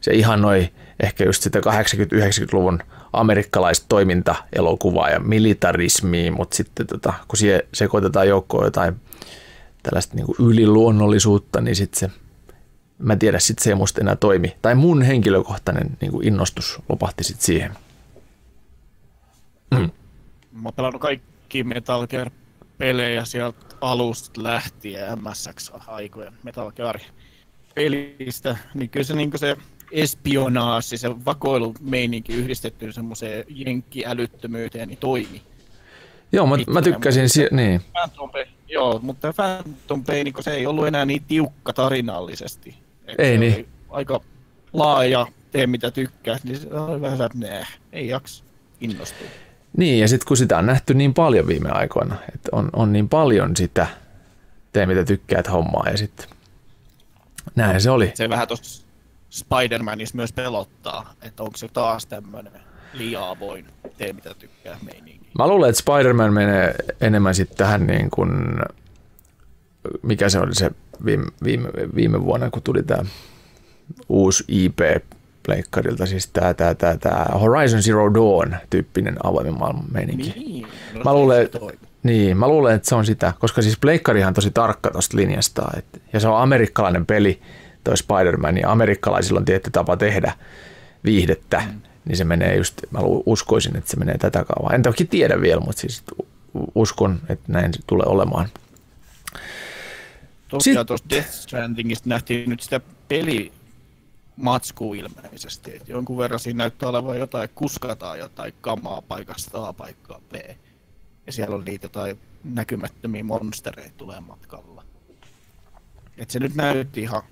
se 0.00 0.12
ihannoi 0.12 0.68
ehkä 1.02 1.24
just 1.24 1.42
sitä 1.42 1.58
80-90-luvun 1.58 2.78
amerikkalaista 3.12 3.86
toimintaelokuvaa 3.88 5.10
ja 5.10 5.20
militarismia, 5.20 6.32
mutta 6.32 6.56
sitten 6.56 6.86
tota, 6.86 7.14
kun 7.28 7.36
siihen 7.36 7.62
sekoitetaan 7.74 8.28
joukkoon 8.28 8.64
jotain 8.64 8.94
tällaista 9.82 10.16
niin 10.16 10.26
kuin 10.26 10.36
yliluonnollisuutta, 10.38 11.60
niin 11.60 11.76
sitten 11.76 11.98
se, 12.00 12.10
mä 12.98 13.16
tiedä, 13.16 13.38
sitten 13.38 13.64
se 13.64 13.70
ei 13.70 13.74
musta 13.74 14.00
enää 14.00 14.16
toimi. 14.16 14.56
Tai 14.62 14.74
mun 14.74 15.02
henkilökohtainen 15.02 15.96
niin 16.00 16.12
kuin 16.12 16.28
innostus 16.28 16.78
lopahti 16.88 17.24
sitten 17.24 17.46
siihen. 17.46 17.72
Mm. 19.70 19.90
Mä 20.52 20.64
oon 20.64 20.74
pelannut 20.74 21.02
kaikki 21.02 21.64
Metal 21.64 22.06
Gear 22.06 22.30
pelejä 22.78 23.24
sieltä 23.24 23.76
alusta 23.80 24.42
lähtien 24.42 25.18
MSX-aikojen 25.18 26.32
Metal 26.42 26.72
Gear 26.72 26.98
pelistä, 27.74 28.56
niin 28.74 28.90
kyllä 28.90 29.04
se, 29.04 29.14
niin 29.14 29.32
se 29.36 29.56
espionaasi, 29.92 30.98
se 30.98 31.24
vakoilumeininki 31.24 32.32
yhdistetty 32.32 32.92
semmoiseen 32.92 33.44
jenkkiälyttömyyteen, 33.48 34.88
niin 34.88 34.98
toimi. 34.98 35.42
Joo, 36.32 36.46
mä, 36.46 36.56
mä 36.66 36.82
tykkäsin, 36.82 37.28
si- 37.28 37.48
niin. 37.50 37.80
Phantom 37.92 38.30
Pain, 38.30 38.46
joo, 38.68 38.98
mutta 39.02 39.32
Phantom 39.32 40.04
Pain, 40.04 40.24
niin 40.24 40.34
se 40.40 40.50
ei 40.50 40.66
ollut 40.66 40.86
enää 40.86 41.04
niin 41.04 41.24
tiukka 41.24 41.72
tarinallisesti. 41.72 42.74
Et 43.06 43.20
ei 43.20 43.38
niin. 43.38 43.68
Aika 43.88 44.20
laaja, 44.72 45.26
tee 45.50 45.66
mitä 45.66 45.90
tykkää, 45.90 46.38
niin 46.44 46.60
se 46.60 46.74
oli 46.74 47.00
vähän 47.00 47.22
että 47.22 47.66
ei 47.92 48.08
jaksa 48.08 48.44
innostua. 48.80 49.26
Niin, 49.76 50.00
ja 50.00 50.08
sitten 50.08 50.28
kun 50.28 50.36
sitä 50.36 50.58
on 50.58 50.66
nähty 50.66 50.94
niin 50.94 51.14
paljon 51.14 51.46
viime 51.46 51.70
aikoina, 51.70 52.16
että 52.34 52.48
on, 52.52 52.70
on 52.72 52.92
niin 52.92 53.08
paljon 53.08 53.56
sitä 53.56 53.86
tee 54.72 54.86
mitä 54.86 55.04
tykkäät 55.04 55.52
hommaa, 55.52 55.86
ja 55.90 55.96
sitten 55.96 56.26
näin 57.54 57.80
se 57.80 57.90
oli. 57.90 58.12
Se 58.14 58.28
vähän 58.28 58.48
tuossa 58.48 58.86
Spider-Manissa 59.30 60.14
myös 60.14 60.32
pelottaa, 60.32 61.14
että 61.22 61.42
onko 61.42 61.56
se 61.56 61.68
taas 61.68 62.06
tämmöinen 62.06 62.52
liian 62.92 63.28
avoin, 63.28 63.66
tee 63.98 64.12
mitä 64.12 64.34
tykkää 64.34 64.78
meininki. 64.82 65.26
Mä 65.38 65.48
luulen, 65.48 65.70
että 65.70 65.82
Spider-Man 65.82 66.32
menee 66.32 66.74
enemmän 67.00 67.34
sitten 67.34 67.58
tähän 67.58 67.86
niin 67.86 68.10
kuin, 68.10 68.30
mikä 70.02 70.28
se 70.28 70.38
oli 70.38 70.54
se 70.54 70.70
viime, 71.04 71.26
viime, 71.44 71.68
viime 71.94 72.24
vuonna, 72.24 72.50
kun 72.50 72.62
tuli 72.62 72.82
tämä 72.82 73.02
uusi 74.08 74.44
IP 74.48 74.78
pleikkarilta, 75.46 76.06
siis 76.06 76.26
tämä, 76.26 76.54
tämä, 76.54 76.74
tämä, 76.74 76.96
tämä 76.96 77.24
Horizon 77.40 77.82
Zero 77.82 78.14
Dawn 78.14 78.56
tyyppinen 78.70 79.16
avoimen 79.22 79.58
maailman 79.58 79.84
meininki. 79.92 80.32
Niin, 80.36 80.66
no 80.94 81.00
mä, 81.04 81.14
luulen, 81.14 81.48
niin, 82.02 82.36
mä 82.36 82.48
luulen, 82.48 82.74
että 82.74 82.88
se 82.88 82.94
on 82.94 83.06
sitä, 83.06 83.32
koska 83.38 83.62
siis 83.62 83.78
pleikkarihan 83.78 84.28
on 84.28 84.34
tosi 84.34 84.50
tarkka 84.50 84.90
tuosta 84.90 85.16
linjasta, 85.16 85.70
et, 85.76 86.02
ja 86.12 86.20
se 86.20 86.28
on 86.28 86.40
amerikkalainen 86.40 87.06
peli, 87.06 87.42
toi 87.84 87.96
Spider-Man, 87.96 88.58
ja 88.58 88.70
amerikkalaisilla 88.70 89.38
on 89.38 89.44
tietty 89.44 89.70
tapa 89.70 89.96
tehdä 89.96 90.32
viihdettä, 91.04 91.62
mm. 91.66 91.80
niin 92.04 92.16
se 92.16 92.24
menee 92.24 92.56
just, 92.56 92.82
mä 92.90 92.98
uskoisin, 93.26 93.76
että 93.76 93.90
se 93.90 93.96
menee 93.96 94.18
tätä 94.18 94.44
kaavaa. 94.44 94.74
En 94.74 94.82
toki 94.82 95.04
tiedä 95.04 95.40
vielä, 95.40 95.60
mutta 95.60 95.80
siis 95.80 96.04
uskon, 96.74 97.20
että 97.28 97.52
näin 97.52 97.74
se 97.74 97.80
tulee 97.86 98.06
olemaan. 98.06 98.48
Tosiaan 100.48 100.86
tuosta 100.86 101.10
Death 101.10 101.30
Strandingista 101.30 102.08
nähtiin 102.08 102.50
nyt 102.50 102.60
sitä 102.60 102.80
peli 103.08 103.52
matsku 104.36 104.94
ilmeisesti. 104.94 105.76
Et 105.76 105.88
jonkun 105.88 106.18
verran 106.18 106.40
siinä 106.40 106.58
näyttää 106.58 106.88
olevan 106.88 107.18
jotain, 107.18 107.48
kuskataan 107.54 108.18
jotain 108.18 108.54
kamaa 108.60 109.02
paikasta 109.02 109.68
A 109.68 109.72
paikkaa 109.72 110.20
B. 110.30 110.34
Ja 111.26 111.32
siellä 111.32 111.56
on 111.56 111.64
niitä 111.64 111.84
jotain 111.84 112.18
näkymättömiä 112.44 113.24
monstereita 113.24 113.94
tulee 113.96 114.20
matkalla. 114.20 114.84
Et 116.18 116.30
se 116.30 116.38
nyt 116.38 116.54
näytti 116.54 117.00
ihan 117.00 117.22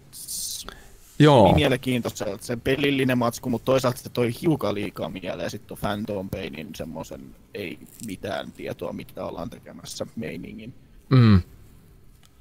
Joo. 1.19 1.45
Niin 1.45 1.57
mielenkiintoiselta 1.57 2.45
se 2.45 2.57
pelillinen 2.57 3.19
matsku, 3.19 3.51
mutta 3.51 3.65
toisaalta 3.65 3.99
se 3.99 4.09
toi 4.09 4.33
hiukan 4.43 4.75
liikaa 4.75 5.09
mieleen 5.09 5.51
sitten 5.51 5.75
on 5.75 5.79
Phantom 5.79 6.31
Painin 6.31 6.75
semmoisen 6.75 7.21
ei 7.55 7.79
mitään 8.07 8.53
tietoa, 8.53 8.93
mitä 8.93 9.25
ollaan 9.25 9.51
tekemässä 9.51 10.07
meiningin. 10.17 10.75
Mm. 11.09 11.43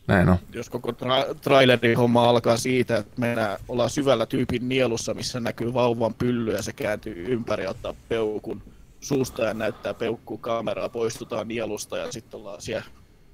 Näin 0.08 0.30
on. 0.30 0.38
Jos 0.54 0.70
koko 0.70 0.92
tra- 0.92 1.36
trailerin 1.42 1.98
homma 1.98 2.30
alkaa 2.30 2.58
siitä, 2.58 2.98
että 2.98 3.22
mennään, 3.22 3.58
ollaan 3.68 3.90
syvällä 3.90 4.26
tyypin 4.26 4.70
nielussa, 4.70 5.14
missä 5.14 5.40
näkyy 5.40 5.74
vauvan 5.74 6.14
pylly 6.14 6.52
ja 6.52 6.62
se 6.62 6.74
kääntyy 6.74 7.26
ympäri 7.28 7.64
ja 7.64 7.70
ottaa 7.70 7.94
peukun 8.10 8.62
suusta 9.00 9.44
ja 9.44 9.54
näyttää 9.54 9.94
peukkuu 9.94 10.38
kameraa, 10.38 10.90
poistutaan 10.90 11.48
nielusta 11.48 11.98
ja 11.98 12.12
sitten 12.12 12.40
ollaan 12.40 12.62
siellä 12.62 12.86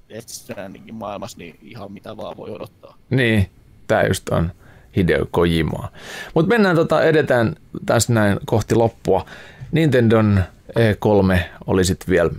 Death 0.08 0.92
maailmassa, 0.92 1.38
niin 1.38 1.58
ihan 1.62 1.92
mitä 1.92 2.16
vaan 2.16 2.36
voi 2.36 2.50
odottaa. 2.50 2.96
Niin, 3.10 3.50
tää 3.86 4.06
just 4.06 4.28
on 4.28 4.52
Hideo 4.96 5.26
Kojimaa. 5.30 5.88
Mutta 6.34 6.48
mennään 6.48 6.76
tota, 6.76 7.02
edetään 7.02 7.56
tässä 7.86 8.12
näin 8.12 8.38
kohti 8.46 8.74
loppua. 8.74 9.26
Nintendon 9.72 10.44
E3 10.70 11.38
oli 11.66 11.84
sitten 11.84 12.08
vielä 12.08 12.30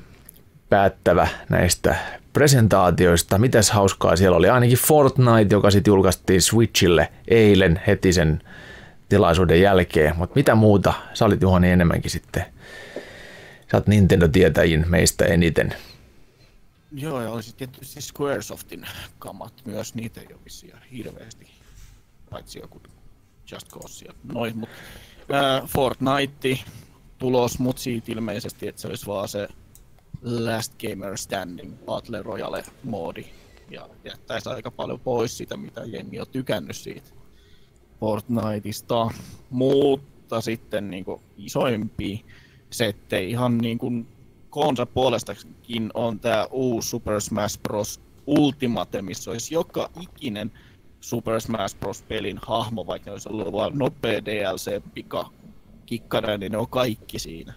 päättävä 0.69 1.27
näistä 1.49 1.95
presentaatioista. 2.33 3.37
Mitäs 3.37 3.71
hauskaa 3.71 4.15
siellä 4.15 4.37
oli? 4.37 4.49
Ainakin 4.49 4.77
Fortnite, 4.77 5.55
joka 5.55 5.71
sitten 5.71 5.91
julkaistiin 5.91 6.41
Switchille 6.41 7.11
eilen 7.27 7.81
heti 7.87 8.13
sen 8.13 8.41
tilaisuuden 9.09 9.61
jälkeen. 9.61 10.17
Mutta 10.17 10.35
mitä 10.35 10.55
muuta? 10.55 10.93
Sä 11.13 11.25
olit 11.25 11.41
Juhani 11.41 11.71
enemmänkin 11.71 12.11
sitten. 12.11 12.45
Sä 13.71 13.77
oot 13.77 13.87
Nintendo-tietäjin 13.87 14.85
meistä 14.87 15.25
eniten. 15.25 15.73
Joo, 16.91 17.21
ja 17.21 17.29
olisi 17.29 17.55
tietysti 17.55 18.01
Squaresoftin 18.01 18.87
kamat 19.19 19.53
myös, 19.65 19.95
niitä 19.95 20.21
ei 20.21 20.27
ole 20.33 20.79
hirveästi, 20.91 21.47
paitsi 22.29 22.59
joku 22.59 22.81
Just 23.51 23.69
Cause 23.69 24.05
ja 24.05 24.13
noin, 24.33 24.57
mutta 24.57 24.75
äh, 25.33 25.69
Fortnite 25.69 26.59
tulos, 27.17 27.59
mutta 27.59 27.81
siitä 27.81 28.11
ilmeisesti, 28.11 28.67
että 28.67 28.81
se 28.81 28.87
olisi 28.87 29.05
vaan 29.05 29.27
se 29.27 29.47
Last 30.22 30.73
Gamer 30.81 31.18
Standing 31.18 31.73
Battle 31.85 32.22
Royale 32.22 32.64
moodi 32.84 33.26
ja 33.69 33.89
jättäisi 34.03 34.49
aika 34.49 34.72
paljon 34.72 34.99
pois 34.99 35.38
sitä, 35.38 35.57
mitä 35.57 35.81
jengi 35.85 36.19
on 36.19 36.27
tykännyt 36.31 36.76
siitä 36.76 37.10
Fortniteista, 37.99 39.11
mutta 39.49 40.41
sitten 40.41 40.89
niin 40.89 41.06
kuin 41.06 41.22
isoimpi 41.38 42.26
settei 42.69 43.30
ihan 43.31 43.57
niin 43.57 43.77
kuin 43.77 44.07
koonsa 44.49 44.85
puolestakin 44.85 45.91
on 45.93 46.19
tämä 46.19 46.48
uusi 46.52 46.89
Super 46.89 47.22
Smash 47.22 47.60
Bros. 47.61 48.02
Ultimate, 48.27 49.02
missä 49.02 49.31
olisi 49.31 49.53
joka 49.53 49.89
ikinen 50.02 50.52
Super 51.02 51.41
Smash 51.41 51.80
Bros. 51.80 52.02
pelin 52.02 52.39
hahmo, 52.48 52.88
vaikka 52.88 53.10
ne 53.10 53.11
olisi 53.11 53.30
ollut 53.30 53.52
vain 53.52 53.77
nopea 53.77 54.26
DLC, 54.26 54.81
pika, 54.93 55.30
kikkara, 55.85 56.38
niin 56.38 56.52
ne 56.52 56.57
on 56.57 56.69
kaikki 56.69 57.19
siinä. 57.19 57.53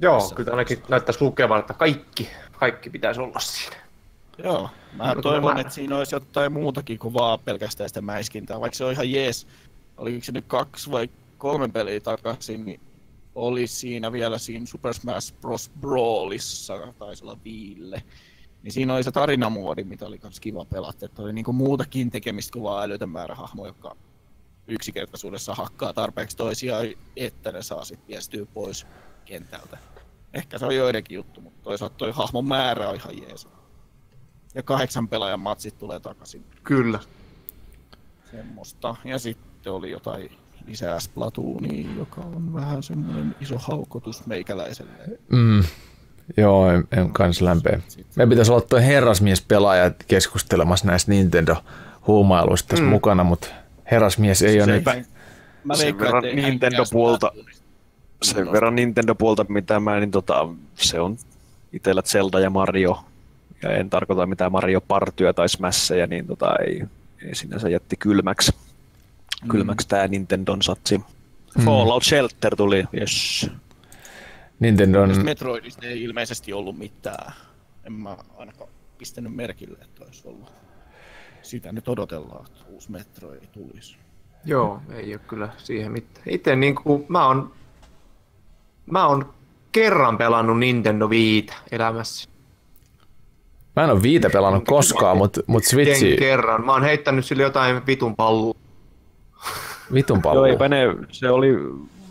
Joo, 0.00 0.20
Tässä 0.20 0.34
kyllä 0.34 0.50
ainakin 0.50 0.82
näyttäisi 0.88 1.24
lukevan, 1.24 1.60
että 1.60 1.74
kaikki, 1.74 2.28
kaikki 2.58 2.90
pitäisi 2.90 3.20
olla 3.20 3.38
siinä. 3.38 3.76
Joo, 4.44 4.70
mä 4.92 5.14
no, 5.14 5.22
toivon, 5.22 5.54
mä... 5.54 5.60
että 5.60 5.72
siinä 5.72 5.96
olisi 5.96 6.14
jotain 6.14 6.52
muutakin 6.52 6.98
kuin 6.98 7.14
vaan 7.14 7.38
pelkästään 7.40 7.90
sitä 7.90 8.00
mäiskintää, 8.00 8.60
vaikka 8.60 8.76
se 8.76 8.84
on 8.84 8.92
ihan 8.92 9.10
jees. 9.10 9.46
Oliko 9.96 10.24
se 10.24 10.32
nyt 10.32 10.44
kaksi 10.48 10.90
vai 10.90 11.08
kolme 11.38 11.68
peliä 11.68 12.00
takaisin, 12.00 12.64
niin 12.64 12.80
oli 13.34 13.66
siinä 13.66 14.12
vielä 14.12 14.38
siinä 14.38 14.66
Super 14.66 14.94
Smash 14.94 15.34
Bros. 15.40 15.70
Brawlissa, 15.80 16.92
taisi 16.98 17.24
olla 17.24 17.38
viille. 17.44 18.02
Niin 18.62 18.72
siinä 18.72 18.94
oli 18.94 19.04
se 19.04 19.12
tarinamuodi, 19.12 19.84
mitä 19.84 20.06
oli 20.06 20.18
myös 20.22 20.40
kiva 20.40 20.64
pelata, 20.64 21.06
että 21.06 21.22
oli 21.22 21.32
niinku 21.32 21.52
muutakin 21.52 22.10
tekemistä 22.10 22.52
kuin 22.52 22.62
vaan 22.62 22.84
älytön 22.84 23.10
määrä 23.10 23.34
hahmo, 23.34 23.66
joka 23.66 23.96
yksinkertaisuudessa 24.68 25.54
hakkaa 25.54 25.92
tarpeeksi 25.92 26.36
toisiaan, 26.36 26.86
että 27.16 27.52
ne 27.52 27.62
saa 27.62 27.84
sitten 27.84 28.08
viestyä 28.08 28.46
pois 28.54 28.86
kentältä. 29.28 29.78
Ehkä 30.34 30.58
se 30.58 30.66
on 30.66 30.76
joidenkin 30.76 31.14
juttu, 31.14 31.40
mutta 31.40 31.62
toisaalta 31.62 31.94
toi 31.96 32.12
hahmon 32.12 32.44
määrä 32.44 32.88
on 32.88 32.94
ihan 32.94 33.18
jees. 33.22 33.48
Ja 34.54 34.62
kahdeksan 34.62 35.08
pelaajan 35.08 35.40
matsit 35.40 35.78
tulee 35.78 36.00
takaisin. 36.00 36.44
Kyllä. 36.64 37.00
Semmoista. 38.30 38.96
Ja 39.04 39.18
sitten 39.18 39.72
oli 39.72 39.90
jotain 39.90 40.30
lisää 40.66 41.00
Splatoonia, 41.00 41.90
joka 41.98 42.20
on 42.20 42.54
vähän 42.54 42.82
semmoinen 42.82 43.36
iso 43.40 43.58
haukotus 43.58 44.26
meikäläiselle. 44.26 44.92
Mm. 45.28 45.64
Joo, 46.36 46.70
en, 46.70 46.88
en 46.96 47.12
kans 47.12 47.40
lämpeä. 47.40 47.80
Meidän 48.16 48.28
pitäisi 48.28 48.52
olla 48.52 48.60
tuo 48.60 48.78
herrasmies-pelaaja 48.78 49.90
keskustelemassa 50.08 50.86
näistä 50.86 51.12
Nintendo-huumailuista 51.12 52.68
tässä 52.68 52.84
mm. 52.84 52.90
mukana, 52.90 53.24
mutta 53.24 53.48
herrasmies 53.90 54.42
ei 54.42 54.52
se 54.52 54.62
ole 54.62 54.72
nyt... 54.72 54.84
Mä 55.64 55.76
sen 55.76 55.98
verran 55.98 56.22
Nintendo-puolta, 56.22 57.32
sen 58.22 58.52
verran 58.52 58.76
Nintendo-puolta, 58.76 59.46
mitä 59.48 59.80
mä, 59.80 60.00
niin 60.00 60.10
tota, 60.10 60.48
se 60.74 61.00
on 61.00 61.16
itsellä 61.72 62.02
Zelda 62.02 62.40
ja 62.40 62.50
Mario, 62.50 63.04
ja 63.62 63.70
en 63.70 63.90
tarkoita 63.90 64.26
mitään 64.26 64.52
Mario 64.52 64.80
Partyä 64.80 65.32
tai 65.32 65.48
Smashia, 65.48 66.06
niin 66.06 66.26
tota, 66.26 66.56
ei, 66.56 66.82
ei 67.26 67.34
sinänsä 67.34 67.68
jätti 67.68 67.96
kylmäksi. 67.96 68.52
Mm. 69.42 69.48
Kylmäksi 69.48 69.88
tää 69.88 70.08
Nintendon 70.08 70.62
satsi. 70.62 70.98
Mm. 70.98 71.64
Fallout 71.64 72.02
Shelter 72.02 72.56
tuli, 72.56 72.84
yes. 73.00 73.50
Nintendon... 74.60 75.24
Metroidista 75.24 75.86
ei 75.86 76.02
ilmeisesti 76.02 76.52
ollut 76.52 76.78
mitään. 76.78 77.32
En 77.84 77.92
mä 77.92 78.16
ainakaan 78.36 78.70
pistänyt 78.98 79.34
merkille, 79.34 79.78
että 79.82 80.04
olisi 80.04 80.28
ollut. 80.28 80.52
Sitä 81.42 81.72
nyt 81.72 81.88
odotellaan, 81.88 82.46
että 82.46 82.60
uusi 82.68 82.90
Metroid 82.90 83.42
tulisi. 83.52 83.96
Joo, 84.44 84.82
ei 84.94 85.14
ole 85.14 85.20
kyllä 85.28 85.48
siihen 85.56 85.92
mitään. 85.92 86.26
Itse 86.28 86.56
niin 86.56 86.74
kuin, 86.74 87.04
mä 87.08 87.26
oon, 87.26 87.52
mä 88.90 89.06
oon 89.06 89.32
kerran 89.72 90.18
pelannut 90.18 90.58
Nintendo 90.58 91.10
Viita 91.10 91.54
elämässä. 91.72 92.28
Mä 93.76 93.84
en 93.84 93.90
ole 93.90 94.02
Viita 94.02 94.30
pelannut 94.30 94.64
koskaan, 94.66 95.16
mutta 95.16 95.40
mut 95.46 95.64
Switchi... 95.64 96.16
kerran. 96.16 96.66
Mä 96.66 96.72
oon 96.72 96.82
heittänyt 96.82 97.24
sille 97.24 97.42
jotain 97.42 97.86
vitun 97.86 98.16
pallua. 98.16 98.54
Vitun 99.94 100.22
pallo. 100.22 100.38
Joo, 100.38 100.46
eipä 100.46 100.68
ne, 100.68 100.78
se 101.10 101.30
oli 101.30 101.48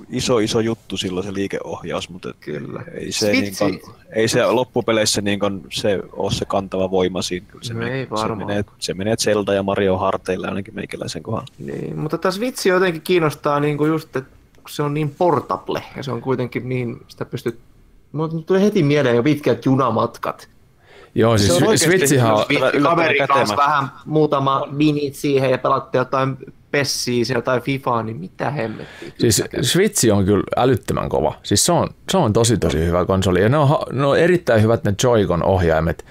iso, 0.10 0.40
iso 0.40 0.60
juttu 0.60 0.98
silloin 0.98 1.26
se 1.26 1.34
liikeohjaus, 1.34 2.10
mutta 2.10 2.34
Kyllä. 2.40 2.84
ei 2.94 3.12
se, 3.12 3.32
niin 3.32 3.54
kuin, 3.58 3.82
ei 4.16 4.28
se 4.28 4.46
loppupeleissä 4.46 5.22
niin 5.22 5.40
kuin, 5.40 5.62
se 5.72 6.00
ole 6.14 6.32
se 6.32 6.46
kantava 6.46 6.92
voima 6.92 7.22
siinä. 7.22 7.46
Kyllä 7.50 7.64
se, 7.64 7.74
No 7.74 7.80
menee, 7.80 8.00
ei 8.00 8.06
se, 8.06 8.10
varmaan. 8.10 8.48
menee, 8.48 8.66
se 8.80 8.94
menee 8.94 9.18
Zelda 9.18 9.54
ja 9.54 9.64
Mario 9.64 9.98
harteille 9.98 10.48
ainakin 10.48 10.76
meikäläisen 10.76 11.24
kohdalla. 11.24 11.48
Niin, 11.60 12.00
mutta 12.00 12.18
tässä 12.18 12.42
vitsi 12.42 12.70
jotenkin 12.70 13.02
kiinnostaa 13.02 13.60
niinku 13.60 13.86
just, 13.86 14.16
että 14.16 14.37
kun 14.68 14.74
se 14.76 14.84
on 14.84 14.94
niin 14.94 15.16
portable 15.18 15.84
ja 15.98 16.04
se 16.04 16.12
on 16.12 16.22
kuitenkin 16.22 16.70
niin, 16.70 16.98
sitä 17.08 17.26
pystyt... 17.26 17.60
Mulle 18.12 18.44
tuli 18.44 18.62
heti 18.62 18.84
mieleen 18.84 19.16
jo 19.16 19.24
pitkät 19.24 19.66
junamatkat. 19.66 20.50
Joo, 21.16 21.38
siis 21.38 21.58
Se 21.58 21.66
on 21.66 21.78
Switchihan 21.78 22.34
on, 22.34 22.46
yllättävän- 22.50 22.64
Vitti 22.66 22.80
kaverin 22.82 23.28
kanssa 23.28 23.56
kätevä. 23.56 23.68
vähän 23.68 23.90
muutama 24.06 24.68
minit 24.72 25.16
siihen 25.16 25.52
ja 25.52 25.58
pelatte 25.58 25.98
jotain 25.98 26.38
Pessiä 26.72 27.26
siellä 27.26 27.42
tai 27.42 27.62
Fifaa, 27.62 28.04
niin 28.04 28.18
mitä 28.18 28.50
hemmettiä. 28.52 29.12
siis 29.20 29.44
Switch 29.62 30.12
on 30.14 30.26
kyllä 30.26 30.44
älyttömän 30.58 31.10
kova. 31.10 31.34
Siis 31.44 31.66
se 31.66 31.72
on, 31.72 31.90
se 32.12 32.18
on 32.18 32.34
tosi 32.34 32.58
tosi 32.58 32.78
hyvä 32.86 33.06
konsoli. 33.06 33.42
Ja 33.42 33.50
ne 33.50 33.58
on, 33.58 33.70
ne 33.92 34.06
on 34.06 34.20
erittäin 34.20 34.62
hyvät 34.62 34.84
ne 34.84 34.94
Joy-Con 35.04 35.44
ohjaimet. 35.44 36.06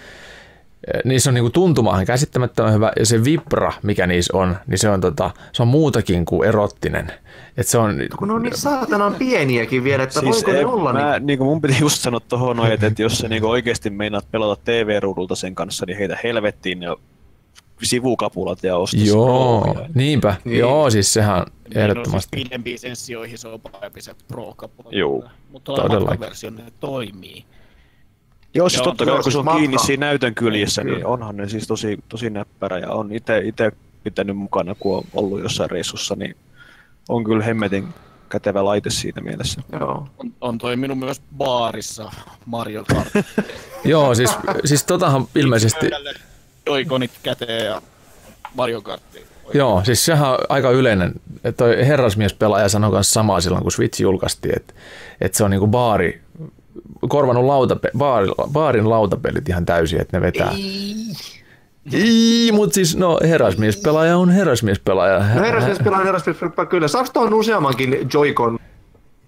Eh, 0.94 1.00
Niissä 1.04 1.30
on 1.30 1.34
niinku 1.34 1.50
tuntumahan 1.50 2.06
käsittämättömän 2.06 2.72
hyvä 2.74 2.92
ja 2.98 3.06
se 3.06 3.24
vibra, 3.24 3.72
mikä 3.82 4.06
niissä 4.06 4.36
on, 4.36 4.56
niin 4.66 4.78
se 4.78 4.88
on, 4.88 5.00
tota, 5.00 5.30
se 5.52 5.62
on 5.62 5.68
muutakin 5.68 6.24
kuin 6.24 6.48
erottinen. 6.48 7.12
Et 7.56 7.66
se 7.66 7.78
on, 7.78 7.96
Kun 8.18 8.30
on 8.30 8.42
niin 8.42 8.56
saatanan 8.58 9.14
pieniäkin 9.14 9.84
vielä, 9.84 10.02
että 10.02 10.20
siis 10.20 10.34
voiko 10.34 10.50
ei, 10.50 10.56
ne 10.58 10.66
olla 10.66 10.92
mä, 10.92 11.12
niin... 11.12 11.26
niin 11.26 11.38
kuin 11.38 11.48
mun 11.48 11.60
piti 11.60 11.76
just 11.80 12.00
sanoa 12.00 12.20
tuohon 12.20 12.56
noin, 12.56 12.72
että, 12.72 12.86
että 12.86 13.02
jos 13.02 13.18
sä 13.18 13.28
niin 13.28 13.42
kuin 13.42 13.50
oikeasti 13.50 13.90
meinaat 13.90 14.30
pelata 14.30 14.62
TV-ruudulta 14.64 15.34
sen 15.34 15.54
kanssa, 15.54 15.86
niin 15.86 15.98
heitä 15.98 16.18
helvettiin 16.24 16.82
ja 16.82 16.96
sivukapulat 17.82 18.62
ja 18.62 18.76
osta 18.76 18.96
se 18.98 19.04
joo, 19.04 19.60
Pro-ohjaaja. 19.60 19.88
niinpä. 19.94 20.34
Niin. 20.44 20.58
Joo, 20.58 20.90
siis 20.90 21.12
sehän 21.12 21.46
Niin, 21.46 21.74
no, 21.74 21.80
ehdottomasti. 21.80 22.36
siis 22.36 22.48
pidempiin 22.48 22.78
sessioihin 22.78 23.38
se 23.38 23.48
on 23.48 23.60
parempi 23.60 24.00
se 24.00 24.14
pro 24.28 24.52
kapula. 24.56 24.88
Juu, 24.92 25.24
Mutta 25.50 25.72
matkaversio 25.88 26.50
ne 26.50 26.62
toimii. 26.80 27.44
Joo, 28.54 28.68
siis 28.68 28.78
Joo, 28.78 28.84
totta 28.84 29.04
kai 29.04 29.14
kun 29.14 29.22
se 29.22 29.26
siis 29.26 29.36
on 29.36 29.44
matka. 29.44 29.58
kiinni 29.58 29.78
siinä 29.78 30.06
näytön 30.06 30.34
kyljessä, 30.34 30.82
Kyllä. 30.82 30.96
niin 30.96 31.06
onhan 31.06 31.36
ne 31.36 31.48
siis 31.48 31.66
tosi, 31.66 31.98
tosi 32.08 32.30
näppärä 32.30 32.78
ja 32.78 32.90
on 32.92 33.12
itse 33.12 33.38
ite 33.38 33.72
pitänyt 34.04 34.36
mukana, 34.36 34.74
kun 34.78 34.96
on 34.98 35.04
ollut 35.14 35.40
jossain 35.42 35.70
reissussa, 35.70 36.14
niin 36.18 36.36
on 37.08 37.24
kyllä 37.24 37.44
hemmetin 37.44 37.88
kätevä 38.28 38.64
laite 38.64 38.90
siinä 38.90 39.22
mielessä. 39.22 39.62
Joo. 39.72 40.08
On, 40.18 40.32
on 40.40 40.58
toiminut 40.58 40.98
myös 40.98 41.22
baarissa 41.36 42.10
Mario 42.46 42.84
Kart. 42.84 43.26
Joo, 43.84 44.14
siis, 44.14 44.30
siis 44.64 44.84
totahan 44.84 45.26
ilmeisesti, 45.34 45.90
Joikonit 46.66 47.10
käteen 47.22 47.66
ja 47.66 47.82
Mario 48.54 48.80
Karttiin. 48.82 49.26
joo, 49.54 49.84
siis 49.84 50.04
sehän 50.04 50.30
on 50.30 50.38
aika 50.48 50.70
yleinen. 50.70 51.12
että 51.44 51.64
Toi 51.64 51.86
herrasmiespelaaja 51.86 52.68
sanoi 52.68 52.90
myös 52.90 53.10
samaa 53.10 53.40
silloin, 53.40 53.62
kun 53.62 53.72
Switch 53.72 54.00
julkaistiin, 54.00 54.56
että, 54.56 54.74
että 55.20 55.38
se 55.38 55.44
on 55.44 55.50
niinku 55.50 55.66
baari, 55.66 56.22
korvanut 57.08 57.44
lautape, 57.44 57.90
baari, 57.98 58.28
baarin 58.52 58.90
lautapelit 58.90 59.48
ihan 59.48 59.66
täysin, 59.66 60.00
että 60.00 60.16
ne 60.16 60.20
vetää. 60.20 60.50
Ei, 60.50 60.94
mutta 62.52 62.74
siis 62.74 62.96
no 62.96 63.18
herrasmiespelaaja 63.22 64.16
on 64.16 64.30
herrasmiespelaaja. 64.30 65.18
No 65.18 65.24
herrasmies 65.24 65.78
pelaa 65.78 66.04
herrasmies 66.04 66.36
pelaa 66.38 66.66
kyllä. 66.66 66.88
Saako 66.88 67.08
tuohon 67.12 67.34
useammankin 67.34 68.08
Joy-Con 68.14 68.58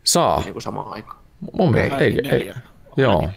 Saa. 0.05 0.40
niin 0.40 0.52
kuin 0.52 0.62
samaan 0.62 0.93
aikaan? 0.93 1.18
Mun 1.52 1.70
mielestä, 1.70 1.98
ei, 1.98 2.20
ei, 2.24 2.30
Neljä. 2.30 2.56
joo. 2.97 3.28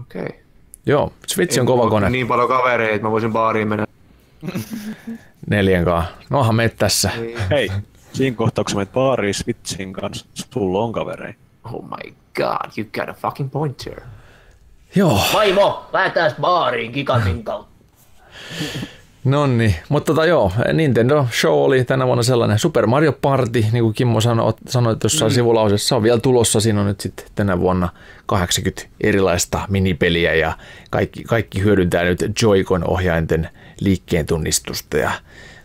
Okei. 0.00 0.22
Okay. 0.22 0.38
joo. 0.86 1.12
Switch 1.26 1.60
on 1.60 1.66
kova 1.66 1.90
kone 1.90 2.10
Niin 2.10 2.26
paljon 2.26 2.48
kavereita, 2.48 2.94
että 2.94 3.06
mä 3.06 3.10
voisin 3.10 3.32
baariin 3.32 3.68
mennä. 3.68 3.86
neljän 5.50 5.84
kanssa. 5.84 6.12
Nohan 6.30 6.54
me 6.54 6.68
tässä. 6.68 7.10
Hei, 7.50 7.70
siinä 8.12 8.36
kohtaa 8.36 8.64
kun 8.64 8.70
sä 8.70 8.76
menet 8.76 8.92
baariin 8.92 9.34
Switchin 9.34 9.92
kanssa, 9.92 10.26
sulla 10.34 10.78
on 10.78 10.92
kavereita. 10.92 11.38
Oh 11.72 11.84
my 11.84 12.14
god, 12.36 12.70
you 12.78 12.86
got 12.94 13.08
a 13.08 13.14
fucking 13.14 13.50
pointer. 13.50 14.00
Joo, 14.94 15.20
Vaimo, 15.34 15.86
lähdetään 15.92 16.32
baariin 16.40 16.92
gigantin 16.92 17.44
kautta. 17.44 17.73
Nonni. 19.24 19.76
Mutta 19.88 20.14
tota 20.14 20.26
joo, 20.26 20.52
Nintendo 20.72 21.26
Show 21.40 21.64
oli 21.64 21.84
tänä 21.84 22.06
vuonna 22.06 22.22
sellainen 22.22 22.58
Super 22.58 22.86
Mario 22.86 23.12
Party, 23.12 23.64
niin 23.72 23.84
kuin 23.84 23.94
Kimmo 23.94 24.20
sanoi, 24.20 24.52
sanoi 24.68 24.96
tuossa 24.96 25.28
mm. 25.28 25.30
sivulausessa, 25.30 25.88
se 25.88 25.94
on 25.94 26.02
vielä 26.02 26.20
tulossa. 26.20 26.60
Siinä 26.60 26.80
on 26.80 26.86
nyt 26.86 27.00
sitten 27.00 27.26
tänä 27.34 27.60
vuonna 27.60 27.88
80 28.26 28.82
erilaista 29.00 29.60
minipeliä 29.68 30.34
ja 30.34 30.52
kaikki, 30.90 31.24
kaikki 31.24 31.62
hyödyntää 31.62 32.04
nyt 32.04 32.20
Joy-Con 32.42 32.84
ohjainten 32.88 33.48
liikkeen 33.80 34.26
tunnistusta 34.26 34.96
ja 34.96 35.10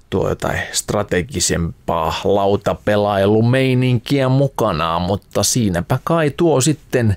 tuo 0.09 0.29
jotain 0.29 0.59
strategisempaa 0.71 2.21
lautapelailumeininkiä 2.23 4.29
mukanaan, 4.29 5.01
mutta 5.01 5.43
siinäpä 5.43 5.99
kai 6.03 6.31
tuo 6.37 6.61
sitten 6.61 7.15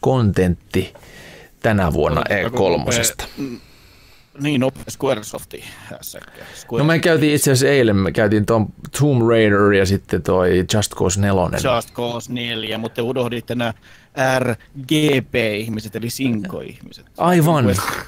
kontentti 0.00 0.94
tänä 1.62 1.92
vuonna 1.92 2.22
E3. 2.28 3.67
Niin 4.40 4.60
nopea 4.60 4.84
Squaresoftin 4.90 5.64
hässäkkä. 5.76 6.42
No 6.78 6.84
me 6.84 6.98
käytiin 6.98 7.34
itse 7.34 7.52
asiassa 7.52 7.74
eilen, 7.74 7.96
me 7.96 8.12
käytiin 8.12 8.46
tuon 8.46 8.66
Tomb 9.00 9.28
Raider 9.28 9.72
ja 9.72 9.86
sitten 9.86 10.22
toi 10.22 10.64
Just 10.74 10.94
Cause 10.94 11.20
4. 11.20 11.74
Just 11.74 11.92
Cause 11.92 12.32
4, 12.32 12.78
mutta 12.78 12.94
te 12.94 13.02
unohditte 13.02 13.54
nämä 13.54 13.74
RGP-ihmiset, 14.38 15.96
eli 15.96 16.10
Sinko-ihmiset. 16.10 17.06
Aivan, 17.18 17.64
Quest- 17.64 18.04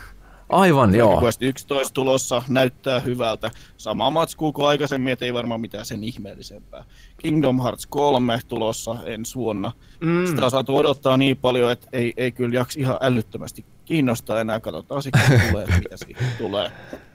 aivan 0.49 0.95
joo. 0.95 1.21
Quest 1.23 1.43
11 1.43 1.95
tulossa 1.95 2.43
näyttää 2.49 3.01
hyvältä. 3.01 3.51
Sama 3.77 4.11
matskuu 4.11 4.53
kuin 4.53 4.69
aikaisemmin, 4.69 5.13
et 5.13 5.23
ei 5.23 5.35
varmaan 5.35 5.61
mitään 5.61 5.87
sen 5.87 6.05
ihmeellisempää. 6.05 6.85
Kingdom 7.23 7.63
Hearts 7.63 7.87
3 7.87 8.41
tulossa 8.49 8.97
ensi 9.05 9.35
vuonna. 9.35 9.73
Mm. 10.01 10.27
Sitä 10.27 10.45
on 10.45 10.51
saatu 10.51 10.77
odottaa 10.77 11.17
niin 11.17 11.37
paljon, 11.37 11.73
että 11.73 11.87
ei, 11.93 12.13
ei 12.17 12.33
kyllä 12.33 12.55
jaksi 12.55 12.81
ihan 12.81 12.97
älyttömästi 13.01 13.65
kiinnostaa 13.95 14.41
enää. 14.41 14.61
Katsotaan 14.61 15.03
sitten, 15.03 15.23
mitä 15.31 15.43
tulee, 15.51 15.67
mitä 15.79 15.97
siitä 15.97 16.25
tulee. 16.39 16.71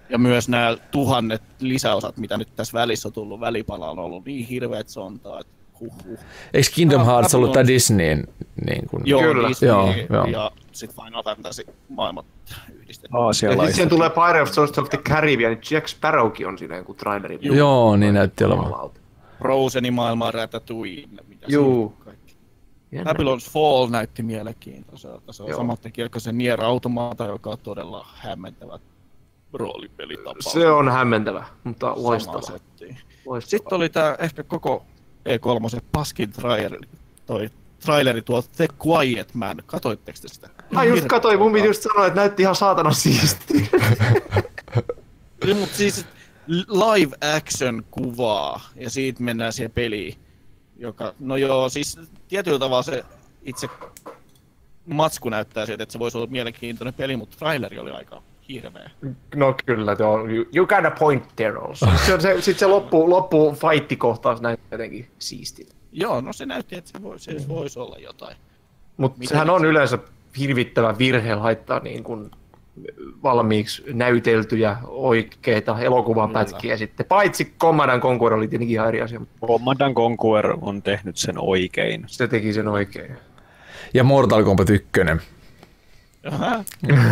Ja 0.09 0.17
myös 0.17 0.49
nämä 0.49 0.77
tuhannet 0.91 1.41
lisäosat, 1.59 2.17
mitä 2.17 2.37
nyt 2.37 2.47
tässä 2.55 2.73
välissä 2.79 3.07
on 3.07 3.13
tullut, 3.13 3.39
välipala 3.39 3.89
on 3.91 3.99
ollut 3.99 4.25
niin 4.25 4.47
hirveät 4.47 4.89
sontaa, 4.89 5.39
että 5.39 5.53
huh, 5.79 5.93
huh. 6.07 6.19
Eikö 6.53 6.67
Kingdom 6.75 7.01
Ah, 7.01 7.07
Hearts 7.07 7.35
ollut 7.35 7.51
tämä 7.51 7.61
on- 7.61 7.67
Disneyin? 7.67 8.23
Niin 8.67 8.87
kuin, 8.87 9.03
Joo, 9.05 9.21
Kyllä. 9.21 9.49
Disney 9.49 9.67
Joo, 9.69 9.93
joo. 10.09 10.25
ja 10.25 10.51
sitten 10.71 11.05
Final 11.05 11.23
Fantasy 11.23 11.63
maailmat 11.89 12.25
yhdistetty. 12.73 13.17
Ja 13.17 13.23
Aasialaista. 13.23 13.61
sitten 13.65 13.75
siihen 13.75 13.89
tulee 13.89 14.09
Pirates 14.09 14.57
of 14.77 14.89
the 14.89 14.97
Caribbean, 14.97 15.51
niin 15.53 15.61
Jack 15.71 15.87
Sparrowkin 15.87 16.47
on 16.47 16.57
siinä 16.57 16.75
joku 16.75 16.93
traileri. 16.93 17.39
joo, 17.41 17.95
niin 17.95 18.13
näytti 18.13 18.43
olevan. 18.43 18.89
Frozenin 19.37 19.93
maailmaa 19.93 20.31
Ratatouille. 20.31 21.07
Kaikki. 21.17 22.04
Jännä. 22.95 23.13
Babylon's 23.13 23.51
Fall 23.51 23.87
näytti 23.89 24.23
mielenkiintoiselta. 24.23 25.33
Se 25.33 25.43
on 25.43 25.49
Joo. 25.49 25.57
samat 25.57 25.81
tekijät 25.81 26.11
kuin 26.11 26.21
se 26.21 26.31
Nier 26.31 26.61
Automata, 26.61 27.25
joka 27.25 27.49
on 27.49 27.57
todella 27.63 28.07
hämmentävä 28.15 28.79
roolipelitapaus. 29.53 30.53
Se 30.53 30.69
on 30.69 30.89
hämmentävä, 30.89 31.45
mutta 31.63 31.93
loistava. 31.95 32.33
loistava. 32.35 32.59
Sitten 33.39 33.75
oli 33.75 33.89
tämä 33.89 34.15
ehkä 34.19 34.43
koko 34.43 34.85
E3 35.29 35.81
paskin 35.91 36.31
traileri, 36.31 36.87
toi 37.25 37.49
traileri 37.79 38.21
tuo 38.21 38.41
The 38.41 38.67
Quiet 38.87 39.33
Man. 39.33 39.57
Katoitteko 39.65 40.17
te 40.21 40.27
sitä? 40.27 40.49
Mä 40.71 40.83
just 40.83 41.05
katsoin, 41.05 41.39
mun 41.39 41.51
piti 41.51 41.67
just 41.67 41.81
sanoa, 41.81 42.07
että 42.07 42.19
näytti 42.19 42.41
ihan 42.41 42.55
saatana 42.55 42.91
siistiä. 42.91 43.67
Mutta 45.59 45.75
siis 45.75 46.05
live 46.67 47.35
action 47.35 47.83
kuvaa 47.91 48.61
ja 48.75 48.89
siitä 48.89 49.23
mennään 49.23 49.53
siihen 49.53 49.71
peliin. 49.71 50.15
Joka, 50.77 51.13
no 51.19 51.37
joo, 51.37 51.69
siis 51.69 51.99
tietyllä 52.27 52.59
tavalla 52.59 52.83
se 52.83 53.03
itse 53.43 53.69
matsku 54.85 55.29
näyttää 55.29 55.65
siltä, 55.65 55.83
että 55.83 55.93
se 55.93 55.99
voisi 55.99 56.17
olla 56.17 56.27
mielenkiintoinen 56.27 56.93
peli, 56.93 57.17
mutta 57.17 57.37
traileri 57.37 57.79
oli 57.79 57.91
aika 57.91 58.21
hirveä. 58.49 58.91
No 59.35 59.55
kyllä, 59.65 59.95
joo. 59.99 60.27
You, 60.27 60.45
you 60.55 60.67
got 60.67 60.85
a 60.85 60.91
point 60.91 61.23
there 61.35 61.57
also. 61.57 61.85
Se, 62.05 62.19
se, 62.19 62.41
Sitten 62.41 62.59
se 62.59 62.65
loppu, 62.67 63.09
loppu 63.09 63.51
fight-kohtaus 63.51 64.41
näyttää 64.41 64.67
jotenkin 64.71 65.07
siistiltä. 65.19 65.75
Joo, 65.91 66.21
no 66.21 66.33
se 66.33 66.45
näytti, 66.45 66.75
että 66.75 66.91
se 66.91 67.01
voisi, 67.03 67.39
se 67.39 67.47
voisi 67.47 67.79
olla 67.79 67.97
jotain. 67.97 68.37
Mutta 68.97 69.19
sehän 69.23 69.47
se- 69.47 69.51
on 69.51 69.65
yleensä 69.65 69.97
hirvittävä 70.39 70.97
virhe 70.97 71.35
laittaa 71.35 71.79
niin 71.79 72.03
kuin 72.03 72.31
valmiiksi 73.23 73.83
näyteltyjä 73.93 74.77
oikeita 74.87 75.79
elokuvan 75.79 76.29
Kyllä. 76.29 76.45
pätkiä 76.45 76.77
sitten. 76.77 77.05
Paitsi 77.05 77.53
Command 77.59 77.99
Conquer 77.99 78.33
oli 78.33 78.47
tietenkin 78.47 78.73
ihan 78.73 78.87
eri 78.87 79.01
asia, 79.01 79.19
mutta 79.19 79.47
Command 79.47 79.93
Conquer 79.93 80.53
on 80.61 80.81
tehnyt 80.81 81.17
sen 81.17 81.35
oikein. 81.37 82.03
se 82.07 82.27
teki 82.27 82.53
sen 82.53 82.67
oikein. 82.67 83.17
Ja 83.93 84.03
Mortal 84.03 84.43
Kombat 84.43 84.69
1. 84.69 84.89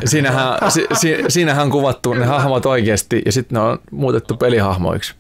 Siinähän, 0.06 0.72
si, 0.72 0.88
si, 0.94 1.18
siinähän 1.28 1.64
on 1.64 1.72
kuvattu 1.72 2.14
ne 2.14 2.26
hahmot 2.26 2.66
oikeasti 2.66 3.22
ja 3.26 3.32
sitten 3.32 3.56
ne 3.56 3.62
on 3.62 3.80
muutettu 3.92 4.38
pelihahmoiksi. 4.38 5.16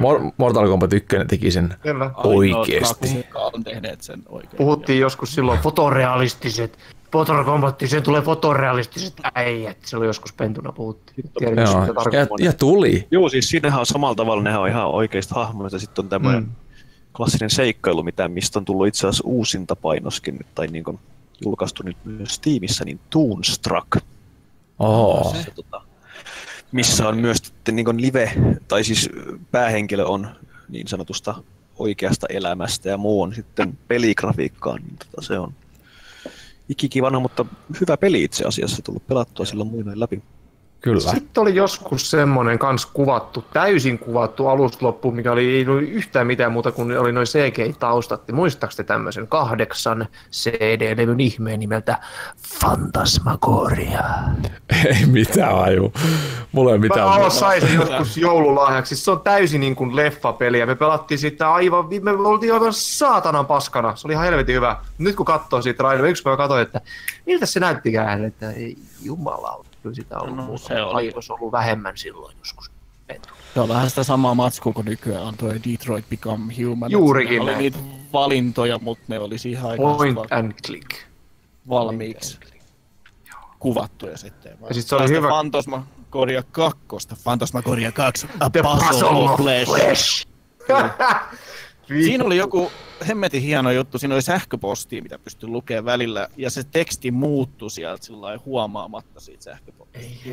Mor, 0.00 0.20
Mortal 0.36 0.68
Kombat 0.68 0.92
1 0.92 1.16
teki 1.28 1.50
sen 1.50 1.74
Kyllä. 1.82 2.10
oikeasti. 2.16 3.08
Kaksi, 3.08 3.26
on 3.54 3.64
tehneet 3.64 4.00
sen 4.00 4.22
oikein. 4.28 4.56
Puhuttiin 4.56 5.00
joskus 5.00 5.34
silloin 5.34 5.58
fotorealistiset, 5.58 6.78
Mortal 7.14 7.44
Kombat, 7.44 7.82
sen 7.86 8.02
tulee 8.02 8.22
fotorealistiset 8.22 9.14
äijät. 9.34 9.76
Silloin 9.84 10.06
joskus 10.06 10.32
pentuna 10.32 10.72
puhuttiin. 10.72 11.30
Tiedän, 11.38 11.64
Joo. 11.64 11.84
Ja, 12.12 12.26
ja 12.38 12.52
tuli. 12.52 13.06
Joo, 13.10 13.28
siis 13.28 13.48
siinähän 13.48 13.80
on 13.80 13.86
samalla 13.86 14.14
tavalla, 14.14 14.42
nehän 14.42 14.60
on 14.60 14.68
ihan 14.68 14.86
oikeista 14.86 15.34
hahmoista, 15.34 15.78
sitten 15.78 16.04
on 16.04 16.08
tämmöinen 16.08 16.42
Mm. 16.42 16.50
klassinen 17.16 17.50
seikkailu, 17.50 18.02
mitä, 18.02 18.28
mistä 18.28 18.58
on 18.58 18.64
tullut 18.64 18.86
itse 18.86 19.06
asiassa 19.06 19.22
uusinta 19.26 19.76
painoskin 19.76 20.34
nyt, 20.34 20.46
tai 20.54 20.66
niin 20.66 20.84
kuin 20.84 20.98
julkaistu 21.44 21.82
nyt 21.82 21.96
myös 22.04 22.34
Steamissa, 22.34 22.84
niin 22.84 23.00
Toonstruck. 23.10 23.96
Oho. 24.78 25.34
Se, 25.44 25.50
tota, 25.50 25.82
missä 26.72 27.08
on 27.08 27.16
myös 27.16 27.36
sitten 27.36 27.76
niin 27.76 28.00
live, 28.02 28.32
tai 28.68 28.84
siis 28.84 29.10
päähenkilö 29.50 30.04
on 30.04 30.28
niin 30.68 30.88
sanotusta 30.88 31.34
oikeasta 31.78 32.26
elämästä 32.30 32.88
ja 32.88 32.96
muu 32.96 33.22
on 33.22 33.34
sitten 33.34 33.78
peligrafiikkaa, 33.88 34.76
niin 34.78 34.96
tota 34.98 35.22
se 35.26 35.38
on 35.38 35.52
ikikivana, 36.70 37.20
mutta 37.20 37.44
hyvä 37.80 37.96
peli 37.96 38.24
itse 38.24 38.44
asiassa 38.44 38.82
tullut 38.82 39.06
pelattua 39.06 39.46
silloin 39.46 39.70
muinoin 39.70 40.00
läpi. 40.00 40.22
Kyllä. 40.80 41.00
Sitten 41.00 41.40
oli 41.40 41.54
joskus 41.54 42.10
semmoinen 42.10 42.58
kans 42.58 42.86
kuvattu, 42.86 43.44
täysin 43.52 43.98
kuvattu 43.98 44.46
alusloppu, 44.46 45.10
mikä 45.12 45.32
oli, 45.32 45.54
ei 45.54 45.66
ollut 45.68 45.88
yhtään 45.88 46.26
mitään 46.26 46.52
muuta 46.52 46.72
kuin 46.72 46.98
oli 46.98 47.12
noin 47.12 47.26
CG-taustat. 47.26 48.32
Muistaaks 48.32 48.76
te 48.76 48.84
tämmöisen 48.84 49.28
kahdeksan 49.28 50.06
CD-levyn 50.32 51.20
ihmeen 51.20 51.60
nimeltä 51.60 51.98
Fantasmagoria? 52.60 54.04
Ei 54.86 55.06
mitään 55.06 55.58
aju. 55.58 55.92
Mulla 56.52 56.72
ei 56.72 56.78
mitään. 56.78 57.08
Mä 57.08 57.14
muuta. 57.14 57.30
sain 57.30 57.60
sen 57.60 57.74
joskus 57.74 58.16
joululahjaksi. 58.16 58.96
Se 58.96 59.10
on 59.10 59.20
täysin 59.20 59.60
niin 59.60 59.76
kuin 59.76 59.96
leffapeli 59.96 60.58
ja 60.58 60.66
me 60.66 60.74
pelattiin 60.74 61.18
sitä 61.18 61.52
aivan, 61.52 61.84
me 62.02 62.10
oltiin 62.10 62.54
aivan 62.54 62.72
saatanan 62.72 63.46
paskana. 63.46 63.96
Se 63.96 64.06
oli 64.06 64.12
ihan 64.12 64.24
helvetin 64.24 64.54
hyvä. 64.54 64.76
Nyt 64.98 65.16
kun 65.16 65.26
katsoo 65.26 65.62
siitä 65.62 65.82
Raino, 65.82 66.04
yksi 66.04 66.22
päivä 66.22 66.36
katsoin, 66.36 66.62
että 66.62 66.80
miltä 67.26 67.46
se 67.46 67.60
näyttikään, 67.60 68.24
että 68.24 68.50
ei 68.50 68.76
jumalauta 69.02 69.69
kyllä 69.82 69.94
sitä 69.94 70.18
ollut 70.18 70.36
no, 70.36 70.56
se 70.58 70.82
oli. 70.82 71.12
ollut 71.28 71.52
vähemmän 71.52 71.96
silloin 71.96 72.36
joskus. 72.38 72.70
Se 73.54 73.60
on 73.60 73.68
vähän 73.68 73.90
sitä 73.90 74.04
samaa 74.04 74.34
matskua 74.34 74.72
kuin 74.72 74.84
nykyään 74.84 75.22
on 75.22 75.36
tuo 75.36 75.52
Detroit 75.54 76.08
Become 76.10 76.54
Human. 76.64 76.90
Juurikin 76.90 77.36
ne 77.36 77.42
oli 77.42 77.56
niitä 77.56 77.78
valintoja, 78.12 78.78
mutta 78.82 79.04
ne 79.08 79.18
oli 79.18 79.38
siihen 79.38 79.64
aikaan 79.64 79.96
Point 79.96 80.32
and 80.32 80.52
click. 80.66 80.90
valmiiksi 81.68 82.38
kuvattuja 83.58 84.16
sitten. 84.18 84.58
Ja 84.68 84.74
sit 84.74 84.86
se 84.86 84.96
oli 84.96 85.08
hyvä. 85.08 85.28
Fantasma 85.28 85.86
Koria 86.10 86.42
2. 86.52 86.78
Fantasma 87.24 87.62
Koria 87.62 87.92
2. 87.92 88.28
A 88.40 88.50
The 88.50 88.62
Puzzle 88.62 89.08
of 89.08 89.40
Flesh. 89.40 89.70
flesh. 89.70 90.26
Siinä 92.04 92.24
oli 92.24 92.36
joku 92.36 92.70
hemmetin 93.08 93.42
hieno 93.42 93.70
juttu. 93.70 93.98
Siinä 93.98 94.14
oli 94.14 94.22
sähköposti, 94.22 95.00
mitä 95.00 95.18
pystyi 95.18 95.48
lukemaan 95.48 95.84
välillä, 95.84 96.28
ja 96.36 96.50
se 96.50 96.64
teksti 96.64 97.10
muuttui 97.10 97.70
sieltä 97.70 98.04
sillä 98.04 98.38
huomaamatta 98.44 99.20
siitä 99.20 99.42
sähköpostista. 99.42 100.00
Ei 100.04 100.32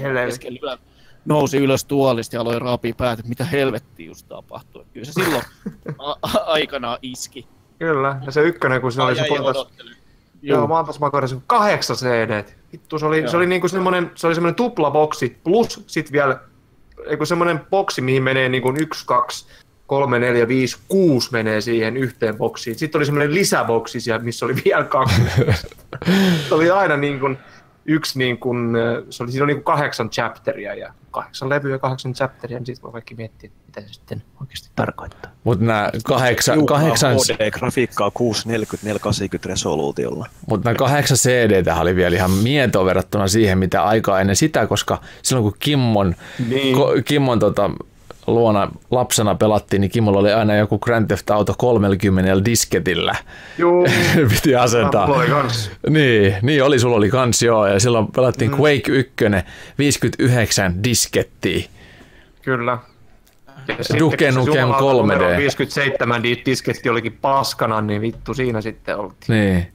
nousi 1.26 1.58
ylös 1.58 1.86
tuolista 1.86 2.36
ja 2.36 2.42
aloi 2.42 2.60
raapia 2.60 2.94
päät, 2.98 3.20
että 3.20 3.30
mitä 3.30 3.46
helvettiä 3.46 4.08
just 4.08 4.28
tapahtui. 4.28 4.86
Kyllä 4.94 5.06
se 5.06 5.12
silloin 5.12 5.44
a- 6.00 6.38
aikanaan 6.46 7.00
iski. 7.02 7.48
Kyllä, 7.80 8.20
ja 8.26 8.32
se 8.32 8.42
ykkönen, 8.42 8.82
kun 8.82 8.92
se 8.92 9.02
oli 9.02 9.16
se 9.16 9.26
poltas... 9.30 9.68
Joo, 10.42 10.68
mä 10.68 10.80
antais 10.80 11.00
makarisen 11.00 11.44
kahdeksan 11.48 11.96
CD. 11.96 12.44
Vittu, 12.72 13.00
se 13.00 13.06
oli, 13.06 13.30
se 13.30 13.38
oli 13.38 13.46
niinku 13.46 13.68
semmonen, 13.68 14.12
se 14.16 14.28
oli 14.28 14.36
semmonen 14.36 14.56
tuplaboksi, 14.56 15.38
plus 15.44 15.84
sit 15.88 16.12
vielä 16.12 16.40
eiku 17.08 17.26
semmonen 17.26 17.60
boksi, 17.70 18.02
mihin 18.02 18.24
menee 18.24 18.50
niinku 18.50 18.74
yksi, 18.80 19.06
kaksi, 19.06 19.48
kolme, 19.88 20.20
neljä, 20.20 20.48
viisi, 20.48 20.78
kuusi 20.88 21.30
menee 21.32 21.62
siihen 21.62 21.98
yhteen 21.98 22.38
boksiin. 22.38 22.76
Sitten 22.76 23.00
oli 23.00 23.06
semmoinen 23.06 23.34
lisäboksi 23.34 24.00
siellä, 24.02 24.24
missä 24.24 24.46
oli 24.46 24.56
vielä 24.66 24.84
kaksi. 24.84 25.22
se 26.48 26.56
oli 26.56 26.72
aina 26.72 26.98
niin 26.98 27.20
kuin 27.20 27.38
yksi, 27.86 28.20
niin 28.20 28.38
kuin, 28.38 28.76
se 29.10 29.24
oli, 29.24 29.32
siinä 29.32 29.44
oli 29.44 29.54
niin 29.54 29.64
kuin 29.64 29.76
kahdeksan 29.76 30.10
chapteria 30.10 30.74
ja 30.74 30.94
kahdeksan 31.12 31.50
levyä 31.50 31.76
ja 31.76 31.80
kahdeksan 31.80 32.14
chapteria, 32.14 32.58
niin 32.58 32.66
sitten 32.66 32.84
voi 32.84 32.92
kaikki 32.92 33.16
miettiä, 33.16 33.50
mitä 33.66 33.82
se 33.82 33.88
sitten 33.94 34.24
oikeasti 34.42 34.70
tarkoittaa. 34.76 35.32
Mutta 35.44 35.66
nämä 35.66 35.92
kahdeksan... 36.06 36.66
kahdeksan... 36.66 37.16
HD-grafiikkaa 37.16 38.12
640 38.14 38.88
480 38.88 39.50
resoluutiolla. 39.50 40.26
Mutta 40.50 40.70
nämä 40.70 40.78
kahdeksan 40.78 41.18
CD 41.18 41.80
oli 41.82 41.96
vielä 41.96 42.16
ihan 42.16 42.32
mietoa 42.32 42.86
verrattuna 42.86 43.28
siihen, 43.28 43.58
mitä 43.58 43.84
aikaa 43.84 44.22
ennen 44.22 44.36
sitä, 44.36 44.68
koska 44.68 45.02
silloin 45.22 45.44
kun 45.44 45.60
Kimmon, 45.60 46.16
niin. 46.48 46.76
ko, 46.76 46.94
Kimmon 47.06 47.40
tota, 47.40 47.70
luona 48.28 48.72
lapsena 48.92 49.36
pelattiin, 49.36 49.82
niin 49.82 49.92
Kimolla 49.92 50.20
oli 50.20 50.34
aina 50.34 50.56
joku 50.56 50.80
Grand 50.80 51.08
Theft 51.08 51.30
Auto 51.30 51.54
30 51.58 52.46
disketillä. 52.46 53.16
Joo. 53.58 53.86
Piti 54.30 54.56
asentaa. 54.56 55.06
Oli 55.06 55.28
kans. 55.28 55.72
Niin, 55.90 56.36
niin 56.42 56.64
oli, 56.64 56.80
sulla 56.80 56.96
oli 56.96 57.10
kans 57.10 57.42
joo, 57.42 57.68
ja 57.68 57.80
silloin 57.80 58.08
pelattiin 58.08 58.52
mm. 58.52 58.58
Quake 58.58 58.92
1, 58.92 59.16
59 59.78 60.84
diskettiä. 60.84 61.64
Kyllä. 62.42 62.78
Duke 64.00 64.32
Nukem 64.32 64.70
3D. 64.70 65.38
57 65.38 66.24
disketti 66.24 66.90
olikin 66.90 67.18
paskana, 67.22 67.82
niin 67.82 68.02
vittu 68.02 68.34
siinä 68.34 68.62
sitten 68.62 68.98
oltiin. 68.98 69.18
Niin. 69.28 69.68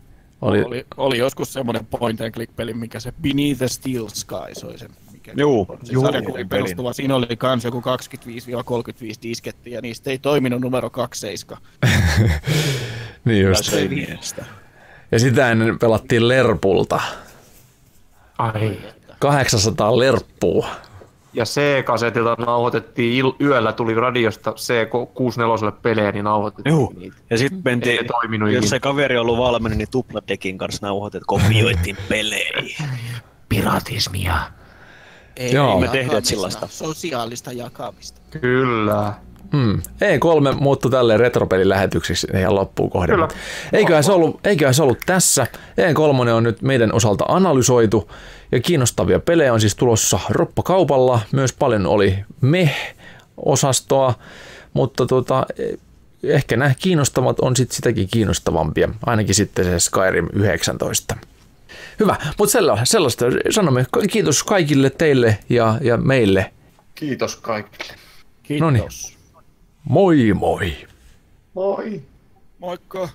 Oli, 0.43 0.63
oli, 0.63 0.87
oli 0.97 1.19
joskus 1.19 1.53
semmoinen 1.53 1.87
point 1.87 2.21
and 2.21 2.31
click 2.31 2.57
peli, 2.57 2.75
mikä 2.75 3.01
se 3.01 3.13
Beneath 3.23 3.59
the 3.59 3.69
Steel 3.69 4.09
Sky 4.09 4.67
oli 4.67 4.79
se 4.79 4.89
mikä 5.31 5.41
Juu, 5.43 5.67
se 5.85 5.93
juu, 5.93 6.05
perustuva. 6.49 6.93
Siinä 6.93 7.17
oli 7.17 7.37
kans 7.37 7.65
joku 7.65 7.81
25-35 7.81 7.85
diskettiä, 9.23 9.75
ja 9.75 9.81
niistä 9.83 10.11
ei 10.11 10.19
toiminut 10.19 10.61
numero 10.61 10.91
27. 10.91 11.63
niin 13.25 13.47
just. 13.47 13.73
Ja 15.13 15.19
sitä 15.19 15.51
ennen 15.51 15.79
pelattiin 15.79 16.29
Lerpulta. 16.29 17.01
Ai. 18.39 18.79
800 19.19 19.99
Lerppua. 19.99 20.69
Ja 21.35 21.45
C-kasetilta 21.45 22.35
nauhoitettiin 22.39 23.25
il- 23.25 23.37
yöllä, 23.41 23.73
tuli 23.73 23.95
radiosta 23.95 24.51
C64 24.51 25.73
pelejä, 25.83 26.13
niin 26.13 26.25
nauhoitettiin 26.25 26.75
Juh. 26.75 26.95
niitä. 26.95 27.17
Ja 27.31 27.39
sitten 27.39 27.61
mentiin, 27.65 27.99
jos 28.53 28.57
ikin. 28.57 28.69
se 28.69 28.81
kaveri 28.81 29.17
on 29.17 29.23
ollut 29.23 29.39
valmiina, 29.39 29.77
niin 29.77 29.91
tupladekin 29.91 30.59
kanssa 30.59 30.87
nauhoitettiin, 30.87 31.27
kopioitiin 31.27 31.97
pelejä. 32.09 32.63
Piratismia. 33.49 34.35
Ei, 35.37 35.53
Joo. 35.53 35.81
me 35.81 35.89
tehdään 35.89 36.25
sellaista. 36.25 36.69
Sosiaalista 36.71 37.53
jakamista. 37.53 38.21
Kyllä. 38.41 39.13
Hmm. 39.53 39.83
E3 39.83 40.55
muuttui 40.61 40.91
tälleen 40.91 41.21
retropelin 41.21 41.69
lähetyksiksi 41.69 42.27
ihan 42.39 42.55
loppuun 42.55 42.91
kohden. 42.91 43.15
Kyllä. 43.15 43.29
Eiköhän 43.73 44.05
se, 44.05 44.13
ollut, 44.13 44.47
eiköhän 44.47 44.75
se 44.75 44.83
ollut 44.83 44.99
tässä. 45.07 45.47
E3 45.79 46.29
on 46.29 46.43
nyt 46.43 46.63
meidän 46.63 46.95
osalta 46.95 47.25
analysoitu 47.29 48.11
ja 48.53 48.61
kiinnostavia 48.61 49.21
pelejä 49.21 49.53
on 49.53 49.61
siis 49.61 49.75
tulossa 49.75 50.19
roppakaupalla. 50.31 51.21
Myös 51.33 51.53
paljon 51.53 51.87
oli 51.87 52.19
meh-osastoa, 52.41 54.15
mutta 54.73 55.07
tota, 55.07 55.47
ehkä 56.23 56.57
nämä 56.57 56.75
kiinnostavat 56.79 57.41
on 57.41 57.57
sitten 57.57 57.77
sitäkin 57.77 58.09
kiinnostavampia, 58.11 58.89
ainakin 59.07 59.35
sitten 59.35 59.65
se 59.65 59.81
Skyrim 59.81 60.29
19. 60.33 61.17
Hyvä, 62.01 62.17
mutta 62.39 62.59
sellaista 62.85 63.27
sanomme 63.51 63.87
kiitos 64.11 64.45
kaikille 64.45 64.91
teille 64.91 65.39
ja, 65.49 65.79
ja 65.81 65.97
meille. 65.97 66.53
Kiitos 66.95 67.37
kaikille. 67.37 67.95
Kiitos. 68.43 68.61
Noniin. 68.63 68.89
Moi 69.85 70.33
moi. 70.35 70.73
Moi. 71.55 72.03
Moikka. 72.59 73.09